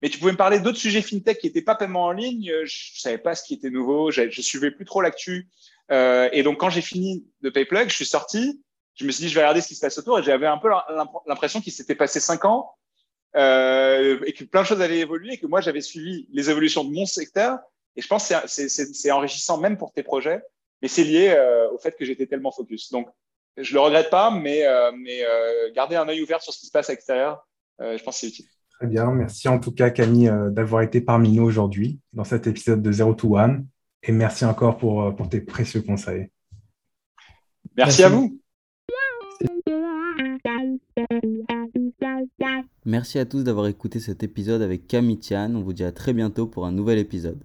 mais 0.00 0.08
tu 0.08 0.18
pouvais 0.18 0.32
me 0.32 0.36
parler 0.36 0.60
d'autres 0.60 0.78
sujets 0.78 1.02
fintech 1.02 1.38
qui 1.38 1.48
n'étaient 1.48 1.60
pas 1.60 1.74
paiement 1.74 2.04
en 2.04 2.12
ligne. 2.12 2.50
Je 2.64 3.00
savais 3.00 3.18
pas 3.18 3.34
ce 3.34 3.42
qui 3.44 3.54
était 3.54 3.70
nouveau. 3.70 4.10
Je, 4.10 4.22
ne 4.22 4.30
suivais 4.30 4.70
plus 4.70 4.84
trop 4.84 5.02
l'actu. 5.02 5.48
Euh, 5.90 6.30
et 6.32 6.42
donc, 6.42 6.58
quand 6.58 6.70
j'ai 6.70 6.80
fini 6.80 7.26
de 7.42 7.50
PayPlug, 7.50 7.90
je 7.90 7.94
suis 7.94 8.06
sorti. 8.06 8.62
Je 8.94 9.04
me 9.04 9.10
suis 9.10 9.24
dit, 9.24 9.28
je 9.28 9.34
vais 9.34 9.40
regarder 9.40 9.60
ce 9.60 9.68
qui 9.68 9.74
se 9.74 9.80
passe 9.80 9.98
autour. 9.98 10.18
Et 10.18 10.22
j'avais 10.22 10.46
un 10.46 10.58
peu 10.58 10.68
l'impression 11.26 11.60
qu'il 11.60 11.72
s'était 11.72 11.94
passé 11.94 12.20
cinq 12.20 12.44
ans 12.44 12.74
euh, 13.36 14.20
et 14.26 14.32
que 14.32 14.44
plein 14.44 14.62
de 14.62 14.66
choses 14.66 14.82
avaient 14.82 14.98
évolué 14.98 15.34
et 15.34 15.38
que 15.38 15.46
moi, 15.46 15.60
j'avais 15.60 15.80
suivi 15.80 16.28
les 16.32 16.50
évolutions 16.50 16.84
de 16.84 16.92
mon 16.92 17.06
secteur. 17.06 17.58
Et 17.96 18.02
je 18.02 18.06
pense 18.06 18.28
que 18.28 18.46
c'est 18.46 19.10
enrichissant 19.10 19.58
même 19.58 19.76
pour 19.76 19.92
tes 19.92 20.02
projets, 20.02 20.42
mais 20.82 20.88
c'est 20.88 21.04
lié 21.04 21.30
euh, 21.30 21.70
au 21.70 21.78
fait 21.78 21.96
que 21.96 22.04
j'étais 22.04 22.26
tellement 22.26 22.52
focus. 22.52 22.90
Donc, 22.90 23.08
je 23.56 23.74
le 23.74 23.80
regrette 23.80 24.10
pas, 24.10 24.30
mais, 24.30 24.66
euh, 24.66 24.92
mais 24.96 25.22
euh, 25.24 25.72
garder 25.74 25.96
un 25.96 26.08
œil 26.08 26.22
ouvert 26.22 26.42
sur 26.42 26.52
ce 26.52 26.60
qui 26.60 26.66
se 26.66 26.72
passe 26.72 26.88
à 26.88 26.92
l'extérieur, 26.92 27.46
euh, 27.80 27.96
je 27.96 28.02
pense 28.02 28.16
que 28.16 28.20
c'est 28.20 28.28
utile. 28.28 28.46
Très 28.78 28.86
bien. 28.86 29.10
Merci 29.12 29.48
en 29.48 29.58
tout 29.58 29.72
cas, 29.72 29.90
Camille, 29.90 30.32
d'avoir 30.50 30.82
été 30.82 31.00
parmi 31.00 31.32
nous 31.32 31.42
aujourd'hui 31.42 32.00
dans 32.12 32.24
cet 32.24 32.46
épisode 32.46 32.80
de 32.80 32.92
Zero 32.92 33.14
to 33.14 33.36
One. 33.36 33.66
Et 34.02 34.12
merci 34.12 34.46
encore 34.46 34.78
pour, 34.78 35.14
pour 35.14 35.28
tes 35.28 35.42
précieux 35.42 35.82
conseils. 35.82 36.30
Merci, 37.76 38.02
à 38.02 38.08
vous. 38.08 38.39
Merci 42.84 43.18
à 43.18 43.24
tous 43.24 43.44
d'avoir 43.44 43.66
écouté 43.66 44.00
cet 44.00 44.22
épisode 44.22 44.62
avec 44.62 44.86
Camille 44.86 45.18
Tian. 45.18 45.54
On 45.54 45.62
vous 45.62 45.72
dit 45.72 45.84
à 45.84 45.92
très 45.92 46.12
bientôt 46.12 46.46
pour 46.46 46.66
un 46.66 46.72
nouvel 46.72 46.98
épisode. 46.98 47.38